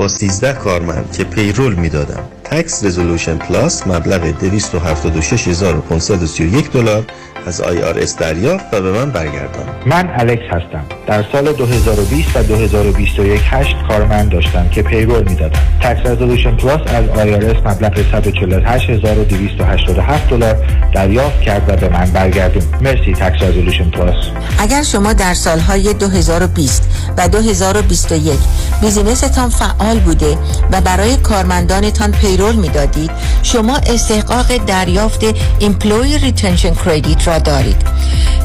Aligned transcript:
با 0.00 0.08
13 0.08 0.52
کارمند 0.52 1.12
که 1.12 1.24
payroll 1.24 1.74
می‌دادم. 1.74 2.39
Tax 2.50 2.84
Resolution 2.84 3.36
Plus 3.36 3.86
مبلغ 3.86 4.20
276531 4.20 6.72
دلار 6.72 7.04
از 7.46 7.62
IRS 7.62 8.18
دریافت 8.18 8.74
و 8.74 8.80
به 8.80 8.92
من 8.92 9.10
برگردان. 9.10 9.66
من 9.86 10.10
الکس 10.16 10.42
هستم. 10.50 10.84
در 11.06 11.24
سال 11.32 11.52
2020 11.52 12.36
و 12.36 12.42
2021 12.42 13.40
هشت 13.44 13.76
کارمند 13.88 14.32
داشتم 14.32 14.68
که 14.68 14.82
payroll 14.82 15.28
می‌دادم. 15.28 15.60
Tax 15.80 16.06
Resolution 16.06 16.56
Plus 16.56 16.80
از 16.86 17.04
IRS 17.04 17.66
مبلغ 17.66 17.98
148287 17.98 20.30
دلار 20.30 20.56
دریافت 20.94 21.40
کرد 21.40 21.68
و 21.68 21.76
به 21.76 21.88
من 21.88 22.10
برگردون. 22.10 22.62
مرسی 22.80 23.12
Tax 23.12 23.42
Resolution 23.42 23.90
Plus 23.90 24.16
اگر 24.58 24.82
شما 24.82 25.12
در 25.12 25.34
سالهای 25.34 25.94
2020 25.94 26.82
و 27.18 27.28
2021 27.28 28.38
business 28.80 29.34
تان 29.34 29.48
فعال 29.48 29.98
بوده 29.98 30.38
و 30.72 30.80
برای 30.80 31.16
کارمندانتان 31.16 32.12
payroll 32.12 32.39
می‌دادید 32.40 33.10
شما 33.42 33.76
استحقاق 33.76 34.56
دریافت 34.56 35.24
Employee 35.58 36.18
Retention 36.18 36.74
Credit 36.74 37.28
را 37.28 37.38
دارید. 37.38 37.82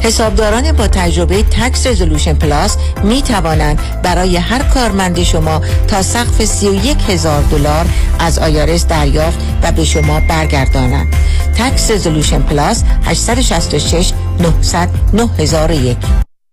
حسابداران 0.02 0.72
با 0.72 0.88
تجربه 0.88 1.42
Tax 1.42 1.86
Resolution 1.86 2.34
Plus 2.34 2.76
می 3.04 3.22
توانند 3.22 4.02
برای 4.02 4.36
هر 4.36 4.62
کارمند 4.62 5.22
شما 5.22 5.60
تا 5.88 6.02
سقف 6.02 6.44
31 6.44 6.96
هزار 7.08 7.42
دلار 7.42 7.86
از 8.18 8.38
IRS 8.38 8.86
دریافت 8.86 9.38
و 9.62 9.72
به 9.72 9.84
شما 9.84 10.20
برگردانند. 10.20 11.16
Tax 11.58 11.90
Resolution 11.90 12.42
Plus 12.42 12.82
866 13.04 14.12
900 14.40 14.88
9001 15.12 15.96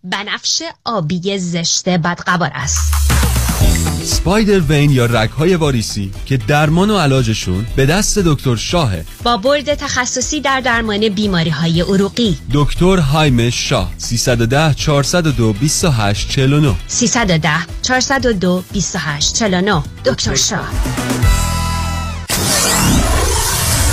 بنفش 0.03 0.61
آبی 0.85 1.39
زشت 1.39 1.89
بدقوار 1.89 2.51
است. 2.53 3.02
سپایدر 4.03 4.59
وین 4.59 4.91
یا 4.91 5.05
رگهای 5.05 5.55
واریسی 5.55 6.11
که 6.25 6.37
درمان 6.37 6.89
و 6.89 6.97
علاجشون 6.97 7.65
به 7.75 7.85
دست 7.85 8.19
دکتر 8.19 8.55
شاهه. 8.55 9.05
با 9.23 9.37
برد 9.37 9.73
تخصصی 9.73 10.41
در 10.41 10.59
درمان 10.59 11.09
بیماری 11.09 11.49
های 11.49 11.81
عروقی. 11.81 12.37
دکتر 12.53 12.97
هایم 12.97 13.49
شاه 13.49 13.93
310 13.97 14.73
402 14.73 15.53
28 15.53 16.29
49 16.29 16.75
310 16.87 17.49
402 17.81 18.63
28 18.73 19.35
49 19.35 19.83
دکتر 20.05 20.35
شاه. 20.35 20.71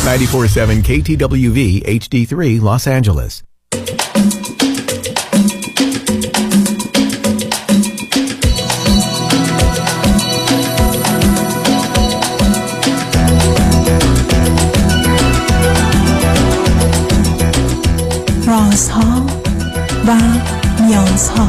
947 0.05 0.83
KTWV 0.83 1.83
HD3 1.85 2.61
Los 2.63 2.87
Angeles 2.87 3.50
و 20.07 20.17
نیازها 20.83 21.49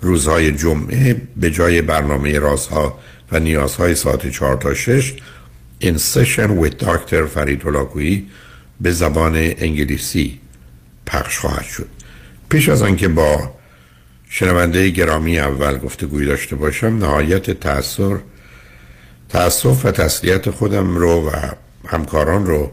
روزهای 0.00 0.52
جمعه 0.52 1.22
به 1.36 1.50
جای 1.50 1.82
برنامه 1.82 2.38
رازها 2.38 2.98
و 3.32 3.40
نیازهای 3.40 3.94
ساعت 3.94 4.30
4 4.30 4.56
تا 4.56 4.74
6 4.74 5.14
این 5.78 5.98
سشن 5.98 6.62
with 6.62 6.74
دکتر 6.74 7.26
فرید 7.26 7.62
به 8.80 8.90
زبان 8.90 9.34
انگلیسی 9.36 10.40
پخش 11.06 11.38
خواهد 11.38 11.64
شد. 11.64 11.88
پیش 12.48 12.68
از 12.68 12.82
آنکه 12.82 13.08
با 13.08 13.54
شنونده 14.28 14.90
گرامی 14.90 15.38
اول 15.38 15.78
گفتگوی 15.78 16.26
داشته 16.26 16.56
باشم 16.56 16.86
نهایت 16.86 17.50
تأثیر 17.50 18.16
تأسف 19.28 19.84
و 19.84 19.90
تسلیت 19.90 20.50
خودم 20.50 20.96
رو 20.96 21.30
و 21.30 21.30
همکاران 21.88 22.46
رو 22.46 22.72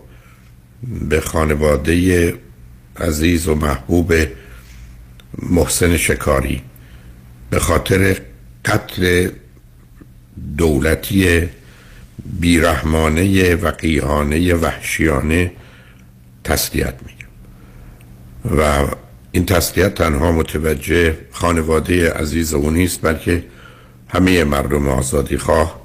به 1.09 1.21
خانواده 1.21 2.33
عزیز 2.99 3.47
و 3.47 3.55
محبوب 3.55 4.13
محسن 5.39 5.97
شکاری 5.97 6.61
به 7.53 7.59
خاطر 7.59 8.17
قتل 8.65 9.29
دولتی 10.57 11.49
بیرحمانه 12.39 13.55
و 13.55 13.71
قیهانه 13.71 14.53
وحشیانه 14.53 15.51
تسلیت 16.43 16.93
میگم. 17.05 18.61
و 18.61 18.87
این 19.31 19.45
تسلیت 19.45 19.95
تنها 19.95 20.31
متوجه 20.31 21.17
خانواده 21.31 22.11
عزیز 22.11 22.53
او 22.53 22.71
نیست 22.71 23.01
بلکه 23.01 23.43
همه 24.07 24.43
مردم 24.43 24.89
آزادی 24.89 25.37
خواه 25.37 25.81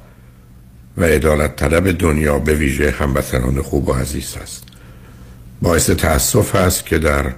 و 0.96 1.04
عدالت 1.04 1.56
طلب 1.56 1.98
دنیا 1.98 2.38
به 2.38 2.54
ویژه 2.54 2.90
هموطنان 2.90 3.62
خوب 3.62 3.88
و 3.88 3.92
عزیز 3.92 4.36
است. 4.42 4.64
باعث 5.62 5.90
تاسف 5.90 6.54
است 6.54 6.86
که 6.86 6.98
در 6.98 7.32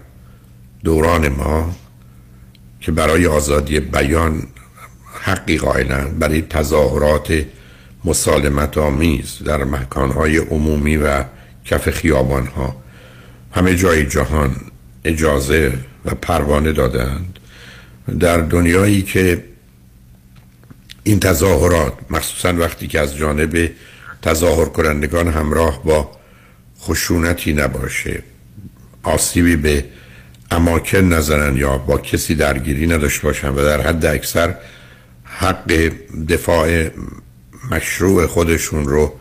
دوران 0.84 1.28
ما 1.28 1.74
که 2.80 2.92
برای 2.92 3.26
آزادی 3.26 3.80
بیان 3.80 4.42
حقی 5.20 5.58
قائلند 5.58 6.18
برای 6.18 6.42
تظاهرات 6.42 7.44
مسالمت 8.04 8.78
آمیز 8.78 9.38
در 9.44 9.64
مکانهای 9.64 10.36
عمومی 10.36 10.96
و 10.96 11.24
کف 11.64 11.90
خیابانها. 11.90 12.76
همه 13.52 13.76
جای 13.76 14.06
جهان 14.06 14.56
اجازه 15.04 15.72
و 16.04 16.14
پروانه 16.14 16.72
دادند. 16.72 17.38
در 18.20 18.38
دنیایی 18.38 19.02
که 19.02 19.44
این 21.02 21.20
تظاهرات 21.20 21.92
مخصوصا 22.10 22.52
وقتی 22.52 22.86
که 22.86 23.00
از 23.00 23.16
جانب 23.16 23.70
تظاهر 24.22 24.64
کنندگان 24.64 25.28
همراه 25.28 25.84
با 25.84 26.10
خشونتی 26.80 27.52
نباشه 27.52 28.22
آسیبی 29.02 29.56
به 29.56 29.84
اماکن 30.50 30.98
نزنن 30.98 31.56
یا 31.56 31.78
با 31.78 31.98
کسی 31.98 32.34
درگیری 32.34 32.86
نداشته 32.86 33.22
باشن 33.22 33.48
و 33.48 33.64
در 33.64 33.80
حد 33.80 34.06
اکثر 34.06 34.54
حق 35.24 35.92
دفاع 36.28 36.88
مشروع 37.70 38.26
خودشون 38.26 38.84
رو 38.84 39.12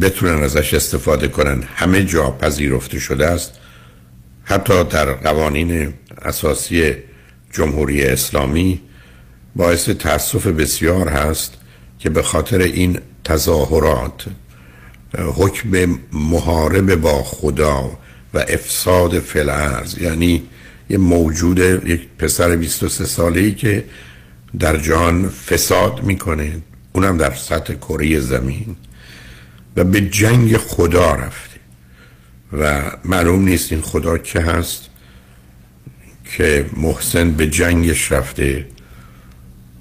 بتونن 0.00 0.42
ازش 0.42 0.74
استفاده 0.74 1.28
کنن 1.28 1.62
همه 1.74 2.04
جا 2.04 2.30
پذیرفته 2.30 2.98
شده 2.98 3.26
است. 3.26 3.52
حتی 4.44 4.84
در 4.84 5.12
قوانین 5.12 5.94
اساسی 6.22 6.94
جمهوری 7.52 8.04
اسلامی 8.04 8.80
باعث 9.56 9.88
تاسف 9.88 10.46
بسیار 10.46 11.08
هست 11.08 11.54
که 11.98 12.10
به 12.10 12.22
خاطر 12.22 12.58
این 12.58 13.00
تظاهرات 13.24 14.26
حکم 15.18 15.98
محارب 16.12 16.94
با 16.94 17.22
خدا 17.22 17.90
و 18.34 18.38
افساد 18.38 19.18
فلعرز 19.18 19.98
یعنی 19.98 20.42
یه 20.90 20.98
موجود 20.98 21.58
یک 21.58 22.08
پسر 22.18 22.56
23 22.56 23.04
ساله 23.04 23.40
ای 23.40 23.54
که 23.54 23.84
در 24.58 24.76
جهان 24.76 25.28
فساد 25.28 26.02
می‌کنه. 26.02 26.62
اونم 26.92 27.16
در 27.16 27.34
سطح 27.34 27.74
کره 27.74 28.20
زمین. 28.20 28.76
و 29.76 29.84
به 29.84 30.00
جنگ 30.00 30.56
خدا 30.56 31.14
رفته. 31.14 31.60
و 32.52 32.90
معلوم 33.04 33.44
نیست 33.44 33.72
این 33.72 33.80
خدا 33.80 34.18
که 34.18 34.40
هست 34.40 34.90
که 36.36 36.66
محسن 36.76 37.30
به 37.30 37.46
جنگش 37.46 38.12
رفته 38.12 38.66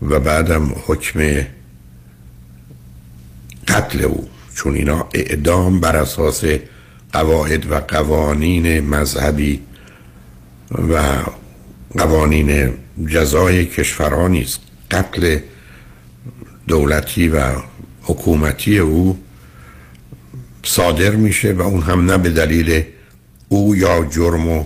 و 0.01 0.19
بعدم 0.19 0.75
حکم 0.85 1.45
قتل 3.67 4.01
او. 4.01 4.29
چون 4.55 4.75
اینا 4.75 5.09
اعدام 5.13 5.79
بر 5.79 5.95
اساس 5.95 6.43
قواعد 7.13 7.71
و 7.71 7.75
قوانین 7.75 8.79
مذهبی 8.79 9.61
و 10.71 11.21
قوانین 11.97 12.73
جزای 13.07 13.65
کشورها 13.65 14.27
نیست 14.27 14.59
قتل 14.91 15.39
دولتی 16.67 17.27
و 17.27 17.51
حکومتی 18.01 18.79
او 18.79 19.19
صادر 20.63 21.09
میشه 21.09 21.53
و 21.53 21.61
اون 21.61 21.81
هم 21.81 22.11
نه 22.11 22.17
به 22.17 22.29
دلیل 22.29 22.83
او 23.49 23.75
یا 23.75 24.05
جرم 24.11 24.49
و 24.49 24.63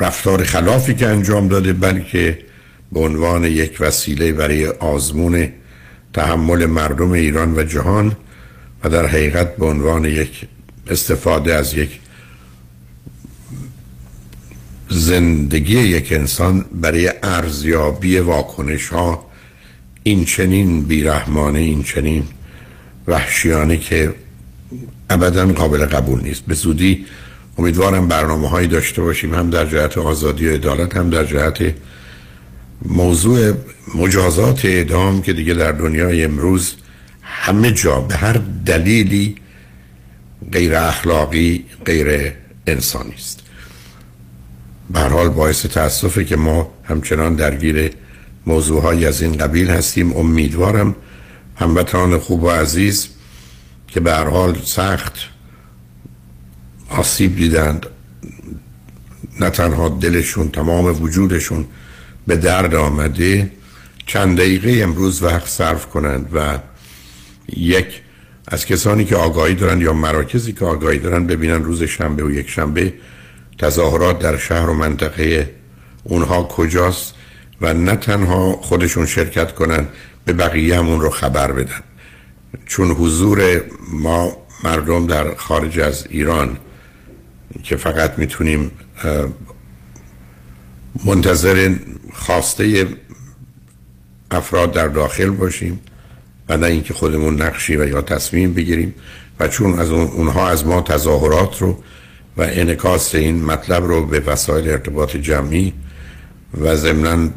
رفتار 0.00 0.44
خلافی 0.44 0.94
که 0.94 1.06
انجام 1.06 1.48
داده 1.48 1.72
بلکه 1.72 2.38
به 2.92 3.00
عنوان 3.00 3.44
یک 3.44 3.76
وسیله 3.80 4.32
برای 4.32 4.66
آزمون 4.66 5.48
تحمل 6.12 6.66
مردم 6.66 7.10
ایران 7.10 7.54
و 7.54 7.62
جهان 7.62 8.16
و 8.84 8.88
در 8.88 9.06
حقیقت 9.06 9.56
به 9.56 9.66
عنوان 9.66 10.04
یک 10.04 10.46
استفاده 10.90 11.54
از 11.54 11.74
یک 11.74 12.00
زندگی 14.90 15.78
یک 15.78 16.12
انسان 16.12 16.64
برای 16.72 17.12
ارزیابی 17.22 18.18
واکنش 18.18 18.88
ها 18.88 19.26
این 20.02 20.24
چنین 20.24 20.82
بیرحمانه 20.82 21.58
این 21.58 21.82
چنین 21.82 22.24
وحشیانه 23.08 23.76
که 23.76 24.14
ابدا 25.10 25.46
قابل 25.46 25.86
قبول 25.86 26.20
نیست. 26.22 26.42
به 26.46 26.54
زودی 26.54 27.06
امیدوارم 27.58 28.08
برنامه 28.08 28.48
هایی 28.48 28.68
داشته 28.68 29.02
باشیم 29.02 29.34
هم 29.34 29.50
در 29.50 29.66
جهت 29.66 29.98
آزادی 29.98 30.48
و 30.48 30.54
عدالت 30.54 30.96
هم 30.96 31.10
در 31.10 31.24
جهت 31.24 31.74
موضوع 32.82 33.52
مجازات 33.94 34.64
اعدام 34.64 35.22
که 35.22 35.32
دیگه 35.32 35.54
در 35.54 35.72
دنیای 35.72 36.24
امروز 36.24 36.74
همه 37.28 37.72
جا 37.72 38.00
به 38.00 38.16
هر 38.16 38.40
دلیلی 38.66 39.36
غیر 40.52 40.74
اخلاقی 40.74 41.64
غیر 41.84 42.32
انسانی 42.66 43.14
است. 43.14 43.40
به 44.90 45.00
حال 45.00 45.28
باعث 45.28 45.66
تاسفه 45.66 46.24
که 46.24 46.36
ما 46.36 46.72
همچنان 46.84 47.34
درگیر 47.34 47.90
موضوعهایی 48.46 49.06
از 49.06 49.22
این 49.22 49.32
قبیل 49.36 49.70
هستیم. 49.70 50.16
امیدوارم 50.16 50.96
هموطنان 51.56 52.18
خوب 52.18 52.42
و 52.42 52.50
عزیز 52.50 53.08
که 53.88 54.00
به 54.00 54.12
هر 54.12 54.28
حال 54.28 54.58
سخت 54.64 55.18
آسیب 56.90 57.36
دیدند 57.36 57.86
نه 59.40 59.50
تنها 59.50 59.88
دلشون 59.88 60.50
تمام 60.50 61.02
وجودشون 61.02 61.64
به 62.26 62.36
درد 62.36 62.74
آمده 62.74 63.50
چند 64.06 64.38
دقیقه 64.38 64.82
امروز 64.82 65.22
وقت 65.22 65.48
صرف 65.48 65.86
کنند 65.86 66.28
و 66.32 66.58
یک 67.56 68.02
از 68.48 68.66
کسانی 68.66 69.04
که 69.04 69.16
آگاهی 69.16 69.54
دارند 69.54 69.82
یا 69.82 69.92
مراکزی 69.92 70.52
که 70.52 70.64
آگاهی 70.64 70.98
دارند 70.98 71.26
ببینن 71.26 71.64
روز 71.64 71.82
شنبه 71.82 72.24
و 72.24 72.30
یک 72.30 72.50
شنبه 72.50 72.94
تظاهرات 73.58 74.18
در 74.18 74.36
شهر 74.36 74.70
و 74.70 74.74
منطقه 74.74 75.54
اونها 76.04 76.42
کجاست 76.42 77.14
و 77.60 77.74
نه 77.74 77.96
تنها 77.96 78.52
خودشون 78.52 79.06
شرکت 79.06 79.54
کنن 79.54 79.88
به 80.24 80.32
بقیه 80.32 80.78
هم 80.78 80.88
اون 80.88 81.00
رو 81.00 81.10
خبر 81.10 81.52
بدن. 81.52 81.82
چون 82.66 82.90
حضور 82.90 83.60
ما 83.92 84.36
مردم 84.64 85.06
در 85.06 85.34
خارج 85.34 85.80
از 85.80 86.06
ایران 86.10 86.56
که 87.62 87.76
فقط 87.76 88.18
می‌تونیم 88.18 88.70
منتظر 91.04 91.74
خواسته 92.12 92.86
افراد 94.30 94.72
در 94.72 94.88
داخل 94.88 95.30
باشیم 95.30 95.80
و 96.48 96.56
نه 96.56 96.66
اینکه 96.66 96.94
خودمون 96.94 97.42
نقشی 97.42 97.76
و 97.76 97.88
یا 97.88 98.02
تصمیم 98.02 98.54
بگیریم 98.54 98.94
و 99.40 99.48
چون 99.48 99.78
از 99.78 99.90
اونها 99.90 100.48
از 100.48 100.66
ما 100.66 100.80
تظاهرات 100.80 101.62
رو 101.62 101.82
و 102.36 102.42
انکاس 102.42 103.14
این 103.14 103.44
مطلب 103.44 103.84
رو 103.84 104.06
به 104.06 104.20
وسایل 104.20 104.70
ارتباط 104.70 105.16
جمعی 105.16 105.72
و 106.60 106.76
ضمنا 106.76 107.28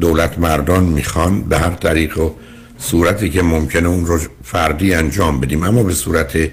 دولت 0.00 0.38
مردان 0.38 0.84
می‌خوان 0.84 1.42
به 1.42 1.58
هر 1.58 1.70
طریق 1.70 2.18
و 2.18 2.30
صورتی 2.78 3.30
که 3.30 3.42
ممکنه 3.42 3.88
اون 3.88 4.06
رو 4.06 4.18
فردی 4.44 4.94
انجام 4.94 5.40
بدیم. 5.40 5.62
اما 5.62 5.82
به 5.82 5.94
صورت 5.94 6.50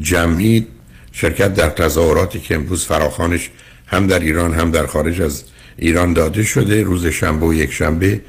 جمعی 0.00 0.66
شرکت 1.12 1.54
در 1.54 1.68
تظاهراتی 1.68 2.40
که 2.40 2.54
امروز 2.54 2.84
فراخانش 2.84 3.50
هم 3.86 4.06
در 4.06 4.18
ایران 4.18 4.54
هم 4.54 4.70
در 4.70 4.86
خارج 4.86 5.22
از 5.22 5.44
ایران 5.76 6.12
داده 6.12 6.42
شده 6.42 6.82
روز 6.82 7.06
شنبه 7.06 7.46
و 7.46 7.54
یک 7.54 7.72
شنبه 7.72 8.20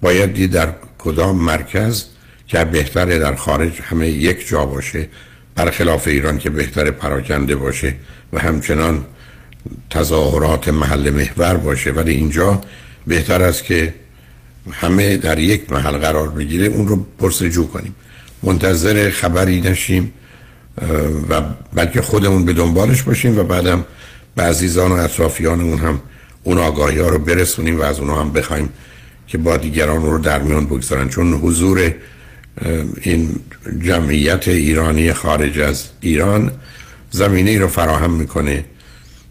باید 0.00 0.34
دید 0.34 0.50
در 0.50 0.72
کدام 0.98 1.36
مرکز 1.36 2.04
که 2.48 2.64
بهتره 2.64 3.18
در 3.18 3.34
خارج 3.34 3.80
همه 3.82 4.08
یک 4.08 4.48
جا 4.48 4.66
باشه 4.66 5.08
برخلاف 5.54 6.08
ایران 6.08 6.38
که 6.38 6.50
بهتر 6.50 6.90
پراکنده 6.90 7.56
باشه 7.56 7.94
و 8.32 8.40
همچنان 8.40 9.04
تظاهرات 9.90 10.68
محل 10.68 11.10
محور 11.10 11.56
باشه. 11.56 11.90
ولی 11.90 12.12
اینجا 12.12 12.60
بهتر 13.06 13.42
است 13.42 13.64
که 13.64 13.94
همه 14.72 15.16
در 15.16 15.38
یک 15.38 15.72
محل 15.72 15.98
قرار 15.98 16.28
بگیره. 16.28 16.66
اون 16.66 16.88
رو 16.88 17.06
پرسجو 17.18 17.66
کنیم. 17.66 17.94
منتظر 18.42 19.10
خبری 19.10 19.60
نشیم 19.60 20.12
و 21.28 21.42
بلکه 21.74 22.02
خودمون 22.02 22.44
به 22.44 22.52
دنبالش 22.52 23.02
باشیم 23.02 23.38
و 23.38 23.42
بعدم 23.42 23.84
به 24.36 24.42
عزیزان 24.42 24.92
و 24.92 24.94
اطرافیان 24.94 25.60
اون 25.60 25.78
هم 25.78 26.00
اون 26.42 26.58
آگاهی 26.58 26.98
ها 26.98 27.08
رو 27.08 27.18
برسونیم 27.18 27.80
و 27.80 27.82
از 27.82 28.00
اونها 28.00 28.20
هم 28.20 28.32
بخوایم 28.32 28.68
که 29.26 29.38
با 29.38 29.56
دیگران 29.56 30.02
رو 30.02 30.18
در 30.18 30.42
میان 30.42 30.66
بگذارن. 30.66 31.08
چون 31.08 31.32
حضور 31.32 31.94
این 33.00 33.36
جمعیت 33.80 34.48
ایرانی 34.48 35.12
خارج 35.12 35.58
از 35.58 35.84
ایران 36.00 36.52
زمینه 37.10 37.50
ای 37.50 37.58
رو 37.58 37.68
فراهم 37.68 38.12
می‌کنه 38.12 38.64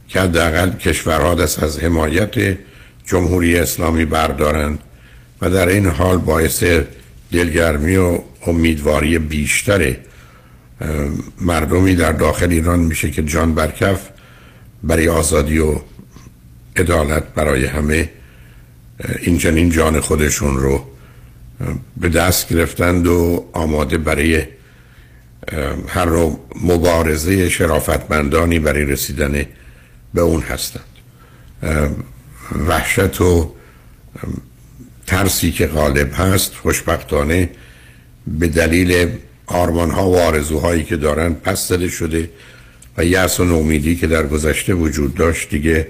که 0.07 0.21
حداقل 0.21 0.69
کشورها 0.69 1.35
دست 1.35 1.63
از 1.63 1.79
حمایت 1.79 2.57
جمهوری 3.05 3.57
اسلامی 3.57 4.05
بردارند 4.05 4.79
و 5.41 5.49
در 5.49 5.67
این 5.67 5.85
حال 5.85 6.17
باعث 6.17 6.63
دلگرمی 7.31 7.95
و 7.95 8.19
امیدواری 8.47 9.19
بیشتر 9.19 9.95
مردمی 11.41 11.95
در 11.95 12.11
داخل 12.11 12.51
ایران 12.51 12.79
میشه 12.79 13.11
که 13.11 13.23
جان 13.23 13.55
برکف 13.55 14.09
برای 14.83 15.09
آزادی 15.09 15.59
و 15.59 15.75
عدالت 16.75 17.23
برای 17.33 17.65
همه 17.65 18.09
این 19.19 19.37
چنین 19.37 19.69
جان 19.69 19.99
خودشون 19.99 20.57
رو 20.57 20.96
به 21.97 22.09
دست 22.09 22.49
گرفتند 22.49 23.07
و 23.07 23.45
آماده 23.53 23.97
برای 23.97 24.43
هر 25.87 26.05
رو 26.05 26.39
مبارزه 26.61 27.49
شرافتمندانی 27.49 28.59
برای 28.59 28.85
رسیدن 28.85 29.45
به 30.13 30.21
اون 30.21 30.41
هستند. 30.41 30.83
وحشت 32.67 33.21
و 33.21 33.51
ترسی 35.07 35.51
که 35.51 35.67
غالب 35.67 36.13
هست 36.13 36.53
خوشبختانه 36.53 37.49
به 38.27 38.47
دلیل 38.47 39.09
آرمان 39.47 39.91
ها 39.91 40.09
و 40.09 40.19
آرزوهایی 40.19 40.83
که 40.83 40.97
دارن 40.97 41.33
پس 41.33 41.67
زده 41.67 41.89
شده 41.89 42.29
و 42.97 43.05
یأس 43.05 43.39
و 43.39 43.45
نومیدی 43.45 43.95
که 43.95 44.07
در 44.07 44.27
گذشته 44.27 44.73
وجود 44.73 45.15
داشت 45.15 45.49
دیگه 45.49 45.87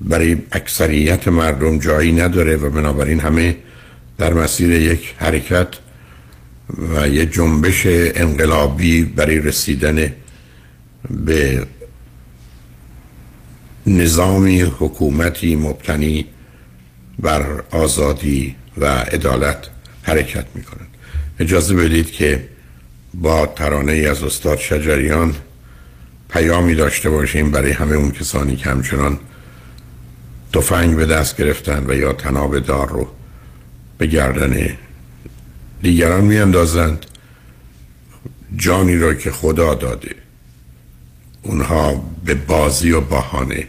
برای 0.00 0.36
اکثریت 0.52 1.28
مردم 1.28 1.78
جایی 1.78 2.12
نداره 2.12 2.56
و 2.56 2.70
بنابراین 2.70 3.20
همه 3.20 3.56
در 4.18 4.32
مسیر 4.32 4.70
یک 4.70 5.14
حرکت 5.18 5.68
و 6.94 7.08
یک 7.08 7.32
جنبش 7.32 7.82
انقلابی 7.86 9.04
برای 9.04 9.38
رسیدن 9.38 10.12
به 11.10 11.66
نظامی 13.86 14.60
حکومتی 14.60 15.56
مبتنی 15.56 16.26
بر 17.18 17.62
آزادی 17.70 18.56
و 18.76 18.86
عدالت 18.86 19.66
حرکت 20.02 20.44
می 20.54 20.62
کنند 20.62 20.88
اجازه 21.40 21.74
بدید 21.74 22.10
که 22.10 22.48
با 23.14 23.46
ترانه 23.46 23.92
ای 23.92 24.06
از 24.06 24.22
استاد 24.22 24.58
شجریان 24.58 25.34
پیامی 26.30 26.74
داشته 26.74 27.10
باشیم 27.10 27.50
برای 27.50 27.72
همه 27.72 27.96
اون 27.96 28.10
کسانی 28.10 28.56
که 28.56 28.70
همچنان 28.70 29.18
تفنگ 30.52 30.96
به 30.96 31.06
دست 31.06 31.36
گرفتن 31.36 31.84
و 31.88 31.94
یا 31.94 32.12
تناب 32.12 32.58
دار 32.58 32.88
رو 32.88 33.08
به 33.98 34.06
گردن 34.06 34.76
دیگران 35.82 36.24
میاندازند. 36.24 37.06
جانی 38.56 38.96
را 38.96 39.14
که 39.14 39.30
خدا 39.30 39.74
داده. 39.74 40.14
اونها 41.42 42.04
به 42.24 42.34
بازی 42.34 42.90
و 42.90 43.00
بهانه 43.00 43.66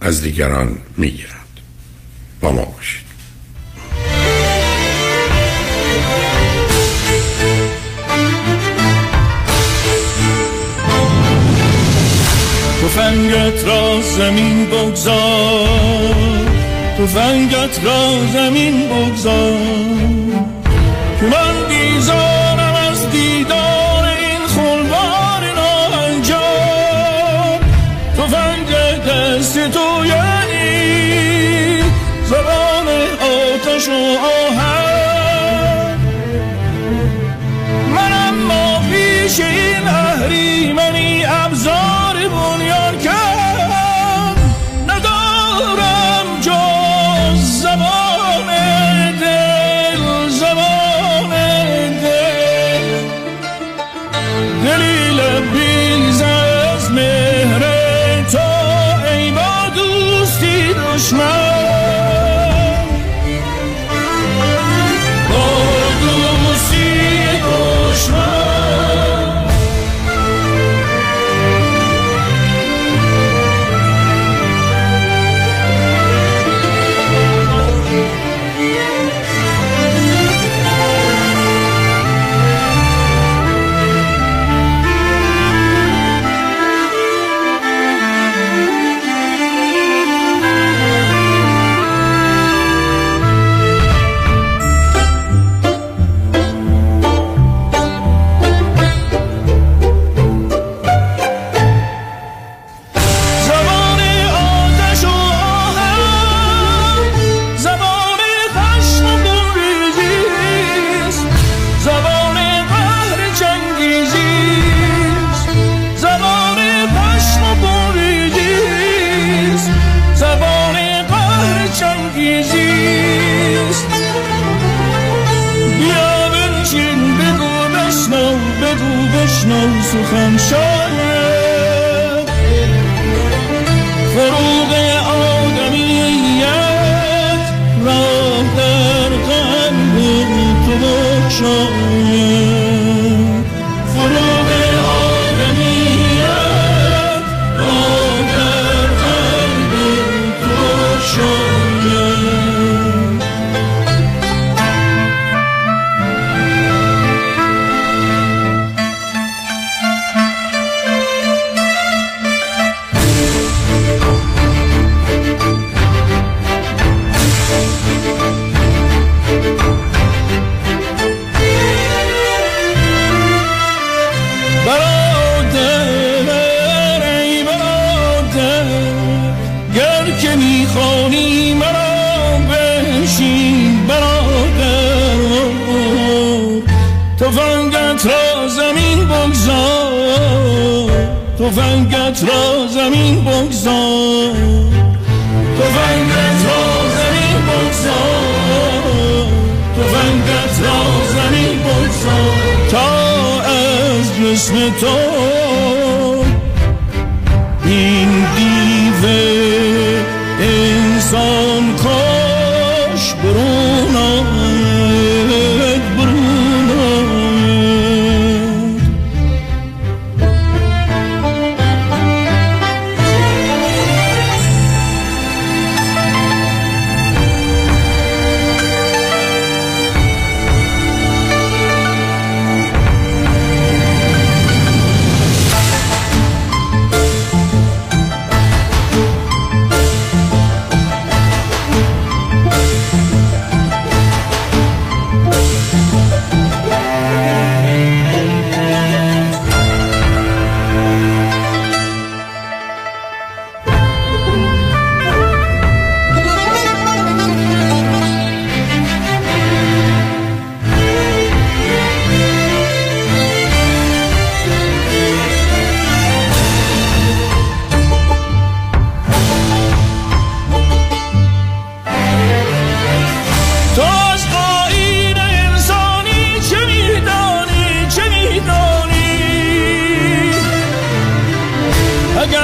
از 0.00 0.22
دیگران 0.22 0.78
می‌گیرند. 0.96 1.60
با 2.40 2.52
ما 2.52 2.64
باشید. 2.64 3.04
تفنگت 12.82 13.64
را 13.64 14.00
زمین 14.16 14.66
بگذار. 14.66 16.53
تو 16.96 17.06
فنگت 17.06 17.84
را 17.84 18.26
زمین 18.32 18.88
بگذار. 18.88 19.58
که 21.20 21.26
من 21.26 21.68
بیزار 21.68 22.33
Smile. 61.04 61.43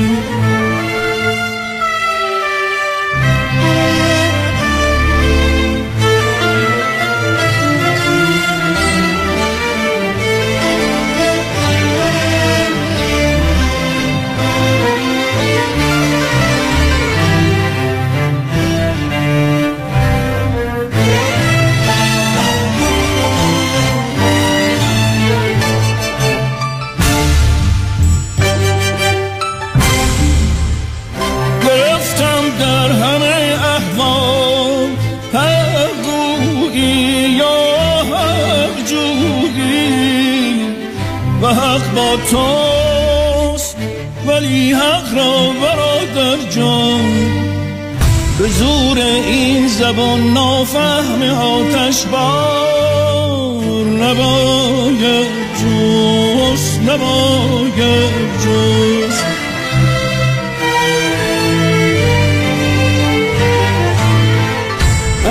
زبان 49.93 50.33
نافهم 50.33 51.21
آتش 51.21 52.05
بار 52.05 53.85
نباید 53.85 55.27
جوست 55.59 56.79
نباید 56.81 58.11
جوست 58.43 59.25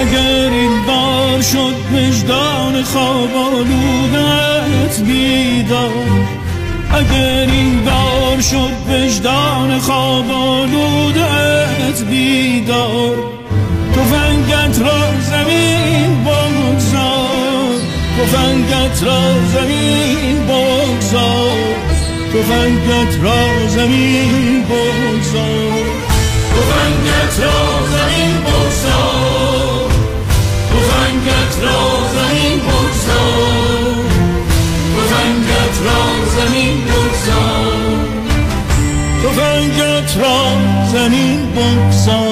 اگر 0.00 0.50
این 0.50 0.87
بار 0.87 1.42
شد 1.42 1.75
وجدان 1.92 2.83
خواب 2.83 3.31
آلودت 3.37 5.00
بیدار 5.07 5.92
اگر 6.92 7.47
این 7.50 7.85
بار 7.85 8.41
شد 8.41 8.91
وجدان 8.91 9.78
خواب 9.78 10.30
آلودت 10.30 12.04
بیدار. 12.10 13.22
را 14.82 15.21
زمین 15.30 16.25
بگذار. 16.25 17.75
تفنگت 18.18 19.02
را 19.02 19.21
زمین 19.54 20.47
بگذار. 20.47 21.75
تفنگت 22.32 23.25
را 23.25 23.68
زمین 23.68 24.62
بگذار. 24.62 25.84
تفنگت 26.54 27.40
را 27.45 27.58
زمین 27.92 28.34
بگذار. 28.47 29.90
تفنگت 30.71 31.54
را 31.62 31.80
زمین 32.14 32.58
بگذار. 32.58 34.04
تفنگت 34.97 35.76
را 35.84 36.02
زمین 36.36 36.78
بگذار. 36.84 38.02
تفنگت 39.23 40.16
را 40.16 40.38
زمین 40.92 41.40
بگذار. 41.52 42.31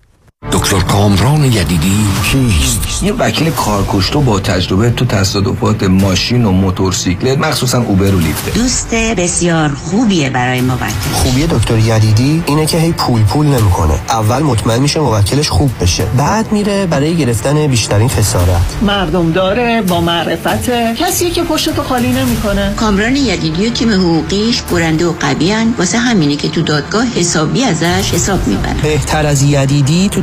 دکتر 0.49 0.79
کامران 0.79 1.43
یدیدی. 1.43 2.05
کیست؟ 2.31 3.03
یه 3.03 3.13
وکیل 3.13 3.49
کارکشته 3.49 4.19
با 4.19 4.39
تجربه 4.39 4.89
تو 4.89 5.05
تصادفات 5.05 5.83
ماشین 5.83 6.45
و 6.45 6.51
موتورسیکلت 6.51 7.37
مخصوصا 7.37 7.81
Uber 7.81 8.15
و 8.15 8.19
Lyft 8.19 8.53
دوست 8.53 8.95
بسیار 8.95 9.69
خوبیه 9.69 10.29
برای 10.29 10.61
موکل. 10.61 10.85
خوبی 11.13 11.47
دکتر 11.47 11.77
یدیدی 11.77 12.43
اینه 12.45 12.65
که 12.65 12.77
هی 12.77 12.91
پول 12.91 13.23
پول 13.23 13.47
نمی‌کنه. 13.47 13.93
اول 14.09 14.43
مطمئن 14.43 14.79
میشه 14.79 14.99
موکلش 14.99 15.49
خوب 15.49 15.71
بشه. 15.81 16.05
بعد 16.17 16.51
میره 16.51 16.85
برای 16.85 17.17
گرفتن 17.17 17.67
بیشترین 17.67 18.09
خسارت. 18.09 18.75
مردم 18.81 19.31
داره 19.31 19.81
با 19.81 20.01
معرفت. 20.01 20.69
کسی 20.95 21.31
که 21.31 21.43
پشت 21.43 21.75
تو 21.75 21.83
خالی 21.83 22.11
نمی‌کنه. 22.11 22.73
کامران 22.75 23.15
یدیدی 23.15 23.67
و 23.67 23.69
تیم 23.69 23.89
حقوقیش 23.89 24.61
برنده 24.61 25.05
و 25.05 25.13
قوی 25.19 25.55
واسه 25.77 25.97
همینه 25.97 26.35
که 26.35 26.49
تو 26.49 26.61
دادگاه 26.61 27.05
حسابی 27.15 27.63
ازش 27.63 28.11
حساب 28.13 28.47
می‌برن 28.47 28.75
بهتر 28.81 29.25
از 29.25 29.41
یدیدی 29.41 30.09
تو 30.09 30.21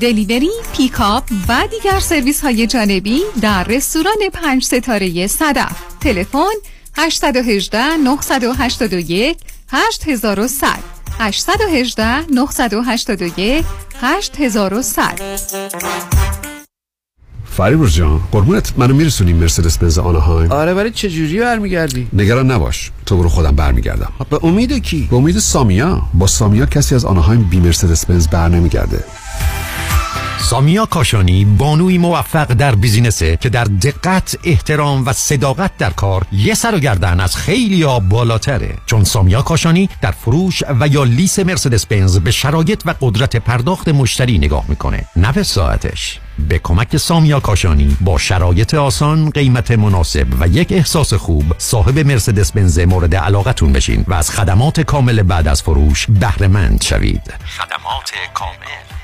دلیوری، 0.00 0.50
پیکاپ 0.76 1.24
و 1.48 1.68
دیگر 1.70 2.00
سرویس 2.00 2.40
های 2.40 2.66
جانبی 2.66 3.20
در 3.40 3.64
رستوران 3.64 4.16
پنج 4.32 4.64
ستاره 4.64 5.26
صدف. 5.26 5.72
تلفن 6.00 6.54
818 6.96 7.96
981 7.96 9.38
8100 9.68 10.68
818 11.18 12.32
981 12.32 13.64
8100 14.00 15.20
فریبرز 17.44 17.94
جان 17.94 18.20
قربونت 18.32 18.72
منو 18.76 18.94
میرسونی 18.94 19.32
مرسدس 19.32 19.78
بنز 19.78 19.98
آنهایم؟ 19.98 20.52
آره 20.52 20.74
ولی 20.74 20.90
چه 20.90 21.10
جوری 21.10 21.40
برمیگردی؟ 21.40 22.08
نگران 22.12 22.50
نباش 22.50 22.90
تو 23.06 23.16
برو 23.16 23.28
خودم 23.28 23.56
برمیگردم. 23.56 24.12
به 24.30 24.44
امید 24.44 24.82
کی؟ 24.82 25.08
به 25.10 25.16
امید 25.16 25.38
سامیا. 25.38 26.02
با 26.14 26.26
سامیا 26.26 26.66
کسی 26.66 26.94
از 26.94 27.04
آنهایم 27.04 27.42
بی 27.42 27.60
مرسدس 27.60 28.06
بنز 28.06 28.28
بر 28.28 28.48
نمیگرده. 28.48 29.04
سامیا 30.44 30.86
کاشانی 30.86 31.44
بانوی 31.44 31.98
موفق 31.98 32.44
در 32.44 32.74
بیزینسه 32.74 33.36
که 33.36 33.48
در 33.48 33.64
دقت 33.64 34.38
احترام 34.44 35.06
و 35.06 35.12
صداقت 35.12 35.76
در 35.78 35.90
کار 35.90 36.26
یه 36.32 36.54
سر 36.54 36.74
و 36.74 36.78
گردن 36.78 37.20
از 37.20 37.36
خیلی 37.36 37.82
ها 37.82 38.00
بالاتره. 38.00 38.74
چون 38.86 39.04
سامیا 39.04 39.42
کاشانی 39.42 39.88
در 40.00 40.10
فروش 40.10 40.62
و 40.80 40.88
یا 40.88 41.04
لیس 41.04 41.38
مرسدس 41.38 41.86
بنز 41.86 42.18
به 42.18 42.30
شرایط 42.30 42.82
و 42.84 42.94
قدرت 43.00 43.36
پرداخت 43.36 43.88
مشتری 43.88 44.38
نگاه 44.38 44.64
می‌کنه. 44.68 45.04
نه 45.16 45.32
به 45.32 45.42
ساعتش. 45.42 46.20
به 46.48 46.58
کمک 46.58 46.96
سامیا 46.96 47.40
کاشانی 47.40 47.96
با 48.00 48.18
شرایط 48.18 48.74
آسان 48.74 49.30
قیمت 49.30 49.70
مناسب 49.70 50.26
و 50.40 50.48
یک 50.48 50.72
احساس 50.72 51.14
خوب 51.14 51.44
صاحب 51.58 51.98
مرسدس 51.98 52.52
بنز 52.52 52.78
مورد 52.78 53.14
علاقتون 53.14 53.72
بشین 53.72 54.04
و 54.08 54.14
از 54.14 54.30
خدمات 54.30 54.80
کامل 54.80 55.22
بعد 55.22 55.48
از 55.48 55.62
فروش 55.62 56.06
بهره 56.06 56.48
مند 56.48 56.82
شوید. 56.82 57.34
خدمات 57.58 58.12
کامل. 58.34 59.03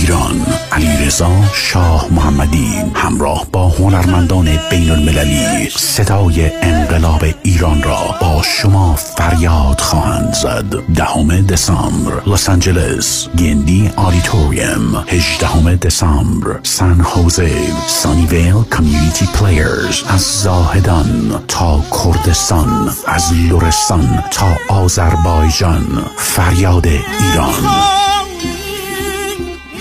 ایران 0.00 0.46
علیرضا 0.72 1.30
شاه 1.54 2.06
محمدی 2.10 2.74
همراه 2.94 3.46
با 3.52 3.68
هنرمندان 3.68 4.58
بین 4.70 4.90
المللی 4.90 5.70
صدای 5.70 6.50
انقلاب 6.62 7.24
ایران 7.42 7.82
را 7.82 7.98
با 8.20 8.42
شما 8.42 8.94
فریاد 8.94 9.80
خواهند 9.80 10.34
زد. 10.34 10.74
دهم 10.94 11.40
دسامبر 11.46 12.22
لس 12.26 12.48
آنجلس 12.48 13.28
گندی 13.38 13.90
auditorium 13.96 15.04
هجدهم 15.08 15.74
دسامبر 15.74 16.60
سان 16.62 17.02
خوزه 17.02 17.50
سانیویل 17.88 18.62
Community 18.70 19.26
Players. 19.26 20.02
از 20.08 20.20
زاهدان 20.20 21.40
تا 21.48 21.82
کردستان 22.04 22.90
از 23.06 23.32
لرستان 23.32 24.24
تا 24.30 24.56
آذربایجان. 24.68 26.04
فریاد 26.16 26.86
ایران. 26.86 28.25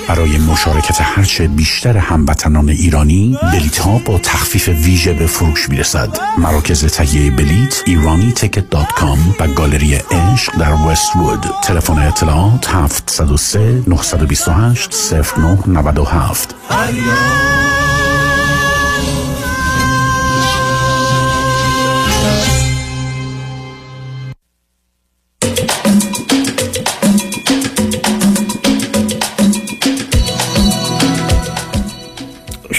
برای 0.08 0.38
مشارکت 0.38 0.98
هرچه 1.02 1.48
بیشتر 1.48 1.98
هموطنان 1.98 2.70
ایرانی 2.70 3.38
بلیت 3.52 3.78
ها 3.78 4.02
با 4.06 4.18
تخفیف 4.18 4.68
ویژه 4.68 5.14
به 5.14 5.28
فروش 5.28 5.70
می‌رسد. 5.70 6.18
مراکز 6.38 6.86
تهیه 6.86 7.32
بلیت 7.32 7.82
ایرانی 7.86 8.32
تیکت 8.32 8.70
دات 8.70 8.92
کام 8.92 9.36
و 9.40 9.48
گالری 9.48 9.96
عشق 9.96 10.58
در 10.58 10.74
وست 10.74 11.16
وود 11.16 11.46
تلفن 11.64 12.00
اطلاعات 12.00 12.68
703 12.70 13.84
928 13.88 15.14
0997 15.14 16.56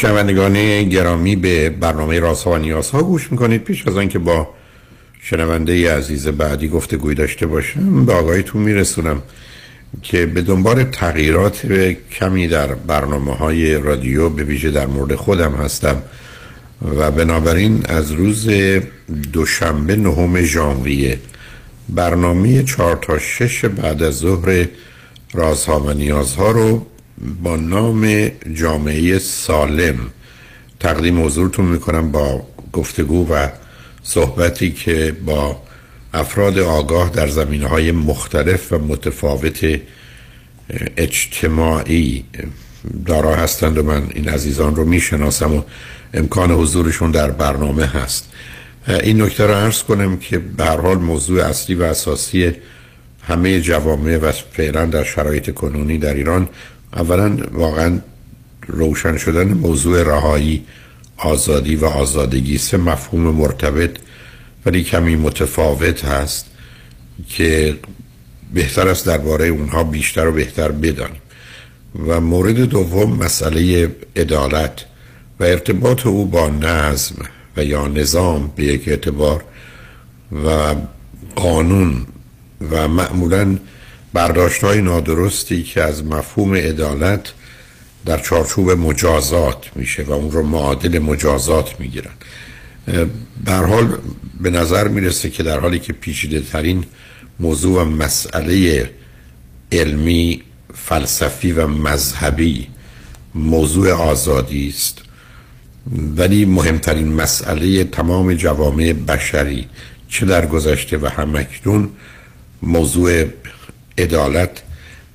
شنوندگان 0.06 0.82
گرامی 0.88 1.36
به 1.36 1.70
برنامه 1.70 2.20
رازها 2.20 2.50
و 2.50 2.56
نیازها 2.56 3.02
گوش 3.02 3.32
می‌کنید. 3.32 3.64
پیش 3.64 3.86
از 3.86 3.96
آنکه 3.96 4.18
با 4.18 4.48
شنونده 5.22 5.96
عزیز 5.96 6.28
بعدی 6.28 6.68
گفتگوی 6.68 7.14
داشته 7.14 7.46
باشم 7.46 8.04
به 8.04 8.12
آقایتون 8.12 8.62
میرسونم 8.62 9.22
که 10.02 10.26
به 10.26 10.42
دنبال 10.42 10.84
تغییرات 10.84 11.66
کمی 12.12 12.48
در 12.48 12.66
برنامه 12.66 13.34
های 13.34 13.74
رادیو 13.74 14.28
به 14.28 14.44
ویژه 14.44 14.70
در 14.70 14.86
مورد 14.86 15.14
خودم 15.14 15.52
هستم 15.52 16.02
و 16.96 17.10
بنابراین 17.10 17.86
از 17.88 18.12
روز 18.12 18.48
دوشنبه 19.32 19.96
نهم 19.96 20.42
ژانویه 20.42 21.18
برنامه 21.88 22.62
چهار 22.62 22.96
تا 22.96 23.18
شش 23.18 23.64
بعد 23.64 24.02
از 24.02 24.14
ظهر 24.14 24.66
رازها 25.32 25.80
و 25.80 25.92
نیازها 25.92 26.50
رو 26.50 26.86
با 27.42 27.57
نام 27.57 28.31
جامعه 28.55 29.18
سالم. 29.18 29.98
تقدیم 30.81 31.24
حضورتون 31.24 31.64
می‌کنم 31.64 32.12
با 32.12 32.46
گفتگو 32.72 33.35
و 33.35 33.48
صحبتی 34.02 34.70
که 34.70 35.16
با 35.24 35.62
افراد 36.14 36.59
آگاه 36.59 37.11
در 37.11 37.29
زمینه 37.29 37.66
های 37.66 37.92
مختلف 37.92 38.72
و 38.72 38.79
متفاوت 38.79 39.81
اجتماعی 40.96 42.24
دارا 43.07 43.37
هستند 43.37 43.79
و 43.79 43.83
من 43.83 44.07
این 44.14 44.29
عزیزان 44.29 44.76
رو 44.76 44.85
می‌شناسم 44.85 45.55
و 45.55 45.62
امکان 46.14 46.50
حضورشون 46.50 47.11
در 47.11 47.31
برنامه 47.31 47.87
هست. 47.87 48.29
این 48.88 49.22
نکته 49.22 49.46
رو 49.46 49.55
عرض 49.55 49.83
کنم 49.83 50.16
که 50.16 50.38
به 50.38 50.64
حال 50.64 50.98
موضوع 50.98 51.44
اصلی 51.44 51.74
و 51.74 51.83
اساسی 51.83 52.52
همه 53.22 53.61
جوامع 53.61 54.16
و 54.16 54.33
فعلا 54.33 54.87
در 54.87 55.05
شرایط 55.05 55.55
کنونی 55.55 55.98
در 55.98 56.14
ایران 56.14 56.48
اولا 56.96 57.37
واقعا 57.52 57.98
روشن 58.66 59.16
شدن 59.16 59.52
موضوع 59.52 60.02
رهایی 60.02 60.64
آزادی 61.16 61.76
و 61.76 61.85
آزادگی 61.85 62.59
سه 62.59 62.76
مفهوم 62.76 63.20
مرتبط 63.20 63.96
ولی 64.66 64.85
کمی 64.85 65.16
متفاوت 65.16 66.04
هست 66.04 66.46
که 67.28 67.78
بهتر 68.54 68.88
است 68.88 69.06
درباره 69.06 69.46
اونها 69.46 69.85
بیشتر 69.85 70.26
و 70.26 70.32
بهتر 70.32 70.72
بدانیم. 70.72 71.20
و 72.06 72.20
مورد 72.20 72.61
دوم 72.61 73.16
مسئله 73.16 73.90
عدالت 74.16 74.85
و 75.40 75.44
ارتباط 75.44 76.06
او 76.06 76.26
با 76.26 76.48
نظم 76.48 77.14
و 77.56 77.64
یا 77.64 77.88
نظام 77.88 78.52
به 78.56 78.64
یک 78.64 78.88
اعتبار 78.88 79.44
و 80.44 80.74
قانون 81.37 82.06
و 82.70 82.88
معمولا 82.88 83.56
برداشت 84.16 84.64
های 84.64 84.83
نادرستی 84.83 85.62
که 85.62 85.83
از 85.83 86.05
مفهوم 86.05 86.55
عدالت 86.55 87.33
در 88.07 88.18
چارچوب 88.18 88.70
مجازات 88.70 89.70
میشه 89.74 90.02
و 90.02 90.12
اون 90.12 90.31
رو 90.31 90.42
معادل 90.42 90.98
مجازات 90.98 91.81
می‌گیرن. 91.81 92.12
حال 93.46 93.98
به 94.40 94.50
نظر 94.50 94.88
می‌رسه 94.88 95.31
که 95.31 95.42
در 95.42 95.61
حالی 95.61 95.79
که 95.79 95.92
پیچیده 95.92 96.40
ترین 96.40 96.85
موضوع 97.40 97.83
و 97.83 97.85
مسئله 97.85 98.90
علمی 99.72 100.42
فلسفی 100.74 101.52
و 101.52 101.66
مذهبی 101.66 102.68
موضوع 103.35 103.92
آزادی 103.92 104.68
است 104.68 104.98
ولی 106.16 106.44
مهمترین 106.44 107.12
مسئله 107.12 107.85
تمام 107.85 108.35
جوامع 108.35 108.92
بشری 108.92 109.68
چه 110.09 110.26
در 110.26 110.46
گذشته 110.46 110.98
و 110.98 111.07
همکنون 111.07 111.90
موضوع 112.62 113.24
عدالت 113.98 114.62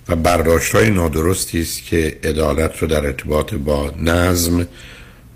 و 0.08 0.16
برداشت 0.16 0.76
های 0.76 0.90
نادرستی 0.90 1.62
است 1.62 1.84
که 1.84 2.18
عدالت 2.24 2.78
رو 2.78 2.88
در 2.88 3.06
ارتباط 3.06 3.54
با 3.54 3.94
نظم 4.00 4.68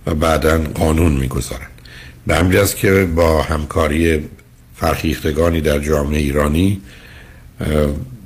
و 0.07 0.15
بعدا 0.15 0.57
قانون 0.57 1.11
می‌گذارند. 1.11 1.69
به 2.27 2.35
همین 2.35 2.59
است 2.59 2.77
که 2.77 3.07
با 3.15 3.41
همکاری 3.41 4.29
فرهیختگانی 4.75 5.61
در 5.61 5.79
جامعه 5.79 6.19
ایرانی 6.19 6.81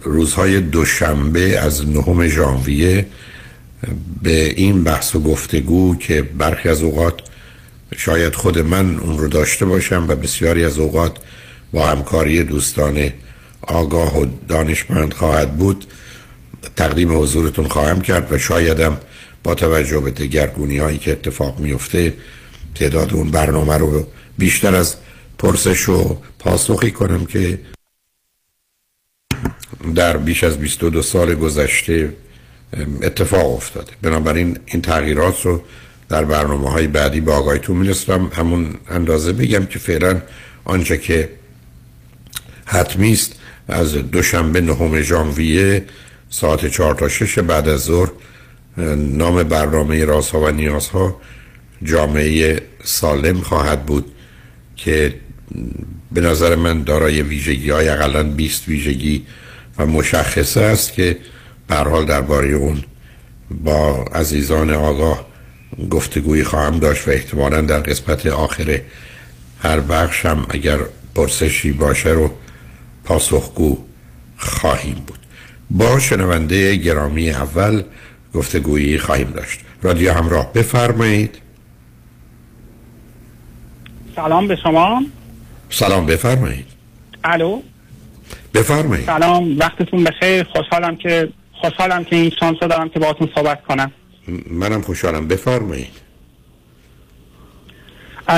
روزهای 0.01 0.62
دوشنبه 0.62 1.60
از 1.60 1.88
نهم 1.88 2.27
ژانویه 2.27 3.05
به 4.21 4.43
این 4.45 4.84
بحث 4.84 5.15
و 5.15 5.19
گفتگو 5.19 5.95
که 5.95 6.21
برخی 6.21 6.69
از 6.69 6.82
اوقات 6.82 7.13
شاید 7.97 8.36
خود 8.36 8.60
من 8.60 8.99
اون 8.99 9.17
رو 9.17 9.27
داشته 9.27 9.65
باشم 9.65 10.05
و 10.08 10.15
بسیاری 10.15 10.65
از 10.65 10.79
اوقات 10.79 11.17
با 11.71 11.88
همکاری 11.88 12.43
دوستان 12.43 13.12
آگاه 13.62 14.19
و 14.19 14.26
دانشمند 14.48 15.13
خواهد 15.13 15.58
بود 15.58 15.86
تقدیم 16.76 17.22
حضورتون 17.22 17.67
خواهم 17.67 18.02
کرد 18.02 18.32
و 18.32 18.38
شایدم 18.38 18.98
با 19.43 19.56
توجه 19.56 20.00
به 20.00 20.12
دگرگونی 20.12 20.78
هایی 20.78 20.98
که 20.98 21.12
اتفاق 21.12 21.60
میفته 21.60 22.13
تعداد 22.76 23.13
اون 23.13 23.32
برنامه 23.32 23.78
رو 23.78 24.08
بیشتر 24.38 24.76
از 24.76 24.95
پرسش 25.38 25.89
و 25.89 26.17
پاسخی 26.39 26.91
کنم 26.91 27.26
که 27.26 27.60
در 29.95 30.17
بیش 30.17 30.43
از 30.43 30.58
22 30.58 31.02
سال 31.02 31.36
گذشته 31.36 32.13
اتفاق 33.02 33.56
افتاده. 33.56 33.91
بنابراین 34.02 34.60
این 34.65 34.82
تغییرات 34.82 35.45
رو 35.45 35.62
در 36.10 36.26
برنامه 36.26 36.69
های 36.69 36.88
بعدی 36.88 37.22
با 37.22 37.36
آقایتون 37.36 37.78
می‌رسم 37.78 38.32
همون 38.36 38.76
اندازه 38.89 39.34
بگم 39.34 39.65
که 39.65 39.80
فعلا 39.80 40.22
آنچه 40.65 40.98
که 40.98 41.30
حتمی 42.65 43.13
است 43.13 43.38
از 43.69 43.93
دوشنبه 43.93 44.62
نهم 44.62 45.01
ژانویه 45.01 45.86
ساعت 46.29 46.65
چهار 46.65 46.95
تا 46.95 47.10
شش 47.10 47.39
بعد 47.39 47.69
از 47.69 47.79
ظهر 47.79 48.10
نام 48.97 49.43
برنامه 49.43 50.05
رازها 50.05 50.41
و 50.41 50.49
نیازها 50.49 51.21
جامعه 51.84 52.62
سالم 52.84 53.41
خواهد 53.41 53.86
بود 53.86 54.05
که 54.75 55.13
به 56.12 56.21
نظر 56.21 56.55
من 56.55 56.84
دارای 56.84 57.21
ویژگی 57.21 57.69
های 57.69 57.89
اقلا 57.89 58.23
20 58.23 58.67
ویژگی 58.67 59.25
و 59.77 59.86
مشخصه 59.86 60.62
است 60.62 60.93
که 60.93 61.17
حال 61.69 62.05
درباره 62.05 62.49
اون 62.49 62.84
با 63.51 64.03
عزیزان 64.03 64.69
آگاه 64.69 65.25
گفتگویی 65.89 66.43
خواهم 66.43 66.79
داشت 66.79 67.08
و 67.08 67.12
احتمالا 67.12 67.62
در 67.62 67.79
قسمت 67.79 68.25
آخر 68.25 68.82
هر 69.60 69.79
بخش 69.79 70.25
هم 70.25 70.45
اگر 70.49 70.79
پرسشی 71.15 71.71
باشه 71.71 72.10
رو 72.10 72.32
پاسخگو 73.10 73.78
خواهیم 74.38 75.04
بود. 75.08 75.19
با 75.69 76.00
شنونده 76.00 76.76
گرامی 76.76 77.30
اول 77.30 77.84
گفتگویی 78.34 78.98
خواهیم 78.98 79.32
داشت. 79.32 79.60
رادیو 79.82 80.13
همراه 80.13 80.54
بفرمایید. 80.54 81.38
سلام 84.15 84.48
به 84.48 84.56
شما. 84.56 85.02
سلام 85.69 86.06
بفرمایید. 86.06 86.65
الو؟ 87.24 87.62
بفرمایید. 88.54 89.06
سلام 89.06 89.58
وقتتون 89.58 90.04
بخیر. 90.04 90.43
خوشحالم 90.43 90.95
که 90.95 91.30
خوشحالم 91.62 92.04
که 92.04 92.15
این 92.15 92.32
شانس 92.39 92.60
دارم 92.60 92.89
که 92.89 93.00
باهاتون 93.00 93.30
صحبت 93.36 93.63
کنم. 93.63 93.91
منم 94.52 94.82
خوشحالم. 94.82 95.28
بفرمایید. 95.28 96.10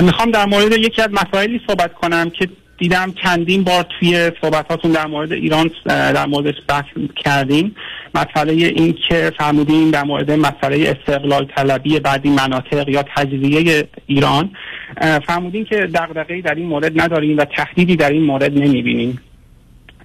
می‌خوام 0.01 0.31
در 0.31 0.45
مورد 0.45 0.71
یکی 0.71 1.01
از 1.01 1.09
مسائلی 1.11 1.61
صحبت 1.67 1.93
کنم 1.93 2.29
که 2.29 2.49
دیدم 2.81 3.13
چندین 3.23 3.63
بار 3.63 3.85
توی 3.99 4.31
صحبتاتون 4.41 4.91
در 4.91 5.07
مورد 5.07 5.31
ایران 5.31 5.71
در 5.85 6.25
موردش 6.25 6.53
بحث 6.67 6.85
کردیم 7.15 7.75
مسئله 8.15 8.51
این 8.51 8.97
که 9.09 9.31
فرمودین 9.37 9.89
در 9.89 10.03
مورد 10.03 10.31
مسئله 10.31 10.89
استقلال 10.89 11.47
طلبی 11.55 11.99
بعدی 11.99 12.29
مناطق 12.29 12.89
یا 12.89 13.03
تجزیه 13.15 13.87
ایران 14.05 14.49
فرمودین 15.27 15.65
که 15.65 15.75
دغدغه‌ای 15.75 16.41
در 16.41 16.55
این 16.55 16.65
مورد 16.65 17.01
نداریم 17.01 17.37
و 17.37 17.45
تهدیدی 17.45 17.95
در 17.95 18.09
این 18.09 18.23
مورد 18.23 18.57
نمی‌بینیم 18.57 19.19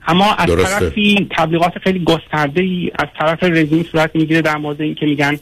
اما 0.09 0.35
از 0.35 0.47
درسته. 0.47 0.81
طرفی 0.81 1.29
تبلیغات 1.31 1.79
خیلی 1.79 2.05
گسترده 2.05 2.61
ای 2.61 2.91
از 2.99 3.09
طرف 3.19 3.43
رژیم 3.43 3.87
صورت 3.93 4.17
می‌گیره 4.17 4.43
در 4.43 4.57
مورد 4.57 4.81
این 4.81 4.95
که 4.95 5.07
میگن 5.07 5.39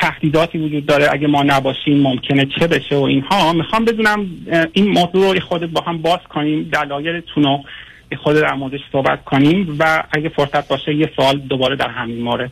تهدیداتی 0.00 0.58
وجود 0.58 0.86
داره. 0.86 1.08
اگه 1.12 1.26
ما 1.26 1.42
نباشیم 1.42 2.00
ممکنه 2.00 2.46
چه 2.58 2.66
بشه 2.66 2.96
و 2.96 3.02
اینها. 3.02 3.52
می‌خوام 3.52 3.84
بدونم 3.84 4.26
این 4.72 4.88
موضوع 4.88 5.34
رو 5.34 5.40
خود 5.40 5.72
با 5.72 5.80
هم 5.80 6.02
باز 6.02 6.20
کنیم. 6.34 6.68
دلایلتون 6.72 7.44
رو 7.44 7.64
خود 8.22 8.36
در 8.36 8.54
موردش 8.54 8.80
صحبت 8.92 9.24
کنیم 9.24 9.76
و 9.78 10.04
اگه 10.12 10.28
فرصت 10.28 10.68
باشه 10.68 10.94
یه 10.94 11.10
سوال 11.16 11.38
دوباره 11.38 11.76
در 11.76 11.88
همین 11.88 12.22
مورد 12.22 12.50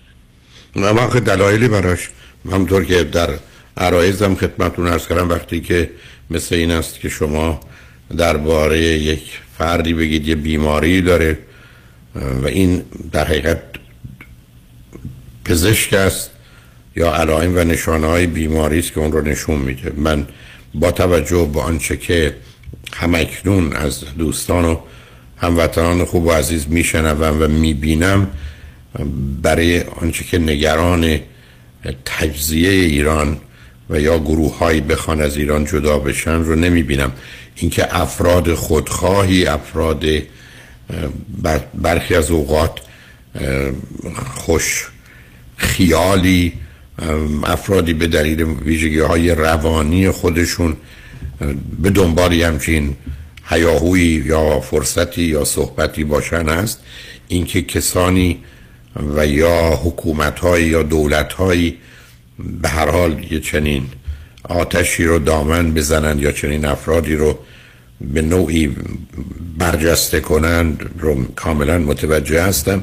من 0.77 0.99
آخه 0.99 1.21
دلایلی 1.21 1.69
براش 1.69 2.09
همطور 2.53 2.85
که 2.85 3.05
در 3.05 3.29
عرایزم 3.77 4.35
خدمتون 4.35 4.87
ارز 4.87 5.09
کردم. 5.09 5.29
وقتی 5.29 5.61
که 5.61 5.91
مثل 6.31 6.55
این 6.55 6.71
است 6.71 7.01
که 7.01 7.09
شما 7.09 7.61
درباره 8.17 8.79
یک 8.79 9.41
فردی 9.59 9.95
بگید 9.95 10.29
یه 10.29 10.35
بیماری 10.35 11.03
داره 11.03 11.39
و 12.15 12.47
این 12.47 12.83
در 13.13 13.25
حقیقت 13.25 13.63
پزشک 15.45 15.95
است. 15.95 16.31
یا 16.97 17.15
علائم 17.15 17.57
و 17.57 17.65
نشانه 17.65 18.07
های 18.07 18.27
بیماری 18.27 18.79
است 18.79 18.93
که 18.93 19.01
اون 19.01 19.13
رو 19.13 19.21
نشون 19.21 19.59
میده. 19.59 19.93
من 19.97 20.27
با 20.75 20.93
توجه 20.93 21.51
به 21.55 21.61
آنچه 21.61 21.97
که 21.97 22.35
همکنون 22.93 23.73
از 23.73 24.05
دوستان 24.19 24.65
و 24.65 24.77
هموطنان 25.37 26.05
خوب 26.05 26.27
و 26.27 26.31
عزیز 26.31 26.67
میشنوم 26.69 27.37
و 27.43 27.49
می‌بینم 27.49 28.31
برای 29.43 29.81
آنچه 29.81 30.25
که 30.25 30.39
نگران 30.39 31.21
تجزیه 32.05 32.71
ایران 32.71 33.37
و 33.91 34.01
یا 34.01 34.19
گروه 34.19 34.59
هایی 34.59 34.81
بخوان 34.81 35.21
از 35.21 35.37
ایران 35.37 35.65
جدا 35.65 35.99
بشن 35.99 36.41
رو 36.41 36.55
نمی 36.55 36.83
بینم 36.83 37.13
اینکه 37.57 38.01
افراد 38.01 38.55
خودخواهی 38.55 39.47
افراد 39.47 40.05
برخی 41.75 42.15
از 42.15 42.31
اوقات 42.31 42.81
خوش 44.37 44.89
خیالی 45.57 46.53
افرادی 47.45 47.95
به 47.95 48.07
دلیل 48.07 48.43
ویژگی 48.43 48.99
های 48.99 49.35
روانی 49.35 50.11
خودشون 50.11 50.77
به 51.83 51.91
دنبال 51.91 52.33
همچین 52.33 52.97
هیاهویی 53.45 54.23
یا 54.27 54.61
فرصتی 54.61 55.23
یا 55.23 55.45
صحبتی 55.45 56.05
باشن 56.05 56.49
است 56.49 56.81
اینکه 57.29 57.63
کسانی 57.63 58.39
و 59.17 59.27
یا 59.27 59.71
حکومت 59.85 60.45
یا 60.59 60.83
دولت 60.83 61.33
به 62.63 62.69
هر 62.69 62.91
حال 62.91 63.27
یه 63.31 63.41
چنین 63.41 63.87
آتشی 64.49 65.05
رو 65.05 65.19
دامن 65.19 65.75
بزنن 65.75 66.19
یا 66.19 66.33
چنین 66.33 66.65
افرادی 66.65 67.15
رو 67.15 67.39
به 68.01 68.23
نوعی 68.23 68.77
برجسته 69.59 70.21
کنند 70.21 70.91
رو 70.99 71.25
کاملا 71.37 71.79
متوجه 71.79 72.43
هستم. 72.43 72.83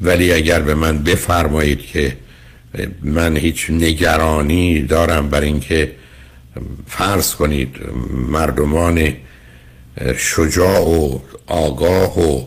ولی 0.00 0.32
اگر 0.32 0.60
به 0.60 0.74
من 0.74 0.98
بفرمایید 0.98 1.80
که 1.80 2.16
من 3.02 3.36
هیچ 3.36 3.70
نگرانی 3.70 4.82
دارم 4.82 5.28
بر 5.28 5.40
اینکه 5.40 5.92
فرض 6.86 7.34
کنید 7.34 7.76
مردمان 8.28 9.12
شجاع 10.16 10.80
و 10.80 11.18
آگاه 11.46 12.18
و 12.18 12.44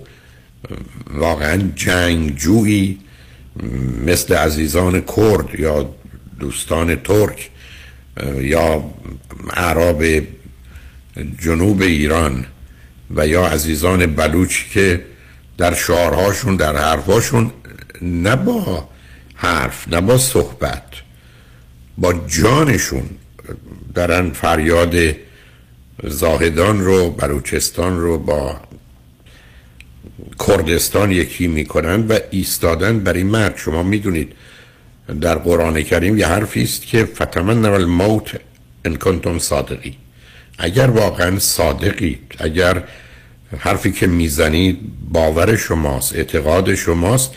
واقعا 1.14 1.62
جنگجویی 1.76 3.00
مثل 4.06 4.34
عزیزان 4.34 5.02
کرد 5.02 5.60
یا 5.60 5.90
دوستان 6.40 6.96
ترک 6.96 7.50
یا 8.38 8.84
اعراب 9.54 10.04
جنوب 11.42 11.82
ایران 11.82 12.46
و 13.16 13.28
یا 13.28 13.48
عزیزان 13.48 14.06
بلوچ 14.06 14.70
که 14.74 15.06
در 15.58 15.74
شعارهاشون 15.74 16.56
در 16.56 16.78
حرفاشون 16.78 17.52
نه 18.02 18.36
حرف 19.44 19.88
نه 19.88 20.02
با 20.02 20.18
صحبت 20.18 20.84
با 21.98 22.14
جانشون. 22.14 23.10
دارن 23.96 24.30
فریاد 24.30 24.96
زاهدان 26.04 26.82
رو 26.82 27.10
بلوچستان 27.10 28.00
رو 28.00 28.18
با 28.18 28.58
کردستان 30.48 31.12
یکی 31.12 31.48
می‌کنن 31.48 32.08
و 32.08 32.20
ایستادن 32.32 33.00
برای 33.00 33.24
مرگ. 33.24 33.58
شما 33.58 33.84
می‌دونید 33.84 34.34
در 35.22 35.36
قرآن 35.36 35.82
کریم 35.82 36.18
یه 36.18 36.28
حرفی 36.28 36.64
است 36.64 36.82
که 36.82 37.06
فتمن 37.06 37.66
الموت 37.66 38.32
ان 38.86 38.96
کنتم 38.96 39.40
صادقی 39.40 39.98
اگر 40.58 40.88
واقعا 40.88 41.40
صادقید 41.40 42.36
اگر 42.40 42.84
حرفی 43.58 43.92
که 43.92 44.08
می‌زنید 44.08 44.80
باور 45.12 45.56
شماست 45.56 46.16
اعتقاد 46.16 46.76
شماست 46.76 47.32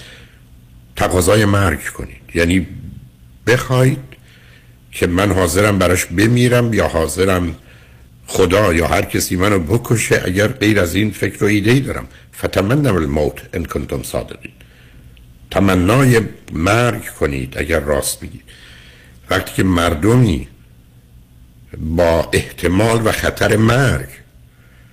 تقاضای 0.96 1.44
مرگ 1.44 1.84
کنید. 1.84 2.22
یعنی 2.34 2.66
بخواید 3.46 3.98
که 4.92 5.06
من 5.06 5.32
حاضرم 5.32 5.78
براش 5.78 6.06
بمیرم 6.06 6.74
یا 6.74 6.88
حاضرم 6.88 7.56
خدا 8.26 8.74
یا 8.74 8.86
هر 8.86 9.02
کسی 9.02 9.36
منو 9.36 9.58
بکشه 9.58 10.22
اگر 10.24 10.48
غیر 10.48 10.80
از 10.80 10.94
این 10.94 11.10
فکر 11.10 11.44
و 11.44 11.46
ایده 11.46 11.70
ای 11.70 11.80
دارم. 11.80 12.06
فتمنم 12.38 12.94
الموت 12.94 13.42
ان 13.52 13.64
کنتم 13.64 14.02
صادقین. 14.02 14.52
تمنای 15.50 16.20
مرگ 16.52 17.04
کنید 17.04 17.58
اگر 17.58 17.80
راست 17.80 18.22
میگید. 18.22 18.42
وقتی 19.30 19.52
که 19.54 19.62
مردمی 19.62 20.48
با 21.78 22.28
احتمال 22.32 23.06
و 23.06 23.12
خطر 23.12 23.56
مرگ 23.56 24.08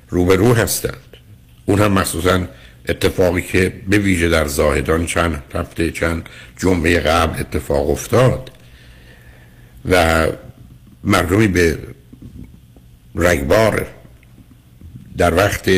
روبرو 0.09 0.53
هستند. 0.53 1.17
اون 1.65 1.79
هم 1.79 1.91
مخصوصا 1.91 2.47
اتفاقی 2.89 3.41
که 3.41 3.73
به 3.89 3.97
ویژه 3.97 4.29
در 4.29 4.47
زاهدان 4.47 5.05
چند 5.05 5.43
هفته 5.53 5.91
چند 5.91 6.29
جمعه 6.57 6.99
قبل 6.99 7.39
اتفاق 7.39 7.89
افتاد 7.89 8.51
و 9.89 10.27
مردمی 11.03 11.47
به 11.47 11.77
رگبار 13.15 13.87
در 15.17 15.35
وقت 15.35 15.69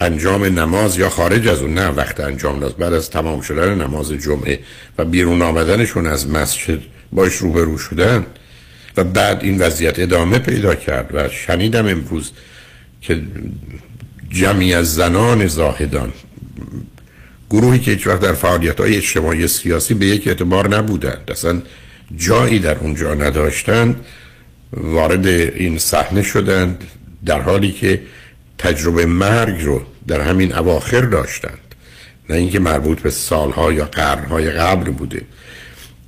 انجام 0.00 0.44
نماز 0.44 0.98
یا 0.98 1.08
خارج 1.08 1.48
از 1.48 1.62
اون 1.62 1.74
نه 1.74 1.88
وقت 1.88 2.20
انجام 2.20 2.56
نماز 2.56 2.72
بعد 2.72 2.92
از 2.92 3.10
تمام 3.10 3.40
شدن 3.40 3.82
نماز 3.82 4.12
جمعه 4.12 4.58
و 4.98 5.04
بیرون 5.04 5.42
آمدنشون 5.42 6.06
از 6.06 6.28
مسجد 6.28 6.78
باش 7.12 7.34
روبرو 7.34 7.78
شدن 7.78 8.26
و 8.96 9.04
بعد 9.04 9.44
این 9.44 9.58
وضعیت 9.58 9.98
ادامه 9.98 10.38
پیدا 10.38 10.74
کرد 10.74 11.10
و 11.14 11.28
شنیدم 11.28 11.86
امروز 11.86 12.30
که 13.00 13.22
جمعی 14.30 14.74
از 14.74 14.94
زنان 14.94 15.46
زاهدان. 15.46 16.12
گروهی 17.50 17.78
که 17.78 17.90
هیچ 17.90 18.06
وقت 18.06 18.20
در 18.20 18.32
فعالیت 18.32 18.80
های 18.80 18.96
اجتماعی 18.96 19.48
سیاسی 19.48 19.94
به 19.94 20.06
یک 20.06 20.28
اعتبار 20.28 20.76
نبودند. 20.76 21.30
اصلا 21.30 21.62
جایی 22.16 22.58
در 22.58 22.78
اونجا 22.78 23.14
نداشتند. 23.14 24.04
وارد 24.72 25.26
این 25.26 25.78
صحنه 25.78 26.22
شدند 26.22 26.84
در 27.26 27.40
حالی 27.40 27.72
که 27.72 28.02
تجربه 28.58 29.06
مرگ 29.06 29.64
رو 29.64 29.82
در 30.06 30.20
همین 30.20 30.54
اواخر 30.54 31.00
داشتند. 31.00 31.58
نه 32.28 32.36
اینکه 32.36 32.58
مربوط 32.58 33.00
به 33.00 33.10
سالها 33.10 33.72
یا 33.72 33.84
قرنهای 33.84 34.50
قبل 34.50 34.90
بوده. 34.90 35.22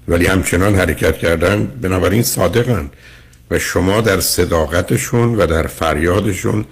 ولی 0.08 0.26
همچنان 0.26 0.74
حرکت 0.74 1.18
کردن 1.18 1.66
بنابراین 1.66 2.22
صادقن 2.22 2.90
و 3.50 3.58
شما 3.58 4.00
در 4.00 4.20
صداقتشون 4.20 5.34
و 5.34 5.46
در 5.46 5.66
فریادشون 5.66 6.64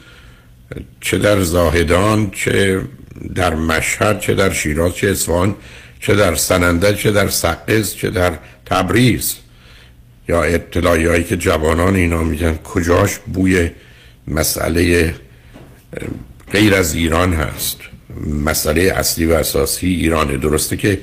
چه 1.00 1.18
در 1.18 1.42
زاهدان 1.42 2.30
چه 2.30 2.82
در 3.34 3.54
مشهد 3.54 4.20
چه 4.20 4.34
در 4.34 4.52
شیراز 4.52 4.94
چه 4.94 5.08
اصفهان 5.08 5.56
چه 6.00 6.14
در 6.14 6.34
سننده 6.34 6.94
چه 6.94 7.10
در 7.10 7.28
سقز 7.28 7.94
چه 7.94 8.10
در 8.10 8.32
تبریز. 8.66 9.34
یا 10.28 10.42
اطلاعی 10.42 11.06
هایی 11.06 11.24
که 11.24 11.36
جوانان 11.36 11.96
اینا 11.96 12.22
میگن 12.22 12.56
کجاش 12.56 13.18
بوی 13.18 13.70
مسئله 14.28 15.14
غیر 16.52 16.74
از 16.74 16.94
ایران 16.94 17.32
هست. 17.32 17.76
مسئله 18.26 18.82
اصلی 18.82 19.26
و 19.26 19.32
اساسی 19.32 19.86
ایرانه 19.86 20.36
درسته 20.36 20.76
که 20.76 21.00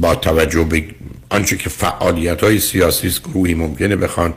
با 0.00 0.14
توجه 0.14 0.64
به 0.64 0.84
آنچه 1.28 1.56
که 1.56 1.68
فعالیت 1.68 2.44
های 2.44 2.58
سیاسی 2.58 3.10
گروهی 3.24 3.54
ممکنه 3.54 3.96
بخوان. 3.96 4.34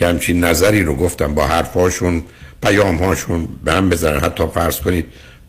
یه 0.00 0.08
همچین 0.08 0.44
نظری 0.44 0.82
رو 0.82 0.94
گفتم 0.94 1.34
با 1.34 1.46
حرفاشون 1.46 2.22
پیام 2.64 2.96
هاشون 2.96 3.48
به 3.64 3.72
هم 3.72 3.88
بزنن. 3.88 4.20
حتی 4.20 4.44
فرض 4.54 4.80
کنید 4.80 5.06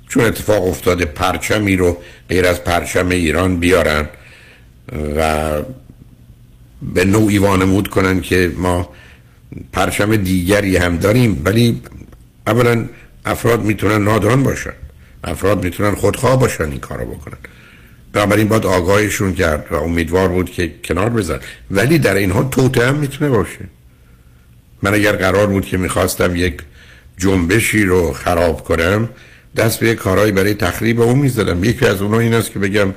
چون 0.09 0.25
اتفاق 0.25 0.67
افتاده 0.67 1.05
پرچمی 1.05 1.75
رو 1.75 1.97
غیر 2.29 2.45
از 2.45 2.63
پرچم 2.63 3.09
ایران 3.09 3.59
بیارن 3.59 4.09
و 5.17 5.51
به 6.93 7.05
نوعی 7.05 7.37
وانمود 7.37 7.87
کنن 7.87 8.21
که 8.21 8.51
ما 8.57 8.89
پرچم 9.73 10.15
دیگری 10.15 10.77
هم 10.77 10.97
داریم 10.97 11.41
ولی 11.45 11.81
اولا 12.47 12.85
افراد 13.25 13.63
می‌تونن 13.63 14.03
نادان 14.03 14.43
باشن. 14.43 14.73
افراد 15.23 15.63
می‌تونن 15.63 15.95
خودخواه 15.95 16.39
باشن 16.39 16.63
این 16.63 16.79
کارو 16.79 17.05
بکنن. 17.05 17.37
بنابراین 18.13 18.47
باید 18.47 18.65
آگاهشون 18.65 19.33
کرد 19.33 19.67
و 19.71 19.75
امیدوار 19.75 20.27
بود 20.27 20.51
که 20.51 20.71
کنار 20.83 21.09
بزن 21.09 21.39
ولی 21.71 21.99
در 21.99 22.15
اینها 22.15 22.43
توته 22.43 22.87
هم 22.87 22.95
می‌تونه 22.95 23.29
باشه. 23.29 23.59
من 24.81 24.93
اگر 24.93 25.15
قرار 25.15 25.47
بود 25.47 25.65
که 25.65 25.77
می‌خواستم 25.77 26.35
یک 26.35 26.61
جنبشی 27.17 27.83
رو 27.83 28.13
خراب 28.13 28.63
کنم 28.63 29.09
دست 29.55 29.79
به 29.79 29.95
کارهایی 29.95 30.31
برای 30.31 30.53
تخریب 30.53 31.01
اون 31.01 31.19
می‌زدم 31.19 31.63
یکی 31.63 31.85
از 31.85 32.01
اونها 32.01 32.19
این 32.19 32.33
است 32.33 32.51
که 32.51 32.59
بگم 32.59 32.93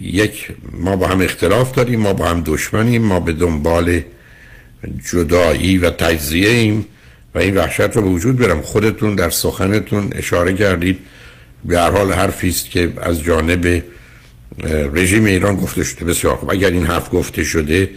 یک 0.00 0.48
ما 0.72 0.96
با 0.96 1.06
هم 1.06 1.20
اختلاف 1.20 1.72
داریم 1.72 2.00
ما 2.00 2.12
با 2.12 2.28
هم 2.28 2.42
دشمنیم 2.46 3.02
ما 3.02 3.20
به 3.20 3.32
دنبال 3.32 4.00
جدایی 5.10 5.78
و 5.78 5.90
تجزیه 5.90 6.50
ایم 6.50 6.86
و 7.34 7.38
این 7.38 7.56
وحشت 7.56 7.80
رو 7.80 8.02
به 8.02 8.08
وجود 8.08 8.38
برم 8.38 8.62
خودتون 8.62 9.14
در 9.14 9.30
سخنتون 9.30 10.10
اشاره 10.12 10.54
کردید. 10.54 10.98
به 11.64 11.78
هر 11.78 11.90
حال 11.90 12.12
حرفی 12.12 12.48
است 12.48 12.70
که 12.70 12.92
از 13.02 13.22
جانب 13.22 13.82
رژیم 14.94 15.24
ایران 15.24 15.56
گفته 15.56 15.84
شده. 15.84 16.04
بسیار 16.04 16.36
خوب. 16.36 16.50
اگر 16.50 16.70
این 16.70 16.86
حرف 16.86 17.14
گفته 17.14 17.44
شده 17.44 17.90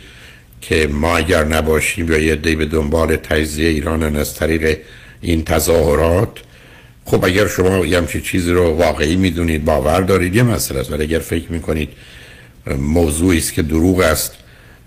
که 0.62 0.88
ما 0.92 1.18
اگر 1.18 1.44
نباشیم 1.44 2.12
یا 2.12 2.18
یه 2.18 2.36
دی 2.36 2.56
به 2.56 2.66
دنبال 2.66 3.16
تجزیه 3.16 3.70
ایران 3.70 4.16
از 4.16 4.36
طریق 4.36 4.78
این 5.22 5.44
تظاهرات. 5.44 6.30
خب 7.06 7.26
اگر 7.26 7.48
شما 7.48 7.86
یه 7.86 7.98
همچین 7.98 8.22
چیزی 8.22 8.52
رو 8.52 8.64
واقعی 8.64 9.16
می‌دونید 9.16 9.66
باور 9.66 10.02
دارید 10.02 10.36
یه 10.36 10.44
مسئله 10.44 10.80
است. 10.80 10.92
ولی 10.92 11.04
اگر 11.04 11.20
فکر 11.20 11.52
می‌کنید 11.52 11.90
موضوعی 12.80 13.38
است 13.38 13.54
که 13.54 13.62
دروغ 13.62 14.00
است 14.00 14.34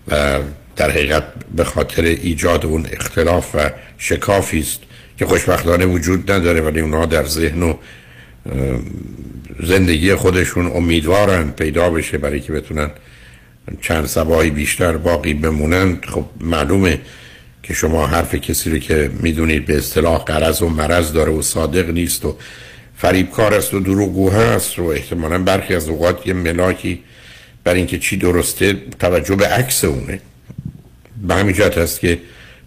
و 0.09 0.38
در 0.77 0.90
حقیقت 0.90 1.25
به 1.57 1.64
خاطر 1.64 2.03
ایجاد 2.03 2.66
اون 2.66 2.87
اختلاف 2.93 3.55
و 3.55 3.71
شکافی 3.99 4.59
است 4.59 4.81
که 5.19 5.27
خوشبختانه 5.27 5.87
وجود 5.87 6.31
نداره 6.33 6.61
ولی 6.61 6.81
اونها 6.81 7.07
در 7.07 7.25
ذهن 7.25 7.62
و 7.62 7.75
زندگی 9.62 10.14
خودشون 10.14 10.66
امیدوارن 10.66 11.51
پیدا 11.51 11.90
بشه 11.90 12.19
برای 12.19 12.40
که 12.40 12.53
بتونن 12.53 12.90
چند 13.81 14.07
سبایی 14.07 14.51
بیشتر 14.51 14.97
باقی 14.97 15.35
بمونن. 15.35 15.99
خب 16.07 16.25
معلومه 16.40 17.01
که 17.62 17.75
شما 17.75 18.07
حرف 18.07 18.35
کسی 18.35 18.70
رو 18.70 18.79
که 18.79 19.11
می‌دونید 19.20 19.66
به 19.66 19.79
اصطلاح 19.79 20.25
قرض 20.25 20.62
و 20.62 20.68
مرض 20.68 21.12
داره 21.12 21.33
و 21.33 21.42
صادق 21.42 21.90
نیست 21.90 22.25
و 22.25 22.37
فریبکار 22.96 23.55
است 23.55 23.75
و 23.75 23.81
دروغگو 23.81 24.31
هست 24.31 24.79
و 24.79 24.85
احتمالا 24.85 25.38
برخی 25.38 25.75
از 25.75 25.88
اوقات 25.88 26.27
یه 26.27 26.35
ملاکی 26.35 27.03
بر 27.64 27.75
اینکه 27.75 27.99
چی 27.99 28.16
درسته 28.16 28.77
توجه 28.99 29.37
به 29.37 29.46
عکس 29.46 29.85
اونه. 29.85 30.20
به 31.23 31.35
همین 31.35 31.55
جهت 31.55 31.79
است 31.79 32.01
که 32.01 32.18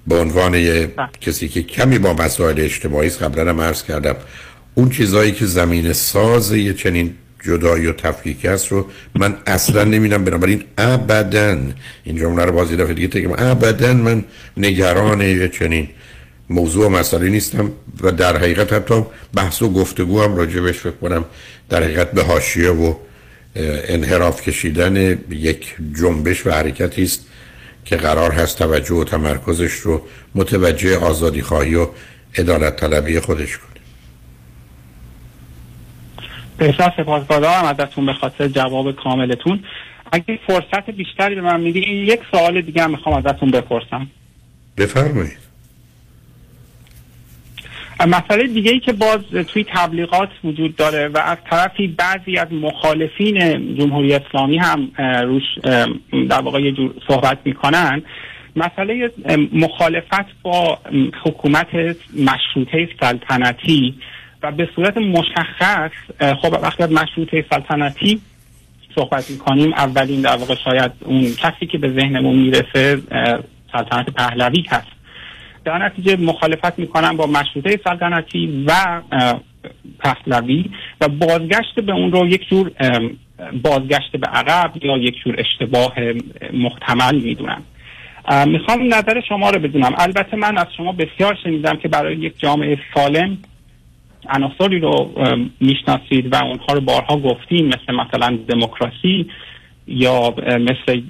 به 0.07 0.19
عنوان 0.19 0.53
یه 0.53 0.91
کسی 1.21 1.47
که 1.47 1.63
کمی 1.63 1.99
با 1.99 2.13
مسائل 2.13 2.59
اجتماعی 2.59 3.09
قبلا 3.09 3.49
هم 3.49 3.61
عرض 3.61 3.83
کردم 3.83 4.15
اون 4.75 4.89
چیزهایی 4.89 5.31
که 5.31 5.45
زمین 5.45 5.93
ساز 5.93 6.51
یه 6.51 6.73
چنین 6.73 7.15
جدایی 7.43 7.87
و 7.87 7.93
تفکیک 7.93 8.45
است 8.45 8.67
رو 8.67 8.87
من 9.15 9.35
اصلا 9.47 9.83
نمیدم 9.83 10.23
بنابراین 10.23 10.63
ابدا 10.77 11.57
این 12.03 12.17
جمله 12.17 12.45
رو 12.45 12.51
بازی 12.51 12.75
دفعه 12.75 12.93
دیگه 12.93 13.07
تکیم 13.07 13.33
ابدا 13.37 13.93
من 13.93 14.23
نگران 14.57 15.49
چنین 15.49 15.89
موضوع 16.49 16.85
و 16.85 16.89
مسئله 16.89 17.29
نیستم 17.29 17.71
و 18.01 18.11
در 18.11 18.37
حقیقت 18.37 18.73
حتی 18.73 19.05
بحث 19.33 19.61
و 19.61 19.69
گفتگو 19.69 20.21
هم 20.21 20.35
راجبش 20.35 20.79
فکر 20.79 20.91
کنم 20.91 21.25
در 21.69 21.83
حقیقت 21.83 22.11
به 22.11 22.23
حاشیه 22.23 22.69
و 22.69 22.93
انحراف 23.55 24.41
کشیدن 24.41 25.19
یک 25.29 25.75
جنبش 25.99 26.47
و 26.47 26.51
حرکتی 26.51 27.03
است 27.03 27.25
که 27.85 27.95
قرار 27.95 28.31
هست 28.31 28.57
توجه 28.57 28.95
و 28.95 29.03
تمرکزش 29.03 29.73
رو 29.73 30.01
متوجه 30.35 30.97
آزادی 30.97 31.41
خواهی 31.41 31.75
و 31.75 31.87
عدالت 32.37 32.75
طلبی 32.75 33.19
خودش 33.19 33.57
کنه 33.57 33.72
بسیار 36.63 36.93
سپاسگزارم 36.97 37.65
ازتون 37.65 38.05
به 38.05 38.13
خاطر 38.13 38.47
جواب 38.47 38.91
کاملتون. 38.91 39.63
اگه 40.11 40.39
فرصت 40.47 40.89
بیشتری 40.89 41.35
به 41.35 41.41
من 41.41 41.59
میدی 41.59 41.79
این 41.79 42.07
یک 42.07 42.19
سوال 42.31 42.61
دیگه 42.61 42.83
هم 42.83 42.91
می‌خوام 42.91 43.15
ازتون 43.15 43.51
بپرسم. 43.51 44.07
بفرمایید. 44.77 45.43
مسئله 48.07 48.47
دیگه 48.47 48.71
ای 48.71 48.79
که 48.79 48.93
باز 48.93 49.19
توی 49.47 49.65
تبلیغات 49.75 50.29
وجود 50.43 50.75
داره 50.75 51.07
و 51.07 51.17
از 51.17 51.37
طرفی 51.49 51.87
بعضی 51.87 52.37
از 52.37 52.47
مخالفین 52.53 53.37
جمهوری 53.75 54.13
اسلامی 54.13 54.57
هم 54.57 54.91
روش 55.23 55.43
در 56.29 56.41
واقع 56.41 56.61
یه 56.61 56.71
جور 56.71 56.93
صحبت 57.07 57.37
می‌کنن. 57.45 58.01
مسئله 58.55 59.11
مخالفت 59.53 60.25
با 60.41 60.79
حکومت 61.23 61.67
مشروطه 62.19 62.89
سلطنتی 62.99 63.95
و 64.43 64.51
به 64.51 64.69
صورت 64.75 64.97
مشخص 64.97 65.91
خب 66.41 66.59
وقتی 66.63 66.83
از 66.83 66.91
مشروطه 66.91 67.45
سلطنتی 67.49 68.21
صحبت 68.95 69.31
می‌کنیم 69.31 69.73
اولین 69.73 70.21
در 70.21 70.35
واقع 70.35 70.55
شاید 70.55 70.91
اون 71.05 71.23
کسی 71.23 71.65
که 71.65 71.77
به 71.77 71.89
ذهنمون 71.89 72.35
می‌رسه 72.35 73.01
سلطنت 73.71 74.09
پهلوی 74.09 74.65
هست. 74.69 74.87
در 75.65 75.85
نتیجه 75.85 76.15
مخالفت 76.15 76.79
می‌کنن 76.79 77.17
با 77.17 77.27
مشروطه 77.27 77.79
سلطنتی 77.83 78.65
و 78.67 79.01
پهلوی 79.99 80.65
و 81.01 81.07
بازگشت 81.07 81.79
به 81.85 81.91
اون 81.91 82.11
رو 82.11 82.27
یک 82.27 82.49
جور 82.49 82.71
بازگشت 83.63 84.17
به 84.17 84.27
عقب 84.27 84.71
یا 84.83 84.97
یک 84.97 85.15
جور 85.23 85.35
اشتباه 85.37 85.93
محتمل 86.53 87.15
می‌دونن 87.15 87.61
می‌خوام 88.45 88.93
نظر 88.93 89.21
شما 89.29 89.49
رو 89.49 89.59
بدونم. 89.59 89.95
البته 89.97 90.37
من 90.37 90.57
از 90.57 90.67
شما 90.77 90.91
بسیار 90.91 91.37
شنیدم 91.43 91.77
که 91.77 91.87
برای 91.87 92.15
یک 92.15 92.39
جامعه 92.39 92.77
سالم 92.95 93.37
عناصری 94.29 94.79
رو 94.79 95.11
می‌شناسید 95.59 96.33
و 96.33 96.35
اونها 96.35 96.73
رو 96.73 96.81
بارها 96.81 97.17
گفتیم 97.17 97.65
مثل 97.65 97.95
مثلا 97.95 98.37
دموکراسی 98.47 99.25
یا 99.87 100.33
مثل 100.47 101.01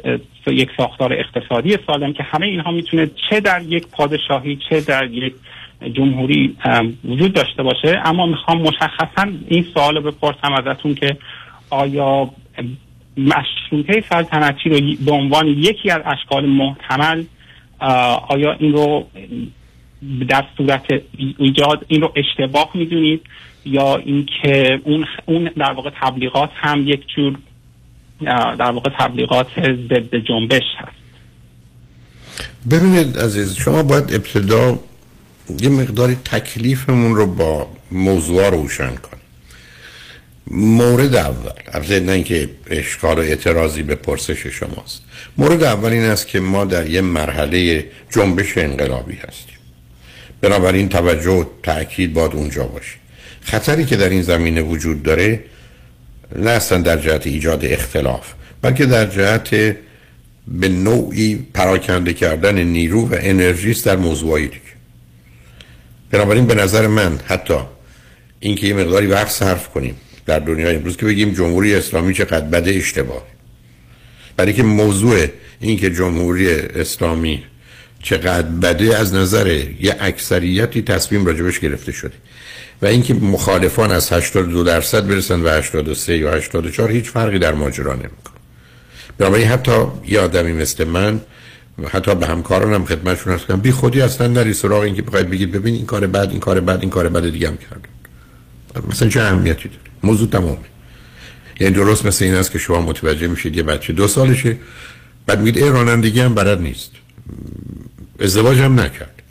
یک 0.47 0.69
ساختار 0.77 1.13
اقتصادی 1.13 1.77
سالم 1.87 2.13
که 2.13 2.23
همه 2.23 2.45
اینها 2.45 2.71
می‌تونه 2.71 3.09
چه 3.29 3.39
در 3.39 3.61
یک 3.61 3.87
پادشاهی 3.87 4.59
چه 4.69 4.81
در 4.81 5.11
یک 5.11 5.33
جمهوری 5.93 6.55
وجود 7.05 7.33
داشته 7.33 7.63
باشه. 7.63 8.01
اما 8.05 8.25
می‌خوام 8.25 8.61
مشخصا 8.61 9.31
این 9.47 9.65
سوال 9.73 9.95
رو 9.95 10.11
بپرسم 10.11 10.53
ازتون 10.53 10.95
که 10.95 11.17
آیا 11.69 12.29
مشروطه 13.17 14.03
سلطنتی 14.09 14.69
رو 14.69 15.05
به 15.05 15.11
عنوان 15.11 15.47
یکی 15.47 15.89
از 15.89 16.01
اشکال 16.05 16.45
محتمل 16.45 17.23
آیا 18.29 18.53
این 18.59 18.73
رو 18.73 19.07
در 20.29 20.45
صورت 20.57 20.85
ایجاد 21.37 21.85
این 21.87 22.01
رو 22.01 22.13
اشتباه 22.15 22.71
می‌دونید 22.73 23.21
یا 23.65 23.95
اینکه 23.95 24.81
اون 24.83 25.05
اون 25.25 25.49
در 25.57 25.71
واقع 25.71 25.89
تبلیغات 26.01 26.49
هم 26.55 26.87
یک 26.87 27.03
جور 27.15 27.37
در 28.59 28.71
واقع 28.71 28.89
تبلیغات 28.99 29.47
ضد 29.59 30.15
جنبش 30.15 30.63
هست. 30.77 31.03
ببینید 32.71 33.17
عزیز 33.17 33.55
شما 33.55 33.83
باید 33.83 34.03
ابتدا 34.13 34.79
یه 35.61 35.69
مقداری 35.69 36.15
تکلیفمون 36.15 37.15
رو 37.15 37.27
با 37.27 37.67
موضوع 37.91 38.49
روشن 38.49 38.95
کنیم 38.95 39.23
مورد 40.47 41.15
اول 41.15 41.51
البته 41.73 41.99
نه 41.99 42.11
اینکه 42.11 42.49
اشکال 42.67 43.17
و 43.17 43.21
اعتراضی 43.21 43.83
به 43.83 43.95
پرسش 43.95 44.47
شماست. 44.47 45.01
مورد 45.37 45.63
اول 45.63 45.89
این 45.89 46.03
است 46.03 46.27
که 46.27 46.39
ما 46.39 46.65
در 46.65 46.89
یه 46.89 47.01
مرحله 47.01 47.85
جنبش 48.09 48.57
انقلابی 48.57 49.15
هستیم. 49.15 49.57
بنابراین 50.43 50.89
توجه 50.89 51.31
و 51.31 51.45
تاکید 51.63 52.13
باید 52.13 52.33
اونجا 52.33 52.63
باشه. 52.63 52.95
خطری 53.41 53.85
که 53.85 53.95
در 53.95 54.09
این 54.09 54.21
زمینه 54.21 54.61
وجود 54.61 55.03
داره 55.03 55.43
نه 56.35 56.49
اصلا 56.49 56.77
در 56.77 56.97
جهت 56.97 57.27
ایجاد 57.27 57.65
اختلاف 57.65 58.33
بلکه 58.61 58.85
در 58.85 59.05
جهت 59.05 59.49
به 60.47 60.69
نوعی 60.69 61.47
پراکنده 61.53 62.13
کردن 62.13 62.63
نیرو 62.63 63.09
و 63.09 63.15
انرژی 63.19 63.73
در 63.73 63.95
موضوعی 63.95 64.47
دیگه. 64.47 64.59
بنابراین 66.11 66.45
به 66.45 66.55
نظر 66.55 66.87
من 66.87 67.19
حتی 67.25 67.57
اینکه 68.39 68.67
یه 68.67 68.73
مقداری 68.73 69.07
وقت 69.07 69.29
صرف 69.29 69.69
کنیم 69.69 69.95
در 70.25 70.39
دنیای 70.39 70.75
امروز 70.75 70.97
که 70.97 71.05
بگیم 71.05 71.33
جمهوری 71.33 71.75
اسلامی 71.75 72.13
چقدر 72.13 72.45
بده 72.45 72.71
اشتباه 72.71 73.23
برای 74.37 74.53
که 74.53 74.63
موضوع 74.63 75.25
اینکه 75.59 75.89
جمهوری 75.89 76.51
اسلامی 76.51 77.43
چقدر 78.03 78.47
بده 78.47 78.97
از 78.97 79.13
نظر 79.13 79.47
یه 79.79 79.95
اکثریتی 79.99 80.81
تصمیم 80.81 81.25
راجبش 81.25 81.59
گرفته 81.59 81.91
شده. 81.91 82.13
و 82.81 82.85
اینکه 82.85 83.13
مخالفان 83.13 83.91
از 83.91 84.13
82 84.13 84.63
درصد 84.63 85.07
برسن 85.07 85.41
و 85.41 85.49
83 85.49 86.17
یا 86.17 86.31
84 86.33 86.91
هیچ 86.91 87.09
فرقی 87.09 87.39
در 87.39 87.53
ماجرا 87.53 87.93
نمی‌کنه. 87.93 88.33
بنابراین 89.17 89.47
حتی 89.47 89.71
یه 90.07 90.19
آدمی 90.19 90.53
مثل 90.53 90.83
من 90.83 91.21
حتی 91.89 92.15
به 92.15 92.27
همکارانم 92.27 92.85
خدمتشون 92.85 93.33
هست 93.33 93.45
کنم 93.45 93.61
بی 93.61 93.71
خودی 93.71 94.01
اصلا 94.01 94.27
نری 94.27 94.53
سراغ 94.53 94.81
اینکه 94.81 95.01
بخواید 95.01 95.29
بگید 95.29 95.51
ببین 95.51 95.75
این 95.75 95.85
کار 95.85 96.07
بعد 96.07 96.29
این 96.29 96.39
کار 96.39 96.59
بعد 96.59 96.81
این 96.81 96.89
کار 96.89 97.09
بعد 97.09 97.29
دیگه 97.29 97.47
هم 97.47 97.57
کردن 97.57 98.89
مثلا 98.89 99.09
چه 99.09 99.21
اهمیتی 99.21 99.69
داره؟ 99.69 99.81
موضوع 100.03 100.29
تمامه. 100.29 100.57
یعنی 101.59 101.73
درست 101.73 102.05
مثل 102.05 102.25
این 102.25 102.33
است 102.33 102.51
که 102.51 102.59
شما 102.59 102.81
متوجه 102.81 103.27
میشید 103.27 103.57
یه 103.57 103.63
بچه 103.63 103.93
دو 103.93 104.07
سالشه 104.07 104.57
بعد 105.25 105.39
میگید 105.39 105.63
ای 105.63 105.69
رانندگی 105.69 106.19
هم 106.19 106.33
بلد 106.35 106.61
نیست. 106.61 106.91
ازدواج 108.23 108.59
هم 108.59 108.79
نکرد. 108.79 109.21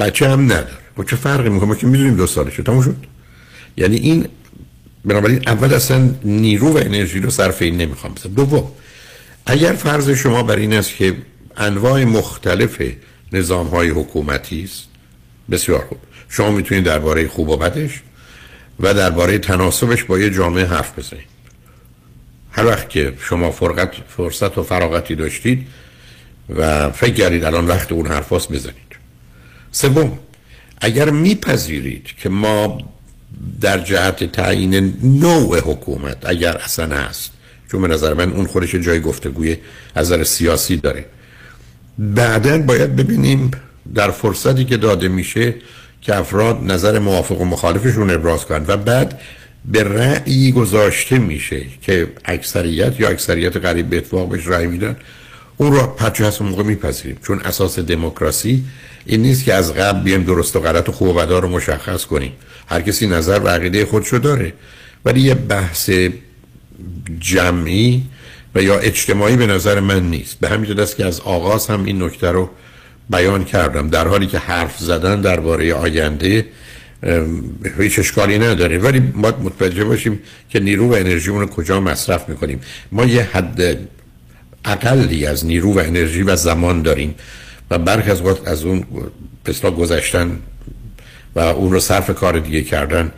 بچه 0.00 0.28
هم 0.28 0.44
نداره. 0.44 0.78
و 0.98 1.02
چه 1.02 1.16
فرقی 1.16 1.48
می‌کنه؟ 1.48 1.76
که 1.76 1.86
می‌دونیم 1.86 2.16
دو 2.16 2.26
سالشه. 2.26 2.62
تموم 2.62 2.82
شد. 2.82 2.96
یعنی 3.76 3.96
این 3.96 4.28
بنابراین 5.04 5.48
اول 5.48 5.74
اصلا 5.74 6.10
نیرو 6.24 6.68
و 6.72 6.76
انرژی 6.76 7.20
رو 7.20 7.30
صرف 7.30 7.62
این 7.62 7.76
نمی‌خوام 7.76 8.14
بزن 8.14 8.30
دوم 8.30 8.72
اگر 9.46 9.72
فرض 9.72 10.10
شما 10.10 10.42
بر 10.42 10.56
این 10.56 10.74
است 10.74 10.96
که 10.96 11.16
انواع 11.56 12.04
مختلف 12.04 12.82
نظام 13.32 13.66
های 13.66 13.88
حکومتی 13.88 14.64
است 14.64 14.84
بسیار 15.50 15.84
خوب. 15.88 15.98
شما 16.28 16.50
می‌تونید 16.50 16.84
درباره 16.84 17.28
خوب 17.28 17.48
و 17.48 17.56
بدش 17.56 18.00
و 18.80 18.94
درباره 18.94 19.38
تناسبش 19.38 20.04
با 20.04 20.18
یه 20.18 20.30
جامعه 20.30 20.64
حرف 20.64 20.98
بزنید. 20.98 21.30
هر 22.52 22.66
وقت 22.66 22.90
که 22.90 23.12
شما 23.20 23.50
فرقت 23.50 23.92
فرصت 24.16 24.58
و 24.58 24.62
فراغتی 24.62 25.14
داشتید 25.14 25.66
و 26.56 26.90
فکر 26.90 27.14
کردید 27.14 27.44
الان 27.44 27.66
وقت 27.66 27.92
اون 27.92 28.06
حرفاست 28.06 28.52
بزنید 28.52 28.90
سوم 29.72 30.18
اگر 30.80 31.10
میپذیرید 31.10 32.06
که 32.22 32.28
ما 32.28 32.78
در 33.60 33.78
جهت 33.78 34.32
تعیین 34.32 34.94
نوع 35.02 35.58
حکومت 35.58 36.16
اگر 36.22 36.56
اصلا 36.56 36.96
هست 36.96 37.30
چون 37.70 37.82
به 37.82 37.88
نظر 37.88 38.14
من 38.14 38.32
اون 38.32 38.46
خودش 38.46 38.74
جای 38.74 39.00
گفتگوی 39.00 39.56
از 39.94 40.06
نظر 40.06 40.24
سیاسی 40.24 40.76
داره. 40.76 41.04
بعدا 41.98 42.58
باید 42.58 42.96
ببینیم 42.96 43.50
در 43.94 44.10
فرصتی 44.10 44.64
که 44.64 44.76
داده 44.76 45.08
میشه 45.08 45.54
که 46.02 46.16
افراد 46.16 46.64
نظر 46.64 46.98
موافق 46.98 47.40
و 47.40 47.44
مخالفشون 47.44 48.10
ابراز 48.10 48.44
کنند 48.44 48.68
و 48.68 48.76
بعد 48.76 49.20
به 49.64 49.84
رأیی 49.84 50.52
گذاشته 50.52 51.18
میشه 51.18 51.62
که 51.82 52.08
اکثریت 52.24 53.00
یا 53.00 53.08
اکثریت 53.08 53.56
قریب 53.56 53.90
به 53.90 53.96
اتفاق 53.96 54.28
بهش 54.28 54.46
رأی 54.46 54.66
میدن. 54.66 54.96
اون 55.60 55.72
رو 55.72 55.86
پچه 55.86 56.26
هست 56.26 56.42
موقع 56.42 56.62
میپذیریم. 56.62 57.16
چون 57.26 57.40
اساس 57.40 57.78
دموکراسی 57.78 58.64
این 59.06 59.22
نیست 59.22 59.44
که 59.44 59.54
از 59.54 59.74
قبل 59.74 60.02
بیم 60.02 60.22
درست 60.22 60.56
و 60.56 60.60
غلط 60.60 60.88
و 60.88 60.92
خوب 60.92 61.16
و 61.16 61.20
رو 61.20 61.48
مشخص 61.48 62.04
کنیم. 62.04 62.32
هر 62.66 62.80
کسی 62.80 63.06
نظر 63.06 63.40
و 63.44 63.48
عقیده 63.48 63.86
خودشو 63.86 64.18
داره. 64.18 64.52
ولی 65.04 65.20
یه 65.20 65.34
بحث 65.34 65.90
جمعی 67.18 68.02
و 68.54 68.62
یا 68.62 68.78
اجتماعی 68.78 69.36
به 69.36 69.46
نظر 69.46 69.80
من 69.80 70.10
نیست. 70.10 70.40
به 70.40 70.48
همین 70.48 70.80
است 70.80 70.96
که 70.96 71.06
از 71.06 71.20
آغاز 71.20 71.66
هم 71.66 71.84
این 71.84 72.02
نکته 72.02 72.30
رو 72.30 72.50
بیان 73.10 73.44
کردم. 73.44 73.88
در 73.88 74.08
حالی 74.08 74.26
که 74.26 74.38
حرف 74.38 74.78
زدن 74.78 75.20
درباره 75.20 75.74
آینده 75.74 76.46
هیچ 77.78 77.98
اشکالی 77.98 78.38
نداره. 78.38 78.78
ولی 78.78 79.02
ما 79.14 79.28
متوجه 79.28 79.84
باشیم 79.84 80.20
که 80.50 80.60
نیرو 80.60 80.88
و 80.88 80.94
انرژیمون 80.94 81.40
رو 81.40 81.46
کجا 81.46 81.80
مصرف 81.80 82.28
می‌کنیم. 82.28 82.60
ما 82.92 83.04
یه 83.04 83.22
حد 83.22 83.78
اقلی 84.64 85.26
از 85.26 85.46
نیرو 85.46 85.74
و 85.74 85.78
انرژی 85.78 86.22
و 86.22 86.36
زمان 86.36 86.82
داریم 86.82 87.14
و 87.70 87.78
برخی 87.78 88.10
از 88.10 88.22
وقت 88.22 88.48
از 88.48 88.64
اون 88.64 88.84
پسلا 89.44 89.70
گذشتن 89.70 90.38
و 91.34 91.40
اون 91.40 91.72
رو 91.72 91.80
صرف 91.80 92.10
کار 92.10 92.38
دیگه 92.38 92.62
کردن 92.62 93.12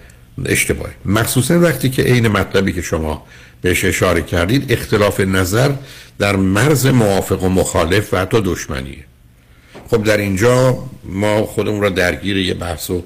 اشتباهی 0.47 0.95
مخصوصا 1.05 1.61
وقتی 1.61 1.91
که 1.91 2.03
عین 2.03 2.29
مطلبی 2.29 2.73
که 2.73 2.83
شما 2.83 3.27
بهش 3.63 3.85
اشاره 3.85 4.23
کردید 4.23 4.73
اختلاف 4.73 5.21
نظر 5.21 5.71
در 6.19 6.37
مرز 6.37 6.87
موافق 6.87 7.43
و 7.43 7.49
مخالف 7.49 8.15
و 8.15 8.17
حتی 8.17 8.41
دشمنیه. 8.45 9.05
خب 9.91 10.05
در 10.05 10.17
اینجا 10.17 10.79
ما 11.05 11.43
خودمون 11.43 11.81
را 11.81 11.89
درگیر 11.89 12.37
یه 12.37 12.55
بحث 12.55 12.91
و 12.91 13.05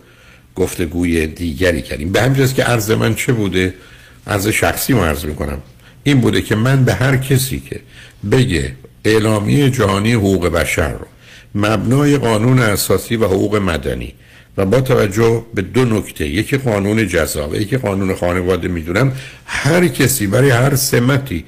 گفتگوی 0.55 1.27
دیگری 1.27 1.83
کردیم. 1.83 2.13
به 2.13 2.23
همجاست 2.23 2.55
که 2.55 2.63
عرض 2.63 2.91
من 2.91 3.15
چه 3.15 3.33
بوده؟ 3.33 3.75
عرض 4.27 4.49
شخصی 4.49 4.95
ما 4.95 5.07
عرض 5.07 5.25
می‌کنم. 5.25 5.59
این 6.05 6.21
بوده 6.21 6.43
که 6.43 6.57
من 6.57 6.85
به 6.85 6.95
هر 6.95 7.17
کسی 7.17 7.61
که 7.61 7.81
بگه 8.31 8.73
اعلامیه 9.05 9.71
جهانی 9.71 10.13
حقوق 10.13 10.49
بشر 10.49 10.93
رو. 10.93 11.07
مبنای 11.55 12.19
قانون 12.19 12.59
اساسی 12.59 13.17
و 13.17 13.25
حقوق 13.25 13.57
مدنی. 13.57 14.15
و 14.57 14.67
با 14.67 14.81
توجه 14.81 15.45
به 15.55 15.63
دو 15.63 15.85
نکته 15.85 16.29
یکی 16.29 16.57
قانون 16.57 17.09
جزا 17.09 17.49
و 17.49 17.57
یکی 17.57 17.77
قانون 17.77 18.15
خانواده 18.15 18.69
می‌دونم 18.69 19.13
هر 19.47 19.89
کسی 19.89 20.27
برای 20.27 20.51
هر 20.51 20.75
سمتی 20.77 21.45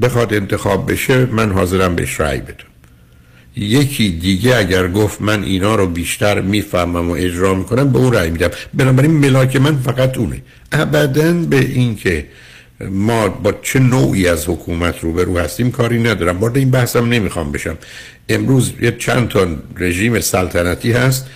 بخواد 0.00 0.34
انتخاب 0.34 0.92
بشه 0.92 1.26
من 1.26 1.52
حاضرم 1.52 1.96
بهش 1.96 2.20
رأی 2.20 2.38
بدم. 2.38 2.68
یکی 3.56 4.10
دیگه 4.10 4.56
اگر 4.56 4.88
گفت 4.88 5.22
من 5.22 5.42
اینا 5.42 5.74
رو 5.74 5.86
بیشتر 5.86 6.40
می‌فهمم 6.40 7.10
و 7.10 7.12
اجرا 7.12 7.54
می‌کنم 7.54 7.92
به 7.92 7.98
اون 7.98 8.12
رأی 8.12 8.30
میدم. 8.30 8.50
بنابراین 8.74 9.10
ملاک 9.10 9.56
من 9.56 9.76
فقط 9.76 10.18
اونه. 10.18 10.42
ابدا 10.72 11.32
به 11.32 11.58
این 11.58 11.96
که 11.96 12.26
ما 12.80 13.28
با 13.28 13.52
چه 13.62 13.78
نوعی 13.78 14.28
از 14.28 14.48
حکومت 14.48 15.00
روبرو 15.00 15.38
هستیم 15.38 15.70
کاری 15.70 16.02
ندارم. 16.02 16.40
وارد 16.40 16.56
این 16.56 16.70
بحثم 16.70 17.08
نمی‌خوام 17.08 17.52
بشم. 17.52 17.78
امروز 18.28 18.72
یه 18.80 18.96
چند 18.98 19.28
تا 19.28 19.46
رژیم 19.76 20.20
سلطنتی 20.20 20.92
هست 20.92 21.26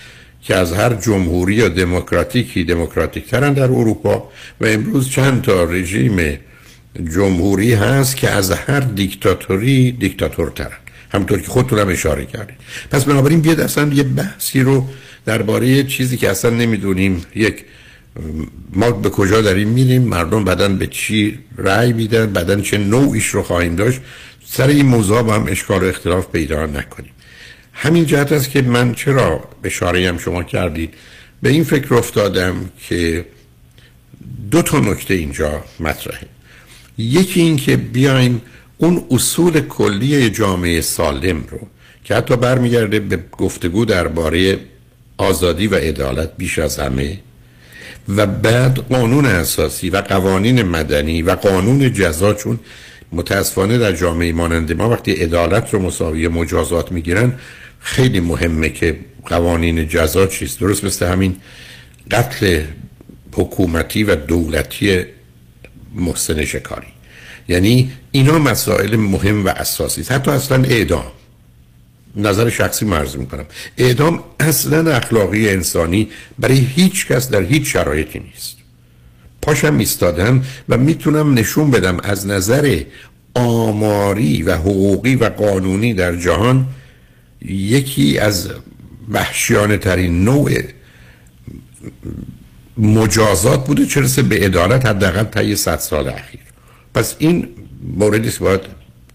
که 0.41 0.55
از 0.55 0.73
هر 0.73 0.93
جمهوری 0.93 1.55
یا 1.55 1.69
دموکراتیکی 1.69 2.63
دموکراتیک 2.63 3.27
ترن 3.29 3.53
در 3.53 3.63
اروپا 3.63 4.29
و 4.61 4.65
امروز 4.65 5.09
چند 5.09 5.41
تا 5.41 5.63
رژیم 5.63 6.39
جمهوری 7.13 7.73
هست 7.73 8.17
که 8.17 8.29
از 8.29 8.51
هر 8.51 8.79
دیکتاتوری 8.79 9.91
دیکتاتور 9.91 10.49
ترن 10.49 10.77
همطور 11.13 11.39
که 11.39 11.47
خودتون 11.47 11.79
هم 11.79 11.89
اشاره 11.89 12.25
کردید. 12.25 12.55
پس 12.91 13.03
بنابراین 13.03 13.41
بیاد 13.41 13.59
اصلا 13.59 13.93
یه 13.93 14.03
بحثی 14.03 14.61
رو 14.61 14.87
درباره 15.25 15.83
چیزی 15.83 16.17
که 16.17 16.29
اصلا 16.29 16.51
نمی‌دونیم 16.51 17.25
یک 17.35 17.65
ما 18.73 18.91
به 18.91 19.09
کجا 19.09 19.41
داریم 19.41 19.67
میریم؟ 19.67 20.01
مردم 20.01 20.43
بدن 20.43 20.77
به 20.77 20.87
چی 20.87 21.39
رأی 21.57 21.93
میدن؟ 21.93 22.33
بدن 22.33 22.61
چه 22.61 22.77
نوعیش 22.77 23.27
رو 23.27 23.43
خواهیم 23.43 23.75
داشت؟ 23.75 24.01
سر 24.45 24.67
این 24.67 24.85
موضوع 24.85 25.21
با 25.21 25.33
هم 25.33 25.45
اشکال 25.47 25.83
و 25.83 25.85
اختلاف 25.85 26.27
پیدا 26.27 26.65
نکنیم. 26.65 27.11
همین 27.73 28.05
جهت 28.05 28.31
است 28.31 28.49
که 28.49 28.61
من 28.61 28.93
چرا 28.93 29.43
اشاره 29.63 30.09
هم 30.09 30.17
شما 30.17 30.43
کردید؟ 30.43 30.93
به 31.41 31.49
این 31.49 31.63
فکر 31.63 31.93
افتادم 31.93 32.55
که 32.89 33.25
دو 34.51 34.61
تا 34.61 34.79
نکته 34.79 35.13
اینجا 35.13 35.63
مطرحه. 35.79 36.27
یکی 36.97 37.41
این 37.41 37.55
که 37.55 37.77
بیایم 37.77 38.41
اون 38.77 39.05
اصول 39.11 39.59
کلی 39.59 40.29
جامعه 40.29 40.81
سالم 40.81 41.43
رو 41.49 41.59
که 42.03 42.15
حتی 42.15 42.35
برمیگرده 42.35 42.99
به 42.99 43.19
گفتگو 43.31 43.85
درباره 43.85 44.59
آزادی 45.17 45.67
و 45.67 45.75
عدالت 45.75 46.37
بیش 46.37 46.59
از 46.59 46.79
همه 46.79 47.19
و 48.09 48.27
بعد 48.27 48.77
قانون 48.77 49.25
اساسی 49.25 49.89
و 49.89 49.97
قوانین 49.97 50.61
مدنی 50.61 51.21
و 51.21 51.31
قانون 51.31 51.93
جزا 51.93 52.33
چون 52.33 52.59
متاسفانه 53.11 53.77
در 53.77 53.91
جامعه 53.91 54.31
مانند 54.31 54.73
ما 54.73 54.89
وقتی 54.89 55.11
عدالت 55.11 55.73
رو 55.73 55.79
مساوی 55.79 56.27
مجازات 56.27 56.91
می‌گیرن 56.91 57.33
خیلی 57.79 58.19
مهمه 58.19 58.69
که 58.69 58.99
قوانین 59.25 59.87
جزا 59.87 60.27
چیست. 60.27 60.59
درست 60.59 60.83
مثل 60.83 61.07
همین 61.07 61.35
قتل 62.11 62.61
حکومتی 63.33 64.03
و 64.03 64.15
دولتی 64.15 65.05
محسن 65.95 66.45
شکاری. 66.45 66.87
یعنی 67.47 67.91
اینا 68.11 68.39
مسائل 68.39 68.95
مهم 68.95 69.45
و 69.45 69.49
اساسی 69.49 70.03
حتی 70.03 70.31
اصلا 70.31 70.63
اعدام. 70.63 71.11
نظر 72.15 72.49
شخصی 72.49 72.85
مرز 72.85 73.17
می‌کنم. 73.17 73.45
اعدام 73.77 74.23
اصلا 74.39 74.95
اخلاقی 74.95 75.49
انسانی 75.49 76.09
برای 76.39 76.57
هیچ 76.57 77.07
کس 77.07 77.29
در 77.29 77.41
هیچ 77.41 77.73
شرایطی 77.73 78.19
نیست. 78.19 78.57
پاشم 79.41 79.77
ایستادم 79.77 80.43
و 80.69 80.77
می‌تونم 80.77 81.33
نشون 81.33 81.71
بدم 81.71 81.99
از 82.03 82.27
نظر 82.27 82.81
آماری 83.33 84.43
و 84.43 84.55
حقوقی 84.55 85.15
و 85.15 85.29
قانونی 85.29 85.93
در 85.93 86.15
جهان 86.15 86.65
یکی 87.45 88.17
از 88.19 88.49
وحشیانه 89.09 89.77
ترین 89.77 90.23
نوع 90.23 90.51
مجازات 92.77 93.67
بوده 93.67 93.85
چرسه 93.85 94.21
به 94.21 94.35
عدالت 94.35 94.85
حداقل 94.85 95.23
طی 95.23 95.55
صد 95.55 95.79
سال 95.79 96.07
اخیر. 96.07 96.39
پس 96.93 97.15
این 97.19 97.47
موردی 97.97 98.27
است 98.27 98.39
باید 98.39 98.61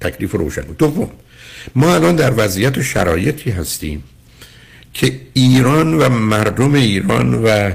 تکلیف 0.01 0.32
روشن 0.32 0.62
بود. 0.62 0.76
دوم 0.76 1.11
ما 1.75 1.95
الان 1.95 2.16
در 2.16 2.33
وضعیت 2.37 2.79
و 2.79 2.83
شرایطی 2.83 3.51
هستیم 3.51 4.05
که 4.95 5.21
ایران 5.35 5.95
و 5.95 6.09
مردم 6.09 6.75
ایران 6.75 7.35
و 7.35 7.73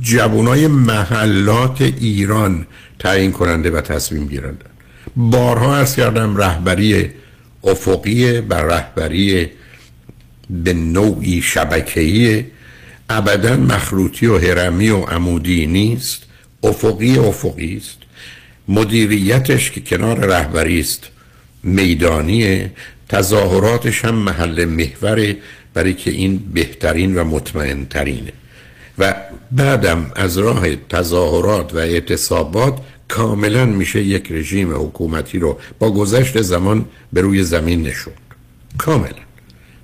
جوانای 0.00 0.66
محلات 0.66 1.82
ایران 1.82 2.66
تعیین 2.98 3.32
کننده 3.32 3.70
و 3.70 3.80
تصمیم 3.80 4.26
گیرنده. 4.26 4.64
بارها 5.16 5.76
از 5.76 5.96
کردم 5.96 6.36
رهبری 6.36 7.10
افقی 7.64 8.40
بر 8.40 8.62
رهبری 8.62 9.50
به 10.50 10.72
نوعی 10.72 11.42
شبکه‌ای. 11.42 12.44
ابدا 13.10 13.56
مخروطی 13.56 14.26
و 14.26 14.38
هرمی 14.38 14.88
و 14.88 14.96
عمودی 14.96 15.66
نیست. 15.66 16.22
افقی 16.62 17.18
افقی 17.18 17.76
است. 17.76 17.98
مدیریتش 18.68 19.70
که 19.70 19.80
کنار 19.80 20.18
رهبری 20.26 20.80
است. 20.80 21.08
میدانی 21.62 22.70
تظاهراتش 23.08 24.04
هم 24.04 24.14
محل 24.14 24.64
محور 24.64 25.34
برای 25.74 25.94
که 25.94 26.10
این 26.10 26.42
بهترین 26.54 27.18
و 27.18 27.24
مطمئن 27.24 27.84
ترینه 27.84 28.32
و 28.98 29.14
بعدم 29.50 30.10
از 30.16 30.38
راه 30.38 30.76
تظاهرات 30.76 31.74
و 31.74 31.78
اعتصابات 31.78 32.78
کاملا 33.08 33.66
میشه 33.66 34.02
یک 34.02 34.32
رژیم 34.32 34.74
حکومتی 34.74 35.38
رو 35.38 35.58
با 35.78 35.90
گذشت 35.90 36.42
زمان 36.42 36.84
به 37.12 37.20
روی 37.20 37.42
زمین 37.42 37.82
نشون 37.82 38.12
کاملا. 38.78 39.22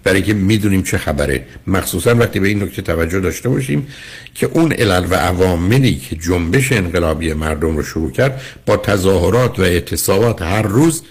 برای 0.04 0.22
که 0.22 0.34
می‌دونیم 0.34 0.82
چه 0.82 0.98
خبره. 0.98 1.46
مخصوصا 1.66 2.14
وقتی 2.14 2.40
به 2.40 2.48
این 2.48 2.62
نکته 2.62 2.82
توجه 2.82 3.20
داشته 3.20 3.48
باشیم 3.48 3.86
که 4.34 4.46
اون 4.46 4.72
علل 4.72 5.06
و 5.10 5.14
عواملی 5.14 5.94
که 5.94 6.16
جنبش 6.16 6.72
انقلابی 6.72 7.32
مردم 7.32 7.76
رو 7.76 7.82
شروع 7.82 8.10
کرد 8.10 8.40
با 8.66 8.76
تظاهرات 8.76 9.58
و 9.58 9.62
اعتصابات 9.62 10.42
هر 10.42 10.62
روز 10.62 11.02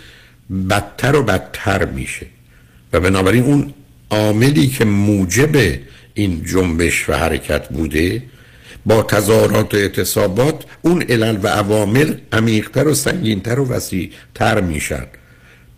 بدتر 0.70 1.16
و 1.16 1.24
بدتر 1.24 1.86
میشه. 1.86 2.26
و 2.94 3.00
بنابراین 3.00 3.44
اون 3.44 3.74
عاملی 4.10 4.68
که 4.68 4.86
موجب 4.86 5.80
این 6.14 6.44
جنبش 6.44 7.10
و 7.10 7.14
حرکت 7.14 7.70
بوده 7.70 8.24
با 8.86 9.04
تظاهرات 9.04 9.74
و 9.74 9.78
اعتصابات 9.78 10.64
اون 10.82 11.02
علل 11.02 11.38
و 11.44 11.48
عوامل 11.48 12.14
عمیقتر 12.32 12.88
و 12.88 12.94
سنگینتر 12.94 13.60
و 13.60 13.68
وسیعتر 13.68 14.62
میشن. 14.62 15.06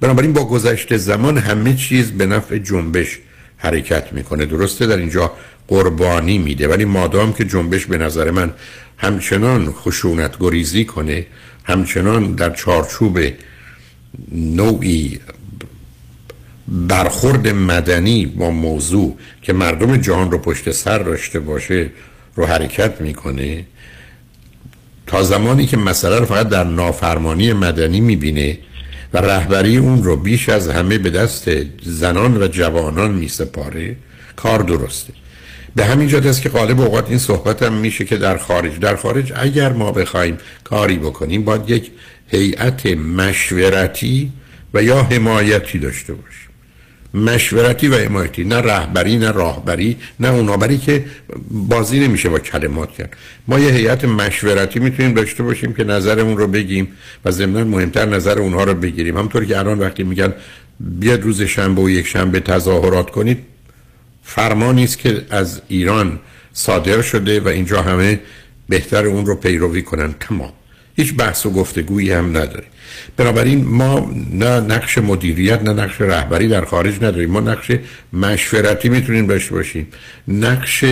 بنابراین 0.02 0.34
با 0.34 0.46
گذشته 0.46 0.98
زمان 0.98 1.38
همه 1.38 1.76
چیز 1.76 2.12
به 2.12 2.26
نفع 2.26 2.58
جنبش 2.58 3.20
حرکت 3.58 4.14
می‌کنه. 4.14 4.46
درسته 4.46 4.86
در 4.88 4.98
اینجا 4.98 5.34
قربانی 5.68 6.38
میده 6.38 6.68
ولی 6.68 6.86
مادام 6.86 7.34
که 7.34 7.46
جنبش 7.46 7.86
به 7.86 7.98
نظر 7.98 8.32
من 8.32 8.54
همچنان 8.98 9.72
خشونت 9.72 10.40
گریزی 10.40 10.86
کنه 10.86 11.26
همچنان 11.64 12.32
در 12.32 12.50
چارچوب 12.50 13.20
نوعی 14.32 15.20
برخورد 16.68 17.48
مدنی 17.48 18.26
با 18.26 18.50
موضوع 18.50 19.18
که 19.42 19.54
مردم 19.54 19.98
جهان 19.98 20.32
رو 20.32 20.38
پشت 20.38 20.72
سر 20.72 21.00
داشته 21.00 21.40
باشه 21.40 21.90
رو 22.36 22.46
حرکت 22.46 23.02
می‌کنه 23.02 23.66
تا 25.08 25.24
زمانی 25.24 25.66
که 25.66 25.78
مسئله 25.78 26.20
رو 26.20 26.26
فقط 26.26 26.50
در 26.50 26.64
نافرمانی 26.64 27.54
مدنی 27.54 28.00
می‌بینه 28.00 28.58
و 29.14 29.18
رهبری 29.18 29.78
اون 29.78 30.04
رو 30.04 30.16
بیش 30.16 30.50
از 30.50 30.68
همه 30.68 30.98
به 30.98 31.10
دست 31.10 31.50
زنان 31.84 32.44
و 32.44 32.48
جوانان 32.48 33.12
میسپاره 33.12 33.96
کار 34.36 34.60
درسته. 34.60 35.14
به 35.76 35.86
همین 35.86 36.08
جهت 36.08 36.26
است 36.26 36.42
که 36.42 36.50
غالب 36.50 36.82
اوقات 36.82 37.10
این 37.10 37.18
صحبت 37.18 37.64
هم 37.64 37.74
میشه 37.74 38.06
که 38.06 38.18
در 38.18 38.38
خارج 38.38 38.80
در 38.80 38.96
خارج 38.96 39.34
اگر 39.36 39.74
ما 39.74 39.92
بخوایم 39.92 40.38
کاری 40.64 40.96
بکنیم 40.96 41.44
باید 41.44 41.70
یک 41.70 41.92
هیئت 42.32 42.86
مشورتی 42.86 44.32
و 44.74 44.84
یا 44.84 45.04
حمایتی 45.04 45.80
داشته 45.80 46.14
باشیم 46.14 46.50
مشورتی 47.14 47.88
و 47.88 47.96
حمایتی 47.96 48.44
نه 48.44 48.56
رهبری 48.56 49.18
نه 49.18 49.32
راهبری 49.32 49.98
نه 50.20 50.28
اونابری 50.28 50.78
که 50.78 51.06
بازی 51.52 52.00
نمیشه 52.00 52.30
با 52.30 52.40
کلمات 52.40 52.92
کرد. 52.92 53.16
ما 53.48 53.60
یه 53.60 53.74
هیئت 53.74 54.06
مشورتی 54.06 54.80
می‌تونیم 54.80 55.14
داشته 55.14 55.44
باشیم 55.44 55.74
که 55.74 55.84
نظرمون 55.84 56.38
رو 56.38 56.48
بگیم 56.48 56.88
و 57.26 57.32
ضمن 57.32 57.64
مهمتر 57.64 58.06
نظر 58.06 58.40
اونها 58.40 58.64
رو 58.64 58.74
بگیریم. 58.74 59.18
همطور 59.18 59.46
که 59.46 59.58
الان 59.58 59.80
وقتی 59.80 60.04
میگن 60.04 60.34
بیاد 60.80 61.22
روز 61.22 61.42
شنبه 61.42 61.82
و 61.82 61.90
یک 61.90 62.08
شنبه 62.08 62.40
تظاهرات 62.40 63.10
کنید 63.10 63.38
فرمانی 64.24 64.84
است 64.84 65.00
که 65.00 65.22
از 65.30 65.62
ایران 65.68 66.20
صادر 66.54 67.02
شده 67.02 67.40
و 67.40 67.48
اینجا 67.48 67.82
همه 67.82 68.20
بهتر 68.70 69.06
اون 69.06 69.26
رو 69.26 69.36
پیروی 69.36 69.82
کنن. 69.82 70.16
تمام. 70.20 70.54
هیچ 71.00 71.14
بحث 71.16 71.46
و 71.46 71.50
گفتگویی 71.50 72.12
هم 72.12 72.38
نداره 72.38 72.64
بنابراین 73.18 73.66
ما 73.66 74.12
نه 74.34 74.60
نقش 74.60 74.98
مدیریت 74.98 75.62
نه 75.62 75.74
نقش 75.74 76.02
رهبری 76.02 76.48
در 76.48 76.66
خارج 76.66 76.96
نداریم. 76.96 77.30
ما 77.30 77.40
نقش 77.40 77.72
مشورتی 78.14 78.90
می‌تونیم 78.90 79.28
داشته 79.28 79.56
باشیم. 79.56 79.88
نقش 80.28 80.86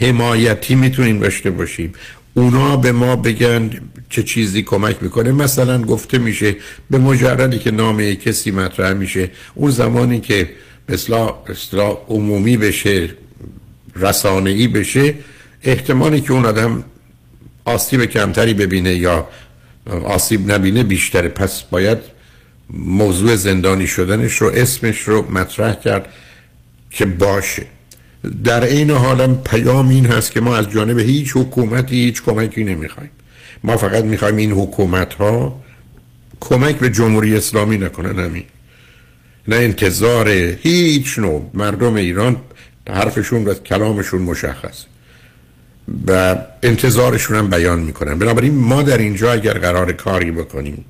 حمایتی 0.00 0.74
می‌تونیم 0.74 1.18
داشته 1.18 1.50
باشیم. 1.50 1.92
اونا 2.34 2.76
به 2.76 2.92
ما 2.92 3.16
بگن 3.16 3.70
چه 4.10 4.22
چیزی 4.22 4.62
کمک 4.62 4.96
می‌کنه. 5.00 5.32
مثلا 5.32 5.82
گفته 5.82 6.18
میشه 6.18 6.56
به 6.90 6.98
مجردی 6.98 7.58
که 7.58 7.70
نام 7.70 8.14
کسی 8.14 8.50
مطرح 8.50 8.92
میشه 8.92 9.30
اون 9.54 9.70
زمانی 9.70 10.20
که 10.20 10.50
اصلاح 10.88 11.34
عمومی 12.08 12.56
بشه 12.56 13.08
رسانه 13.96 14.50
ای 14.50 14.68
بشه 14.68 15.14
احتمالی 15.62 16.20
که 16.20 16.32
اون 16.32 16.46
آدم 16.46 16.84
آسیب 17.64 18.04
کمتری 18.04 18.54
ببینه 18.54 18.94
یا 18.94 19.28
آسیب 19.88 20.52
نبینه 20.52 20.82
بیشتره. 20.82 21.28
پس 21.28 21.62
باید 21.62 21.98
موضوع 22.70 23.36
زندانی 23.36 23.86
شدنش 23.86 24.32
رو 24.36 24.48
اسمش 24.54 25.00
رو 25.00 25.30
مطرح 25.30 25.74
کرد 25.74 26.08
که 26.90 27.06
باشه. 27.06 27.66
در 28.44 28.64
عین 28.64 28.90
حالم 28.90 29.42
پیام 29.42 29.88
این 29.88 30.06
هست 30.06 30.32
که 30.32 30.40
ما 30.40 30.56
از 30.56 30.70
جانب 30.70 30.98
هیچ 30.98 31.32
حکومتی 31.36 31.96
هیچ 31.96 32.22
کمکی 32.22 32.64
نمی‌خوایم. 32.64 33.10
ما 33.64 33.76
فقط 33.76 34.04
می‌خوایم 34.04 34.36
این 34.36 34.52
حکومت 34.52 35.14
ها 35.14 35.60
کمک 36.40 36.76
به 36.76 36.90
جمهوری 36.90 37.36
اسلامی 37.36 37.78
نکنن 37.78 38.24
همین. 38.24 38.44
نه 39.48 39.56
انتظار 39.56 40.28
هیچ 40.62 41.18
نوع. 41.18 41.50
مردم 41.54 41.94
ایران 41.94 42.36
حرفشون 42.90 43.44
و 43.44 43.54
کلامشون 43.54 44.22
مشخص 44.22 44.84
و 46.06 46.36
انتظارشون 46.62 47.36
هم 47.36 47.50
بیان 47.50 47.78
می‌کنن. 47.78 48.18
بنابراین 48.18 48.54
ما 48.54 48.82
در 48.82 48.98
اینجا 48.98 49.32
اگر 49.32 49.58
قرار 49.58 49.92
کاری 49.92 50.30
بکنیم 50.30 50.84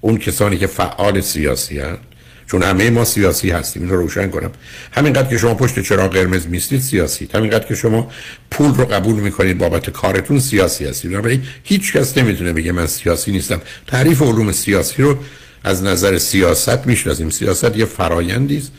اون 0.00 0.18
کسانی 0.18 0.56
که 0.56 0.66
فعال 0.66 1.20
سیاسی 1.20 1.78
هست 1.78 1.98
چون 2.46 2.62
همه 2.62 2.90
ما 2.90 3.04
سیاسی 3.04 3.50
هستیم 3.50 3.82
این 3.82 3.90
رو 3.90 3.96
روشن 3.96 4.28
کنم. 4.28 4.50
همینقدر 4.92 5.28
که 5.28 5.38
شما 5.38 5.54
پشت 5.54 5.80
چراغ 5.80 6.12
قرمز 6.12 6.46
میستید 6.46 6.80
سیاسی. 6.80 7.28
همینقدر 7.34 7.66
که 7.66 7.74
شما 7.74 8.10
پول 8.50 8.74
رو 8.74 8.84
قبول 8.84 9.20
می‌کنید 9.20 9.58
بابت 9.58 9.90
کارتون 9.90 10.40
سیاسی 10.40 10.86
هستید. 10.86 11.10
بنابراین 11.10 11.42
هیچ 11.64 11.92
کس 11.92 12.18
نمی‌تونه 12.18 12.52
بگه 12.52 12.72
من 12.72 12.86
سیاسی 12.86 13.32
نیستم. 13.32 13.60
تعریف 13.86 14.22
علوم 14.22 14.52
سیاسی 14.52 15.02
رو 15.02 15.18
از 15.64 15.82
نظر 15.82 16.18
سیاست 16.18 16.86
می‌شناسیم. 16.86 17.30
سیاست 17.30 17.76
یه 17.76 17.84
فرایندی 17.84 18.56
است. 18.56 18.72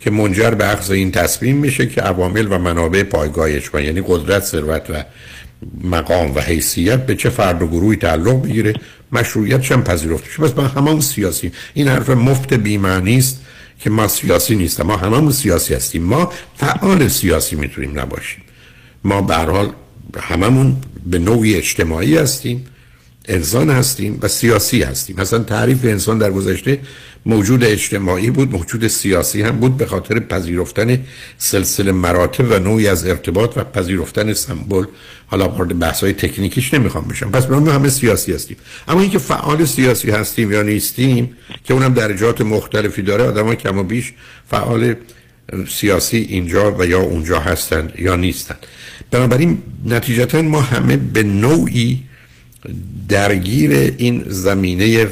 که 0.00 0.10
منجر 0.10 0.50
به 0.50 0.72
اخذ 0.72 0.90
این 0.90 1.10
تصمیم 1.10 1.56
میشه 1.56 1.86
که 1.86 2.00
عوامل 2.00 2.46
و 2.50 2.58
منابع 2.58 3.02
پایگاهش 3.02 3.74
و 3.74 3.80
یعنی 3.80 4.02
قدرت 4.06 4.44
ثروت 4.44 4.90
و 4.90 5.04
مقام 5.84 6.34
و 6.34 6.40
حیثیت 6.40 7.06
به 7.06 7.14
چه 7.14 7.30
فرد 7.30 7.62
و 7.62 7.66
گروهی 7.66 7.96
تعلق 7.96 8.42
بگیره 8.42 8.74
مشروعیت 9.12 9.72
هم 9.72 9.84
پذیرفته 9.84 10.42
بس 10.42 10.58
من 10.58 10.66
همون 10.66 11.00
سیاسی. 11.00 11.52
این 11.74 11.88
حرف 11.88 12.10
مفت 12.10 12.54
بیمعنی 12.54 13.18
است 13.18 13.40
که 13.80 13.90
ما 13.90 14.08
سیاسی 14.08 14.56
نیستم. 14.56 14.82
ما 14.82 14.96
هممون 14.96 15.32
سیاسی 15.32 15.74
هستیم. 15.74 16.02
ما 16.02 16.32
فعال 16.56 17.08
سیاسی 17.08 17.56
می‌تونیم 17.56 17.98
نباشیم. 17.98 18.42
ما 19.04 19.22
به 19.22 19.34
حال 19.34 19.70
هممون 20.20 20.76
به 21.06 21.18
نوعی 21.18 21.54
اجتماعی 21.54 22.16
هستیم. 22.16 22.66
انسان 23.28 23.70
هستیم 23.70 24.18
و 24.22 24.28
سیاسی 24.28 24.82
هستیم. 24.82 25.16
مثلا 25.20 25.38
تعریف 25.38 25.84
انسان 25.84 26.18
در 26.18 26.30
گذشته 26.30 26.78
موجود 27.26 27.64
اجتماعی 27.64 28.30
بود 28.30 28.52
موجود 28.52 28.86
سیاسی 28.86 29.42
هم 29.42 29.56
بود 29.56 29.76
به 29.76 29.86
خاطر 29.86 30.18
پذیرفتن 30.20 31.04
سلسله 31.38 31.92
مراتب 31.92 32.50
و 32.50 32.58
نوعی 32.58 32.88
از 32.88 33.06
ارتباط 33.06 33.56
و 33.56 33.64
پذیرفتن 33.64 34.32
سمبل. 34.32 34.84
حالا 35.26 35.48
وارد 35.48 35.78
بحث 35.78 36.00
های 36.00 36.12
تکنیکیش 36.12 36.74
نمی‌خوام 36.74 37.04
بشم. 37.04 37.30
پس 37.30 37.50
ما 37.50 37.72
همه 37.72 37.88
سیاسی 37.88 38.32
هستیم. 38.32 38.56
اما 38.88 39.00
اینکه 39.00 39.18
فعال 39.18 39.64
سیاسی 39.64 40.10
هستیم 40.10 40.52
یا 40.52 40.62
نیستیم 40.62 41.36
که 41.64 41.74
اونم 41.74 41.94
درجات 41.94 42.40
مختلفی 42.40 43.02
داره 43.02 43.24
آدم 43.24 43.54
کم 43.54 43.78
و 43.78 43.82
بیش 43.82 44.12
فعال 44.50 44.94
سیاسی 45.68 46.16
اینجا 46.16 46.76
و 46.78 46.86
یا 46.86 47.00
اونجا 47.00 47.40
هستند 47.40 47.92
یا 47.98 48.16
نیستند. 48.16 48.58
بنابراین 49.10 49.58
نتیجتا 49.86 50.42
ما 50.42 50.60
همه 50.60 50.96
به 50.96 51.22
نوعی 51.22 52.02
درگیر 53.08 53.70
این 53.98 54.24
زمینه 54.26 55.06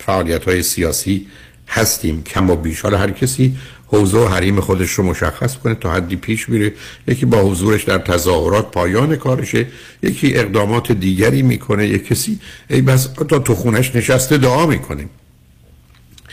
فعالیت 0.00 0.44
های 0.44 0.62
سیاسی 0.62 1.26
هستیم. 1.68 2.22
کم 2.22 2.50
و 2.50 2.56
بیش. 2.56 2.80
حالا 2.80 2.98
هر 2.98 3.10
کسی 3.10 3.56
حوزه 3.86 4.18
و 4.18 4.28
حریم 4.28 4.60
خودش 4.60 4.90
رو 4.90 5.04
مشخص 5.04 5.56
کنه 5.56 5.74
تا 5.74 5.92
حدی 5.92 6.16
پیش 6.16 6.48
میره. 6.48 6.72
یکی 7.08 7.26
با 7.26 7.42
حضورش 7.42 7.84
در 7.84 7.98
تظاهرات 7.98 8.70
پایان 8.70 9.16
کارشه. 9.16 9.66
یکی 10.02 10.34
اقدامات 10.34 10.92
دیگری 10.92 11.42
می‌کنه. 11.42 11.88
یک 11.88 12.06
کسی 12.06 12.38
ای 12.70 12.82
بس 12.82 13.08
تا 13.28 13.38
تو 13.38 13.54
خونش 13.54 13.96
نشسته 13.96 14.38
دعا 14.38 14.66
می‌کنه. 14.66 15.08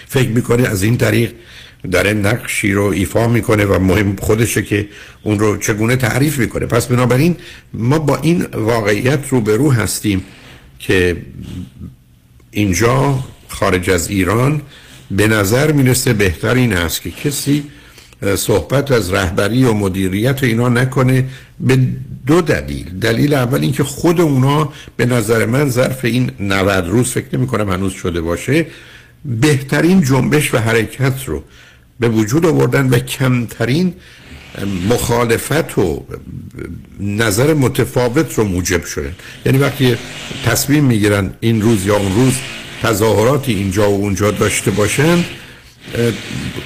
فکر 0.08 0.30
می‌کنه 0.30 0.68
از 0.68 0.84
این 0.84 0.98
طریق 0.98 1.34
داره 1.92 2.14
نقشی 2.14 2.72
رو 2.72 2.84
ایفا 2.84 3.28
می‌کنه 3.28 3.66
و 3.66 3.80
مهم 3.80 4.16
خودشه 4.16 4.62
که 4.62 4.88
اون 5.24 5.40
رو 5.40 5.58
چگونه 5.58 5.96
تعریف 5.96 6.40
می‌کنه. 6.40 6.66
پس 6.66 6.88
بنابراین 6.88 7.36
ما 7.74 8.00
با 8.00 8.18
این 8.18 8.46
واقعیت 8.54 9.20
روبرو 9.30 9.72
هستیم. 9.72 10.24
که 10.80 11.18
اینجا 12.52 13.20
خارج 13.48 13.90
از 13.90 14.10
ایران 14.10 14.62
به 15.12 15.28
نظر 15.28 15.72
می‌رسه 15.72 16.14
بهتر 16.14 16.56
این 16.56 16.74
است 16.74 17.02
که 17.02 17.12
کسی 17.12 17.64
صحبت 18.36 18.92
از 18.92 19.14
رهبری 19.14 19.64
و 19.64 19.74
مدیریت 19.74 20.44
اینا 20.44 20.70
نکنه 20.70 21.26
به 21.60 21.80
دو 22.28 22.42
دلیل. 22.42 23.00
دلیل 23.00 23.34
اول 23.34 23.62
اینکه 23.62 23.84
خود 23.84 24.22
اونا 24.22 24.74
به 24.98 25.06
نظر 25.06 25.46
من 25.46 25.70
ظرف 25.70 26.06
این 26.06 26.32
90 26.40 26.88
روز 26.88 27.12
فکر 27.12 27.38
نمی 27.38 27.48
کنم 27.48 27.70
هنوز 27.70 27.94
شده 27.94 28.22
باشه 28.22 28.66
بهترین 29.26 30.02
جنبش 30.02 30.54
و 30.54 30.58
حرکت 30.58 31.24
رو 31.26 31.44
به 32.00 32.10
وجود 32.10 32.46
آوردن 32.46 32.90
و 32.90 33.00
کمترین 33.00 33.94
مخالفت 34.90 35.78
و 35.78 36.06
نظر 37.00 37.54
متفاوت 37.54 38.34
رو 38.34 38.44
موجب 38.44 38.86
شده 38.86 39.12
یعنی 39.46 39.58
وقتی 39.58 39.96
تصمیم 40.46 40.84
می‌گیرن 40.84 41.34
این 41.40 41.62
روز 41.62 41.86
یا 41.86 41.96
اون 41.96 42.16
روز 42.16 42.34
تظاهراتی 42.84 43.54
اینجا 43.54 43.92
و 43.92 43.96
اونجا 43.96 44.32
داشته 44.32 44.72
باشن 44.72 45.24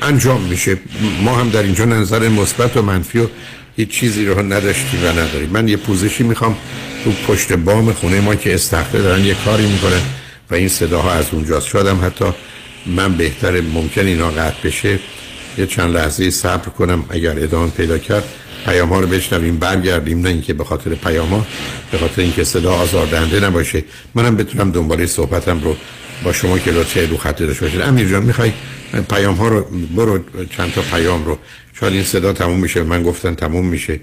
انجام 0.01 0.41
میشه. 0.41 0.77
ما 1.21 1.35
هم 1.35 1.49
در 1.49 1.63
اینجا 1.63 1.85
نظر 1.85 2.29
مثبت 2.29 2.77
و 2.77 2.81
منفی 2.81 3.19
و 3.19 3.27
هیچ 3.75 3.89
چیزی 3.89 4.25
رو 4.25 4.41
نداشتیم 4.41 5.03
و 5.03 5.07
نداریم. 5.07 5.49
من 5.49 5.67
یه 5.67 5.77
پوزشی 5.77 6.23
می‌خوام 6.23 6.57
تو 7.03 7.11
پشت 7.27 7.53
بام 7.53 7.93
خونه 7.93 8.21
ما 8.21 8.35
که 8.35 8.53
استخته 8.53 9.01
دارن 9.01 9.25
یه 9.25 9.35
کاری 9.45 9.67
می‌کنن 9.67 10.01
و 10.51 10.55
این 10.55 10.67
صداها 10.67 11.11
از 11.11 11.25
اونجاست. 11.31 11.67
شادم 11.67 12.05
حتی 12.05 12.25
من 12.85 13.17
بهتر 13.17 13.61
ممکن 13.61 14.05
اینا 14.05 14.29
قطع 14.31 14.67
بشه. 14.67 14.99
یه 15.57 15.67
چند 15.67 15.95
لحظه 15.95 16.29
صبر 16.29 16.69
کنم 16.69 17.05
اگر 17.09 17.43
ادامه 17.43 17.71
پیدا 17.71 17.97
کرد. 17.97 18.23
پیام 18.65 18.89
ها 18.89 18.99
رو 18.99 19.07
بشنویم 19.07 19.57
برگردیم 19.57 20.21
نه 20.21 20.29
اینکه 20.29 20.53
به 20.53 20.63
خاطر 20.63 20.95
پیام 20.95 21.29
ها 21.29 21.45
به 21.91 21.97
خاطر 21.97 22.21
اینکه 22.21 22.43
صدا 22.43 22.73
آزاردهنده 22.73 23.39
نباشه. 23.39 23.83
منم 24.15 24.35
بتونم 24.35 24.71
دنباله 24.71 25.05
صحبتم 25.05 25.63
رو 25.63 25.75
با 26.23 26.33
شما 26.33 26.59
که 26.59 26.71
لطفه 26.71 27.07
رو 27.07 27.17
خط 27.17 27.39
داشته 27.39 27.65
باشید. 27.65 27.81
امیر 27.81 28.09
جان 28.09 28.23
می‌خوای 28.23 28.51
پیام 29.09 29.35
ها 29.35 29.47
رو 29.47 29.65
برو 29.95 30.19
چند 30.57 30.73
تا 30.73 30.81
پیام 30.81 31.25
رو. 31.25 31.37
شاید 31.79 31.93
این 31.93 32.03
صدا 32.03 32.33
تموم 32.33 32.59
میشه 32.59 32.83
من 32.83 33.03
گفتن 33.03 33.35
تموم 33.35 33.65
میشه. 33.65 33.99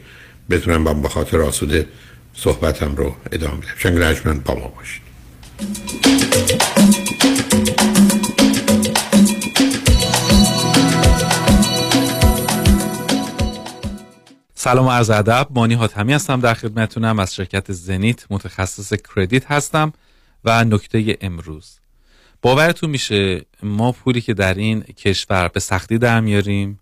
بتونم 0.51 0.85
با 0.85 1.09
خاطر 1.09 1.41
آسوده 1.41 1.87
صحبتم 2.35 2.95
رو 2.97 3.17
ادامه 3.33 3.57
بدم. 3.57 4.15
شنگ 4.15 4.43
با 4.43 4.55
ما 4.55 4.73
باشید. 4.77 5.01
سلام 14.63 14.87
و 14.87 14.91
عرض 14.91 15.11
ادب. 15.11 15.49
مانی 15.51 15.75
حاتمی 15.75 16.13
هستم 16.13 16.41
در 16.41 16.55
خدمتتونم. 16.55 17.19
از 17.19 17.35
شرکت 17.35 17.73
زنیت 17.73 18.27
متخصص 18.31 18.93
کردیت 18.93 19.51
هستم 19.51 19.93
و 20.45 20.65
نکته 20.65 21.19
امروز. 21.21 21.79
باورتون 22.43 22.91
میشه 22.91 23.47
ما 23.63 23.93
پولی 23.93 24.21
که 24.21 24.35
در 24.35 24.55
این 24.55 24.81
کشور 24.81 25.49
به 25.49 25.61
سختی 25.61 25.99
در 25.99 26.21
میاریم 26.21 26.81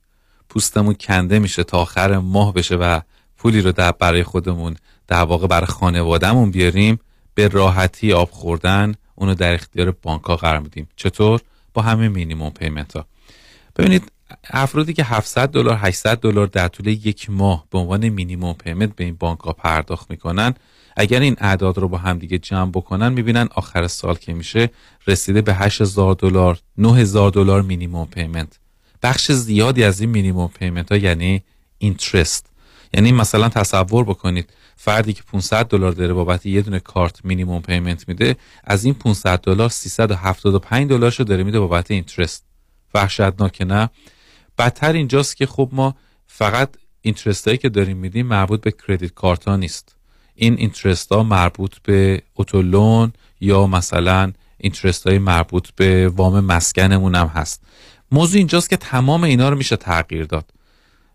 پوستمون 0.49 0.95
کنده 0.95 1.39
میشه 1.39 1.65
تا 1.65 1.79
آخر 1.79 2.19
ماه 2.19 2.55
بشه 2.55 2.77
و 2.77 3.01
پولی 3.37 3.61
رو 3.61 3.73
در 3.73 3.93
برای 3.93 4.23
خودمون 4.23 4.77
در 5.07 5.23
واقع 5.23 5.47
برای 5.47 5.67
خانوادهمون 5.67 6.51
بیاریم. 6.51 7.01
به 7.35 7.49
راحتی 7.49 8.13
آب 8.13 8.31
خوردن 8.31 8.95
اونو 9.15 9.35
در 9.35 9.55
اختیار 9.55 9.91
بانک 9.91 10.23
ها 10.23 10.37
قرار 10.37 10.61
میدیم. 10.61 10.89
چطور؟ 10.97 11.41
با 11.75 11.83
همین 11.83 12.09
minimum 12.09 12.51
payment 12.51 12.97
ها 12.97 13.07
ببینید 13.77 14.13
افرادی 14.51 14.93
که 14.93 15.05
700 15.05 15.49
دلار 15.49 15.77
800 15.77 16.19
دلار 16.19 16.47
در 16.47 16.69
طول 16.69 16.87
یک 16.87 17.31
ماه 17.31 17.65
به 17.71 17.79
عنوان 17.79 18.09
minimum 18.09 18.53
payment 18.53 18.97
به 18.97 19.05
این 19.05 19.15
بانک 19.15 19.41
ها 19.41 19.53
پرداخت 19.53 20.11
می‌کنن 20.11 20.55
اگر 20.97 21.21
این 21.21 21.37
اعداد 21.39 21.79
رو 21.79 21.89
با 21.89 21.99
هم 21.99 22.19
دیگه 22.19 22.39
جمع 22.39 22.71
بکنن 22.71 23.13
می‌بینن 23.13 23.49
آخر 23.55 23.87
سال 23.87 24.15
که 24.15 24.33
میشه 24.33 24.71
رسیده 25.07 25.43
به 25.43 25.55
8000 25.55 26.15
دلار 26.15 26.59
9000 26.79 27.31
دلار 27.31 27.63
minimum 27.63 28.07
payment. 28.07 28.59
بخش 29.03 29.33
زیادی 29.33 29.85
از 29.85 30.01
این 30.01 30.11
minimum 30.11 30.49
payment 30.49 30.93
ها 30.93 30.99
یعنی 30.99 31.43
interest. 31.79 32.47
یعنی 32.95 33.13
مثلا 33.13 33.49
تصور 33.49 34.05
بکنید 34.05 34.51
فردی 34.77 35.13
که 35.13 35.23
500 35.23 35.67
دلار 35.67 35.93
داره 35.93 36.13
بابت 36.13 36.47
یه 36.47 36.63
دونه 36.63 36.81
کارت 36.81 37.25
minimum 37.25 37.63
payment 37.63 38.09
میده 38.09 38.37
از 38.65 38.85
این 38.85 38.95
500 38.95 39.41
دلار 39.41 39.69
375 39.69 40.91
دلارشو 40.91 41.25
داره 41.25 41.45
میده 41.45 41.61
بابت 41.61 41.91
interest. 41.91 42.45
وحشتناکه 42.95 43.65
نه؟ 43.65 43.91
بدتر 44.59 44.93
اینجاست 44.93 45.37
که 45.37 45.47
خب 45.47 45.69
ما 45.73 45.95
فقط 46.27 46.69
interest 47.03 47.49
که 47.49 47.69
داریم 47.69 47.97
میدیم 47.97 48.27
مربوط 48.27 48.61
به 48.61 48.71
credit 48.71 49.15
card 49.15 49.45
ها 49.45 49.57
نیست. 49.57 49.97
این 50.35 50.55
interest 50.55 51.13
ها 51.13 51.23
مربوط 51.23 51.75
به 51.83 52.23
auto 52.37 52.75
loan 52.75 53.13
یا 53.41 53.67
مثلا 53.67 54.33
interest 54.57 55.07
های 55.07 55.19
مربوط 55.19 55.69
به 55.77 56.09
وام 56.09 56.45
مسکنمون 56.45 57.15
هم 57.15 57.27
هست. 57.27 57.63
موضوع 58.13 58.39
اینجاست 58.39 58.71
که 58.71 58.77
تمام 58.77 59.25
اینا 59.25 59.49
رو 59.49 59.57
میشه 59.57 59.77
تغییر 59.77 60.25
داد. 60.25 60.51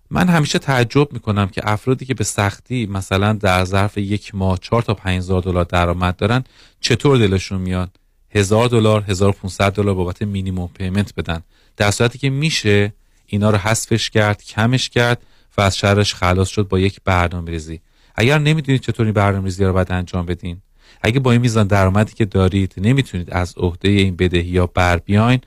من 0.09 0.27
همیشه 0.27 0.59
تعجب 0.59 1.13
می‌کنم 1.13 1.47
که 1.47 1.61
افرادی 1.63 2.05
که 2.05 2.13
به 2.13 2.23
سختی 2.23 2.85
مثلا 2.85 3.33
در 3.33 3.65
ظرف 3.65 3.97
یک 3.97 4.35
ماه 4.35 4.57
4 4.57 4.81
تا 4.81 4.93
5000 4.93 5.41
دلار 5.41 5.63
درآمد 5.63 6.15
دارن 6.15 6.43
چطور 6.79 7.17
دلشون 7.17 7.61
میاد؟ 7.61 7.97
هزار 8.29 8.67
دلار 8.69 9.01
1500 9.01 9.73
دلار 9.73 9.95
بابت 9.95 10.21
مینیموم 10.21 10.69
پیمنت 10.73 11.15
بدن. 11.15 11.41
در 11.77 11.91
صورتی 11.91 12.17
که 12.17 12.29
میشه 12.29 12.93
اینا 13.25 13.49
رو 13.49 13.57
حذفش 13.57 14.09
کرد 14.09 14.43
کمش 14.43 14.89
کرد 14.89 15.21
و 15.57 15.61
از 15.61 15.77
شرش 15.77 16.15
خلاص 16.15 16.49
شد 16.49 16.67
با 16.67 16.79
یک 16.79 16.99
برنامه 17.05 17.51
ریزی 17.51 17.81
اگر 18.15 18.39
نمی‌دونید 18.39 18.81
چطور 18.81 19.05
این 19.05 19.13
برنامه 19.13 19.45
ریزی 19.45 19.63
رو 19.63 19.73
باید 19.73 19.91
انجام 19.91 20.25
بدین 20.25 20.61
اگه 21.01 21.19
با 21.19 21.31
این 21.31 21.41
میزان 21.41 21.67
درآمدی 21.67 22.13
که 22.13 22.25
دارید 22.25 22.73
نمی‌تونید 22.77 23.31
از 23.31 23.53
عهده 23.57 23.89
این 23.89 24.15
بدهی 24.15 24.43
یا 24.43 24.67
بر 24.67 24.97
بیاین 24.97 25.41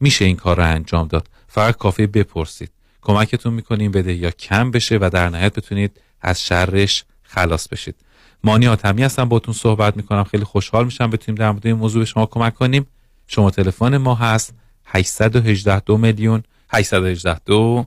میشه 0.00 0.24
این 0.24 0.36
کار 0.36 0.56
رو 0.56 0.62
انجام 0.62 1.08
داد. 1.08 1.28
فقط 1.48 1.76
کافی 1.76 2.06
بپرسید. 2.06 2.70
کمکتون 3.02 3.54
می‌کنه 3.54 3.82
این 3.82 3.92
بدهی 3.92 4.16
یا 4.16 4.30
کم 4.30 4.70
بشه 4.70 4.98
و 5.00 5.10
در 5.12 5.28
نهایت 5.28 5.54
بتونید 5.54 6.00
از 6.20 6.42
شرش 6.42 7.04
خلاص 7.22 7.68
بشید. 7.68 7.94
مانی 8.44 8.68
آتمی 8.68 9.02
هستم 9.02 9.24
باتون 9.24 9.54
صحبت 9.54 9.96
می‌کنم. 9.96 10.24
خیلی 10.24 10.44
خوشحال 10.44 10.84
میشم 10.84 11.10
بتونیم 11.10 11.38
در 11.38 11.50
مورد 11.50 11.66
این 11.66 11.76
موضوع 11.76 12.02
به 12.02 12.06
شما 12.06 12.26
کمک 12.26 12.54
کنیم. 12.54 12.86
شما 13.26 13.50
تلفن 13.50 13.96
ما 13.96 14.14
هست 14.14 14.54
818 14.84 15.80
دو 15.80 15.98
میلیون. 15.98 16.42
818 16.72 17.42
دو. 17.46 17.86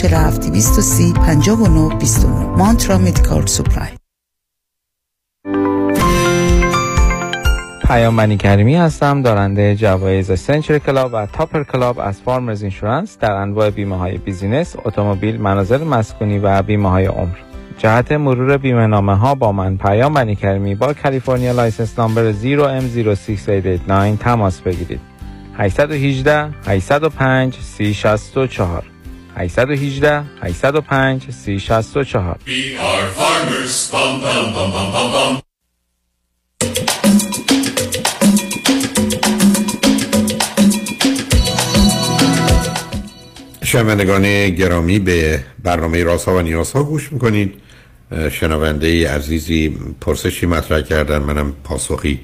230 0.01 1.13
59 1.13 1.95
29 1.99 2.27
Mantra 2.57 2.97
Medical 2.97 3.45
Supply 3.45 3.89
پیام 7.87 8.13
منی 8.13 8.37
کریمی 8.37 8.75
هستم 8.75 9.21
دارنده 9.21 9.75
جوایز 9.75 10.39
Century 10.39 10.79
Club 10.79 11.11
و 11.13 11.25
Topper 11.25 11.63
Club 11.63 11.99
از 11.99 12.21
Farmers 12.21 12.61
Insurance 12.61 13.17
در 13.17 13.31
انواع 13.31 13.69
بیمه 13.69 13.97
های 13.97 14.17
business، 14.17 14.75
اتومبیل، 14.85 15.41
منازل 15.41 15.83
مسکونی 15.83 16.39
و 16.39 16.61
بیمه 16.61 16.89
های 16.89 17.05
عمر. 17.05 17.37
جهت 17.77 18.11
مرور 18.11 18.57
بیمه 18.57 18.87
نامه 18.87 19.17
ها 19.17 19.35
با 19.35 19.51
من 19.51 19.77
پیام 19.77 20.11
منی 20.11 20.35
کریمی 20.35 20.75
با 20.75 20.93
کالیفرنیا 20.93 21.51
license 21.51 21.99
number 21.99 22.33
0M06889 22.33 24.19
تماس 24.19 24.61
بگیرید. 24.61 24.99
818 25.57 26.49
805 26.67 27.55
3064 27.55 28.83
818 29.35 30.25
805 30.41 31.31
3064 31.31 32.37
We 32.45 32.77
are 32.77 33.07
farmers. 33.19 33.91
Bum, 33.91 34.21
bum, 34.21 34.53
bum, 34.53 34.71
bum, 34.71 34.91
bum, 34.93 35.11
bum. 35.11 35.41
شنوندگان 43.63 44.49
گرامی 44.49 44.99
به 44.99 45.43
برنامه 45.63 46.03
راست 46.03 46.25
ها 46.25 46.35
و 46.35 46.41
نیاز 46.41 46.71
ها 46.71 46.83
گوش 46.83 47.11
می‌کنید. 47.11 47.53
شنونده 48.31 49.09
عزیزی 49.09 49.77
پرسشی 50.01 50.45
مطرح 50.45 50.81
کردن. 50.81 51.17
منم 51.17 51.53
پاسخی 51.63 52.19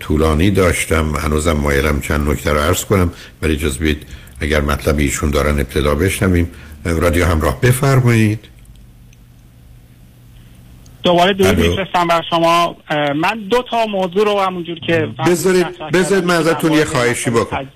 طولانی 0.00 0.50
داشتم. 0.50 1.16
هنوزم 1.16 1.52
مایلم 1.52 2.00
چند 2.00 2.28
نکته 2.28 2.52
رو 2.52 2.58
عرض 2.58 2.84
کنم. 2.84 3.12
ولی 3.42 3.56
جز 3.56 3.78
بید 3.78 4.02
اگر 4.40 4.60
مطلب 4.60 4.98
ایشون 4.98 5.30
دارن 5.30 5.60
ابتدا 5.60 5.94
بشنویم. 5.94 6.50
رادیو 6.84 7.24
همراه 7.24 7.60
بفرمایید. 7.60 8.38
دوباره 11.02 11.32
درود 11.32 11.58
میفرستم 11.58 12.06
بر 12.06 12.22
شما. 12.30 12.76
من 13.16 13.38
دو 13.50 13.64
تا 13.70 13.86
موضوع 13.86 14.24
رو 14.24 14.40
همونجور 14.40 14.78
که 14.78 15.08
بذارید 15.26 15.66
بذارید 15.92 16.24
من 16.24 16.34
ازتون 16.34 16.72
یه 16.72 16.84
خواهشی 16.84 17.30
بکنم. 17.30 17.68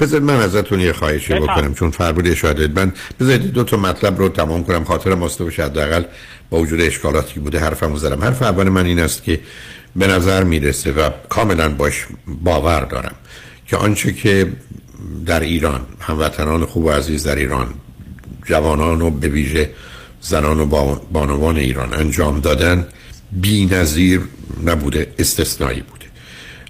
بذارید 0.00 0.24
من 0.24 0.36
ازتون 0.36 0.80
یه 0.80 0.92
خواهشی 0.92 1.34
بکنم 1.34 1.74
چون 1.74 1.90
فرمود 1.90 2.34
شاهدید 2.34 2.78
من 2.78 2.92
بذارید 3.20 3.52
دو 3.52 3.64
تا 3.64 3.76
مطلب 3.76 4.18
رو 4.18 4.28
تمام 4.28 4.64
کنم 4.64 4.84
خاطر 4.84 5.14
ماسته 5.14 5.44
بشه 5.44 5.64
حداقل 5.64 6.02
با 6.50 6.58
وجود 6.58 6.80
اشکالاتی 6.80 7.40
بوده 7.40 7.58
حرفمو 7.58 7.96
زدم. 7.96 8.22
حرف 8.22 8.42
اول 8.42 8.68
من 8.68 8.86
این 8.86 9.00
است 9.00 9.24
که 9.24 9.40
به 9.96 10.06
نظر 10.06 10.44
می‌رسه 10.44 10.92
و 10.92 11.10
کاملا 11.28 11.68
باش 11.68 12.06
باور 12.26 12.80
دارم 12.80 13.14
که 13.66 13.76
آنچه 13.76 14.12
که 14.12 14.52
در 15.26 15.40
ایران 15.40 15.86
هموطنان 16.00 16.64
خوب 16.64 16.84
و 16.84 16.90
عزیز 16.90 17.26
در 17.26 17.36
ایران 17.36 17.74
جوانان 18.46 19.02
و 19.02 19.10
به 19.10 19.28
ویژه 19.28 19.70
زنان 20.20 20.60
و 20.60 20.66
بانوان 21.12 21.56
ایران 21.56 21.94
انجام 21.94 22.40
دادن 22.40 22.86
بی 23.32 23.66
نظیر 23.66 24.20
نبوده 24.64 25.14
استثنایی 25.18 25.80
بوده. 25.80 26.06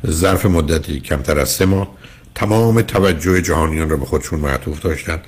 ظرف 0.07 0.47
مدتی 0.47 1.01
کمتر 1.01 1.39
از 1.39 1.49
سه 1.49 1.66
ماه 1.66 1.89
تمام 2.35 2.83
توجه 2.83 3.43
جهانیان 3.43 3.91
را 3.91 3.97
به 3.97 4.07
خودشون 4.07 4.41
معطوف 4.41 4.81
داشتن. 4.81 5.20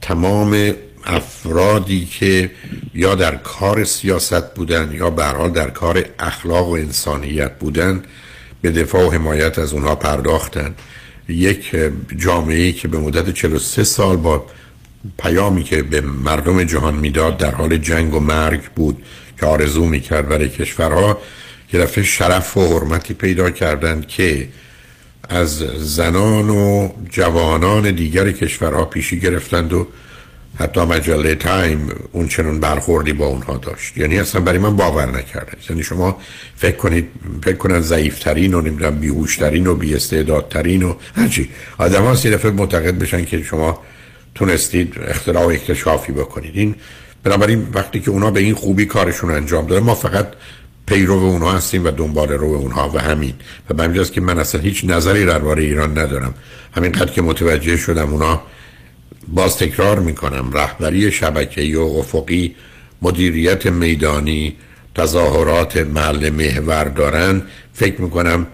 تمام 0.00 0.72
افرادی 1.04 2.04
که 2.04 2.50
یا 2.94 3.14
در 3.14 3.36
کار 3.36 3.84
سیاست 3.84 4.54
بودن 4.54 4.90
یا 4.92 5.10
به 5.10 5.48
در 5.48 5.70
کار 5.70 6.04
اخلاق 6.18 6.68
و 6.68 6.72
انسانیت 6.72 7.58
بودن 7.58 8.02
به 8.62 8.70
دفاع 8.70 9.06
و 9.06 9.10
حمایت 9.10 9.58
از 9.58 9.72
اونها 9.72 9.94
پرداختن. 9.94 10.74
یک 11.28 11.76
جامعه 12.16 12.72
که 12.72 12.88
به 12.88 12.98
مدت 12.98 13.34
43 13.34 13.84
سال 13.84 14.16
با 14.16 14.46
پیامی 15.18 15.64
که 15.64 15.82
به 15.82 16.00
مردم 16.00 16.64
جهان 16.64 16.94
می‌داد 16.94 17.36
در 17.36 17.50
حال 17.50 17.76
جنگ 17.76 18.14
و 18.14 18.20
مرگ 18.20 18.62
بود 18.76 19.02
که 19.40 19.46
آرزو 19.46 19.84
می‌کرد 19.84 20.28
برای 20.28 20.48
کشورها 20.48 21.18
که 21.68 21.78
دفعه 21.78 22.04
شرف 22.04 22.56
و 22.56 22.78
حرمتی 22.78 23.14
پیدا 23.14 23.50
کردند 23.50 24.06
که 24.06 24.48
از 25.28 25.58
زنان 25.76 26.50
و 26.50 26.88
جوانان 27.10 27.90
دیگر 27.90 28.32
کشورها 28.32 28.84
پیشی 28.84 29.20
گرفتند 29.20 29.72
و 29.72 29.86
حتی 30.58 30.80
مجله 30.80 31.34
تایم 31.34 31.88
اون 32.12 32.28
چنون 32.28 32.60
برخوردی 32.60 33.12
با 33.12 33.26
اونها 33.26 33.56
داشت. 33.56 33.96
یعنی 33.96 34.18
اصلا 34.18 34.40
برای 34.40 34.58
من 34.58 34.76
باور 34.76 35.06
نکرده. 35.06 35.52
یعنی 35.70 35.82
شما 35.82 36.20
فکر 36.56 36.76
کنید 36.76 37.08
فکر 37.44 37.56
کنن 37.56 37.80
ضعیفترین 37.80 38.54
و 38.54 38.60
نمی‌دونم 38.60 38.98
بیهوشترین 38.98 39.66
و 39.66 39.74
بیاستعدادترین 39.74 40.82
و 40.82 40.94
هرچی 41.14 41.50
آدم 41.78 42.02
ها 42.02 42.14
سی 42.14 42.30
دفعه 42.30 42.50
معتقد 42.50 42.98
بشن 42.98 43.24
که 43.24 43.42
شما 43.42 43.82
تونستید 44.34 44.94
اختراع 45.08 45.44
و 45.44 45.48
اکتشافی 45.48 46.12
بکنید. 46.12 46.52
این 46.54 46.74
بنابراین 47.24 47.68
وقتی 47.74 48.00
که 48.00 48.10
اونا 48.10 48.30
به 48.30 48.40
این 48.40 48.54
خوبی 48.54 48.86
کارشون 48.86 49.30
انجام 49.30 49.66
داره 49.66 49.80
ما 49.80 49.94
فقط 49.94 50.26
پیرو 50.86 51.14
اونها 51.14 51.52
هستیم 51.52 51.84
و 51.84 51.90
دنبال 51.90 52.28
رو 52.28 52.46
اونها 52.46 52.90
و 52.94 52.98
همین. 52.98 53.34
و 53.70 53.74
به 53.74 54.04
که 54.04 54.20
من 54.20 54.38
اصلا 54.38 54.60
هیچ 54.60 54.84
نظری 54.84 55.26
درباره 55.26 55.62
ایران 55.62 55.98
ندارم. 55.98 56.34
همینقدر 56.76 57.12
که 57.12 57.22
متوجه 57.22 57.76
شدم 57.76 58.12
اونا 58.12 58.42
باز 59.32 59.56
تکرار 59.56 59.98
می‌کنم 59.98 60.50
رهبری 60.52 61.12
شبکه‌ای 61.12 61.74
و 61.74 61.82
افقی 61.82 62.54
مدیریت 63.02 63.66
میدانی 63.66 64.56
تظاهرات 64.94 65.76
محل 65.76 66.30
محور 66.30 66.84
دارن 66.84 67.42
فکر 67.72 68.00
می‌کنم 68.00 68.46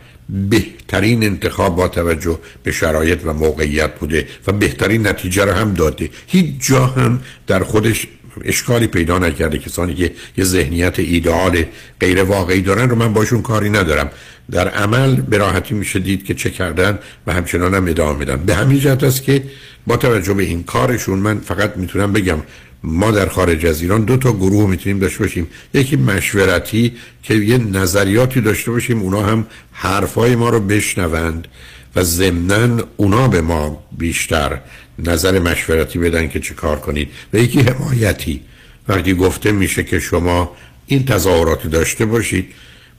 بهترین 0.50 1.24
انتخاب 1.24 1.76
با 1.76 1.88
توجه 1.88 2.38
به 2.62 2.72
شرایط 2.72 3.20
و 3.24 3.32
موقعیت 3.32 3.98
بوده 3.98 4.28
و 4.46 4.52
بهترین 4.52 5.06
نتیجه 5.06 5.44
رو 5.44 5.52
هم 5.52 5.74
داده. 5.74 6.10
هیچ 6.26 6.46
جا 6.60 6.86
هم 6.86 7.20
در 7.46 7.62
خودش 7.62 8.06
اشکالی 8.44 8.86
پیدا 8.86 9.18
نکرده. 9.18 9.58
کسانی 9.58 9.94
که 9.94 10.12
یه 10.36 10.44
ذهنیت 10.44 10.98
ایدئال 10.98 11.64
غیر 12.00 12.22
واقعی 12.22 12.62
دارن 12.62 12.90
رو 12.90 12.96
من 12.96 13.12
باشون 13.12 13.42
کاری 13.42 13.70
ندارم. 13.70 14.10
در 14.50 14.68
عمل 14.68 15.14
به 15.14 15.38
راحتی 15.38 15.74
میشه 15.74 15.98
دید 15.98 16.24
که 16.24 16.34
چه 16.34 16.50
کردن 16.50 16.98
و 17.26 17.32
همچنان 17.32 17.74
هم 17.74 17.88
ادامه 17.88 18.18
میدن. 18.18 18.36
به 18.36 18.54
همین 18.54 18.78
جهت 18.78 19.04
است 19.04 19.22
که 19.22 19.42
با 19.86 19.96
توجه 19.96 20.34
به 20.34 20.42
این 20.42 20.62
کارشون 20.62 21.18
من 21.18 21.38
فقط 21.38 21.76
می‌تونم 21.76 22.12
بگم 22.12 22.38
ما 22.82 23.10
در 23.10 23.28
خارج 23.28 23.66
از 23.66 23.82
ایران 23.82 24.04
دو 24.04 24.16
تا 24.16 24.32
گروه 24.32 24.70
می‌تونیم 24.70 24.98
داشته 24.98 25.18
باشیم. 25.18 25.46
یکی 25.74 25.96
مشورتی 25.96 26.92
که 27.22 27.34
یه 27.34 27.58
نظریاتی 27.58 28.40
داشته 28.40 28.70
باشیم 28.70 29.00
اونا 29.00 29.22
هم 29.22 29.46
حرفای 29.72 30.36
ما 30.36 30.48
رو 30.48 30.60
بشنوند 30.60 31.48
و 31.96 32.02
ضمنا 32.02 32.84
اونا 32.96 33.28
به 33.28 33.40
ما 33.40 33.84
بیشتر 33.98 34.60
نظر 34.98 35.38
مشورتی 35.38 35.98
بدن 35.98 36.28
که 36.28 36.40
چه 36.40 36.54
کار 36.54 36.78
کنید. 36.78 37.08
و 37.32 37.38
یکی 37.38 37.60
حمایتی. 37.60 38.40
وقتی 38.88 39.14
گفته 39.14 39.52
میشه 39.52 39.84
که 39.84 40.00
شما 40.00 40.56
این 40.86 41.04
تظاهرات 41.04 41.66
داشته 41.66 42.06
باشید 42.06 42.52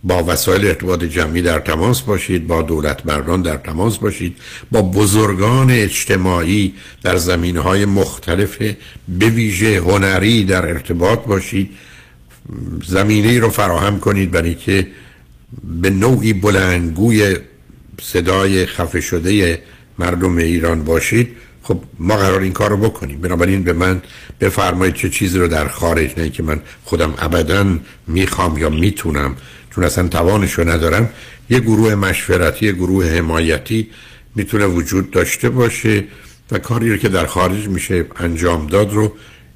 با 0.06 0.24
وسایل 0.24 0.66
ارتباط 0.66 1.04
جمعی 1.04 1.42
در 1.42 1.60
تماس 1.60 2.02
باشید 2.02 2.48
با 2.48 2.62
دولت 2.62 3.06
مردان 3.06 3.42
در 3.42 3.58
تماس 3.58 3.98
باشید 3.98 4.38
با 4.72 4.82
بزرگان 4.82 5.72
اجتماعی 5.72 6.74
در 7.04 7.18
زمین 7.18 7.58
های 7.58 7.86
مختلف 7.86 8.58
به 9.08 9.30
ویژه 9.30 9.80
هنری 9.80 10.44
در 10.44 10.66
ارتباط 10.66 11.20
باشید. 11.20 11.70
زمینه 12.88 13.40
رو 13.40 13.50
فراهم 13.50 14.00
کنید 14.00 14.32
برای 14.32 14.56
که 14.56 14.88
به 15.82 15.90
نوعی 15.90 16.34
بلندگوی 16.34 17.36
صدای 18.02 18.66
خفه 18.66 19.02
شده 19.02 19.60
مردم 20.00 20.38
ایران 20.38 20.84
باشید. 20.84 21.28
خب 21.64 21.80
ما 22.00 22.16
قرار 22.16 22.42
این 22.42 22.54
کار 22.54 22.70
رو 22.70 22.78
بکنیم. 22.78 23.22
بنابراین 23.22 23.64
به 23.64 23.74
من 23.74 24.02
بفرمایید 24.42 24.96
چه 24.96 25.10
چیزی 25.10 25.40
رو 25.40 25.48
در 25.48 25.68
خارج 25.68 26.10
نه 26.18 26.30
که 26.30 26.44
من 26.44 26.62
خودم 26.84 27.14
ابدا 27.18 27.78
می‌خوام 28.08 28.58
یا 28.58 28.70
می‌تونم 28.70 29.36
چون 29.76 29.84
اصلا 29.84 30.08
توانش 30.08 30.54
رو 30.54 30.70
ندارم 30.70 31.10
یه 31.50 31.60
گروه 31.60 31.96
مشورتی 31.96 32.66
یه 32.66 32.72
گروه 32.72 33.06
حمایتی 33.06 33.90
می‌تونه 34.36 34.66
وجود 34.66 35.12
داشته 35.12 35.50
باشه 35.50 36.04
و 36.52 36.60
کاری 36.60 36.92
رو 36.92 36.98
که 36.98 37.10
در 37.10 37.26
خارج 37.26 37.68
میشه 37.68 38.06
انجام 38.20 38.68
داد 38.68 38.94
رو 38.94 39.14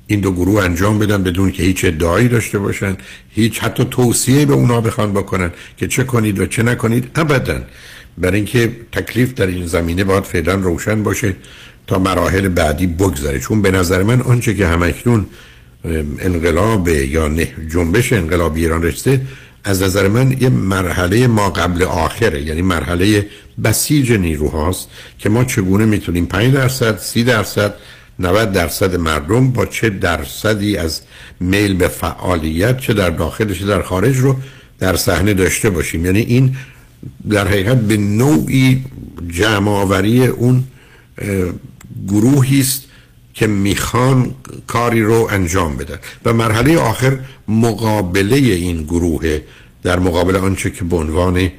این 0.07 0.19
دو 0.19 0.31
گروه 0.31 0.63
انجام 0.63 0.99
بدن 0.99 1.23
بدون 1.23 1.51
که 1.51 1.63
هیچ 1.63 1.85
ادعایی 1.85 2.27
داشته 2.27 2.59
باشن 2.59 2.97
هیچ 3.29 3.59
حتی 3.59 3.85
توصیه 3.91 4.45
به 4.45 4.53
اونا 4.53 4.81
بخوان 4.81 5.13
بکنن 5.13 5.51
که 5.77 5.87
چه 5.87 6.03
کنید 6.03 6.39
و 6.39 6.45
چه 6.45 6.63
نکنید 6.63 7.11
ابدا. 7.15 7.61
برای 8.17 8.35
اینکه 8.35 8.71
تکلیف 8.91 9.33
در 9.33 9.47
این 9.47 9.67
زمینه 9.67 10.03
باید 10.03 10.23
فعلا 10.23 10.53
روشن 10.53 11.03
باشه 11.03 11.35
تا 11.87 11.99
مراحل 11.99 12.47
بعدی 12.47 12.87
بگذره. 12.87 13.39
چون 13.39 13.61
به 13.61 13.71
نظر 13.71 14.03
من 14.03 14.21
آنچه 14.21 14.53
که 14.53 14.67
همکنون 14.67 15.25
انقلاب 16.19 16.87
یا 16.87 17.27
نه 17.27 17.47
جنبش 17.71 18.13
انقلاب 18.13 18.55
ایران 18.55 18.83
رسته 18.83 19.21
از 19.63 19.81
نظر 19.81 20.07
من 20.07 20.35
یه 20.41 20.49
مرحله 20.49 21.27
ما 21.27 21.49
قبل 21.49 21.83
آخره 21.83 22.41
یعنی 22.41 22.61
مرحله 22.61 23.27
بسیج 23.63 24.11
نیروهاست 24.11 24.87
که 25.19 25.29
ما 25.29 25.43
چگونه 25.43 25.85
می‌تونیم 25.85 26.25
5 26.25 26.53
درصد 26.53 26.97
30 26.97 27.23
درصد 27.23 27.73
90 28.19 28.51
درصد 28.51 28.95
مردم 28.95 29.51
با 29.51 29.65
چه 29.65 29.89
درصدی 29.89 30.77
از 30.77 31.01
میل 31.39 31.73
به 31.73 31.87
فعالیت 31.87 32.79
چه 32.79 32.93
در 32.93 33.09
داخل 33.09 33.53
چه 33.53 33.65
در 33.65 33.81
خارج 33.81 34.17
رو 34.17 34.35
در 34.79 34.95
صحنه 34.95 35.33
داشته 35.33 35.69
باشیم. 35.69 36.05
یعنی 36.05 36.19
این 36.19 36.55
در 37.29 37.47
حقیقت 37.47 37.77
به 37.77 37.97
نوعی 37.97 38.85
جمع 39.29 39.71
آوری 39.71 40.25
اون 40.25 40.63
گروهی 42.07 42.59
است 42.59 42.88
که 43.39 43.47
می‌خوان 43.47 44.35
کاری 44.67 45.01
رو 45.01 45.27
انجام 45.31 45.77
بدن. 45.77 45.99
و 46.25 46.33
مرحله 46.33 46.77
آخر 46.77 47.19
مقابله 47.47 48.35
این 48.35 48.83
گروه 48.83 49.39
در 49.83 49.99
مقابل 49.99 50.35
آنچه 50.35 50.69
که 50.69 50.83
به 50.83 50.95
عنوان 50.95 51.51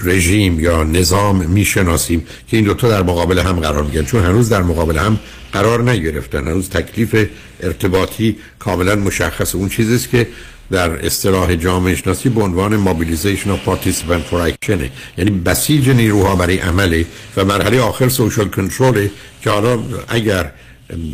رژیم 0.00 0.60
یا 0.60 0.82
نظام 0.82 1.46
می‌شناسیم 1.46 2.26
که 2.48 2.56
این 2.56 2.66
دوتا 2.66 2.88
در 2.88 3.02
مقابل 3.02 3.38
هم 3.38 3.60
قرار 3.60 3.82
میگن 3.84 4.04
چون 4.04 4.24
هنوز 4.24 4.48
در 4.48 4.62
مقابل 4.62 4.98
هم 4.98 5.18
قرار 5.52 5.90
نگرفتن. 5.90 6.48
هنوز 6.48 6.68
تکلیف 6.68 7.28
ارتباطی 7.60 8.36
کاملا 8.58 8.96
مشخص. 8.96 9.54
اون 9.54 9.68
چیزیست 9.68 10.10
که 10.10 10.28
در 10.70 11.06
اصطلاح 11.06 11.54
جامعه 11.54 11.94
شناسی 11.94 12.28
به 12.28 12.42
عنوان 12.42 12.76
mobilization 12.76 13.50
of 13.50 13.56
participant 13.56 14.22
for 14.22 14.40
action 14.40 14.90
یعنی 15.18 15.30
بسیج 15.30 15.88
نیروها 15.88 16.36
برای 16.36 16.58
عمل 16.58 17.06
و 17.36 17.44
مرحله 17.44 17.80
آخر 17.80 18.08
social 18.08 18.48
control 18.48 19.08
که 19.42 19.50
حالا 19.50 19.78
اگر 20.08 20.52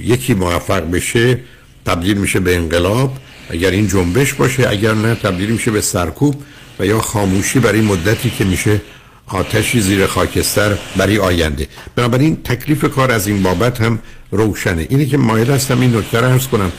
یکی 0.00 0.34
موفق 0.34 0.90
بشه 0.90 1.38
تبدیل 1.86 2.18
میشه 2.18 2.40
به 2.40 2.56
انقلاب 2.56 3.12
اگر 3.50 3.70
این 3.70 3.88
جنبش 3.88 4.34
باشه 4.34 4.68
اگر 4.68 4.94
نه 4.94 5.14
تبدیل 5.14 5.50
میشه 5.50 5.70
به 5.70 5.80
سرکوب 5.80 6.42
و 6.80 6.86
یا 6.86 7.00
خاموشی 7.00 7.58
برای 7.58 7.80
مدتی 7.80 8.30
که 8.30 8.44
میشه 8.44 8.80
آتشی 9.26 9.80
زیر 9.80 10.06
خاکستر 10.06 10.78
برای 10.96 11.18
آینده. 11.18 11.66
بنابراین 11.96 12.36
تکلیف 12.36 12.84
کار 12.84 13.12
از 13.12 13.26
این 13.26 13.42
بابت 13.42 13.80
هم 13.80 13.98
روشنه. 14.30 14.86
اینه 14.90 15.06
که 15.06 15.16
مایل 15.16 15.50
هستم 15.50 15.80
این 15.80 15.96
نکته 15.96 16.20
رو 16.20 16.38
کنم. 16.38 16.72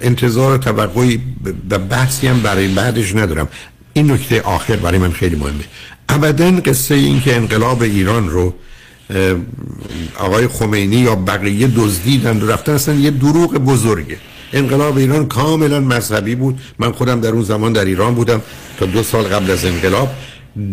انتظار 0.00 0.58
توقعی 0.58 1.20
و 1.70 1.78
بحثی 1.78 2.26
هم 2.26 2.40
برای 2.42 2.68
بعدش 2.68 3.14
ندارم. 3.14 3.48
این 3.92 4.10
نکته 4.10 4.40
آخر 4.40 4.76
برای 4.76 4.98
من 4.98 5.12
خیلی 5.12 5.36
مهمه. 5.36 5.64
ابدا 6.08 6.50
قصه 6.50 6.94
این 6.94 7.20
که 7.20 7.36
انقلاب 7.36 7.82
ایران 7.82 8.28
رو 8.28 8.54
آقای 10.18 10.46
خمینی 10.48 10.96
یا 10.96 11.14
بقیه 11.14 11.66
دزدیدن 11.66 12.40
و 12.40 12.46
رفتن 12.46 12.72
اصلا 12.72 12.94
یه 12.94 13.10
دروغ 13.10 13.54
بزرگه. 13.54 14.16
انقلاب 14.52 14.96
ایران 14.96 15.28
کاملا 15.28 15.80
مذهبی 15.80 16.34
بود. 16.34 16.60
من 16.78 16.92
خودم 16.92 17.20
در 17.20 17.28
اون 17.28 17.42
زمان 17.42 17.72
در 17.72 17.84
ایران 17.84 18.14
بودم 18.14 18.42
تا 18.78 18.86
دو 18.86 19.02
سال 19.02 19.24
قبل 19.24 19.50
از 19.50 19.64
انقلاب. 19.64 20.08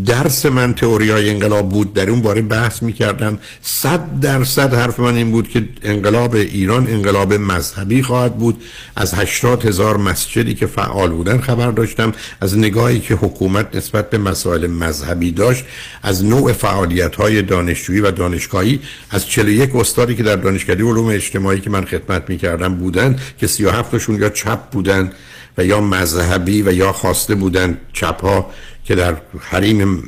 درس 0.06 0.46
من 0.46 0.74
تئوری 0.74 1.10
های 1.10 1.30
انقلاب 1.30 1.70
بود. 1.70 1.94
در 1.94 2.10
اون 2.10 2.22
باره 2.22 2.42
بحث 2.42 2.84
می‌کردم. 2.84 3.40
صد 3.62 4.20
درصد 4.20 4.74
حرف 4.74 5.00
من 5.00 5.16
این 5.16 5.32
بود 5.32 5.50
که 5.50 5.70
انقلاب 5.84 6.36
ایران 6.36 6.88
انقلاب 6.88 7.34
مذهبی 7.34 8.04
خواهد 8.04 8.38
بود. 8.38 8.64
از 8.96 9.14
هشتاد 9.14 9.66
هزار 9.66 9.98
مسجدی 9.98 10.54
که 10.54 10.68
فعال 10.68 11.10
بودن 11.10 11.38
خبر 11.38 11.72
داشتم. 11.72 12.14
از 12.42 12.58
نگاهی 12.58 13.00
که 13.00 13.14
حکومت 13.14 13.76
نسبت 13.76 14.10
به 14.10 14.18
مسائل 14.18 14.68
مذهبی 14.68 15.32
داشت. 15.32 15.66
از 16.04 16.26
نوع 16.26 16.54
فعالیت 16.54 17.16
های 17.16 17.42
دانشجویی 17.42 18.00
و 18.00 18.12
دانشگاهی. 18.12 18.80
از 19.10 19.28
41 19.28 19.76
استادی 19.76 20.16
که 20.16 20.24
در 20.24 20.36
دانشکده 20.36 20.84
علوم 20.84 21.08
اجتماعی 21.08 21.60
که 21.60 21.70
من 21.70 21.86
خدمت 21.86 22.30
می‌کردم 22.30 22.76
بودن 22.76 23.16
که 23.40 23.48
37 23.48 23.92
تاشون 23.92 24.22
یا 24.22 24.30
چپ 24.30 24.60
بودن 24.70 25.12
و 25.58 25.66
یا 25.66 25.82
مذهبی 25.82 26.62
و 26.62 26.74
یا 26.74 26.92
خواسته 26.92 27.36
بودن 27.36 27.78
چپ 27.94 28.22
ها 28.22 28.52
که 28.88 28.96
در 28.96 29.16
حریم 29.40 30.04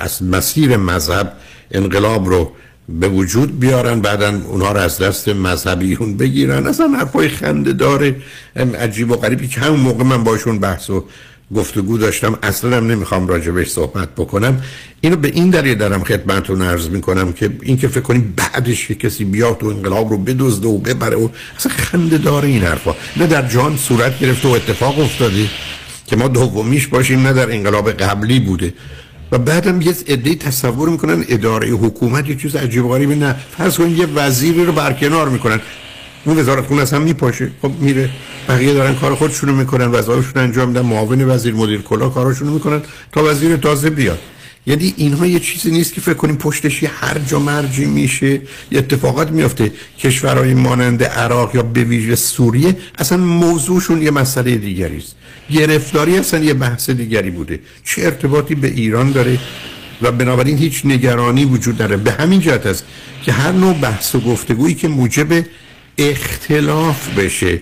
از 0.00 0.22
مسیر 0.22 0.76
مذهب 0.76 1.32
انقلاب 1.70 2.28
رو 2.28 2.52
به 2.88 3.08
وجود 3.08 3.60
بیارن 3.60 4.00
بعدا 4.00 4.40
اونها 4.46 4.72
رو 4.72 4.80
از 4.80 4.98
دست 4.98 5.28
مذهبیون 5.28 6.16
بگیرن. 6.16 6.66
اصلا 6.66 6.88
حرفای 6.88 7.28
خنده 7.28 7.72
داره. 7.72 8.16
عجیب 8.78 9.10
و 9.10 9.16
غریبی 9.16 9.48
که 9.48 9.60
همون 9.60 9.80
موقع 9.80 10.04
من 10.04 10.24
باشون 10.24 10.58
بحث 10.58 10.90
و 10.90 11.04
گفتگو 11.54 11.98
داشتم 11.98 12.38
اصلا 12.42 12.76
هم 12.76 12.86
نمی‌خوام 12.86 13.26
راجبش 13.26 13.68
صحبت 13.68 14.08
بکنم. 14.14 14.62
اینو 15.00 15.16
به 15.16 15.28
این 15.28 15.50
دلیل 15.50 15.74
دارم 15.74 16.04
خدمتتون 16.04 16.62
عرض 16.62 16.88
می‌کنم 16.88 17.32
که 17.32 17.50
این 17.62 17.76
که 17.76 17.88
فکر 17.88 18.00
کنیم 18.00 18.34
بعدش 18.36 18.90
کسی 18.90 19.24
بیاد 19.24 19.62
و 19.62 19.68
انقلاب 19.68 20.10
رو 20.10 20.18
بدزده 20.18 20.68
و 20.68 20.78
ببره 20.78 21.16
و 21.16 21.28
اصلا 21.56 21.72
خنده 21.72 22.18
داره 22.18 22.48
این 22.48 22.62
حرفا. 22.62 22.94
نه 23.16 23.26
در 23.26 23.48
جان 23.48 23.76
صورت 23.76 24.18
گرفته 24.18 24.48
و 24.48 24.50
اتفاق 24.50 24.98
افتاده 24.98 25.48
که 26.06 26.16
ما 26.16 26.28
دومیش 26.28 26.86
باشیم 26.86 27.26
نه 27.26 27.32
در 27.32 27.52
انقلاب 27.52 27.92
قبلی 27.92 28.40
بوده. 28.40 28.74
و 29.32 29.38
بعدم 29.38 29.80
یه 29.80 29.94
عده 30.08 30.34
تصور 30.34 30.88
می‌کنن 30.88 31.24
اداره 31.28 31.68
حکومت 31.68 32.28
یه 32.28 32.36
چیز 32.36 32.56
عجیب 32.56 32.84
غریبی 32.84 33.14
نه 33.14 33.36
فرض 33.56 33.76
کنید 33.76 33.98
یه 33.98 34.06
وزیری 34.06 34.64
رو 34.64 34.72
برکنار 34.72 35.28
می‌کنن. 35.28 35.60
اون 36.24 36.38
وزارت 36.38 36.66
خونه 36.66 36.82
اصلا 36.82 36.98
میپاشه. 36.98 37.50
خب 37.62 37.70
میره 37.80 38.10
بقیه 38.48 38.74
دارن 38.74 38.94
کار 38.94 39.14
خودشونو 39.14 39.52
می‌کنن 39.52 39.86
وظایفشون 39.86 40.42
انجام 40.42 40.68
میدن 40.68 40.80
معاون 40.80 41.30
وزیر 41.30 41.54
مدیر 41.54 41.82
کلا 41.82 42.08
کاراشونو 42.08 42.52
می‌کنن 42.52 42.82
تا 43.12 43.24
وزیر 43.24 43.56
تازه 43.56 43.90
بیاد. 43.90 44.18
یعنی 44.66 44.94
اینها 44.96 45.26
یه 45.26 45.40
چیزی 45.40 45.70
نیست 45.70 45.94
که 45.94 46.00
فکر 46.00 46.14
کنیم 46.14 46.36
پشتش 46.36 46.82
یه 46.82 46.90
هرج 47.00 47.32
و 47.32 47.38
مرجی 47.38 47.84
میشه 47.84 48.40
یه 48.70 48.78
اتفاقات 48.78 49.30
میفته 49.30 49.72
کشورهای 49.98 50.54
مانند 50.54 51.04
عراق 51.04 51.54
یا 51.54 51.62
به 51.62 51.84
ویژه 51.84 52.14
سوریه 52.14 52.76
اصلا 52.98 53.18
موضوعشون 53.18 54.02
یه 54.02 54.10
مسئله 54.10 54.56
دیگری 54.56 55.04
گرفتاری 55.50 56.18
اصلا 56.18 56.44
یه 56.44 56.54
بحث 56.54 56.90
دیگری 56.90 57.30
بوده. 57.30 57.60
چه 57.84 58.02
ارتباطی 58.02 58.54
به 58.54 58.68
ایران 58.68 59.12
داره 59.12 59.38
و 60.02 60.12
بنابراین 60.12 60.58
هیچ 60.58 60.82
نگرانی 60.84 61.44
وجود 61.44 61.76
داره 61.76 61.96
به 61.96 62.12
همین 62.12 62.40
جهت 62.40 62.66
است 62.66 62.84
که 63.22 63.32
هر 63.32 63.52
نوع 63.52 63.74
بحث 63.74 64.14
و 64.14 64.20
گفتگویی 64.20 64.74
که 64.74 64.88
موجب 64.88 65.44
اختلاف 65.98 67.08
بشه 67.08 67.60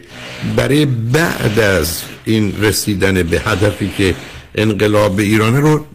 برای 0.56 0.86
بعد 0.86 1.58
از 1.58 2.02
این 2.24 2.54
رسیدن 2.60 3.22
به 3.22 3.40
هدفی 3.40 3.92
که 3.98 4.14
انقلاب 4.54 5.18
ایران 5.18 5.56
رو 5.56 5.86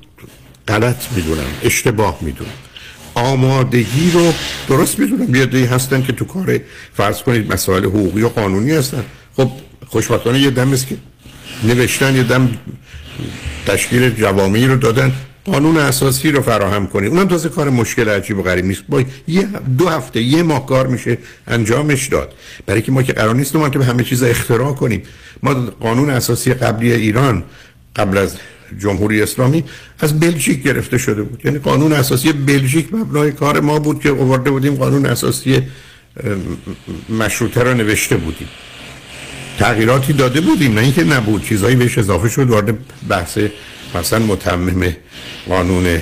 غلط 0.68 1.04
می‌دونم 1.16 1.48
اشتباه 1.64 2.18
می‌دونم. 2.22 2.52
آمادگی 3.14 4.12
رو 4.14 4.34
درست 4.70 5.00
می‌دونم. 5.00 5.36
یه 5.36 5.70
هستن 5.70 6.04
که 6.04 6.14
تو 6.14 6.26
کار 6.26 6.60
فرض 6.94 7.22
کنید 7.22 7.54
مسائل 7.54 7.86
حقوقی 7.86 8.22
و 8.22 8.30
قانونی 8.30 8.72
هستن. 8.72 9.04
خب 9.38 9.52
خوشبختانه 9.88 10.40
یه 10.40 10.50
دم 10.50 10.74
است 10.74 10.88
که 10.88 10.98
نوشتن 11.64 12.16
یه 12.16 12.24
دم 12.24 12.50
تشکیل 13.66 14.10
جوامعی 14.10 14.68
رو 14.68 14.76
دادن. 14.76 15.12
قانون 15.46 15.78
اساسی 15.78 16.32
رو 16.32 16.42
فراهم 16.42 16.88
کنید 16.88 17.10
اونم 17.12 17.28
تازه 17.28 17.50
کار 17.50 17.70
مشکل 17.70 18.10
عجیب 18.10 18.38
و 18.38 18.44
غریب 18.44 18.66
نیست. 18.66 18.84
با 18.90 19.04
یه 19.28 19.48
دو 19.78 19.90
هفته 19.90 20.22
یه 20.22 20.44
ماه 20.44 20.66
کار 20.66 20.88
میشه 20.88 21.18
انجامش 21.48 22.08
داد. 22.08 22.34
برای 22.66 22.82
که 22.82 22.92
ما 22.92 23.04
که 23.04 23.14
قرار 23.14 23.36
نیست 23.36 23.56
ما 23.56 23.70
به 23.70 23.86
همه 23.86 24.04
چیز 24.04 24.24
اختراع 24.24 24.74
کنیم. 24.74 25.04
ما 25.44 25.54
قانون 25.54 26.10
اساسی 26.10 26.54
قبلی 26.54 26.92
ایران 26.92 27.44
قبل 27.96 28.18
از 28.18 28.36
جمهوری 28.80 29.22
اسلامی 29.22 29.64
از 30.00 30.20
بلژیک 30.20 30.64
گرفته 30.64 30.98
شده 30.98 31.24
بود. 31.24 31.46
یعنی 31.46 31.60
قانون 31.60 31.94
اساسی 31.94 32.32
بلژیک 32.32 32.94
مبنای 32.94 33.32
کار 33.32 33.60
ما 33.60 33.80
بود 33.80 34.00
که 34.00 34.10
آورده 34.10 34.52
بودیم 34.52 34.76
قانون 34.76 35.06
اساسی 35.06 35.62
مشروطه 37.10 37.64
رو 37.64 37.74
نوشته 37.74 38.18
بودیم. 38.18 38.48
تغییراتی 39.60 40.14
داده 40.14 40.42
بودیم 40.42 40.74
نه 40.74 40.82
اینکه 40.82 41.04
نبود. 41.04 41.44
چیزایی 41.44 41.76
بهش 41.76 41.98
اضافه 41.98 42.30
شد 42.30 42.50
وارد 42.50 42.78
بحث 43.10 43.38
مثلا 43.96 44.20
متمم 44.20 44.96
قانون 45.50 46.00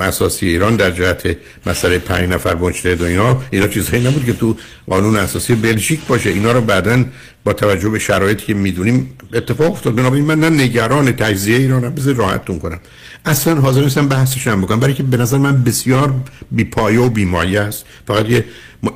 اساسی 0.00 0.46
ایران 0.46 0.76
در 0.76 0.90
جهت 0.90 1.36
مسئله 1.66 1.98
پنج 1.98 2.28
نفر 2.28 2.54
مجتهد 2.54 3.00
و 3.00 3.04
اینا. 3.04 3.42
اینا 3.50 3.68
چیزهایی 3.68 4.06
نبود 4.06 4.26
که 4.26 4.32
تو 4.32 4.56
قانون 4.88 5.16
اساسی 5.16 5.54
بلژیک 5.54 6.00
باشه. 6.08 6.30
اینا 6.30 6.52
رو 6.52 6.60
بعدا 6.60 7.04
با 7.44 7.52
توجه 7.52 7.88
به 7.88 7.98
شرایطی 7.98 8.46
که 8.46 8.54
می‌دونیم 8.54 9.10
اتفاق 9.32 9.72
افتاد. 9.72 9.94
بنابراین 9.94 10.24
من 10.24 10.40
نه 10.40 10.50
نگران 10.50 11.12
تجزیه 11.12 11.56
ایران 11.56 11.94
بذار 11.94 12.14
راحتتون 12.14 12.58
کنم. 12.58 12.80
اصلا 13.24 13.60
حاضر 13.60 13.82
نیستم 13.82 14.08
بحثش 14.08 14.46
هم 14.46 14.60
بکنم. 14.60 14.80
برای 14.80 14.94
که 14.94 15.02
به 15.02 15.16
نظر 15.16 15.38
من 15.38 15.64
بسیار 15.64 16.14
بیپایه 16.50 17.00
و 17.00 17.08
بیمایه 17.08 17.60
است. 17.60 17.84
فقط 18.06 18.28
یه 18.28 18.44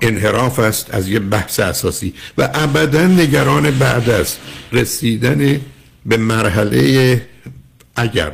انحراف 0.02 0.58
است 0.58 0.94
از 0.94 1.08
یه 1.08 1.18
بحث 1.18 1.60
اساسی. 1.60 2.14
و 2.38 2.50
ابدا 2.54 3.06
نگران 3.06 3.70
بعد 3.70 4.10
است 4.10 4.40
رسیدن 4.72 5.60
به 6.06 6.16
مرحله 6.16 7.22
اگر 7.96 8.32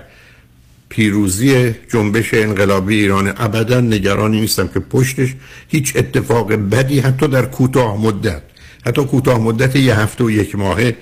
پیروزی 0.89 1.75
جنبش 1.93 2.35
انقلابی 2.35 2.95
ایران 2.95 3.29
ابدا 3.37 3.81
نگرانی 3.81 4.41
نیستم 4.41 4.69
که 4.69 4.81
پشتش 4.81 5.35
هیچ 5.69 5.97
اتفاق 5.97 6.53
بدی 6.53 7.01
حتی 7.01 7.29
در 7.29 7.45
کوتاه 7.45 8.01
مدت. 8.01 8.43
حتی 8.87 9.05
کوتاه 9.05 9.39
مدت 9.39 9.77
یه 9.77 10.01
هفته 10.01 10.25
و 10.25 10.31
یک 10.31 10.57
ماهه 10.57 10.97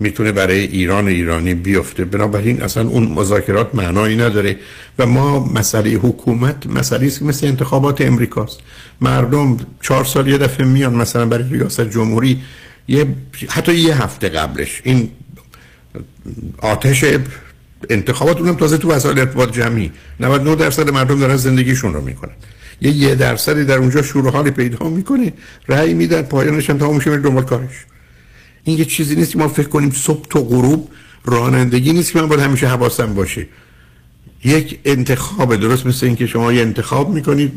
می‌تونه 0.00 0.32
برای 0.32 0.58
ایران 0.58 1.08
ایرانی 1.08 1.54
بیفته. 1.54 2.04
بنابراین 2.04 2.62
اصلا 2.62 2.88
اون 2.88 3.02
مذاکرات 3.02 3.74
معنایی 3.74 4.16
نداره. 4.16 4.56
و 4.98 5.06
ما 5.06 5.46
مسئله 5.46 5.90
حکومت 5.90 6.66
مسئله 6.66 7.06
است 7.06 7.18
که 7.18 7.24
مثل 7.24 7.46
انتخابات 7.46 8.00
امریکاست. 8.00 8.60
مردم 9.00 9.56
چهار 9.82 10.04
سال 10.04 10.28
یه 10.28 10.38
دفعه 10.38 10.66
میان 10.66 10.94
مثلا 10.94 11.26
برای 11.26 11.48
ریاست 11.48 11.80
جمهوری 11.80 12.42
یه 12.88 13.06
حتی 13.48 13.74
یه 13.74 14.02
هفته 14.02 14.28
قبلش. 14.28 14.80
این 14.84 15.10
آتش 16.58 17.04
انتخابات 17.90 18.40
اونم 18.40 18.54
تازه 18.54 18.78
تو 18.78 18.90
وسایل 18.90 19.18
ارتباط 19.18 19.52
جمعی. 19.52 19.92
99 20.20 20.56
درصد 20.56 20.90
مردم 20.90 21.18
دارن 21.18 21.36
زندگیشون 21.36 21.94
رو 21.94 22.00
می‌کنن. 22.00 22.32
یه 22.80 22.90
یه 22.90 23.14
درصدی 23.14 23.64
در 23.64 23.78
اونجا 23.78 24.02
شور 24.02 24.30
حالی 24.30 24.50
پیدا 24.50 24.88
می‌کنه. 24.88 25.32
رأی 25.68 25.94
میدن 25.94 26.22
پایانش 26.22 26.70
هم 26.70 26.78
تمام 26.78 26.96
میشه 26.96 27.16
دنبال 27.16 27.44
کارش. 27.44 27.86
این 28.66 28.78
یه 28.78 28.84
چیزی 28.84 29.16
نیست 29.16 29.32
که 29.32 29.38
ما 29.38 29.48
فکر 29.48 29.68
کنیم 29.68 29.90
صبح 29.90 30.26
تا 30.30 30.40
غروب 30.40 30.88
رانندگی 31.24 31.92
نیست 31.92 32.12
که 32.12 32.20
من 32.20 32.28
باید 32.28 32.40
همیشه 32.40 32.66
حواسم 32.68 33.14
باشه. 33.14 33.46
یک 34.44 34.78
انتخاب 34.84 35.56
درست 35.56 35.86
مثل 35.86 36.06
اینکه 36.06 36.26
شما 36.26 36.52
یه 36.52 36.62
انتخاب 36.62 37.14
می‌کنید 37.14 37.52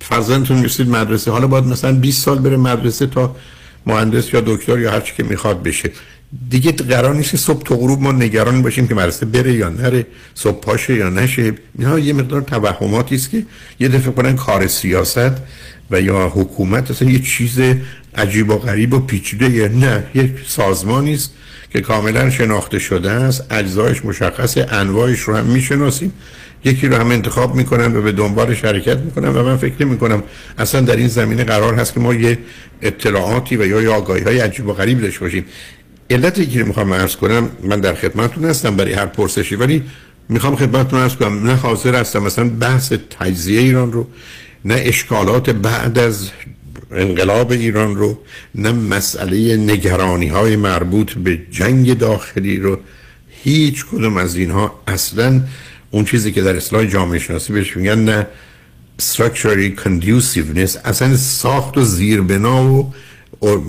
فرزندتون 0.00 0.56
می‌رسید 0.56 0.88
مدرسه. 0.88 1.30
حالا 1.30 1.46
باید 1.46 1.64
مثلا 1.64 1.92
20 1.92 2.24
سال 2.24 2.38
بره 2.38 2.56
مدرسه 2.56 3.06
تا 3.06 3.36
مهندس 3.86 4.34
یا 4.34 4.40
دکتر 4.40 4.78
یا 4.78 4.90
هر 4.90 5.00
چی 5.00 5.12
که 5.16 5.22
می‌خواد 5.22 5.62
بشه. 5.62 5.90
دیگه 6.50 6.72
قرار 6.72 7.14
نیست 7.14 7.36
صبح 7.36 7.62
تا 7.62 7.76
غروب 7.76 8.02
ما 8.02 8.12
نگران 8.12 8.62
باشیم 8.62 8.88
که 8.88 8.94
مدرسه 8.94 9.26
بره 9.26 9.52
یا 9.52 9.68
نره 9.68 10.06
صبح 10.34 10.60
پاشه 10.60 10.94
یا 10.94 11.10
نشه. 11.10 11.54
اینا 11.78 11.98
یه 11.98 12.12
مقدار 12.12 12.40
توهماتی 12.40 13.14
است 13.14 13.30
که 13.30 13.46
یه 13.80 13.88
دفعه 13.88 14.12
کنن 14.12 14.36
کار 14.36 14.66
سیاست. 14.66 15.32
و 15.90 16.00
یا 16.00 16.28
حکومت 16.28 16.90
اصلا 16.90 17.10
یه 17.10 17.18
چیز 17.18 17.60
عجیب 18.14 18.50
و 18.50 18.58
غریب 18.58 18.94
و 18.94 19.00
پیچیده 19.00 19.50
یا 19.50 19.68
نه 19.68 20.04
یک 20.14 20.30
سازمانی 20.46 21.14
است 21.14 21.34
که 21.72 21.80
کاملا 21.80 22.30
شناخته 22.30 22.78
شده 22.78 23.10
است. 23.10 23.46
اجزایش 23.50 24.04
مشخصه 24.04 24.66
انواعش 24.70 25.20
رو 25.20 25.36
هم 25.36 25.46
می‌شناسیم. 25.46 26.12
یکی 26.64 26.86
رو 26.86 26.96
هم 26.96 27.10
انتخاب 27.10 27.54
می‌کنن 27.54 27.96
و 27.96 28.02
به 28.02 28.12
دنبال 28.12 28.54
شرکت 28.54 28.98
می‌کنن 28.98 29.28
و 29.28 29.42
من 29.42 29.56
فکر 29.56 29.84
می‌کنم 29.84 30.22
اصلا 30.58 30.80
در 30.80 30.96
این 30.96 31.08
زمینه 31.08 31.44
قرار 31.44 31.74
هست 31.74 31.94
که 31.94 32.00
ما 32.00 32.14
یه 32.14 32.38
اطلاعاتی 32.82 33.56
و 33.56 33.66
یا 33.66 33.94
آگاهی 33.94 34.22
های 34.22 34.40
عجیب 34.40 34.66
و 34.66 34.72
غریب 34.72 35.00
داشته 35.00 35.20
باشیم. 35.20 35.44
علتی 36.10 36.46
که 36.46 36.64
می‌خوام 36.64 36.94
عرض 36.94 37.16
کنم 37.16 37.48
من 37.62 37.80
در 37.80 37.94
خدمتتون 37.94 38.44
هستم 38.44 38.76
برای 38.76 38.92
هر 38.92 39.06
پرسشی 39.06 39.54
ولی 39.56 39.82
می‌خوام 40.28 40.56
خدمتتون 40.56 41.00
عرض 41.00 41.16
کنم 41.16 41.46
نه 41.46 41.54
حاضر 41.54 41.94
هستم 41.94 42.22
مثلا 42.22 42.48
بحث 42.48 42.92
تجزیه 43.20 43.60
ایران 43.60 43.92
رو 43.92 44.06
نه 44.64 44.74
اشکالات 44.74 45.50
بعد 45.50 45.98
از 45.98 46.30
انقلاب 46.92 47.50
ایران 47.50 47.96
رو 47.96 48.18
نه 48.54 48.72
مسئله 48.72 49.56
نگرانی 49.56 50.28
های 50.28 50.56
مربوط 50.56 51.12
به 51.12 51.38
جنگ 51.50 51.98
داخلی 51.98 52.56
رو. 52.56 52.78
هیچ 53.42 53.86
کدوم 53.86 54.16
از 54.16 54.36
اینها 54.36 54.82
اصلا 54.86 55.40
اون 55.90 56.04
چیزی 56.04 56.32
که 56.32 56.42
در 56.42 56.56
اصلاح 56.56 56.84
جامعه 56.84 57.18
شناسی 57.18 57.52
بهش 57.52 57.76
میگن 57.76 57.98
نه 57.98 58.26
structurally 59.00 59.80
conduciveness 59.84 60.76
اصلا 60.84 61.16
ساخت 61.16 61.78
و 61.78 61.84
زیربنا 61.84 62.72
و 62.72 62.92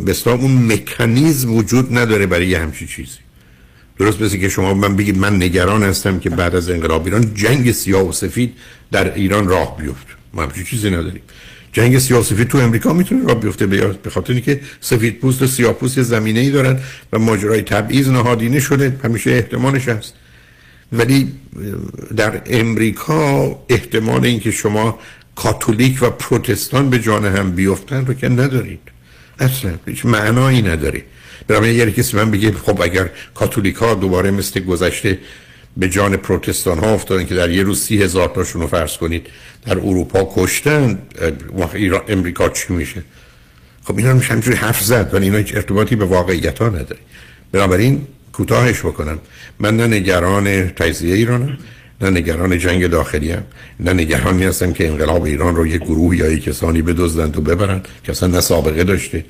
به 0.05 0.15
اون 0.27 0.73
مکانیزم 0.73 1.53
وجود 1.53 1.97
نداره 1.97 2.25
برای 2.25 2.47
یه 2.47 2.59
همچی 2.59 2.87
چیزی. 2.87 3.17
درست 3.99 4.21
مثل 4.21 4.37
که 4.37 4.49
شما 4.49 4.73
من 4.73 4.95
بگید 4.95 5.17
من 5.17 5.35
نگران 5.35 5.83
هستم 5.83 6.19
که 6.19 6.29
بعد 6.29 6.55
از 6.55 6.69
انقلاب 6.69 7.05
ایران 7.05 7.33
جنگ 7.33 7.71
سیاه 7.71 8.09
و 8.09 8.11
سفید 8.11 8.53
در 8.91 9.13
ایران 9.13 9.47
راه 9.47 9.77
بیفت. 9.77 10.20
ما 10.33 10.43
همچی 10.43 10.63
چیزی 10.63 10.89
نداریم. 10.89 11.21
جنگ 11.73 11.99
سیاه 11.99 12.23
سفید 12.23 12.47
تو 12.47 12.57
امریکا 12.57 12.93
می‌تونه 12.93 13.25
راه 13.25 13.39
بیفته 13.39 13.65
به 13.67 14.09
خاطر 14.09 14.33
اینکه 14.33 14.61
سفید 14.81 15.19
پوست 15.19 15.41
و 15.41 15.47
سیاه 15.47 15.73
پوست 15.73 16.01
زمینه 16.01 16.39
ای 16.39 16.49
دارن 16.49 16.79
و 17.13 17.19
ماجرای 17.19 17.61
تبعیض 17.61 18.09
نهادینه 18.09 18.59
شده 18.59 18.99
همیشه 19.03 19.31
احتمالش 19.31 19.87
هست. 19.87 20.13
ولی 20.93 21.31
در 22.15 22.41
امریکا 22.45 23.45
احتمال 23.69 24.25
اینکه 24.25 24.51
شما 24.51 24.99
کاتولیک 25.35 26.03
و 26.03 26.09
پروتستان 26.09 26.89
به 26.89 26.99
جان 26.99 27.25
هم 27.25 27.51
بیفتن 27.51 28.05
رو 28.05 28.13
که 28.13 28.29
ندارید. 28.29 28.79
اصلا 29.39 29.71
هیچ 29.87 30.05
معنایی 30.05 30.61
نداره. 30.61 31.03
برای 31.47 31.81
اگر 31.81 31.89
کسی 31.89 32.17
من 32.17 32.31
بگه 32.31 32.51
خب 32.51 32.81
اگر 32.81 33.09
کاتولیک 33.33 33.75
ها 33.75 33.93
دوباره 33.93 34.31
مثل 34.31 34.59
گذشته 34.59 35.19
به 35.77 35.89
جان 35.89 36.17
پروتستان 36.17 36.79
ها 36.79 36.93
افتادن 36.93 37.25
که 37.25 37.35
در 37.35 37.49
یه 37.49 37.63
روز 37.63 37.81
سی 37.81 38.03
هزار 38.03 38.27
تاشون 38.27 38.61
رو 38.61 38.67
فرض 38.67 38.97
کنید 38.97 39.27
در 39.65 39.77
اروپا 39.77 40.33
کشتن 40.35 41.01
ایران 41.73 42.01
امریکا 42.07 42.49
چی 42.49 42.73
میشه؟ 42.73 43.03
خب 43.83 43.97
اینا 43.97 44.13
میشه 44.13 44.33
همجوری 44.33 44.57
حرف 44.57 44.83
زد 44.83 45.13
ولی 45.13 45.25
اینا 45.25 45.37
هیچ 45.37 45.55
ارتباطی 45.55 45.95
به 45.95 46.05
واقعیت 46.05 46.59
ها 46.59 46.67
نداره. 46.67 46.99
بنابراین 47.51 48.07
کوتاهش 48.33 48.79
بکنم. 48.79 49.19
من 49.59 49.77
نه 49.77 49.87
نگران 49.87 50.67
تجزیه 50.67 51.15
ایرانم 51.15 51.57
نه 52.01 52.09
نگران 52.09 52.59
جنگ 52.59 52.87
داخلی 52.87 53.31
هم 53.31 53.43
نه 53.79 53.93
نگرانی 53.93 54.43
هستم 54.43 54.73
که 54.73 54.87
انقلاب 54.87 55.23
ایران 55.23 55.55
رو 55.55 55.67
یک 55.67 55.81
گروه 55.81 56.17
یا 56.17 56.31
یک 56.31 56.43
کسانی 56.43 56.81
بدزدند 56.81 57.37
و 57.37 57.41
ببرن 57.41 57.81
که 58.03 58.11
اصلا 58.11 58.29
نه 58.29 58.41
سابقه 58.41 58.83
داشته 58.83 59.25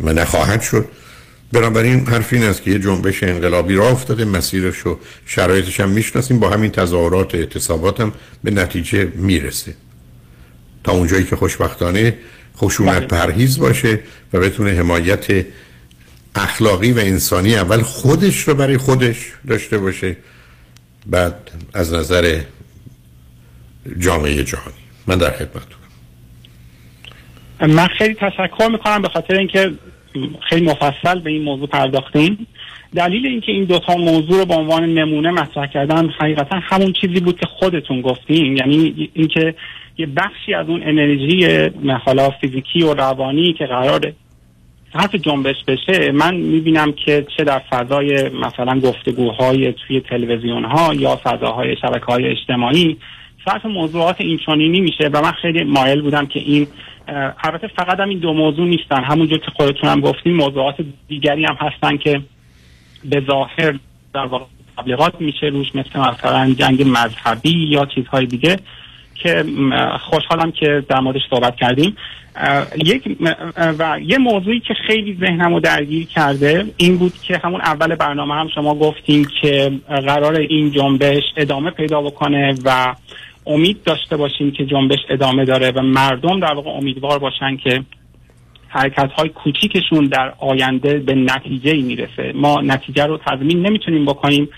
و 0.00 0.12
نخواهد 0.12 0.62
شد. 0.62 0.88
بنابراین 1.52 2.06
حرف 2.06 2.32
این 2.32 2.44
است 2.44 2.62
که 2.62 2.70
یه 2.70 2.78
جنبش 2.78 3.22
انقلابی 3.22 3.74
را 3.74 3.88
افتاده 3.88 4.24
مسیرش 4.24 4.86
و 4.86 4.98
شرایطش 5.26 5.80
هم 5.80 5.88
می‌شناسیم 5.88 6.40
با 6.40 6.50
همین 6.50 6.70
تظاهرات 6.70 7.34
و 7.34 7.36
اعتصابات 7.36 8.00
هم 8.00 8.12
به 8.44 8.50
نتیجه 8.50 9.04
می‌رسه. 9.04 9.74
تا 10.84 10.92
اونجایی 10.92 11.24
که 11.24 11.36
خوشبختانه 11.36 12.18
خشونت 12.56 13.08
پرهیز 13.08 13.58
باشه 13.58 14.00
و 14.32 14.40
بتونه 14.40 14.70
حمایت 14.70 15.46
اخلاقی 16.34 16.92
و 16.92 16.98
انسانی 16.98 17.54
اول 17.54 17.82
خودش 17.82 18.48
رو 18.48 18.54
برای 18.54 18.76
خودش 18.76 19.32
داشته 19.48 19.78
باشه 19.78 20.16
بعد 21.06 21.50
از 21.74 21.92
نظر 21.92 22.40
جامعه 23.98 24.44
جهانی. 24.44 24.76
من 25.06 25.18
در 25.18 25.30
خدمتتونم. 25.30 25.76
من 27.60 27.88
خیلی 27.98 28.14
تشکر 28.14 28.68
می‌کنم 28.72 29.02
به 29.02 29.08
خاطر 29.08 29.34
اینکه 29.34 29.72
خیلی 30.48 30.66
مفصل 30.66 31.20
به 31.20 31.30
این 31.30 31.42
موضوع 31.42 31.66
پرداختیم. 31.66 32.46
دلیل 32.94 33.26
اینکه 33.26 33.52
این 33.52 33.64
دوتا 33.64 33.96
موضوع 33.96 34.38
رو 34.38 34.44
به 34.44 34.54
عنوان 34.54 34.84
نمونه 34.84 35.30
مطرح 35.30 35.66
کردن 35.66 36.08
حقیقتا 36.08 36.60
همون 36.62 36.92
چیزی 36.92 37.20
بود 37.20 37.40
که 37.40 37.46
خودتون 37.46 38.00
گفتیم 38.00 38.56
یعنی 38.56 39.10
اینکه 39.14 39.54
یه 39.98 40.06
بخشی 40.06 40.54
از 40.54 40.68
اون 40.68 40.82
انرژی 40.82 41.46
حالا 42.04 42.30
فیزیکی 42.30 42.82
و 42.82 42.94
روانی 42.94 43.52
که 43.52 43.66
قراره 43.66 44.14
حرف 44.94 45.14
جنبش 45.14 45.64
بشه 45.68 46.12
من 46.12 46.34
می‌بینم 46.34 46.92
که 46.92 47.26
چه 47.36 47.44
در 47.44 47.58
فضای 47.58 48.28
مثلا 48.28 48.80
گفتگوهای 48.80 49.72
توی 49.72 50.00
تلویزیون 50.00 50.64
ها 50.64 50.94
یا 50.94 51.20
فضاهای 51.24 51.76
شبکه 51.76 52.06
های 52.06 52.26
اجتماعی 52.26 52.96
صرف 53.46 53.66
موضوعات 53.66 54.20
اینچنینی 54.20 54.80
میشه 54.80 55.10
و 55.12 55.22
من 55.22 55.32
خیلی 55.32 55.64
مایل 55.64 56.02
بودم 56.02 56.26
که 56.26 56.40
این 56.40 56.66
البته 57.44 57.66
فقط 57.66 58.00
هم 58.00 58.08
این 58.08 58.18
دو 58.18 58.32
موضوع 58.32 58.68
نیستن. 58.68 59.04
همونجور 59.04 59.38
که 59.38 59.50
خودتون 59.56 59.90
هم 59.90 60.00
گفتیم 60.00 60.36
موضوعات 60.36 60.76
دیگری 61.08 61.44
هم 61.44 61.56
هستن 61.60 61.96
که 61.96 62.22
به 63.04 63.22
ظاهر 63.26 63.78
در 64.14 64.26
واقع 64.26 64.44
تبلیغات 64.78 65.20
میشه 65.20 65.46
روش 65.46 65.74
مثل 65.74 66.00
مثلا 66.00 66.54
جنگ 66.58 66.82
مذهبی 66.82 67.68
یا 67.68 67.86
چیزهای 67.94 68.26
دیگه 68.26 68.56
که 69.14 69.44
خوشحالم 70.00 70.52
که 70.52 70.84
در 70.88 71.00
موردش 71.00 71.20
صحبت 71.30 71.56
کردیم. 71.56 71.96
یک 72.84 73.16
و 73.78 73.98
یه 74.02 74.18
موضوعی 74.18 74.60
که 74.60 74.74
خیلی 74.86 75.16
ذهنم 75.20 75.54
رو 75.54 75.60
درگیر 75.60 76.06
کرده 76.06 76.64
این 76.76 76.98
بود 76.98 77.12
که 77.22 77.40
همون 77.44 77.60
اول 77.60 77.94
برنامه 77.94 78.34
هم 78.34 78.48
شما 78.54 78.74
گفتیم 78.74 79.26
که 79.40 79.72
قرار 79.88 80.34
این 80.34 80.70
جنبش 80.70 81.22
ادامه 81.36 81.70
پیدا 81.70 82.00
بکنه 82.00 82.54
و 82.64 82.94
امید 83.46 83.82
داشته 83.82 84.16
باشیم 84.16 84.50
که 84.50 84.66
جنبش 84.66 84.98
ادامه 85.10 85.44
داره 85.44 85.70
و 85.70 85.82
مردم 85.82 86.40
در 86.40 86.54
واقع 86.54 86.70
امیدوار 86.70 87.18
باشن 87.18 87.56
که 87.56 87.84
حرکت 88.68 89.10
های 89.16 89.28
کوچیکشون 89.28 90.04
در 90.04 90.32
آینده 90.38 90.98
به 90.98 91.14
نتیجه 91.14 91.70
ای 91.70 91.82
می‌رسه. 91.82 92.32
ما 92.34 92.60
نتیجه 92.60 93.06
رو 93.06 93.20
تضمین 93.26 93.66
نمی‌تونیم 93.66 94.04
بکنیم 94.04 94.48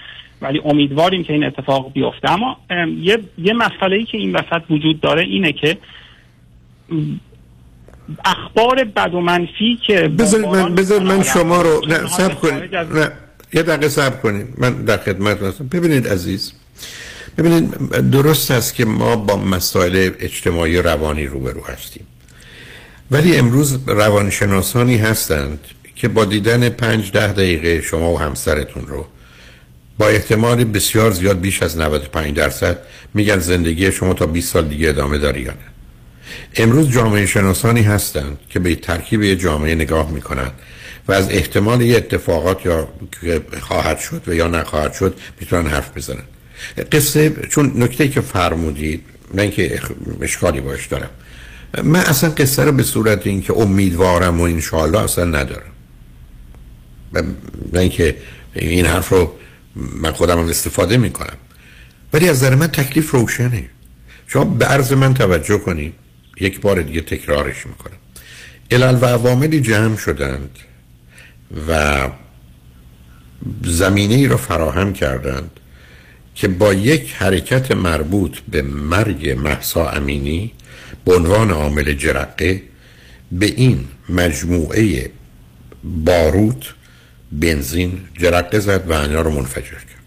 ولی 0.42 0.60
امیدواریم 0.64 1.24
که 1.24 1.32
این 1.32 1.44
اتفاق 1.44 1.92
بیفته. 1.92 2.30
اما 2.30 2.56
یه, 3.00 3.18
یه 3.38 3.52
مسئله 3.52 3.96
ای 3.96 4.04
که 4.04 4.18
این 4.18 4.36
وسط 4.36 4.62
وجود 4.70 5.00
داره 5.00 5.22
اینه 5.22 5.52
که 5.52 5.78
اخبار 8.24 8.84
بد 8.84 9.14
و 9.14 9.20
منفی 9.20 9.78
که 9.86 10.08
بذارید 10.08 10.46
من, 10.46 10.74
بذار 10.74 11.00
من 11.00 11.22
شما 11.22 11.62
رو 11.62 11.80
نه 11.88 12.06
سب 12.06 12.34
کنید 12.34 12.76
نه 12.76 13.10
یه 13.52 13.62
دقیقه 13.62 13.88
سب 13.88 14.22
کنید. 14.22 14.46
من 14.58 14.84
در 14.84 14.96
خدمت 14.96 15.42
هستم. 15.42 15.68
ببینید 15.68 16.08
عزیز 16.08 16.52
ببینید 17.38 17.70
درست 18.10 18.50
است 18.50 18.74
که 18.74 18.84
ما 18.84 19.16
با 19.16 19.36
مسائل 19.36 20.10
اجتماعی 20.20 20.76
روانی 20.76 21.26
روبرو 21.26 21.64
هستیم. 21.64 22.06
ولی 23.10 23.36
امروز 23.36 23.78
روانشناسانی 23.86 24.96
هستند 24.96 25.58
که 25.94 26.08
با 26.08 26.24
دیدن 26.24 26.68
پنج 26.68 27.12
ده 27.12 27.32
دقیقه 27.32 27.80
شما 27.80 28.12
و 28.12 28.20
همسرتون 28.20 28.86
رو 28.86 29.06
با 29.98 30.08
احتمال 30.08 30.64
بسیار 30.64 31.10
زیاد 31.10 31.40
بیش 31.40 31.62
از 31.62 31.78
95 31.78 32.36
درصد 32.36 32.78
میگن 33.14 33.38
زندگی 33.38 33.92
شما 33.92 34.14
تا 34.14 34.26
20 34.26 34.52
سال 34.52 34.68
دیگه 34.68 34.88
ادامه 34.88 35.18
داری 35.18 35.40
یا 35.40 35.50
نه. 35.50 35.58
امروز 36.56 36.90
جامعه 36.90 37.26
شناسانی 37.26 37.82
هستند 37.82 38.38
که 38.50 38.58
به 38.58 38.74
ترکیب 38.74 39.22
یه 39.22 39.36
جامعه 39.36 39.74
نگاه 39.74 40.10
می‌کنند 40.10 40.52
و 41.08 41.12
از 41.12 41.30
احتمال 41.30 41.80
یه 41.80 41.96
اتفاقات 41.96 42.66
یا 42.66 42.88
خواهد 43.60 43.98
شد 43.98 44.22
و 44.26 44.34
یا 44.34 44.48
نخواهد 44.48 44.92
شد 44.92 45.18
می‌تونن 45.40 45.66
حرف 45.66 45.96
بزنن. 45.96 46.24
قصه 46.92 47.30
چون 47.30 47.72
نکته 47.76 48.08
که 48.08 48.20
فرمودید 48.20 49.04
من 49.34 49.40
اینکه 49.40 49.80
اشکالی 50.20 50.60
باش 50.60 50.86
دارم 50.86 51.10
من 51.82 52.00
اصلا 52.00 52.30
قصه 52.30 52.64
رو 52.64 52.72
به 52.72 52.82
صورت 52.82 53.26
اینکه 53.26 53.52
امیدوارم 53.56 54.40
و 54.40 54.42
انشاءالله 54.42 54.98
اصلا 54.98 55.24
ندارم. 55.24 55.72
من 57.12 57.80
اینکه 57.80 58.16
این 58.54 58.86
حرف 58.86 59.08
رو 59.08 59.32
من 59.76 60.12
خودم 60.12 60.38
هم 60.38 60.48
استفاده 60.48 60.96
می‌کنم. 60.96 61.36
ولی 62.12 62.28
از 62.28 62.36
نظر 62.36 62.54
من 62.54 62.66
تکلیف 62.66 63.10
روشنه. 63.10 63.70
شما 64.26 64.44
به 64.44 64.64
عرض 64.64 64.92
من 64.92 65.14
توجه 65.14 65.58
کنید. 65.58 65.94
یک 66.40 66.60
بار 66.60 66.82
دیگه 66.82 67.00
تکرارش 67.00 67.66
می‌کنم. 67.66 67.96
علل 68.70 68.98
و 69.00 69.06
عواملی 69.06 69.60
جمع 69.60 69.96
شدند 69.96 70.50
و 71.68 72.08
زمینه 73.64 74.14
ای 74.14 74.26
را 74.26 74.36
فراهم 74.36 74.92
کردند 74.92 75.50
که 76.38 76.48
با 76.48 76.74
یک 76.74 77.12
حرکت 77.12 77.70
مربوط 77.70 78.38
به 78.48 78.62
مرگ 78.62 79.30
محسا 79.30 79.90
امینی 79.90 80.52
به 81.04 81.14
عنوان 81.14 81.50
عامل 81.50 81.92
جرقه 81.92 82.62
به 83.32 83.46
این 83.46 83.84
مجموعه 84.08 85.10
باروت 85.84 86.74
بنزین 87.32 88.00
جرقه 88.18 88.58
زد 88.58 88.90
و 88.90 88.92
اینا 88.92 89.20
رو 89.20 89.30
منفجر 89.30 89.70
کرد. 89.70 90.04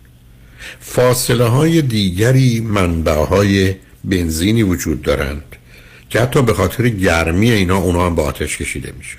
فاصله 0.79 1.45
های 1.45 1.81
دیگری 1.81 2.59
منبع 2.59 3.25
های 3.25 3.75
بنزینی 4.03 4.63
وجود 4.63 5.01
دارند 5.01 5.43
که 6.09 6.21
حتی 6.21 6.41
به 6.41 6.53
خاطر 6.53 6.89
گرمی 6.89 7.51
اینا 7.51 7.77
اونا 7.77 8.05
هم 8.05 8.15
با 8.15 8.23
آتش 8.23 8.57
کشیده 8.57 8.93
میشن. 8.97 9.17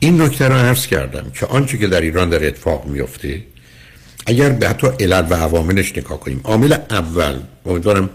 این 0.00 0.20
نکته 0.20 0.48
رو 0.48 0.54
عرض 0.54 0.86
کردم 0.86 1.30
که 1.30 1.46
آنچه 1.46 1.78
که 1.78 1.86
در 1.86 2.00
ایران 2.00 2.30
در 2.30 2.46
اتفاق 2.46 2.86
میفته 2.86 3.51
اگر 4.26 4.48
به 4.48 4.68
حتی 4.68 4.86
علل 5.00 5.26
و 5.30 5.34
عواملش 5.34 5.96
نگاه 5.98 6.20
کنیم 6.20 6.40
عامل 6.44 6.72
اول 6.90 7.40
امیدوارم 7.66 8.10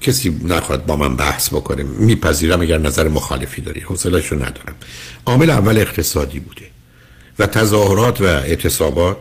کسی 0.00 0.40
نخواد 0.44 0.86
با 0.86 0.96
من 0.96 1.16
بحث 1.16 1.48
بکنه 1.48 1.82
میپذیرم 1.82 2.60
اگر 2.60 2.78
نظر 2.78 3.08
مخالفی 3.08 3.62
داری 3.62 3.80
حوصله‌اش 3.80 4.26
رو 4.26 4.36
ندارم. 4.36 4.74
عامل 5.26 5.50
اول 5.50 5.78
اقتصادی 5.78 6.40
بوده 6.40 6.66
و 7.38 7.46
تظاهرات 7.46 8.20
و 8.20 8.24
اعتصابات 8.24 9.16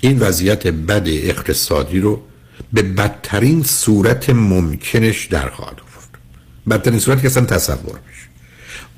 این 0.00 0.18
وضعیت 0.18 0.66
بد 0.66 1.08
اقتصادی 1.08 2.00
رو 2.00 2.22
به 2.72 2.82
بدترین 2.82 3.62
صورت 3.62 4.30
ممکنش 4.30 5.26
در 5.26 5.48
خواهد 5.48 5.80
آورد 5.80 6.18
بدترین 6.70 6.98
صورت 6.98 7.20
که 7.20 7.26
اصلا 7.26 7.44
تصور 7.44 7.92
بشه 7.92 8.28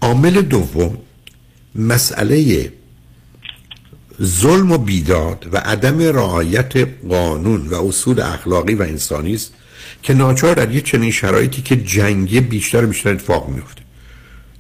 عامل 0.01 0.43
دوم 0.43 0.99
مسئله 1.75 2.73
ظلم 4.23 4.73
و 4.73 4.79
بیداد 4.79 5.47
و 5.53 5.57
عدم 5.57 5.99
رعایت 5.99 6.89
قانون 7.09 7.66
و 7.66 7.87
اصول 7.87 8.21
اخلاقی 8.21 8.75
و 8.75 8.83
انسانی 8.83 9.35
است 9.35 9.53
که 10.03 10.14
ناچار 10.14 10.55
در 10.55 10.75
یه 10.75 10.81
چنین 10.81 11.11
شرایطی 11.11 11.62
که 11.62 11.77
جنگی 11.77 12.41
بیشتر 12.41 12.87
بیشتر 12.87 13.11
اتفاق 13.11 13.49
میفته 13.49 13.83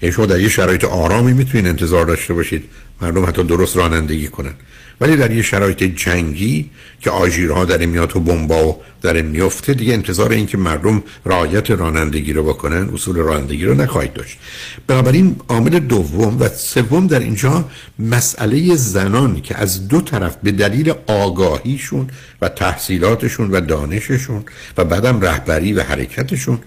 یعنی 0.02 0.12
شما 0.12 0.26
در 0.26 0.40
یه 0.40 0.48
شرایط 0.48 0.84
آرامی 0.84 1.32
می‌تونید 1.32 1.66
انتظار 1.66 2.06
داشته 2.06 2.34
باشید. 2.34 2.64
مردم 3.02 3.26
حتی 3.26 3.44
درست 3.44 3.76
رانندگی 3.76 4.28
کنن. 4.28 4.54
ولی 5.00 5.16
در 5.16 5.30
یه 5.30 5.42
شرایط 5.42 5.82
جنگی 5.82 6.70
که 7.00 7.10
آژیرها 7.10 7.64
در 7.64 7.86
میاد 7.86 8.16
و 8.16 8.20
بمبا 8.20 8.80
در 9.02 9.22
میفته 9.22 9.74
دیگه 9.74 9.92
انتظار 9.92 10.32
این 10.32 10.46
که 10.46 10.58
مردم 10.58 11.02
رعایت 11.26 11.70
رانندگی 11.70 12.32
رو 12.32 12.44
بکنن 12.44 12.88
اصول 12.94 13.16
رانندگی 13.16 13.64
رو 13.64 13.74
نخواهید 13.74 14.12
داشت. 14.12 14.38
بنابراین 14.86 15.36
عامل 15.48 15.78
دوم 15.78 16.40
و 16.40 16.48
سوم 16.48 17.06
در 17.06 17.18
اینجا 17.18 17.64
مسئله 17.98 18.76
زنان 18.76 19.40
که 19.40 19.58
از 19.58 19.88
دو 19.88 20.00
طرف 20.00 20.36
به 20.42 20.52
دلیل 20.52 20.92
آگاهیشون 21.06 22.10
و 22.42 22.48
تحصیلاتشون 22.48 23.50
و 23.50 23.60
دانششون 23.60 24.44
و 24.76 24.84
بعدم 24.84 25.20
رهبری 25.20 25.72
و 25.72 25.82
حرکتشون 25.82 26.58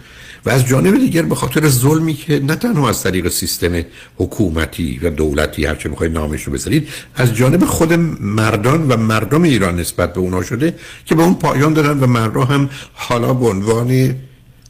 و 0.45 0.49
از 0.49 0.67
جانب 0.67 0.97
دیگر 0.97 1.21
به 1.21 1.35
خاطر 1.35 1.67
ظلمی 1.67 2.13
که 2.13 2.39
نه 2.39 2.55
تنها 2.55 2.89
از 2.89 3.03
طریق 3.03 3.27
سیستم 3.27 3.83
حکومتی 4.17 4.99
و 5.03 5.09
دولتی 5.09 5.65
هرچه 5.65 5.89
می‌خواید 5.89 6.13
نامش 6.13 6.43
رو 6.43 6.53
بذارید 6.53 6.87
از 7.15 7.35
جانب 7.35 7.65
خود 7.65 7.93
مردان 8.19 8.87
و 8.87 8.97
مردم 8.97 9.43
ایران 9.43 9.79
نسبت 9.79 10.13
به 10.13 10.19
اونا 10.19 10.43
شده 10.43 10.75
که 11.05 11.15
به 11.15 11.23
اون 11.23 11.33
پایان 11.33 11.73
دادن 11.73 11.99
و 11.99 12.07
مردم 12.07 12.41
هم 12.41 12.69
حالا 12.93 13.33
به 13.33 13.45
عنوان 13.45 14.15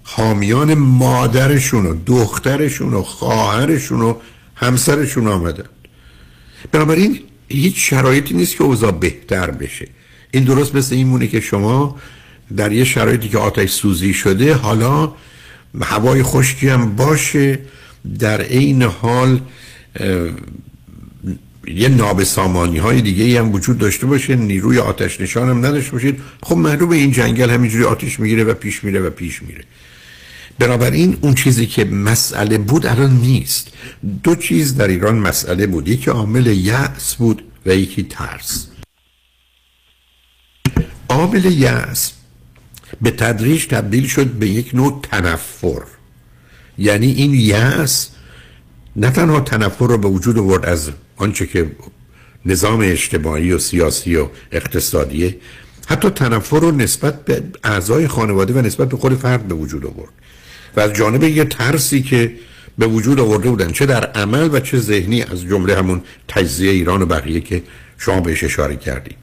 حامیان 0.04 0.74
مادرشون 0.74 1.86
و 1.86 1.95
دخترشون 2.06 2.94
و 2.94 3.02
خواهرشون 3.02 4.02
و 4.02 4.14
همسرشون 4.56 5.28
آمدن. 5.28 5.66
بنابراین 6.72 7.20
هیچ 7.48 7.90
شرایطی 7.90 8.34
نیست 8.34 8.56
که 8.56 8.64
اوضاع 8.64 8.91
بهتر 8.91 9.52
بشه. 9.52 9.88
این 10.32 10.44
درست 10.44 10.76
مثل 10.76 10.95
این 10.95 11.08
مونه 11.08 11.28
که 11.28 11.40
شما 11.40 11.95
در 12.58 12.72
یه 12.72 12.84
شرایطی 12.84 13.30
که 13.30 13.38
آتش 13.38 13.72
سوزی 13.72 14.14
شده 14.14 14.54
حالا 14.54 15.12
هوای 15.82 16.24
خشکی 16.24 16.70
هم 16.70 16.95
باشه 16.95 17.60
در 18.20 18.41
عین 18.41 18.82
حال 18.82 19.41
یه 21.68 21.90
نابسامانی 21.90 22.78
های 22.78 23.02
دیگه 23.02 23.40
هم 23.40 23.52
وجود 23.52 23.78
داشته 23.78 24.06
باشه 24.06 24.36
نیروی 24.36 24.80
آتش 24.80 25.22
نشان 25.22 25.50
هم 25.50 25.66
نداشته 25.66 25.91
باشید. 25.91 26.22
خب 26.44 26.58
معلوم 26.58 26.90
این 26.90 27.12
جنگل 27.12 27.50
همینجوری 27.50 27.84
آتش 27.84 28.20
می‌گیره 28.20 28.44
و 28.44 28.54
پیش 28.54 28.84
میره 28.84 29.00
و 29.00 29.10
پیش 29.10 29.44
میره. 29.44 29.64
بنابراین 30.60 31.18
اون 31.22 31.34
چیزی 31.34 31.66
که 31.66 31.86
مسئله 31.86 32.58
بود 32.58 32.86
الان 32.86 33.18
نیست. 33.18 33.68
دو 34.24 34.36
چیز 34.36 34.78
در 34.78 34.88
ایران 34.88 35.16
مسئله 35.16 35.68
بود. 35.68 35.88
یکی 35.88 36.10
عامل 36.12 36.48
یأس 36.48 37.16
بود 37.16 37.44
و 37.66 37.76
یکی 37.76 38.04
ترس. 38.04 38.68
عامل 41.10 41.45
یأس 41.45 42.12
به 43.02 43.11
تدریج 43.11 43.68
تبدیل 43.68 44.07
شد 44.07 44.28
به 44.28 44.48
یک 44.48 44.76
نوع 44.76 44.99
تنفر. 45.11 45.82
یعنی 46.78 47.11
این 47.11 47.34
یأس 47.34 48.10
نه 48.95 49.10
تنها 49.10 49.40
تنفر 49.40 49.88
رو 49.88 49.98
به 49.98 50.07
وجود 50.07 50.38
آورد 50.38 50.65
از 50.65 50.91
آنچه 51.18 51.48
که 51.48 51.72
نظام 52.45 52.80
اجتماعی 52.80 53.52
و 53.52 53.60
سیاسی 53.60 54.15
و 54.15 54.28
اقتصادیه 54.52 55.38
حتی 55.88 56.10
تنفر 56.10 56.60
رو 56.60 56.72
نسبت 56.72 57.26
به 57.26 57.44
اعضای 57.64 58.07
خانواده 58.07 58.53
و 58.53 58.61
نسبت 58.61 58.90
به 58.90 58.98
خود 58.98 59.15
فرد 59.15 59.48
به 59.48 59.56
وجود 59.56 59.86
آورد. 59.86 60.14
و 60.76 60.80
از 60.80 60.94
جانب 60.94 61.24
یه 61.24 61.45
ترسی 61.45 62.02
که 62.02 62.36
به 62.78 62.88
وجود 62.88 63.20
آورده 63.20 63.49
بودن 63.49 63.72
چه 63.72 63.86
در 63.86 64.06
عمل 64.06 64.49
و 64.53 64.60
چه 64.60 64.78
ذهنی 64.78 65.22
از 65.22 65.41
جمله 65.41 65.78
همون 65.78 66.02
تجزیه 66.28 66.72
ایران 66.72 67.02
و 67.02 67.06
بقیه 67.06 67.40
که 67.40 67.64
شما 67.98 68.22
بهش 68.22 68.44
اشاره 68.44 68.76
کردید. 68.76 69.18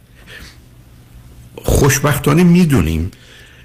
خوشبختانه 1.57 2.45
می‌دونیم 2.45 3.11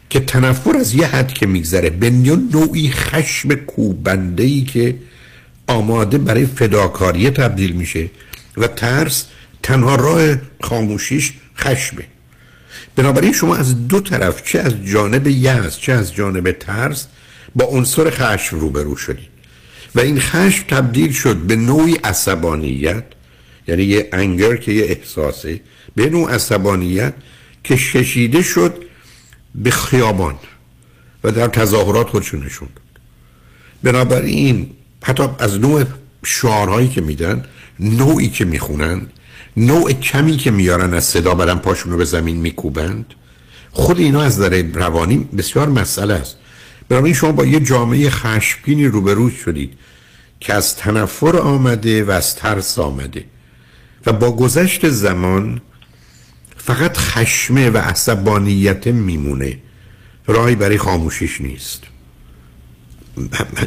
که 0.09 0.19
تنفر 0.19 0.77
از 0.77 0.93
یه 0.93 1.07
حد 1.07 1.33
که 1.33 1.45
میگذره 1.45 1.89
به 1.89 2.09
نوعی 2.09 2.89
خشم 2.89 3.55
کوبنده 3.55 4.43
ای 4.43 4.61
که 4.61 4.95
آماده 5.67 6.17
برای 6.17 6.45
فداکاری 6.45 7.29
تبدیل 7.29 7.71
میشه 7.71 8.09
و 8.57 8.67
ترس 8.67 9.25
تنها 9.63 9.95
راه 9.95 10.35
خاموشیش 10.61 11.33
خشمه. 11.57 12.03
بنابراین 12.95 13.33
شما 13.33 13.55
از 13.55 13.87
دو 13.87 13.99
طرف 13.99 14.43
چه 14.43 14.59
از 14.59 14.85
جانب 14.85 15.27
یأس 15.27 15.79
چه 15.79 15.93
از 15.93 16.13
جانب 16.13 16.51
ترس 16.51 17.07
با 17.55 17.65
عنصر 17.65 18.09
خشم 18.09 18.59
روبرو 18.59 18.95
شدید. 18.95 19.35
و 19.95 19.99
این 19.99 20.19
خشم 20.19 20.63
تبدیل 20.67 21.11
شد 21.11 21.35
به 21.35 21.55
نوعی 21.55 21.95
عصبانیت 22.03 23.03
یعنی 23.67 23.83
یه 23.83 24.09
انگر 24.13 24.55
که 24.55 24.71
یه 24.71 24.83
احساسه 24.83 25.59
به 25.95 26.09
نوع 26.09 26.33
عصبانیت 26.33 27.13
که 27.63 27.75
ششیده 27.75 28.41
شد 28.41 28.84
به 29.63 29.71
خیابان 29.71 30.35
و 31.23 31.31
در 31.31 31.47
تظاهرات 31.47 32.09
خودشون 32.09 32.45
نشون 32.45 32.69
داد. 32.75 33.01
بنابراین 33.83 34.69
حتی 35.03 35.23
از 35.39 35.59
نوع 35.59 35.83
شعارهایی 36.23 36.87
که 36.87 37.01
میدن 37.01 37.45
نوعی 37.79 38.29
که 38.29 38.45
می‌خونن 38.45 39.01
نوع 39.57 39.91
کمی 39.91 40.37
که 40.37 40.51
میارن 40.51 40.93
از 40.93 41.03
صدا 41.03 41.35
برن 41.35 41.55
پاشون 41.55 41.91
رو 41.91 41.97
به 41.97 42.05
زمین 42.05 42.37
میکوبند 42.37 43.05
خود 43.71 43.99
اینا 43.99 44.21
از 44.21 44.39
در 44.39 44.61
روانی 44.61 45.17
بسیار 45.17 45.69
مسئله 45.69 46.13
است. 46.13 46.37
بنابراین 46.89 47.13
شما 47.13 47.31
با 47.31 47.45
یه 47.45 47.59
جامعه 47.59 48.09
خشمگینی 48.09 48.85
روبرو 48.85 49.29
شدید 49.29 49.73
که 50.39 50.53
از 50.53 50.75
تنفر 50.75 51.37
آمده 51.37 52.03
و 52.03 52.11
از 52.11 52.35
ترس 52.35 52.79
آمده 52.79 53.25
و 54.05 54.13
با 54.13 54.31
گذشت 54.31 54.89
زمان 54.89 55.61
فقط 56.65 56.97
خشمه 56.97 57.69
و 57.69 57.77
عصبانیت 57.77 58.87
میمونه. 58.87 59.57
راهی 60.27 60.55
برای 60.55 60.77
خاموشیش 60.77 61.41
نیست. 61.41 61.83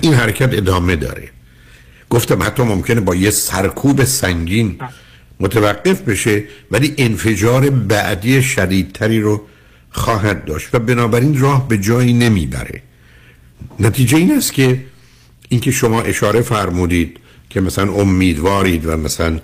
این 0.01 0.15
حرکت 0.15 0.55
ادامه 0.55 0.97
داره. 0.97 1.29
گفتم 2.11 2.43
حتی 2.43 2.63
ممکنه 2.63 3.01
با 3.01 3.15
یه 3.15 3.31
سرکوب 3.31 4.05
سنگین 4.05 4.79
متوقف 5.41 6.01
بشه 6.01 6.45
ولی 6.71 6.95
انفجار 6.99 7.71
بعدی 7.71 8.43
شدیدتری 8.43 9.21
رو 9.21 9.43
خواهد 9.91 10.45
داشت 10.45 10.75
و 10.75 10.79
بنابراین 10.79 11.41
راه 11.41 11.69
به 11.69 11.79
جایی 11.79 12.13
نمی‌بره. 12.13 12.83
نتیجه 13.81 14.19
این 14.19 14.33
است 14.33 14.53
که 14.53 14.85
اینکه 15.49 15.71
شما 15.71 16.03
اشاره 16.03 16.41
فرمودید 16.41 17.17
که 17.51 17.61
مثلا 17.61 17.93
امیدوارید 17.93 18.87
و 18.87 18.97
مثلا 18.97 19.41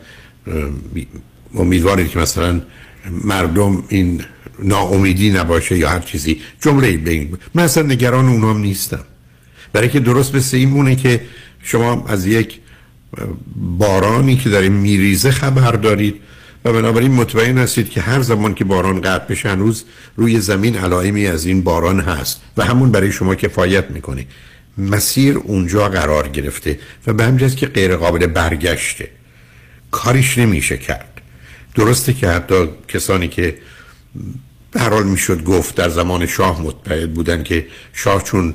امیدوارید 1.55 2.09
که 2.09 2.19
مثلا 2.19 2.61
مردم 3.11 3.85
این 3.89 4.25
ناامیدی 4.59 5.31
نباشه 5.31 5.79
یا 5.79 5.89
هر 5.89 6.01
چیزی. 6.01 6.41
جمله 6.61 6.97
به 6.97 7.29
من 7.55 7.63
اصلا 7.63 7.83
نگران 7.83 8.29
اونام 8.29 8.59
نیستم. 8.59 9.05
برای 9.73 9.89
که 9.89 10.01
درست 10.01 10.35
مثل 10.35 10.57
این 10.57 10.69
مونه 10.69 10.97
که 10.97 11.21
شما 11.63 12.05
از 12.09 12.27
یک 12.27 12.61
بارانی 13.57 14.37
که 14.37 14.49
داره 14.49 14.69
میریزه 14.69 15.31
خبر 15.31 15.73
دارید 15.73 16.15
و 16.65 16.73
بنابراین 16.73 17.13
مطمئن 17.13 17.59
هستید 17.59 17.91
که 17.91 18.01
هر 18.01 18.21
زمان 18.23 18.55
که 18.55 18.65
باران 18.65 19.01
قطع 19.01 19.27
بشه 19.27 19.49
هنوز 19.49 19.85
روی 20.17 20.41
زمین 20.41 20.77
علائمی 20.77 21.27
از 21.27 21.47
این 21.47 21.63
باران 21.63 22.01
هست 22.01 22.41
و 22.57 22.65
همون 22.65 22.91
برای 22.91 23.13
شما 23.13 23.35
کفایت 23.35 23.91
می‌کنه. 23.91 24.27
مسیر 24.79 25.37
اونجا 25.37 25.89
قرار 25.89 26.29
گرفته 26.29 26.79
و 27.07 27.13
به 27.13 27.25
همین 27.25 27.49
که 27.49 27.67
غیر 27.67 27.97
قابل 27.97 28.27
برگشته. 28.27 29.09
کاریش 29.91 30.39
نمیشه 30.39 30.77
کرد. 30.77 31.14
درسته 31.75 32.13
که 32.13 32.29
حتی 32.29 32.69
کسانی 32.89 33.29
که 33.29 33.59
به 34.71 34.81
حال 34.81 35.07
می‌شد 35.07 35.45
گفت 35.45 35.75
در 35.75 35.89
زمان 35.89 36.27
شاه 36.27 36.63
متحد 36.63 37.15
بودن 37.15 37.43
که 37.43 37.67
شاه 37.93 38.23
چون 38.23 38.55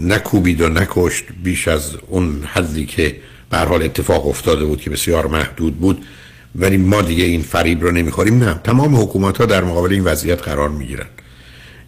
نکوبید 0.00 0.60
و 0.60 0.68
نکشت 0.68 1.24
بیش 1.42 1.68
از 1.68 1.90
اون 2.08 2.44
حدی 2.44 2.86
که 2.86 3.16
به 3.50 3.58
حال 3.58 3.82
اتفاق 3.82 4.26
افتاده 4.26 4.64
بود 4.64 4.80
که 4.80 4.90
بسیار 4.90 5.26
محدود 5.26 5.80
بود 5.80 6.04
ولی 6.54 6.76
ما 6.76 7.02
دیگه 7.02 7.24
این 7.24 7.42
فریب 7.42 7.82
رو 7.82 7.90
نمی‌خوریم 7.90 8.44
نه. 8.44 8.60
تمام 8.64 8.96
حکومت 8.96 9.38
ها 9.38 9.46
در 9.46 9.64
مقابل 9.64 9.92
این 9.92 10.04
وضعیت 10.04 10.42
قرار 10.42 10.68
می‌گیرن. 10.68 11.06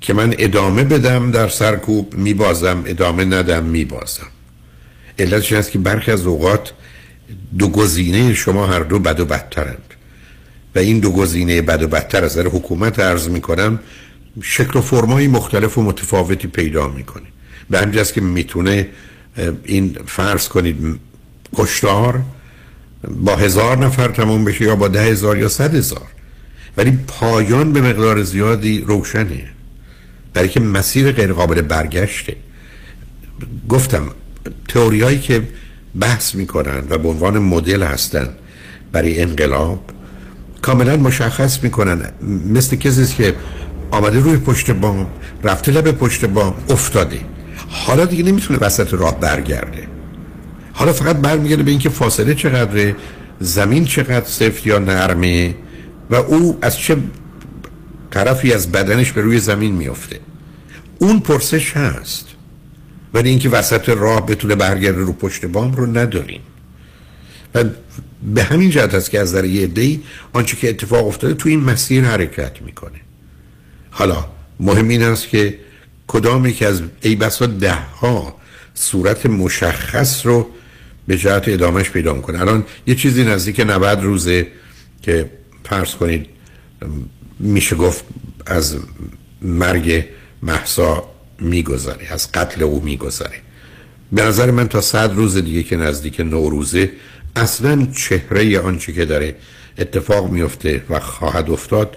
که 0.00 0.14
من 0.14 0.34
ادامه 0.38 0.84
بدم 0.84 1.30
در 1.30 1.48
سرکوب 1.48 2.14
میبازم. 2.14 2.82
ادامه 2.86 3.24
ندم 3.24 3.64
میبازم. 3.64 4.26
علتش 5.18 5.52
هست 5.52 5.70
که 5.70 5.78
برخی 5.78 6.10
از 6.10 6.26
اوقات 6.26 6.72
دو 7.58 7.68
گزینه 7.68 8.34
شما 8.34 8.66
هر 8.66 8.80
دو 8.80 8.98
بد 8.98 9.20
و 9.20 9.24
بدترند. 9.24 9.94
و 10.76 10.78
این 10.78 10.98
دو 10.98 11.12
گزینه 11.12 11.62
بد 11.62 11.82
و 11.82 11.88
بدتر 11.88 12.24
از 12.24 12.36
در 12.36 12.46
حکومت 12.46 12.98
عرض 12.98 13.28
می‌کنم 13.28 13.80
شکل 14.42 14.78
و 14.78 14.82
فرمای 14.82 15.28
مختلف 15.28 15.78
و 15.78 15.82
متفاوتی 15.82 16.48
پیدا 16.48 16.88
می‌کنه. 16.88 17.26
به 17.70 17.78
همین 17.78 18.04
که 18.04 18.20
می‌تونه 18.20 18.88
این 19.64 19.96
فرض 20.06 20.48
کنید 20.48 21.00
کشتار 21.56 22.22
با 23.08 23.36
هزار 23.36 23.78
نفر 23.78 24.08
تموم 24.08 24.44
بشه 24.44 24.64
یا 24.64 24.76
با 24.76 24.88
ده 24.88 25.02
هزار 25.02 25.38
یا 25.38 25.48
صد 25.48 25.74
هزار. 25.74 26.08
ولی 26.76 26.98
پایان 27.06 27.72
به 27.72 27.80
مقدار 27.80 28.22
زیادی 28.22 28.80
روشنه. 28.80 29.44
برای 30.34 30.48
که 30.48 30.60
مسیر 30.60 31.12
غیر 31.12 31.32
قابل 31.32 31.62
برگشته. 31.62 32.36
گفتم 33.68 34.08
تئوریایی 34.68 35.18
که 35.18 35.42
بحث 36.00 36.34
می‌کنن 36.34 36.82
و 36.90 36.98
به 36.98 37.08
عنوان 37.08 37.38
مدل 37.38 37.82
هستن 37.82 38.28
برای 38.92 39.22
انقلاب 39.22 39.90
کاملا 40.66 40.96
مشخص 40.96 41.62
می‌کنن. 41.62 42.00
مثل 42.54 42.76
کسی 42.76 43.14
که 43.14 43.34
آمده 43.90 44.20
روی 44.20 44.36
پشت 44.36 44.70
بام 44.70 45.06
رفته 45.44 45.72
لب 45.72 45.90
پشت 45.90 46.24
بام 46.24 46.54
افتاده. 46.70 47.20
حالا 47.68 48.04
دیگه 48.04 48.22
نمی‌تونه 48.22 48.58
وسط 48.58 48.94
راه 48.94 49.20
برگرده. 49.20 49.88
حالا 50.72 50.92
فقط 50.92 51.16
برمیگرده 51.16 51.62
به 51.62 51.70
اینکه 51.70 51.88
فاصله 51.88 52.34
چقدره 52.34 52.96
زمین 53.40 53.84
چقدر 53.84 54.26
سفت 54.26 54.66
یا 54.66 54.78
نرمه 54.78 55.54
و 56.10 56.14
او 56.14 56.58
از 56.62 56.78
چه 56.78 56.96
طرفی 58.10 58.52
از 58.52 58.72
بدنش 58.72 59.12
به 59.12 59.20
روی 59.20 59.38
زمین 59.38 59.74
میافته. 59.74 60.20
اون 60.98 61.20
پرسش 61.20 61.76
هست. 61.76 62.26
ولی 63.14 63.28
اینکه 63.28 63.48
وسط 63.48 63.88
راه 63.88 64.26
بتونه 64.26 64.54
برگرده 64.54 64.98
رو 64.98 65.12
پشت 65.12 65.46
بام 65.46 65.72
رو 65.72 65.86
نداریم. 65.86 66.40
و 67.56 67.64
به 68.34 68.42
همین 68.42 68.70
جهت 68.70 68.94
است 68.94 69.10
که 69.10 69.20
از 69.20 69.34
در 69.34 69.44
یه 69.44 69.66
دی 69.66 70.02
آنچه 70.32 70.56
که 70.56 70.68
اتفاق 70.68 71.06
افتاده 71.06 71.34
تو 71.34 71.48
این 71.48 71.60
مسیر 71.60 72.04
حرکت 72.04 72.62
می‌کنه. 72.62 73.00
حالا 73.90 74.24
مهم 74.60 74.88
این 74.88 75.02
است 75.02 75.28
که 75.28 75.58
کدامی 76.06 76.52
که 76.52 76.66
از 76.66 76.82
ای 77.00 77.16
بسا 77.16 77.46
ده 77.46 77.74
ها 77.74 78.36
صورت 78.74 79.26
مشخص 79.26 80.26
رو 80.26 80.46
به 81.06 81.16
جهت 81.18 81.48
ادامهش 81.48 81.90
پیدا 81.90 82.14
می‌کنه. 82.14 82.40
الان 82.40 82.64
یه 82.86 82.94
چیزی 82.94 83.24
نزدیک 83.24 83.60
90 83.60 84.02
روزه 84.02 84.46
که 85.02 85.30
پرس 85.64 85.94
کنید 85.94 86.26
میشه 87.38 87.76
گفت 87.76 88.04
از 88.46 88.76
مرگ 89.42 90.04
محسا 90.42 91.04
میگذره 91.40 92.12
از 92.12 92.32
قتل 92.32 92.62
او 92.62 92.84
میگذره. 92.84 93.36
به 94.12 94.22
نظر 94.22 94.50
من 94.50 94.68
تا 94.68 94.80
صد 94.80 95.12
روز 95.14 95.36
دیگه 95.36 95.62
که 95.62 95.76
نزدیک 95.76 96.20
نوروزه 96.20 96.90
اصلا 97.36 97.86
چهره 97.94 98.58
آنچه 98.60 98.92
که 98.92 99.04
داره 99.04 99.34
اتفاق 99.78 100.30
میفته 100.30 100.82
و 100.90 101.00
خواهد 101.00 101.50
افتاد 101.50 101.96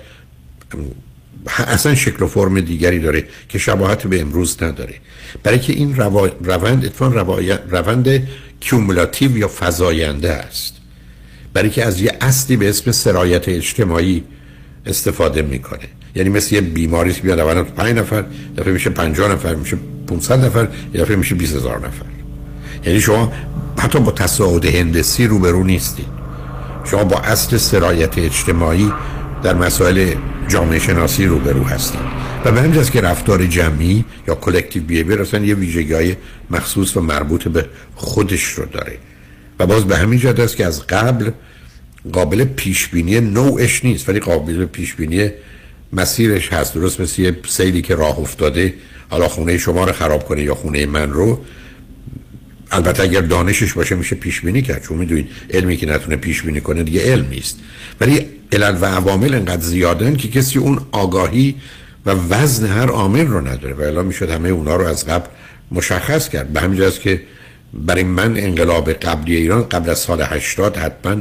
اصلا 1.57 1.95
شکل 1.95 2.24
و 2.24 2.28
فرم 2.28 2.60
دیگری 2.60 2.99
داره 2.99 3.24
که 3.49 3.57
شباهت 3.57 4.07
به 4.07 4.22
امروز 4.22 4.64
نداره. 4.64 4.95
برای 5.44 5.60
که 5.60 5.74
این 5.74 5.95
روند 6.44 6.86
اتفاق 6.86 7.14
روند 7.70 8.28
کیومولاتیو 8.60 9.38
یا 9.38 9.48
فضاینده 9.48 10.32
است. 10.32 10.74
برای 11.53 11.70
که 11.70 11.86
از 11.86 12.02
یه 12.02 12.18
اصلی 12.22 12.57
به 12.57 12.70
اسم 12.70 12.91
سرایت 12.91 13.49
اجتماعی 13.49 14.24
استفاده 14.86 15.41
می‌کنه. 15.41 15.88
یعنی 16.16 16.30
مثل 16.30 16.56
یه 16.56 16.61
بیماری 16.61 17.11
بیاد 17.11 17.40
اول 17.40 17.64
پنج 17.64 17.98
نفر 17.98 18.26
دفعه 18.57 18.74
میشه 18.74 18.90
پنجاه 18.90 19.32
نفر 19.32 19.56
میشه 19.56 19.78
500 20.07 20.45
نفر 20.45 20.68
یه 20.94 21.02
دفعه 21.02 21.16
میشه 21.16 21.36
20000 21.36 21.78
نفر. 21.88 22.19
یعنی 22.85 23.01
شما 23.01 23.34
حتی 23.77 23.99
با 23.99 24.11
تصاعد 24.11 24.65
هندسی 24.65 25.27
روبرو 25.27 25.64
نیستید. 25.64 26.19
شما 26.84 27.03
با 27.03 27.19
اصل 27.19 27.57
سرایت 27.57 28.18
اجتماعی 28.18 28.91
در 29.43 29.53
مسائل 29.53 30.14
جامعه 30.47 30.80
شناسی 30.80 31.26
روبرو 31.26 31.64
هستید. 31.64 32.01
و 32.45 32.51
به 32.51 32.61
همین 32.61 32.84
که 32.84 33.01
رفتار 33.01 33.45
جمعی 33.45 34.06
یا 34.27 34.35
کلکتیو 34.35 34.84
بیهیویر 34.84 35.22
اصلا 35.22 35.45
یه 35.45 35.56
ویژگی 35.56 36.15
مخصوص 36.49 36.97
و 36.97 37.01
مربوط 37.01 37.47
به 37.47 37.65
خودش 37.95 38.43
رو 38.43 38.65
داره. 38.65 38.97
و 39.60 39.65
باز 39.65 39.85
به 39.85 39.97
همین 39.97 40.19
جهت 40.19 40.39
است 40.39 40.57
که 40.57 40.65
از 40.65 40.88
قبل 40.88 41.31
قابل 42.14 42.43
پیش 42.43 42.88
بینی 42.88 43.19
نوعش 43.19 43.85
نیست 43.85 44.10
ولی 44.10 44.19
قابل 44.19 44.65
پیش 44.65 44.93
بینی 44.93 45.30
مسیرش 45.93 46.53
هست. 46.53 46.73
درست 46.73 47.01
مثل 47.01 47.22
یه 47.22 47.35
سیلی 47.47 47.81
که 47.81 47.95
راه 47.95 48.19
افتاده 48.19 48.73
حالا 49.10 49.27
خونه 49.27 49.57
شما 49.57 49.84
رو 49.84 49.91
خراب 49.91 50.26
کنه 50.26 50.43
یا 50.43 50.56
خونه 50.56 50.85
من 50.85 51.11
رو 51.11 51.39
البته 52.72 53.04
اگر 53.04 53.22
دانشش 53.22 53.74
باشه 53.74 53.96
میشه 53.96 54.16
پیش 54.16 54.41
بینی 54.41 54.62
کرد. 54.62 54.84
چون 54.84 54.98
می‌دونید 54.98 55.30
علمی 55.50 55.78
که 55.78 55.86
نتونه 55.86 56.16
پیش 56.16 56.41
بینی 56.41 56.62
کنه 56.62 56.84
دیگه 56.84 57.12
علم 57.12 57.28
نیست. 57.30 57.60
ولی 58.02 58.26
علل 58.52 58.78
و 58.82 58.86
عوامل 58.86 59.34
انقدر 59.34 59.62
زیادن 59.62 60.16
که 60.16 60.28
کسی 60.28 60.60
اون 60.60 60.80
آگاهی 60.91 61.56
و 62.06 62.12
وزن 62.12 62.66
هر 62.66 62.88
عامل 62.88 63.28
رو 63.28 63.48
نداره. 63.48 63.74
و 63.74 63.82
الا 63.82 64.04
می‌شد 64.04 64.30
همه 64.30 64.50
اونا 64.50 64.76
رو 64.76 64.88
از 64.88 65.06
قبل 65.06 65.28
مشخص 65.72 66.30
کرد. 66.30 66.54
به 66.54 66.62
همین 66.62 66.90
که 67.04 67.22
برای 67.74 68.04
من 68.04 68.38
انقلاب 68.38 68.91
قبلی 68.94 69.36
ایران 69.36 69.64
قبل 69.64 69.90
از 69.90 70.00
سال 70.00 70.22
80 70.22 70.78
حتما 70.78 71.16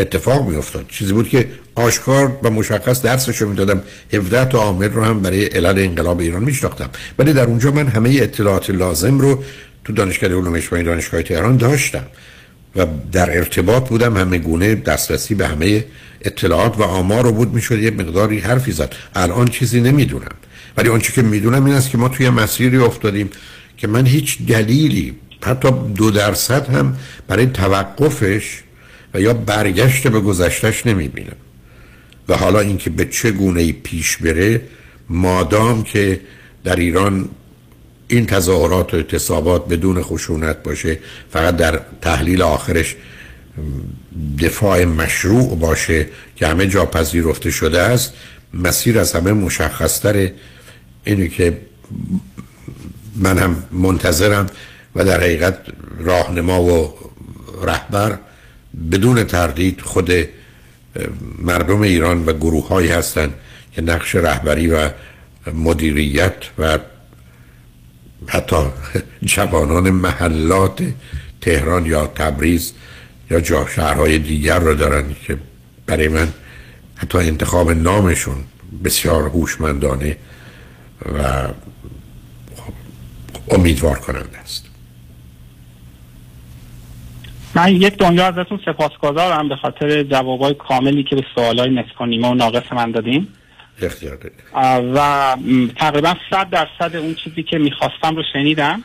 اتفاق 0.00 0.48
می 0.48 0.56
افتاد 0.56 0.86
چیزی 0.88 1.12
بود 1.12 1.28
که 1.28 1.48
آشکار 1.74 2.38
و 2.42 2.50
مشخص 2.50 3.02
درسش 3.02 3.36
رو 3.36 3.48
می‌دادم. 3.48 3.82
17 4.12 4.44
تا 4.44 4.58
عامل 4.58 4.88
رو 4.88 5.04
هم 5.04 5.20
برای 5.22 5.44
علل 5.44 5.78
انقلاب 5.78 6.20
ایران 6.20 6.44
میشناختم. 6.44 6.90
ولی 7.18 7.32
در 7.32 7.44
اونجا 7.44 7.70
من 7.70 7.88
همه 7.88 8.10
اطلاعات 8.22 8.70
لازم 8.70 9.18
رو 9.18 9.44
تو 9.88 9.94
دانشکده 9.94 10.34
علوم 10.34 10.54
اجتماعی 10.54 10.84
دانشگاه 10.84 11.22
تهران 11.22 11.56
داشتم 11.56 12.06
و 12.76 12.86
در 13.12 13.36
ارتباط 13.36 13.88
بودم 13.88 14.16
همه 14.16 14.38
گونه 14.38 14.74
دسترسی 14.74 15.34
به 15.34 15.48
همه 15.48 15.84
اطلاعات 16.20 16.78
و 16.78 16.82
آمار 16.82 17.24
رو 17.24 17.32
بود 17.32 17.54
می‌شد 17.54 17.78
یه 17.78 17.90
مقداری 17.90 18.38
حرفی 18.38 18.72
زد. 18.72 18.94
الان 19.14 19.48
چیزی 19.48 19.80
نمی‌دونم. 19.80 20.34
ولی 20.76 20.88
آنچه 20.88 21.12
که 21.12 21.22
می‌دونم 21.22 21.64
این 21.64 21.74
است 21.74 21.90
که 21.90 21.98
ما 21.98 22.08
توی 22.08 22.30
مسیری 22.30 22.76
افتادیم 22.76 23.30
که 23.76 23.86
من 23.86 24.06
هیچ 24.06 24.38
دلیلی 24.46 25.16
حتی 25.42 25.68
دو 25.94 26.10
درصد 26.10 26.68
هم 26.68 26.96
برای 27.28 27.46
توقفش 27.46 28.62
و 29.14 29.20
یا 29.20 29.34
برگشت 29.34 30.08
به 30.08 30.20
گذشتش 30.20 30.86
نمی‌بینم. 30.86 31.36
و 32.28 32.36
حالا 32.36 32.60
اینکه 32.60 32.90
به 32.90 33.04
چه 33.04 33.30
گونه 33.30 33.72
پیش 33.72 34.16
بره 34.16 34.60
مادام 35.08 35.82
که 35.82 36.20
در 36.64 36.76
ایران 36.76 37.28
این 38.08 38.26
تظاهرات 38.26 38.94
و 38.94 38.96
اعتصابات 38.96 39.68
بدون 39.68 40.02
خشونت 40.02 40.62
باشه 40.62 40.98
فقط 41.32 41.56
در 41.56 41.80
تحلیل 42.00 42.42
آخرش 42.42 42.96
دفاع 44.38 44.84
مشروع 44.84 45.58
باشه 45.58 46.06
که 46.36 46.46
همه 46.46 46.66
جا 46.66 46.86
پذیرفته 46.86 47.50
شده 47.50 47.80
است. 47.80 48.12
مسیر 48.54 48.98
از 48.98 49.12
همه 49.12 49.32
مشخصتره. 49.32 50.34
اینه 51.04 51.28
که 51.28 51.58
من 53.16 53.38
هم 53.38 53.62
منتظرم 53.72 54.46
و 54.94 55.04
در 55.04 55.20
حقیقت 55.20 55.58
راهنما 55.98 56.62
و 56.62 56.94
رهبر 57.62 58.18
بدون 58.92 59.24
تردید 59.24 59.80
خود 59.80 60.10
مردم 61.38 61.80
ایران 61.80 62.24
و 62.24 62.32
گروه 62.32 62.68
هایی 62.68 62.88
هستند 62.88 63.34
که 63.72 63.82
نقش 63.82 64.14
رهبری 64.14 64.66
و 64.66 64.90
مدیریت 65.54 66.34
و 66.58 66.78
حتی 68.26 68.56
جوانان 69.22 69.90
محلات 69.90 70.82
تهران 71.40 71.86
یا 71.86 72.06
تبریز 72.06 72.72
یا 73.30 73.40
جا 73.40 73.66
شهرهای 73.66 74.18
دیگر 74.18 74.58
رو 74.58 74.74
دارن 74.74 75.14
که 75.26 75.38
برای 75.86 76.08
من 76.08 76.28
حتی 76.96 77.18
انتخاب 77.18 77.70
نامشون 77.70 78.36
بسیار 78.84 79.22
هوشمندانه 79.22 80.16
و 81.18 81.48
امیدوار 83.50 83.98
کننده 83.98 84.38
است. 84.38 84.68
من 87.54 87.72
یک 87.72 87.96
دنیا 87.98 88.26
ازتون 88.26 88.60
سپاسگزارم 88.64 89.48
به 89.48 89.56
خاطر 89.56 90.02
جوابای 90.02 90.54
کاملی 90.54 91.04
که 91.04 91.16
به 91.16 91.24
سوالای 91.34 91.84
نیمه 92.00 92.28
و 92.28 92.34
ناقص 92.34 92.72
من 92.72 92.90
دادیم 92.90 93.28
و 94.94 95.36
تقریبا 95.76 96.14
صد 96.30 96.50
درصد 96.50 96.96
اون 96.96 97.14
چیزی 97.24 97.42
که 97.42 97.58
می‌خواستم 97.58 98.16
رو 98.16 98.22
شنیدم. 98.32 98.84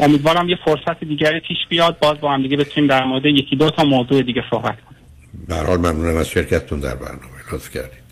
امیدوارم 0.00 0.48
یه 0.48 0.58
فرصت 0.64 1.04
دیگری 1.04 1.40
پیش 1.40 1.58
بیاد. 1.68 1.98
باز 1.98 2.20
با 2.20 2.32
هم 2.32 2.42
دیگه 2.42 2.56
بتونیم 2.56 2.90
در 2.90 3.04
مورد 3.04 3.26
یکی 3.26 3.56
دو 3.56 3.70
تا 3.70 3.84
موضوع 3.84 4.22
دیگه 4.22 4.44
صحبت 4.50 4.78
کنیم. 4.80 5.66
حال 5.66 5.78
ممنونم 5.78 6.16
از 6.16 6.28
شرکتتون 6.28 6.80
در 6.80 6.94
برنامه. 6.94 7.38
لطف 7.52 7.70
کردید. 7.70 8.08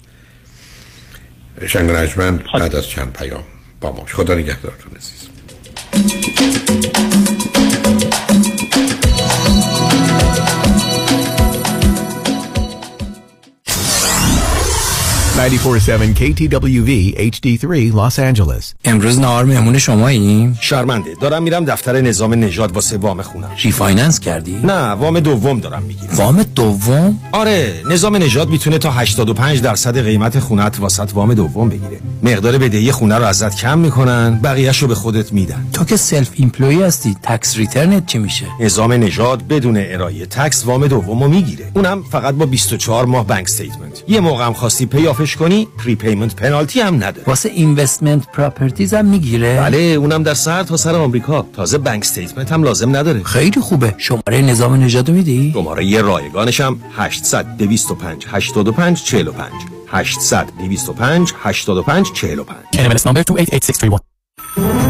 شنوندگان 1.66 1.90
ارجمند 1.90 2.44
بعد 2.54 2.74
از 2.74 2.88
چند 2.88 3.12
پیام 3.12 3.44
با 3.80 3.92
ما 3.92 4.04
خدا 4.04 4.34
نگهدارتون 4.34 4.92
عزیز. 4.96 5.28
947 15.36 16.14
KTWV 16.14 17.14
HD3 17.18 17.92
Los 17.92 18.18
Angeles. 18.18 18.74
امروز 18.84 19.18
نهار 19.18 19.44
مهمون 19.44 19.78
شماییم؟ 19.78 20.58
شرمنده. 20.60 21.10
دارم 21.20 21.42
میرم 21.42 21.64
دفتر 21.64 22.00
نظام 22.00 22.34
نژاد 22.34 22.72
واسه 22.72 22.96
وام 22.96 23.22
خونم. 23.22 23.50
refinance 23.62 24.20
کردی؟ 24.20 24.58
نه 24.64 24.90
وام 24.90 25.20
دوم 25.20 25.60
دارم 25.60 25.82
می‌گیرم. 25.82 26.14
وام 26.14 26.42
دوم؟ 26.42 27.18
آره 27.32 27.82
نظام 27.90 28.16
نژاد 28.16 28.48
می‌تونه 28.48 28.78
تا 28.78 28.90
85 28.90 29.60
درصد 29.60 30.04
قیمت 30.04 30.38
خونت 30.38 30.80
واست 30.80 31.10
وام 31.14 31.34
دوم 31.34 31.68
بگیره. 31.68 32.00
مقدار 32.22 32.58
بدهی 32.58 32.92
خونه 32.92 33.18
رو 33.18 33.24
ازت 33.24 33.56
کم 33.56 33.78
می‌کنن 33.78 34.40
بقیهش 34.42 34.78
رو 34.78 34.88
به 34.88 34.94
خودت 34.94 35.32
میدن. 35.32 35.66
تو 35.72 35.84
که 35.84 35.96
self-employed 35.96 36.82
هستی 36.82 37.16
tax 37.22 37.56
return 37.56 37.99
ت 37.99 38.06
چی 38.06 38.18
میشه؟ 38.18 38.46
نظام 38.60 38.92
نژاد 38.92 39.42
بدون 39.48 39.76
ارائه 39.76 40.26
tax 40.26 40.66
وام 40.66 40.86
دومو 40.86 41.28
می‌گیره. 41.28 41.70
اونم 41.74 42.02
فقط 42.02 42.34
با 42.34 42.46
24 42.46 43.04
ماه 43.04 43.26
bank 43.26 43.44
statement 43.44 44.02
یه 44.08 44.20
موقع 44.20 44.46
هم 44.46 44.52
خواستی 44.52 44.86
pay 44.86 45.01
off 45.01 45.15
ش 45.15 45.25
کنی 45.34 45.68
prepayment 45.78 46.36
penalty 46.36 46.80
هم 46.80 46.94
نداره 46.94 47.24
واسه 47.26 47.48
investment 47.48 48.26
properties 48.32 48.94
هم 48.94 49.04
می‌گیره. 49.06 49.56
بله 49.60 49.78
اونم 49.78 50.22
در 50.22 50.34
سر 50.34 50.62
تا 50.62 50.76
سر 50.76 50.94
آمریکا. 50.94 51.46
تازه 51.52 51.78
bank 51.78 52.02
statement 52.02 52.52
هم 52.52 52.62
لازم 52.62 52.96
نداره. 52.96 53.22
خیلی 53.22 53.60
خوبه. 53.60 53.94
شماره 53.98 54.40
نظام 54.40 54.74
نژاد 54.74 55.10
میدی؟ 55.10 55.50
شماره 55.54 55.84
یه 55.84 56.02
رایگانش 56.02 56.60
هم 56.60 56.80
800 56.96 57.56
225 57.56 58.26
85 58.30 59.04
45 59.04 59.52
800 59.88 60.46
225 60.58 61.32
85 61.42 62.12
45 62.12 62.58
NMLS 62.74 63.02
number 63.02 63.22
288631 63.24 63.84
الو 63.84 64.85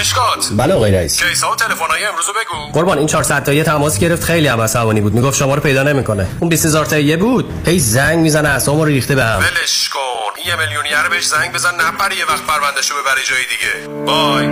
مشکات 0.00 0.48
بله 0.56 0.74
آقای 0.74 0.92
رئیس. 0.92 1.22
کیسا 1.22 1.52
و 1.52 1.54
تلفن‌های 1.54 2.04
امروز 2.04 2.26
بگو. 2.26 2.72
قربان 2.72 2.98
این 2.98 3.06
400 3.06 3.44
تایی 3.44 3.62
تماس 3.62 3.98
گرفت 3.98 4.24
خیلی 4.24 4.48
هم 4.48 4.60
عصبانی 4.60 5.00
بود. 5.00 5.14
می‌گفت 5.14 5.38
شما 5.38 5.54
رو 5.54 5.60
پیدا 5.60 5.82
نمی‌کنه. 5.82 6.26
اون 6.40 6.48
20000 6.48 6.86
تایی 6.86 7.16
بود 7.16 7.52
هی 7.66 7.78
زنگ 7.78 8.18
می‌زنه 8.18 8.48
اعصابمو 8.48 8.84
رو 8.84 8.90
ریخته 8.90 9.14
بهم 9.14 9.38
ولش 9.38 9.88
کن. 9.88 10.48
یه 10.48 10.56
میلیونیر 10.56 11.08
بهش 11.10 11.26
زنگ 11.26 11.52
بزن 11.52 11.74
نپره 11.74 12.16
یه 12.16 12.24
وقت 12.24 12.42
پروندهشو 12.46 12.94
ببره 12.94 13.22
جای 13.24 13.42
دیگه. 13.42 14.04
بای 14.06 14.46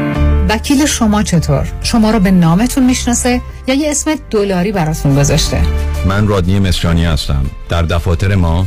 وکیل 0.48 0.86
شما 0.86 1.22
چطور؟ 1.22 1.66
شما 1.82 2.10
رو 2.10 2.20
به 2.20 2.30
نامتون 2.30 2.86
می‌شناسه 2.86 3.40
یا 3.66 3.74
یه 3.74 3.90
اسم 3.90 4.14
دلاری 4.30 4.72
براتون 4.72 5.16
گذاشته؟ 5.16 5.62
من 6.06 6.28
رادنی 6.28 6.60
مصریانی 6.60 7.04
هستم. 7.04 7.46
در 7.68 7.82
دفاتر 7.82 8.34
ما 8.34 8.66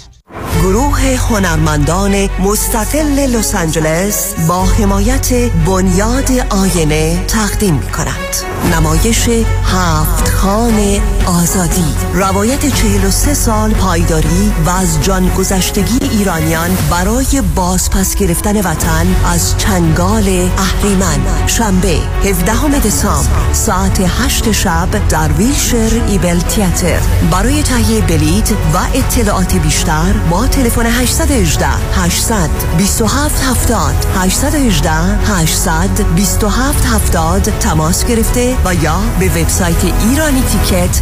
گروه 0.61 1.01
هنرمندان 1.01 2.29
مستقل 2.39 3.19
لس 3.19 3.55
آنجلس 3.55 4.33
با 4.47 4.65
حمایت 4.65 5.33
بنیاد 5.65 6.31
آینه 6.49 7.25
تقدیم 7.25 7.73
می 7.73 7.91
کند 7.91 8.51
نمایش 8.73 9.29
هفت 9.63 10.29
خان 10.29 11.01
آزادی. 11.25 11.95
روایت 12.13 12.65
43 12.75 13.33
سال 13.33 13.71
پایداری 13.71 14.53
و 14.65 14.69
از 14.69 15.03
جان 15.03 15.29
گذشتگی 15.29 15.99
ایرانیان 16.01 16.77
برای 16.91 17.41
بازپس 17.55 18.15
گرفتن 18.15 18.57
وطن 18.57 19.15
از 19.25 19.57
چنگال 19.57 20.49
اهریمن. 20.57 21.47
شنبه 21.47 21.97
17 22.23 22.79
دسامبر 22.79 23.53
ساعت 23.53 23.99
8 23.99 24.51
شب 24.51 25.07
در 25.09 25.31
ویلشر 25.31 26.01
ایبل 26.07 26.39
تیاتر. 26.39 26.99
برای 27.31 27.63
تهیه 27.63 28.01
بلیت 28.01 28.51
و 28.51 28.77
اطلاعات 28.93 29.55
بیشتر 29.55 30.13
با 30.29 30.47
تلفن 30.47 30.85
818 30.85 31.67
800 31.93 32.49
27 32.77 33.43
70 33.43 33.95
818 34.15 34.91
800 34.91 35.89
27 36.15 36.85
70 36.85 37.41
تماس 37.41 38.05
گرفته 38.05 38.57
و 38.65 38.73
یا 38.75 38.99
به 39.19 39.29
وبسایت 39.29 39.83
ایرانی 40.09 40.41
تیکت 40.41 41.01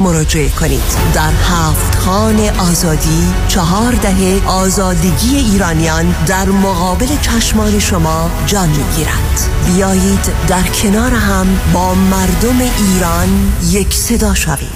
مراجعه 0.00 0.48
کنید. 0.48 0.82
در 1.14 1.30
هفت 1.30 1.98
خان 1.98 2.40
آزادی 2.58 3.34
چهار 3.48 3.92
دهه 3.92 4.40
آزادگی 4.46 5.36
ایرانیان 5.36 6.14
در 6.26 6.44
مقابل 6.44 7.06
چشمان 7.22 7.78
شما 7.78 8.30
جان 8.46 8.68
می‌گیرد 8.68 9.50
بیایید 9.66 10.32
در 10.48 10.62
کنار 10.62 11.10
هم 11.10 11.46
با 11.72 11.94
مردم 11.94 12.60
ایران 12.60 13.52
یک 13.70 13.94
صدا 13.94 14.34
شویم. 14.34 14.75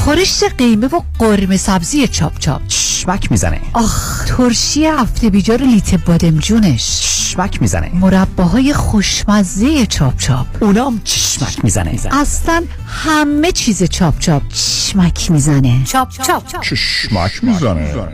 خورشت 0.00 0.44
قیمه 0.58 0.86
و 0.86 1.00
قرمه 1.18 1.56
سبزی 1.56 2.08
چاپ 2.08 2.38
چاپ. 2.38 2.66
چشمک 2.66 3.30
می‌زنه. 3.30 3.60
آخ 3.72 4.24
ترشی 4.24 4.86
هفته 4.86 5.30
بیجار 5.30 5.62
لیت 5.62 5.94
بادمجونش 5.94 7.00
چشمک 7.00 7.62
می‌زنه. 7.62 7.90
مرباهای 7.94 8.72
خوشمزه 8.72 9.86
چاپ 9.86 10.16
چاپ. 10.16 10.46
اونام 10.60 11.00
چشمک 11.04 11.64
می‌زنه. 11.64 11.98
اصلا 12.10 12.64
همه 12.86 13.52
چیز 13.52 13.82
چاپ 13.84 14.18
چاپ. 14.18 14.42
چشمک 14.48 15.30
می‌زنه. 15.30 15.84
چاپ 15.84 16.08
چاپ. 16.10 16.60
چشمک 16.60 17.44
می‌زنه. 17.44 18.08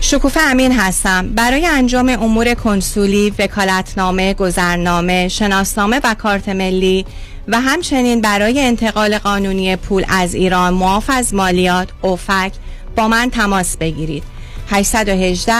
شکوفه 0.00 0.40
امین 0.40 0.72
هستم. 0.78 1.28
برای 1.28 1.66
انجام 1.66 2.08
امور 2.08 2.54
کنسولی، 2.54 3.32
وکالتنامه، 3.38 4.34
گذرنامه، 4.34 5.28
شناسنامه 5.28 6.00
و 6.04 6.14
کارت 6.14 6.48
ملی 6.48 7.06
و 7.48 7.60
همچنین 7.60 8.20
برای 8.20 8.60
انتقال 8.60 9.18
قانونی 9.18 9.76
پول 9.76 10.04
از 10.08 10.34
ایران 10.34 10.74
معاف 10.74 11.10
از 11.10 11.34
مالیات 11.34 11.88
اوفک 12.02 12.52
با 12.96 13.08
من 13.08 13.30
تماس 13.30 13.76
بگیرید. 13.76 14.22
818 14.70 15.54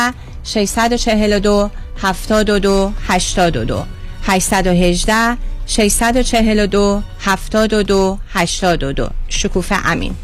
642 0.45 1.71
72 2.03 2.93
82 3.09 3.85
818 4.23 5.37
642 5.67 7.03
72 7.21 8.19
82 8.35 9.09
شکوفه 9.29 9.77
امین. 9.87 10.15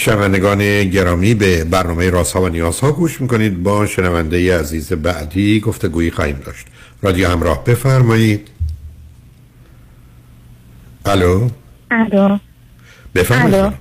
شنوندگان 0.00 0.84
گرامی 0.84 1.34
به 1.34 1.64
برنامه 1.64 2.10
رازها 2.10 2.42
و 2.42 2.48
نیازها 2.48 2.92
گوش 2.92 3.20
می‌کنید. 3.20 3.62
با 3.62 3.86
شنونده 3.86 4.58
عزیز 4.58 4.92
بعدی 4.92 5.60
گفتگویی 5.60 6.10
خواهیم 6.10 6.42
داشت. 6.46 6.66
رادیو 7.02 7.28
همراه 7.28 7.64
بفرمایید. 7.64 8.48
الو؟ 11.06 11.48
الو. 11.90 12.38
بفرمایید. 13.14 13.74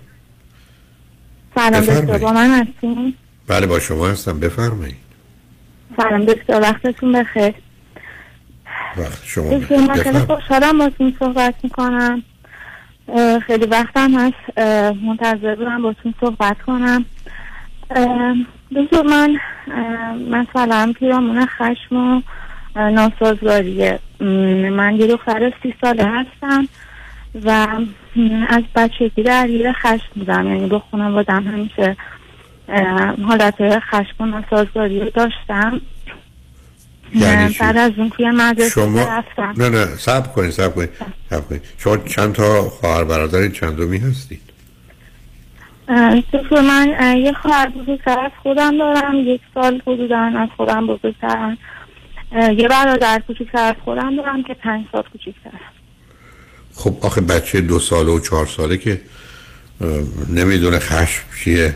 سلام. 1.55 1.81
دکتر 1.81 2.17
با 2.17 2.31
من 2.31 2.61
هستین؟ 2.61 3.13
بله 3.47 3.67
با 3.67 3.79
شما 3.79 4.07
هستم. 4.07 4.39
بفرمایید. 4.39 4.95
سلام 5.97 6.25
دکتر. 6.25 6.61
وقتتون 6.61 7.11
بخیر. 7.11 7.53
وقت 8.97 9.23
شما 9.23 9.57
دکتر 9.57 9.77
من 9.77 9.93
خیلی. 9.93 10.19
خوشحالم 10.19 10.79
باتون 10.79 11.15
صحبت 11.19 11.55
می‌کنم. 11.63 12.23
خیلی 13.47 13.65
وقتم 13.65 14.11
هست. 14.13 14.59
منتظر 15.03 15.55
بودم 15.55 15.81
باتون 15.81 16.13
صحبت 16.21 16.61
کنم. 16.61 17.05
دکتر 18.75 19.01
من 19.01 19.39
مثلا 20.29 20.93
پیرامون 20.99 21.45
خشم 21.45 21.95
و 21.95 22.21
ناسازگاریه 22.75 23.99
من 24.71 24.95
یه 24.95 25.07
دختر 25.07 25.53
سی 25.63 25.73
ساله 25.81 26.03
هستم 26.03 26.67
و 27.45 27.67
از 28.49 28.63
بچگی 28.75 29.23
درگیر 29.23 29.71
خشم 29.71 30.09
بودم. 30.15 30.47
یعنی 30.47 30.67
با 30.67 30.83
خانوادم 30.91 31.43
همیشه 31.43 31.95
حالت 33.27 33.79
خشم 33.79 34.13
و 34.19 34.25
ناسازگاری 34.25 34.99
رو 34.99 35.09
داشتم. 35.09 35.81
یعنی؟ 37.13 37.55
بعد 37.59 37.77
از 37.77 37.91
اون 37.97 38.09
توی 38.09 38.29
مدرسه 38.29 38.69
شما 38.69 39.03
رفتم. 39.03 39.53
نه 39.57 39.69
نه 39.69 39.85
صبر 39.85 40.27
کنید 40.27 40.51
صبر 40.51 40.69
کنید 40.69 40.89
صبر 41.29 41.41
کنید. 41.41 41.61
شما 41.77 41.97
چند 41.97 42.33
تا 42.33 42.61
خواهر 42.61 43.03
برادر 43.03 43.49
چندمی 43.49 43.97
هستید؟ 43.97 44.41
دکتر 46.33 46.61
من 46.61 47.17
یه 47.17 47.33
خواهر 47.33 47.69
بزرگتر 47.69 48.19
از 48.19 48.31
خودم 48.43 48.77
دارم 48.77 49.15
یک 49.15 49.41
سال 49.53 49.81
حدودا 49.87 50.17
از 50.17 50.49
خودم 50.57 50.87
بزرگترم. 50.87 51.57
یه 52.57 52.67
برادر 52.67 53.21
کوچیکتر 53.27 53.63
از 53.63 53.75
خودم 53.85 54.15
دارم 54.15 54.43
که 54.43 54.53
پنج 54.53 54.85
سال 54.91 55.03
کوچیکتر. 55.11 55.51
خب 56.75 56.95
آخه 57.01 57.21
بچه 57.21 57.61
دو 57.61 57.79
ساله 57.79 58.11
و 58.11 58.19
چهار 58.19 58.45
ساله 58.45 58.77
که 58.77 59.01
نمی‌دونه 60.29 60.79
خشم 60.79 61.21
چیه 61.43 61.75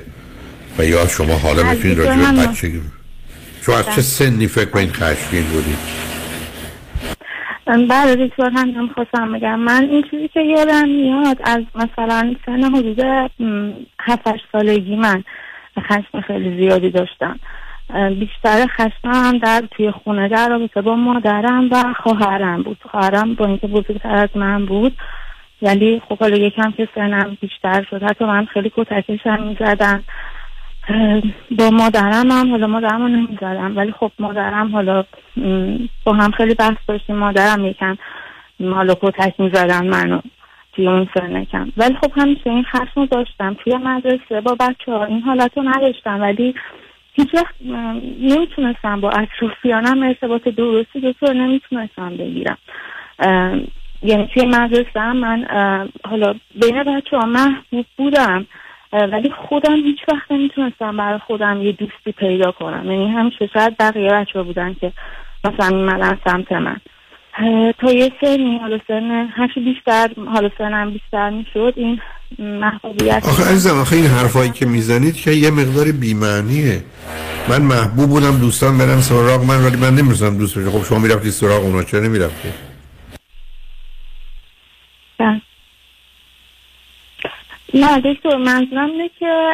و 0.77 0.85
یا 0.85 1.07
شما 1.07 1.37
حالا 1.37 1.63
می‌تونید 1.63 1.97
راجع 1.97 2.31
بچه 2.31 2.71
شما 3.65 3.77
از 3.77 3.95
چه 3.95 4.01
سنی 4.01 4.47
فکر 4.47 4.69
کنید 4.69 4.91
خشمگین 4.91 5.43
بودید 5.43 5.77
بعد 7.89 8.19
دکتر 8.25 8.49
هم 8.49 8.87
خواستم 8.95 9.33
بگم. 9.33 9.59
من 9.59 9.83
این 9.83 10.03
چیزی 10.11 10.27
که 10.27 10.41
یادم 10.41 10.89
میاد 10.89 11.37
از 11.43 11.63
مثلا 11.75 12.35
سن 12.45 12.63
حدود 12.63 13.01
م، 13.39 13.71
هفت 13.99 14.27
هشت 14.27 14.45
سالگی 14.51 14.95
من 14.95 15.23
خشم 15.79 16.21
خیلی 16.21 16.61
زیادی 16.61 16.89
داشتم. 16.89 17.39
بیشتر 18.19 18.67
خشمم 18.67 19.37
در 19.37 19.63
توی 19.71 19.91
خونه 19.91 20.29
در 20.29 20.49
رابطه 20.49 20.81
با 20.81 20.95
مادرم 20.95 21.69
و 21.71 21.93
خواهرم 22.03 22.63
بود. 22.63 22.77
خواهرم 22.91 23.33
با 23.33 23.45
اینکه 23.45 23.67
بزرگتر 23.67 24.15
از 24.15 24.29
من 24.35 24.65
بود. 24.65 24.97
ولی 25.61 26.01
خب 26.09 26.19
حالا 26.19 26.37
یکم 26.37 26.71
که 26.71 26.87
سنم 26.95 27.37
بیشتر 27.41 27.85
شد. 27.89 28.03
حتی 28.03 28.25
من 28.25 28.45
خیلی 28.45 28.71
کتکشم 28.75 29.43
می‌زدن 29.43 30.03
با 31.57 31.69
مادرم 31.69 32.31
هم 32.31 32.51
حالا 32.51 32.67
مادرم 32.67 33.01
رو 33.01 33.07
نمی‌زدم 33.07 33.77
ولی 33.77 33.91
خب 33.91 34.11
مادرم 34.19 34.71
حالا 34.71 35.03
با 36.03 36.13
هم 36.13 36.31
خیلی 36.31 36.53
بحث 36.55 36.77
داشتیم 36.87 37.15
مادرم 37.15 37.65
یکم 37.65 37.97
حالا 38.59 38.95
کتک 39.01 39.39
می‌زدن 39.39 39.87
منو 39.87 40.19
توی 40.73 40.87
اون 40.87 41.07
سن 41.13 41.43
کم 41.43 41.71
ولی 41.77 41.95
خب 41.95 42.11
همیشه 42.15 42.49
این 42.49 42.63
خشم 42.63 43.05
داشتم. 43.05 43.53
توی 43.53 43.77
مدرسه 43.77 44.41
با 44.41 44.55
بچه 44.59 44.91
ها 44.91 45.05
این 45.05 45.21
حالت 45.21 45.57
رو 45.57 45.63
نداشتم 45.63 46.21
ولی 46.21 46.55
هیچ 47.13 47.29
وقت 47.33 47.55
نمی‌تونستم 48.21 49.01
با 49.01 49.09
اطرافیانم 49.09 50.03
ارتباط 50.03 50.43
درستی 50.43 50.99
دکتر 50.99 51.33
نمی‌تونستم 51.33 52.09
بگیرم. 52.09 52.57
یعنی 54.03 54.29
توی 54.33 54.45
مدرسه 54.45 55.13
من 55.13 55.45
حالا 56.09 56.35
بین 56.61 56.83
بچه 56.83 57.17
ها 57.17 57.25
محبوب 57.25 57.85
بودم. 57.97 58.45
ولی 58.93 59.31
خودم 59.49 59.75
هیچ 59.75 59.99
وقت 60.07 60.31
نمی‌تونستم 60.31 60.97
برای 60.97 61.19
خودم 61.19 61.61
یه 61.61 61.71
دوستی 61.71 62.11
پیدا 62.17 62.51
کنم. 62.51 62.91
یعنی 62.91 63.07
همیشه 63.07 63.49
شاید 63.53 63.77
بقیه 63.77 64.11
بچه 64.11 64.43
بودن 64.43 64.73
که 64.73 64.91
مثلا 65.43 65.77
میمدن 65.77 66.19
سمت 66.25 66.51
من. 66.51 66.77
تا 67.79 67.91
یه 67.91 68.11
سنی 68.21 68.57
حالا 68.57 68.79
سن 68.87 69.27
هرچی 69.35 69.59
بیشتر 69.59 70.09
حالا 70.33 70.49
سنم 70.57 70.91
بیشتر 70.91 71.29
می‌شد 71.29 71.73
این 71.75 72.01
محبوبیت 72.39 73.25
آخه 73.27 73.43
عزیزم 73.43 73.79
آخه 73.79 73.95
این 73.95 74.05
حرفایی 74.05 74.49
که 74.49 74.65
می‌زنید 74.65 75.15
که 75.15 75.31
یه 75.31 75.51
مقدار 75.51 75.91
بیمعنیه. 75.91 76.83
من 77.49 77.61
محبوب 77.61 78.09
بودم 78.09 78.39
دوستان 78.39 78.77
برم 78.77 79.01
سراغ 79.01 79.43
من 79.43 79.65
ولی 79.65 79.77
من 79.77 79.95
نمی‌رسم 79.95 80.37
دوست 80.37 80.57
بشه 80.57 80.69
خب 80.69 80.83
شما 80.83 80.99
می‌رفتی 80.99 81.31
سراغ 81.31 81.63
اونا 81.63 81.83
چرا 81.83 81.99
نمی‌رفتی؟ 81.99 82.49
بله. 85.17 85.41
نه 87.73 87.99
دکتر 87.99 88.37
منظورم 88.37 88.89
اینه 88.91 89.09
که 89.19 89.51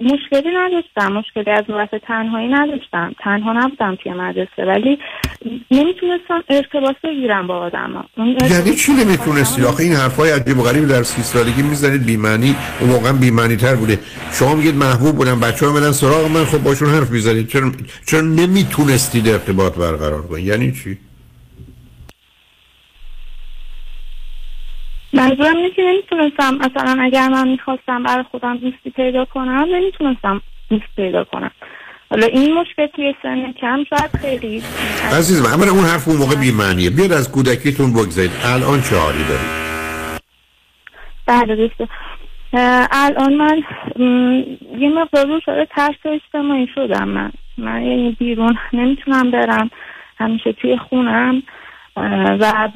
مشکلی 0.00 0.50
نداشتم. 0.56 1.12
مشکلی 1.12 1.50
از 1.50 1.64
بابت 1.68 1.90
تنهایی 1.94 2.48
نداشتم. 2.48 3.14
تنها 3.24 3.52
نبودم 3.52 3.94
توی 4.02 4.12
مدرسه 4.12 4.64
ولی 4.66 4.98
نمی‌تونستم 5.70 6.42
ارتباط 6.48 6.96
بگیرم 7.04 7.46
با 7.46 7.58
آدم 7.58 8.04
یعنی 8.50 8.74
چی 8.74 8.92
نمی‌تونستید 8.92 9.64
آخه 9.64 9.82
این 9.82 9.92
حرفای 9.92 10.30
عجیب 10.30 10.58
و 10.58 10.62
غریب 10.62 10.88
در 10.88 11.02
سی 11.02 11.22
سالگی 11.22 11.62
می‌زنید. 11.62 12.06
بیمعنی 12.06 12.56
اون 12.80 12.90
موقع 12.90 13.12
بیمعنی 13.12 13.56
تر 13.56 13.74
بوده. 13.74 13.98
شما 14.32 14.54
میگید 14.54 14.74
محبوب 14.74 15.16
بودم 15.16 15.40
بچه 15.40 15.66
ها 15.66 15.92
سراغ 15.92 16.30
من 16.30 16.44
خب 16.44 16.62
باشون 16.62 16.88
حرف 16.88 17.10
می‌زنید. 17.10 17.48
چرا 17.48 17.72
چرا 18.06 18.20
نمی‌تونستید 18.20 19.28
ارتباط 19.28 19.74
برقرار 19.74 20.22
کنید؟ 20.22 20.46
یعنی 20.46 20.72
چی؟ 20.72 20.98
منظورم 25.12 25.56
اینه 25.56 25.70
که 25.70 25.82
نمی‌تونستم 25.82 26.54
مثلا 26.54 27.02
اگر 27.02 27.28
من 27.28 27.48
می‌خواستم 27.48 28.02
برای 28.02 28.24
خودم 28.30 28.56
دوستی 28.56 28.90
پیدا 28.90 29.24
کنم 29.24 29.66
نمی‌تونستم 29.74 30.42
دوست 30.70 30.96
پیدا 30.96 31.24
کنم. 31.24 31.50
حالا 32.10 32.26
این 32.26 32.54
مشکل 32.54 32.86
توی 32.86 33.14
سن 33.22 33.52
کم 33.52 33.84
شاید 33.90 34.10
خیلی 34.20 34.62
عزیزم 35.18 35.52
اما 35.52 35.70
اون 35.70 35.84
حرف 35.84 36.08
اون 36.08 36.16
موقع 36.16 36.34
بیمعنیه. 36.34 36.90
بیاد 36.90 37.12
از 37.12 37.32
کودکیتون 37.32 37.92
بگذارید. 37.92 38.30
الان 38.44 38.80
چه 38.80 38.96
حالی 38.96 39.24
دارید. 39.24 39.60
بله 41.26 41.56
دوسته 41.56 41.88
اه، 42.52 42.88
الان 42.92 43.34
من 43.34 43.62
یه 44.78 44.88
مقدار 44.88 45.26
رو 45.26 45.40
شده 45.46 45.66
ترس 45.76 45.96
اجتماعی 46.04 46.68
شدم 46.74 47.08
من. 47.08 47.32
من 47.58 47.82
یعنی 47.82 48.16
بیرون 48.18 48.58
نمی‌تونم 48.72 49.30
برم. 49.30 49.70
همیشه 50.18 50.52
توی 50.52 50.78
خونم. 50.78 51.42
و 52.40 52.68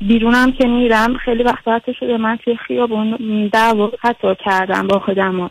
بیرونم 0.00 0.52
که 0.52 0.66
میرم 0.66 1.16
خیلی 1.16 1.42
وقت 1.42 1.68
حتی 1.68 1.94
شده 2.00 2.16
من 2.16 2.38
توی 2.44 2.56
خیابون 2.66 3.16
دعوا 3.52 3.92
حتی 4.00 4.28
کردم 4.44 4.86
با 4.86 4.98
خودم 4.98 5.40
و 5.40 5.48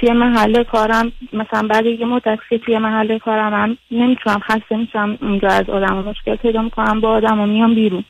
توی 0.00 0.12
محل 0.12 0.62
کارم 0.62 1.12
مثلا 1.32 1.68
بعد 1.68 1.86
یه 1.86 2.06
مدت 2.06 2.38
که 2.50 2.58
توی 2.58 2.78
محل 2.78 3.18
کارم 3.18 3.54
هم 3.54 3.76
نمی‌تونم 3.90 4.40
خسته 4.40 4.76
میشم 4.76 5.18
اونجا 5.22 5.48
از 5.48 5.70
آدم 5.70 5.94
مشکل 5.94 6.36
پیدا 6.36 6.62
می‌کنم 6.62 7.00
با 7.00 7.08
آدم 7.08 7.40
و 7.40 7.46
میام 7.46 7.74
بیرون. 7.74 8.04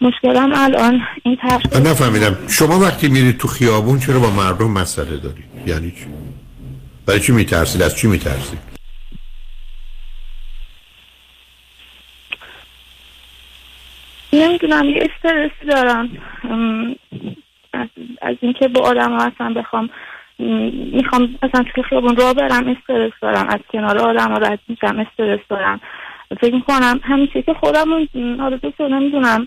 مشکلم 0.00 0.52
الان 0.54 1.00
این 1.22 1.36
ترس 1.36 1.86
نفهمیدم. 1.86 2.36
شما 2.48 2.78
وقتی 2.78 3.08
میرید 3.08 3.38
تو 3.38 3.48
خیابون 3.48 3.98
چرا 3.98 4.18
با 4.18 4.30
مردم 4.30 4.70
مسئله 4.70 5.16
دارید 5.16 5.44
یعنی 5.66 5.90
چی؟ 5.90 6.06
برای 7.06 7.20
چی 7.20 7.32
میترسید 7.32 7.82
از 7.82 7.96
چی 7.96 8.08
میترسید 8.08 8.75
نمی‌دونم 14.42 14.84
یه 14.84 15.08
استرسی 15.10 15.66
دارم. 15.68 16.08
از, 18.22 18.36
اینکه 18.40 18.68
با 18.68 18.80
آدم 18.80 19.12
ها 19.12 19.24
اصلا 19.24 19.52
بخوام 19.52 19.90
می‌خوام 20.92 21.38
اصلا 21.42 21.64
توی 21.74 21.82
خیابون 21.82 22.16
راه 22.16 22.34
برم 22.34 22.68
استرس 22.68 23.12
دارم. 23.22 23.48
از 23.48 23.60
کنار 23.72 23.98
آدم 23.98 24.32
ها 24.32 24.38
رد 24.38 24.58
میشم 24.68 24.98
استرس 24.98 25.40
دارم. 25.48 25.80
فکر 26.40 26.54
می‌کنم 26.54 27.00
همیشه 27.02 27.42
که 27.42 27.54
خودم 27.54 28.08
حالا 28.38 28.56
دکتر 28.56 28.88
نمی‌دونم 28.88 29.46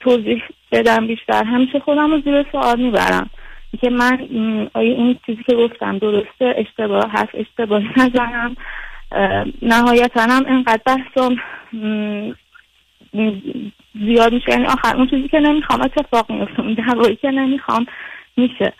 توضیح 0.00 0.42
بدم 0.72 1.06
بیشتر. 1.06 1.44
همیشه 1.44 1.78
خودم 1.78 2.10
رو 2.10 2.20
زیر 2.20 2.46
سوال 2.52 2.80
می‌برم. 2.80 3.30
که 3.80 3.90
من 3.90 4.18
آیا 4.74 4.94
این 4.94 5.18
چیزی 5.26 5.42
که 5.42 5.56
گفتم 5.56 5.98
درسته؟ 5.98 6.54
اشتباه 6.56 7.10
هست 7.10 7.34
اشتباهی 7.34 7.88
نزنم. 7.96 8.56
نهایتا 9.62 10.20
هم 10.20 10.44
انقدر 10.48 10.82
بحثم 10.86 11.36
زیاد 14.06 14.32
میشه 14.32 14.50
یعنی 14.50 14.66
آخر 14.66 14.96
اون 14.96 15.06
چیزی 15.10 15.28
که 15.28 15.38
نمی‌خوام 15.38 15.80
اتفاق 15.80 16.32
میفته. 16.32 16.60
اون 16.60 16.74
دعوایی 16.74 17.16
که 17.16 17.30
نمی‌خوام 17.30 17.86
میشه. 18.36 18.72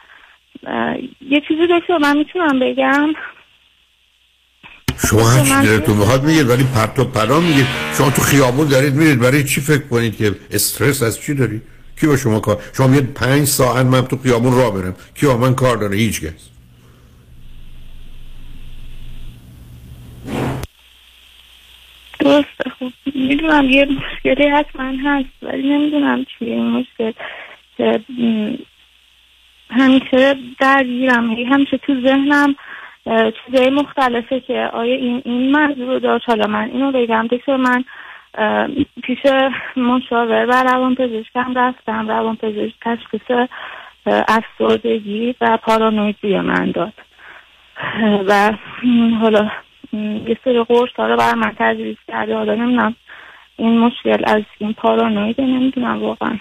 یه 1.20 1.42
چیزی 1.48 1.66
دکتر 1.70 1.98
من 1.98 2.16
می‌تونم 2.16 2.58
بگم؟ 2.60 3.12
شما 5.08 5.28
هر 5.28 5.44
چی 5.44 5.66
دلتون 5.66 5.96
می‌خواد 5.96 6.24
میگید 6.24 6.48
ولی 6.48 6.64
پرت 6.74 6.98
و 6.98 7.04
پلا 7.04 7.40
میگید. 7.40 7.66
شما 7.98 8.10
تو 8.10 8.22
خیابون 8.22 8.68
دارید 8.68 8.94
میرید 8.94 9.20
برای 9.20 9.44
چی 9.44 9.60
فکر 9.60 9.88
کنید 9.88 10.16
که 10.16 10.34
استرس 10.50 11.02
از 11.02 11.20
چی 11.20 11.34
داری؟ 11.34 11.62
کی 12.00 12.06
با 12.06 12.16
شما 12.16 12.40
کار؟ 12.40 12.62
شما 12.76 12.86
میگید 12.86 13.14
پنج 13.14 13.44
ساعت 13.44 13.86
من 13.86 14.02
تو 14.02 14.16
خیابون 14.16 14.52
راه 14.56 14.74
برم. 14.74 14.96
کی 15.14 15.26
با 15.26 15.36
من 15.36 15.54
کار 15.54 15.76
داره؟ 15.76 15.96
هیچ 15.96 16.20
کس. 16.20 16.55
درسته 22.26 22.70
خب 22.70 22.92
می‌دونم 23.14 23.70
یه 23.70 23.84
مشکلی 23.84 24.48
حتما 24.48 24.92
هست 25.04 25.28
ولی 25.42 25.68
نمی‌دونم 25.68 26.24
چیه 26.24 26.48
این 26.48 26.70
مشکل. 26.70 27.12
که 27.76 28.00
همیشه 29.70 30.34
درگیرم 30.60 31.30
یعنی 31.30 31.44
همیشه 31.44 31.76
تو 31.76 32.00
ذهنم 32.00 32.54
چیزای 33.46 33.70
مختلفه 33.70 34.40
که 34.40 34.70
آیا 34.72 34.96
این 34.96 35.22
این 35.24 35.56
رو 35.88 35.98
داشت. 35.98 36.28
حالا 36.28 36.46
من 36.46 36.70
اینو 36.72 36.92
بگم 36.92 37.26
دکتر 37.30 37.56
من 37.56 37.84
پیش 39.02 39.18
مشاور 39.76 40.46
و 40.46 40.62
روان 40.62 40.94
پزشکم 40.94 41.54
رفتم. 41.54 42.08
روان 42.08 42.36
پزشک 42.36 42.74
تشخیص 42.80 43.48
افسردگی 44.06 45.34
و 45.40 45.56
پارانویدی 45.56 46.38
من 46.38 46.70
داد. 46.70 46.92
و 48.28 48.52
حالا 49.20 49.50
یه 49.92 50.38
سری 50.44 50.64
قرص 50.68 50.90
ها 50.96 51.06
رو 51.06 51.16
برای 51.16 51.34
من 51.34 51.52
تجویز 51.58 51.96
کرده. 52.08 52.34
حالا 52.34 52.54
نمی‌دونم 52.54 52.96
این 53.56 53.78
مشکل 53.78 54.22
از 54.26 54.42
این 54.58 54.72
پارانوید 54.72 55.40
نمی‌دونم 55.40 56.02
واقعا. 56.02 56.38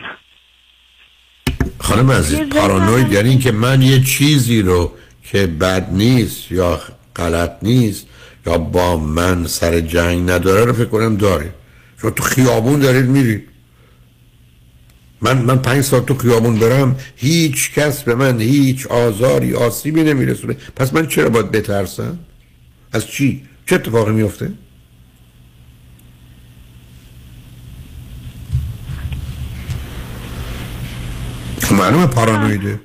خانم 1.80 2.12
عزیز 2.12 2.40
پارانوید 2.40 3.12
یعنی 3.12 3.30
اینکه 3.30 3.52
من 3.52 3.82
یه 3.82 4.04
چیزی 4.04 4.62
رو 4.62 4.92
که 5.24 5.48
بد 5.48 5.88
نیست 5.92 6.52
یا 6.52 6.80
غلط 7.16 7.52
نیست 7.62 8.08
یا 8.48 8.58
با 8.58 8.98
من 8.98 9.46
سر 9.46 9.80
جنگ 9.80 10.30
نداره 10.30 10.66
رو 10.66 10.74
فکر 10.74 10.86
کنم 10.86 11.18
داره. 11.18 11.54
شما 12.02 12.12
تو 12.12 12.24
خیابون 12.24 12.80
دارید 12.80 13.06
میرید 13.06 13.48
من 15.22 15.38
من 15.38 15.58
پنج 15.58 15.82
سال 15.82 16.02
تو 16.02 16.14
خیابون 16.14 16.60
برم 16.60 16.96
هیچ 17.16 17.74
کس 17.74 18.04
به 18.04 18.16
من 18.16 18.40
هیچ 18.40 18.88
آزاری 18.88 19.54
آسیبی 19.54 20.04
نمیرسونه. 20.04 20.58
پس 20.76 20.94
من 20.94 21.08
چرا 21.08 21.30
باید 21.30 21.52
بترسم؟ 21.52 22.20
از 22.96 23.08
چی؟ 23.08 23.44
چه 23.66 23.76
اتفاقی 23.76 24.12
میفته 24.12 24.52
معلومه 31.72 32.06
پارانویده. 32.08 32.80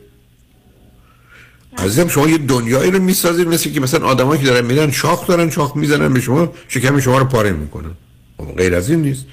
عزیزم 1.78 2.09
شما 2.09 2.28
یه 2.28 2.39
دنیایی 2.39 2.91
رو 2.91 2.99
می‌سازید 2.99 3.49
مثل 3.49 3.70
که 3.70 3.81
مثلا 3.81 4.07
آدمایی 4.07 4.41
که 4.41 4.47
دارن 4.47 4.66
میرن 4.66 4.91
شاخ 4.91 5.27
دارن 5.27 5.51
شاخ 5.51 5.77
می‌زنن 5.77 6.12
به 6.12 6.20
شما 6.20 6.53
شکم 6.69 7.01
شما 7.01 7.19
رو 7.19 7.24
پاره 7.24 7.53
می‌کنن. 7.53 7.91
خب 8.39 8.57
غیر 8.57 8.74
از 8.74 8.91
این 8.91 9.03
نیست. 9.03 9.27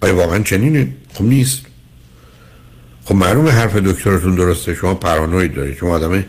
آیا 0.00 0.16
واقعا 0.16 0.38
چنینه؟ 0.38 0.94
خب 1.14 1.24
نیست. 1.24 1.62
خب 3.04 3.14
معلومه 3.14 3.50
حرف 3.50 3.76
دکترتون 3.76 4.34
درسته 4.34 4.74
شما 4.74 4.94
پارانوید 4.94 5.54
دارید. 5.54 5.76
شما 5.76 5.90
آدم 5.90 6.24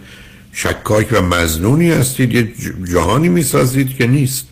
شکاک 0.53 1.07
و 1.11 1.21
مزنونی 1.21 1.91
هستید 1.91 2.34
یه 2.34 2.53
جهانی 2.91 3.30
می‌سازید 3.30 3.95
که 3.95 4.07
نیست. 4.07 4.47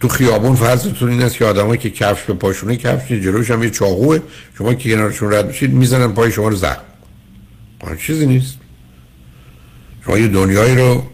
تو 0.00 0.08
خیابون 0.08 0.56
فرضتون 0.56 1.10
این 1.10 1.22
است 1.22 1.36
که 1.36 1.44
آدمایی 1.44 1.80
که 1.80 1.90
کفش 1.90 2.22
به 2.22 2.34
پاشونه 2.34 2.76
کفش 2.76 3.12
جلوش 3.12 3.50
هم 3.50 3.62
یه 3.62 3.70
چاقوه. 3.70 4.18
شما 4.58 4.74
که 4.74 4.90
کنارشون 4.90 5.32
رد 5.32 5.46
میشید 5.46 5.72
می‌زنن 5.72 6.12
پای 6.12 6.32
شما 6.32 6.48
رو 6.48 6.56
زخم. 6.56 6.82
چیزی 7.98 8.26
نیست. 8.26 8.56
شما 10.04 10.18
یه 10.18 10.28
دنیایی 10.28 10.76
رو 10.76 11.06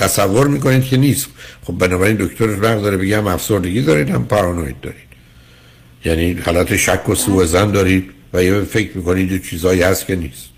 تصور 0.00 0.46
می‌کنید 0.46 0.84
که 0.84 0.96
نیست. 0.96 1.26
خب 1.62 1.72
بنابراین 1.72 2.16
دکتر 2.16 2.60
وقت 2.60 2.82
داره 2.82 2.96
بگه 2.96 3.18
هم 3.18 3.26
افسردگی 3.26 3.82
دارید 3.82 4.10
هم 4.10 4.24
پارانوید 4.24 4.80
دارید. 4.80 5.08
یعنی 6.04 6.32
حالت 6.32 6.76
شک 6.76 7.08
و 7.08 7.14
سوء 7.14 7.44
زن 7.44 7.70
دارید 7.70 8.10
و 8.32 8.44
یه 8.44 8.60
فکر 8.60 8.96
می‌کنید 8.96 9.42
چیزایی 9.44 9.82
هست 9.82 10.06
که 10.06 10.16
نیست. 10.16 10.48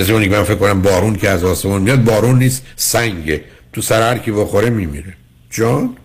مثل 0.00 0.12
اونی 0.12 0.28
که 0.28 0.36
من 0.36 0.42
فکر 0.42 0.54
کنم 0.54 0.82
بارون 0.82 1.16
که 1.16 1.28
از 1.28 1.44
آسمون 1.44 1.82
میاد 1.82 2.04
بارون 2.04 2.38
نیست 2.38 2.66
سنگه 2.76 3.44
تو 3.72 3.80
سر 3.80 4.02
هر 4.02 4.18
کی 4.18 4.30
بخوره 4.30 4.70
میمیره. 4.70 5.14
جان؟ 5.50 5.96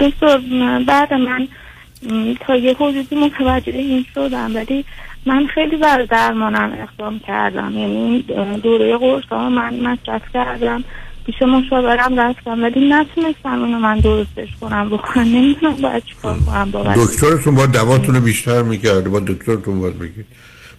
دکتر 0.00 0.38
بعد 0.86 1.14
من 1.14 1.48
تا 2.40 2.56
یه 2.56 2.74
حدودی 2.74 3.16
متوجه 3.16 3.72
این 3.72 4.06
شدم 4.14 4.54
ولی 4.54 4.84
من 5.26 5.46
خیلی 5.46 5.76
بر 5.76 6.02
درمانم 6.02 6.72
اقدام 6.82 7.20
کردم. 7.26 7.78
یعنی 7.78 8.24
دوره 8.62 8.96
قرص 8.96 9.24
ها 9.30 9.48
من 9.48 9.80
مصرف 9.80 10.22
کردم 10.34 10.84
پیش 11.26 11.42
مشاورم 11.42 12.20
رفتم 12.20 12.62
ولی 12.62 12.88
نتونستم 12.88 13.62
اینو 13.64 13.78
من 13.78 13.98
درستش 13.98 14.48
کنم 14.60 14.88
بکنم 14.88 15.22
نمی‌دونم 15.22 15.74
باید 15.74 16.04
چیکار 16.04 16.38
کنم 16.38 16.94
دکترتون 16.96 17.54
با 17.54 17.66
دواتون 17.66 18.20
بیشتر 18.20 18.62
می‌کرده 18.62 19.08
با 19.08 19.20
دکترتون 19.20 19.80
باید 19.80 19.98
بگید. 19.98 20.26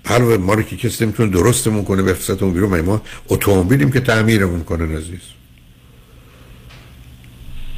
حالا 0.06 0.38
ما 0.38 0.54
رو 0.54 0.62
که 0.62 0.78
کسی 0.78 1.06
نمی‌تونه 1.06 1.30
درستمون 1.32 1.84
کنه 1.84 2.04
بفرستتون 2.04 2.54
بیرون 2.54 2.70
مگه 2.70 2.82
ما 2.82 3.02
اتومبیلیم 3.28 3.92
که 3.92 4.00
تعمیرمون 4.00 4.64
کنه 4.64 4.98
عزیز. 4.98 5.20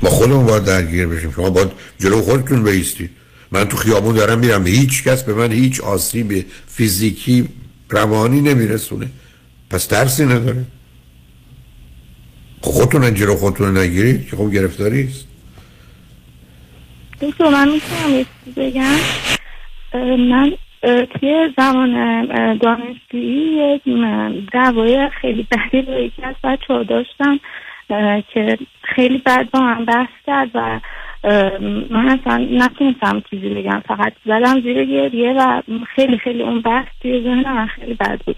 ما 0.03 0.09
خودمون 0.09 0.45
باید 0.45 0.63
درگیر 0.63 1.07
بشیم. 1.07 1.31
شما 1.31 1.49
باید 1.49 1.71
جلو 1.99 2.21
خودتون 2.21 2.63
بیستید. 2.63 3.09
من 3.51 3.65
تو 3.65 3.77
خیابون 3.77 4.15
دارم 4.15 4.39
میرم. 4.39 4.67
هیچ 4.67 5.03
کس 5.03 5.23
به 5.23 5.33
من 5.33 5.51
هیچ 5.51 5.81
آسیب 5.81 6.45
فیزیکی 6.67 7.49
روانی 7.89 8.41
نمیرسونه. 8.41 9.09
پس 9.69 9.87
درسی 9.87 10.25
نداره. 10.25 10.65
خودتون 12.61 13.13
جلو 13.13 13.35
خودتون 13.35 13.77
نگیرید 13.77 14.29
که 14.29 14.35
خب 14.35 14.51
گرفتاری 14.51 15.07
است. 15.07 15.25
دکتر 17.21 17.49
من 17.49 17.69
می‌تونم 17.71 18.25
بگم؟ 18.57 18.97
من 20.29 20.51
توی 20.85 21.53
زمان 21.57 22.25
دانشجویی 22.57 23.81
دعوای 24.53 25.09
خیلی 25.09 25.47
بدی 25.51 25.81
با 25.81 25.93
یکی 25.93 26.23
از 26.23 26.35
بچه 26.43 26.73
ها 26.73 26.83
داشتم 26.83 27.39
که 28.33 28.57
خیلی 28.81 29.17
بد 29.17 29.49
با 29.51 29.59
من 29.59 29.85
بحث 29.85 30.09
کرد 30.27 30.49
و 30.53 30.79
من 31.89 32.19
اصلا 32.19 32.37
نتونستم 32.51 33.23
چیزی 33.29 33.49
بگم 33.49 33.83
فقط 33.87 34.13
زدم 34.25 34.61
زیر 34.61 34.85
گریه 34.85 35.33
و 35.33 35.61
خیلی 35.95 36.17
خیلی 36.17 36.43
اون 36.43 36.61
بحث 36.61 36.87
توی 37.01 37.23
ذهن 37.23 37.53
من 37.53 37.67
خیلی 37.67 37.93
بد 37.93 38.19
بود. 38.25 38.37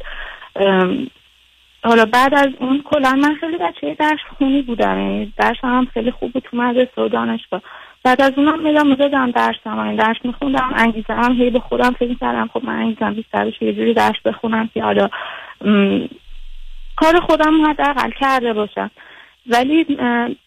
حالا 1.83 2.05
بعد 2.05 2.33
از 2.33 2.47
اون 2.59 2.81
کلا 2.83 3.11
من 3.11 3.35
خیلی 3.35 3.57
بچه 3.57 3.95
درس 3.99 4.19
خونی 4.37 4.61
بودم 4.61 4.99
یعنی 4.99 5.33
درسم 5.37 5.67
هم 5.67 5.87
خیلی 5.93 6.11
خوب 6.11 6.31
بود 6.31 6.43
تو 6.43 6.57
مدرسه 6.57 7.01
و 7.01 7.07
دانشگاه. 7.07 7.61
بعد 8.03 8.21
از 8.21 8.33
اونم 8.37 8.65
ادامه 8.65 8.95
دادم 8.95 9.31
درسم 9.31 9.77
یعنی 9.77 9.97
درس 9.97 10.17
میخوندم 10.23 10.71
انگیزه 10.75 11.13
هم 11.13 11.31
هی 11.31 11.49
به 11.49 11.59
خودم 11.59 11.91
فکر 11.91 12.13
کردم 12.13 12.49
خب 12.53 12.65
من 12.65 12.75
انگیزم 12.75 13.13
بیشتر 13.13 13.45
بشه 13.45 13.65
یه 13.65 13.73
جوری 13.73 13.93
درس 13.93 14.21
بخونم 14.25 14.69
که 14.73 14.83
حالا 14.83 15.09
کار 16.95 17.19
خودم 17.19 17.65
حداقل 17.65 18.11
کرده 18.11 18.53
باشم. 18.53 18.91
ولی 19.49 19.85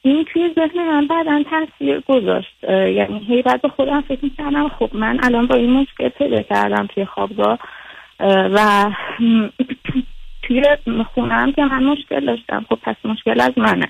این 0.02 0.24
توی 0.24 0.50
ذهن 0.54 0.86
من 0.86 1.06
بعدا 1.06 1.42
تاثیر 1.50 2.00
گذاشت. 2.00 2.64
یعنی 2.68 3.18
هی 3.28 3.42
بعد 3.42 3.62
به 3.62 3.68
خودم 3.68 4.00
فکر 4.00 4.24
می‌کردم 4.24 4.68
خب 4.68 4.90
من 4.92 5.18
الان 5.22 5.46
با 5.46 5.54
این 5.54 5.70
مشکل 5.70 6.08
پیدا 6.08 6.42
کردم 6.42 6.86
توی 6.86 7.04
خوابگاه. 7.04 7.58
اه، 8.20 8.48
و 8.52 8.90
توی 10.42 10.62
خونه 11.14 11.34
هم 11.34 11.52
که 11.52 11.64
من 11.64 11.84
مشکل 11.84 12.26
داشتم. 12.26 12.66
خب 12.68 12.78
پس 12.82 12.96
مشکل 13.04 13.40
از 13.40 13.52
منه. 13.56 13.88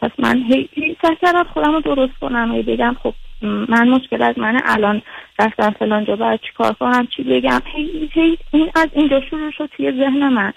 پس 0.00 0.10
من 0.18 0.42
هی 0.42 0.68
هی 0.74 0.96
سعی 1.02 1.16
کردم 1.22 1.44
خودم 1.54 1.72
رو 1.72 1.80
درست 1.80 2.18
کنم 2.20 2.54
هی 2.54 2.62
بگم 2.62 2.96
خب 3.02 3.14
من 3.42 3.88
مشکل 3.88 4.22
از 4.22 4.38
منه 4.38 4.60
الان 4.64 5.02
رفتم 5.38 5.70
فلان 5.70 6.04
جا 6.04 6.16
باید 6.16 6.40
چی 6.40 6.52
کار 6.58 6.72
کنم 6.72 7.06
چی 7.06 7.22
بگم؟ 7.22 7.62
هی 7.64 8.10
هی 8.12 8.38
این 8.52 8.70
از 8.74 8.88
اینجا 8.92 9.20
شروع 9.20 9.50
شد 9.50 9.70
توی 9.76 9.92
ذهن 9.92 10.28
من. 10.28 10.52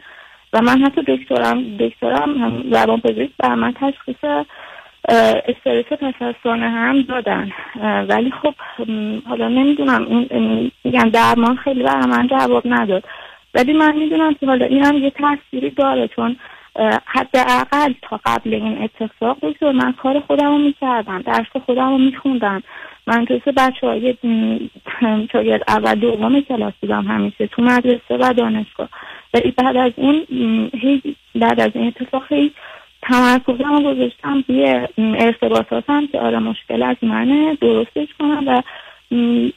و 0.54 0.62
من 0.62 0.82
حتی 0.82 1.02
دکترم 1.02 1.78
دکترم 1.78 2.64
زبان 2.72 3.02
پزشک 3.02 3.32
بر 3.40 3.56
من 3.56 3.74
تشخیص 3.74 4.46
استرس 5.48 5.86
پس 5.86 6.14
از 6.20 6.36
سانه 6.44 6.70
هم 6.70 7.02
دادن. 7.02 7.52
ولی 8.10 8.32
خب 8.32 8.54
حالا 9.30 9.48
نمی‌دونم 9.48 10.28
میگم 10.84 11.10
درمان 11.10 11.56
خیلی 11.56 11.84
برای 11.84 12.06
من 12.06 12.28
جواب 12.28 12.64
نداد. 12.66 13.04
ولی 13.54 13.74
من 13.74 13.96
می‌دونم 13.96 14.34
که 14.34 14.46
حالا 14.46 14.66
این 14.66 14.86
هم 14.86 14.98
یه 14.98 15.10
تاثیری 15.10 15.70
داره 15.70 16.08
چون 16.08 16.36
حداقل 17.06 17.94
تا 18.02 18.20
قبل 18.26 18.54
این 18.54 18.82
اتفاق 18.84 19.38
دکتر 19.42 19.72
من 19.72 19.92
کار 19.92 20.20
خودم 20.20 20.48
رو 20.48 20.58
می‌کردم 20.58 21.22
درس 21.22 21.64
خودم 21.66 21.90
رو 21.90 21.98
میخوندم. 21.98 22.64
من 23.08 23.26
توی 23.26 23.42
بچه 23.58 23.88
های 23.88 24.16
شاید 25.32 25.64
اول 25.68 25.96
دوم 25.96 26.42
کلاس 26.42 26.74
بودم 26.82 27.04
همیشه 27.08 27.48
تو 27.48 27.62
مدرسه 27.62 28.18
و 28.20 28.34
دانشگاه. 28.34 28.90
ولی 29.34 29.52
بعد 29.52 29.78
از 29.78 29.92
اون 29.96 30.26
بعد 31.36 31.60
از 31.60 31.72
این 31.74 31.88
اتفاق 31.88 32.24
هی 32.30 32.52
تمرکزم 33.02 33.74
رو 33.74 33.94
گذاشتم 33.94 34.44
روی 34.48 34.88
ارتباطاتم 34.98 36.08
که 36.08 36.20
آره 36.20 36.40
مشکل 36.40 36.84
از 36.84 36.96
منه 37.02 37.58
درستش 37.62 38.08
کنم 38.20 38.48
و 38.48 38.62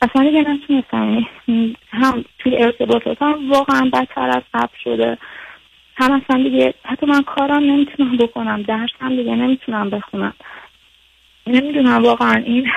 اصلا 0.03 0.23
دیگه 0.23 0.51
نتونستم. 0.51 1.24
یعنی، 1.49 1.77
هم 1.91 2.24
توی 2.39 2.57
ارتباطاتم 2.57 3.51
واقعا 3.51 3.91
بدتر 3.93 4.28
از 4.28 4.43
قبل 4.55 4.77
شده. 4.85 5.19
هم 5.97 6.12
اصلا 6.12 6.43
دیگه 6.43 6.75
حتی 6.85 7.07
من 7.07 7.23
کارم 7.23 7.62
نمی‌تونم 7.62 8.16
بکنم 8.16 8.62
درسم 8.62 9.16
دیگه 9.16 9.35
نمی‌تونم 9.35 9.91
بخونم. 9.91 10.35
نمی‌دونم 11.47 12.03
واقعا 12.05 12.37
این 12.37 12.71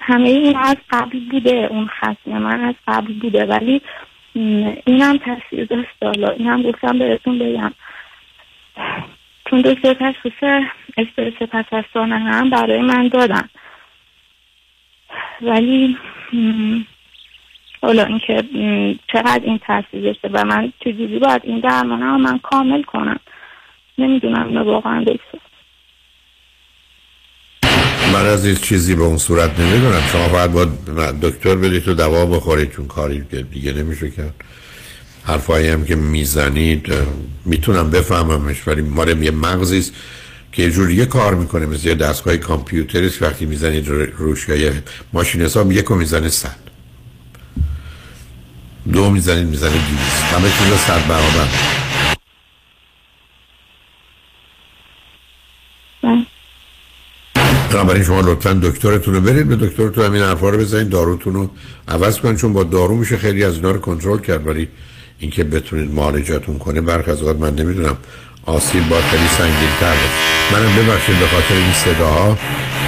همه 0.00 0.28
این 0.28 0.56
از 0.56 0.76
قبل 0.90 1.18
بوده 1.30 1.68
اون 1.70 1.86
خصم 1.86 2.30
من 2.38 2.60
از 2.60 2.74
قبل 2.88 3.12
بوده 3.12 3.46
ولی 3.46 3.82
اینم 4.84 5.16
تاثیر 5.16 5.64
داشت 5.64 5.88
حالا 6.02 6.28
اینم 6.28 6.62
گفتم 6.62 6.98
بهتون 6.98 7.38
بگم. 7.38 7.72
چون 9.50 9.60
دکتر 9.60 9.94
تشخیص 9.94 10.64
استرس 10.96 11.42
پس 11.42 11.64
از 11.72 11.84
هم 11.94 12.50
برای 12.50 12.82
من 12.82 13.08
دادن. 13.08 13.48
ولی 15.42 15.96
حالا 17.82 18.04
اینکه 18.04 18.44
چقدر 19.12 19.40
این 19.44 19.60
تاثیر 19.66 20.16
و 20.32 20.44
من 20.44 20.72
چجوری 20.84 21.18
باید 21.18 21.40
این 21.44 21.60
درمانه 21.60 22.04
رو 22.04 22.18
من 22.18 22.38
کامل 22.38 22.82
کنم. 22.82 23.20
نمی‌دونم 23.98 24.48
اینو 24.48 24.64
واقعا 24.64 25.04
دکتر 25.04 25.38
من 28.12 28.26
از 28.26 28.46
این 28.46 28.54
چیزی 28.54 28.94
به 28.94 29.02
اون 29.02 29.16
صورت 29.16 29.60
نمی‌دونم. 29.60 30.00
شما 30.12 30.28
باید 30.28 30.52
با 30.52 30.64
دکتر 31.22 31.54
برید 31.54 31.84
تو 31.84 31.94
دوا 31.94 32.26
بخورید 32.26 32.72
چون 32.72 32.86
کاری 32.86 33.24
که 33.30 33.42
دیگه 33.42 33.72
نمیشه 33.72 34.10
کرد. 34.10 34.34
حرفایی 35.24 35.68
هم 35.68 35.84
که 35.84 35.96
می‌زنید 35.96 36.92
می‌تونم 37.44 37.90
بفهممش 37.90 38.68
ولی 38.68 38.82
مال 38.82 39.22
یه 39.22 39.30
مغزیست 39.30 39.94
که 40.52 40.62
یه 40.62 40.70
جوریه 40.70 41.06
کار 41.06 41.34
می‌کنه. 41.34 41.66
مثل 41.66 41.88
یه 41.88 41.94
دستگاه 41.94 42.36
کامپیوتری 42.36 43.06
است 43.06 43.22
وقتی 43.22 43.46
می‌زنید 43.46 43.88
رو- 43.88 44.06
روش 44.16 44.48
یه 44.48 44.82
ماشین 45.12 45.42
حساب 45.42 45.72
یک 45.72 45.90
می‌زنه 45.92 46.28
صد. 46.28 46.69
دو 48.92 49.10
می‌زنید 49.10 49.48
می‌زنه 49.48 49.70
دیویست 49.70 50.24
همه 50.24 50.48
چیز 50.48 50.78
صد 50.78 51.08
برابر. 51.08 51.48
بنابراین 57.72 58.04
شما 58.04 58.20
لطفا 58.20 58.52
دکترتون 58.62 59.14
رو 59.14 59.20
برید 59.20 59.48
به 59.48 59.56
دکترتون 59.56 60.04
همین 60.04 60.22
حرفا 60.22 60.50
رو 60.50 60.58
بزنید 60.58 60.88
داروتون 60.88 61.34
رو 61.34 61.50
عوض 61.88 62.18
کنید 62.18 62.36
چون 62.36 62.52
با 62.52 62.64
دارو 62.64 62.96
میشه 62.96 63.16
خیلی 63.16 63.44
از 63.44 63.54
اینا 63.54 63.70
رو 63.70 63.78
کنترل 63.80 64.18
کرد 64.18 64.46
ولی 64.46 64.68
اینکه 65.18 65.44
بتونید 65.44 65.94
معالجتون 65.94 66.58
کنه 66.58 66.80
برخ 66.80 67.08
از 67.08 67.20
اوقات 67.20 67.36
من 67.36 67.54
نمی‌دونم 67.54 67.96
آسیب 68.46 68.88
با 68.88 69.00
خیلی 69.00 69.28
سنگین 69.28 69.70
تر 69.80 69.96
منم 70.52 70.76
ببخشید 70.76 71.18
به 71.18 71.26
خاطر 71.26 71.54
این 71.54 71.72
صداها 71.72 72.38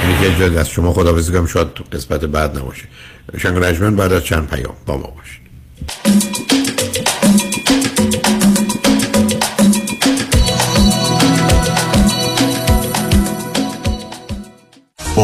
اینی 0.03 0.19
که 0.21 0.45
جد 0.45 0.57
از 0.57 0.69
شما 0.69 0.93
خدا 0.93 1.23
کنم 1.23 1.47
شاید 1.47 1.69
قسمت 1.93 2.25
بعد 2.25 2.59
نباشه. 2.59 2.85
شنگ 3.39 3.65
رجمن 3.65 3.97
بعد 3.97 4.13
از 4.13 4.25
چند 4.25 4.51
پیام 4.51 4.75
با 4.87 4.97
ما 4.97 5.07
باشید. 5.07 5.52
Thank 5.89 6.25
you. 6.25 6.32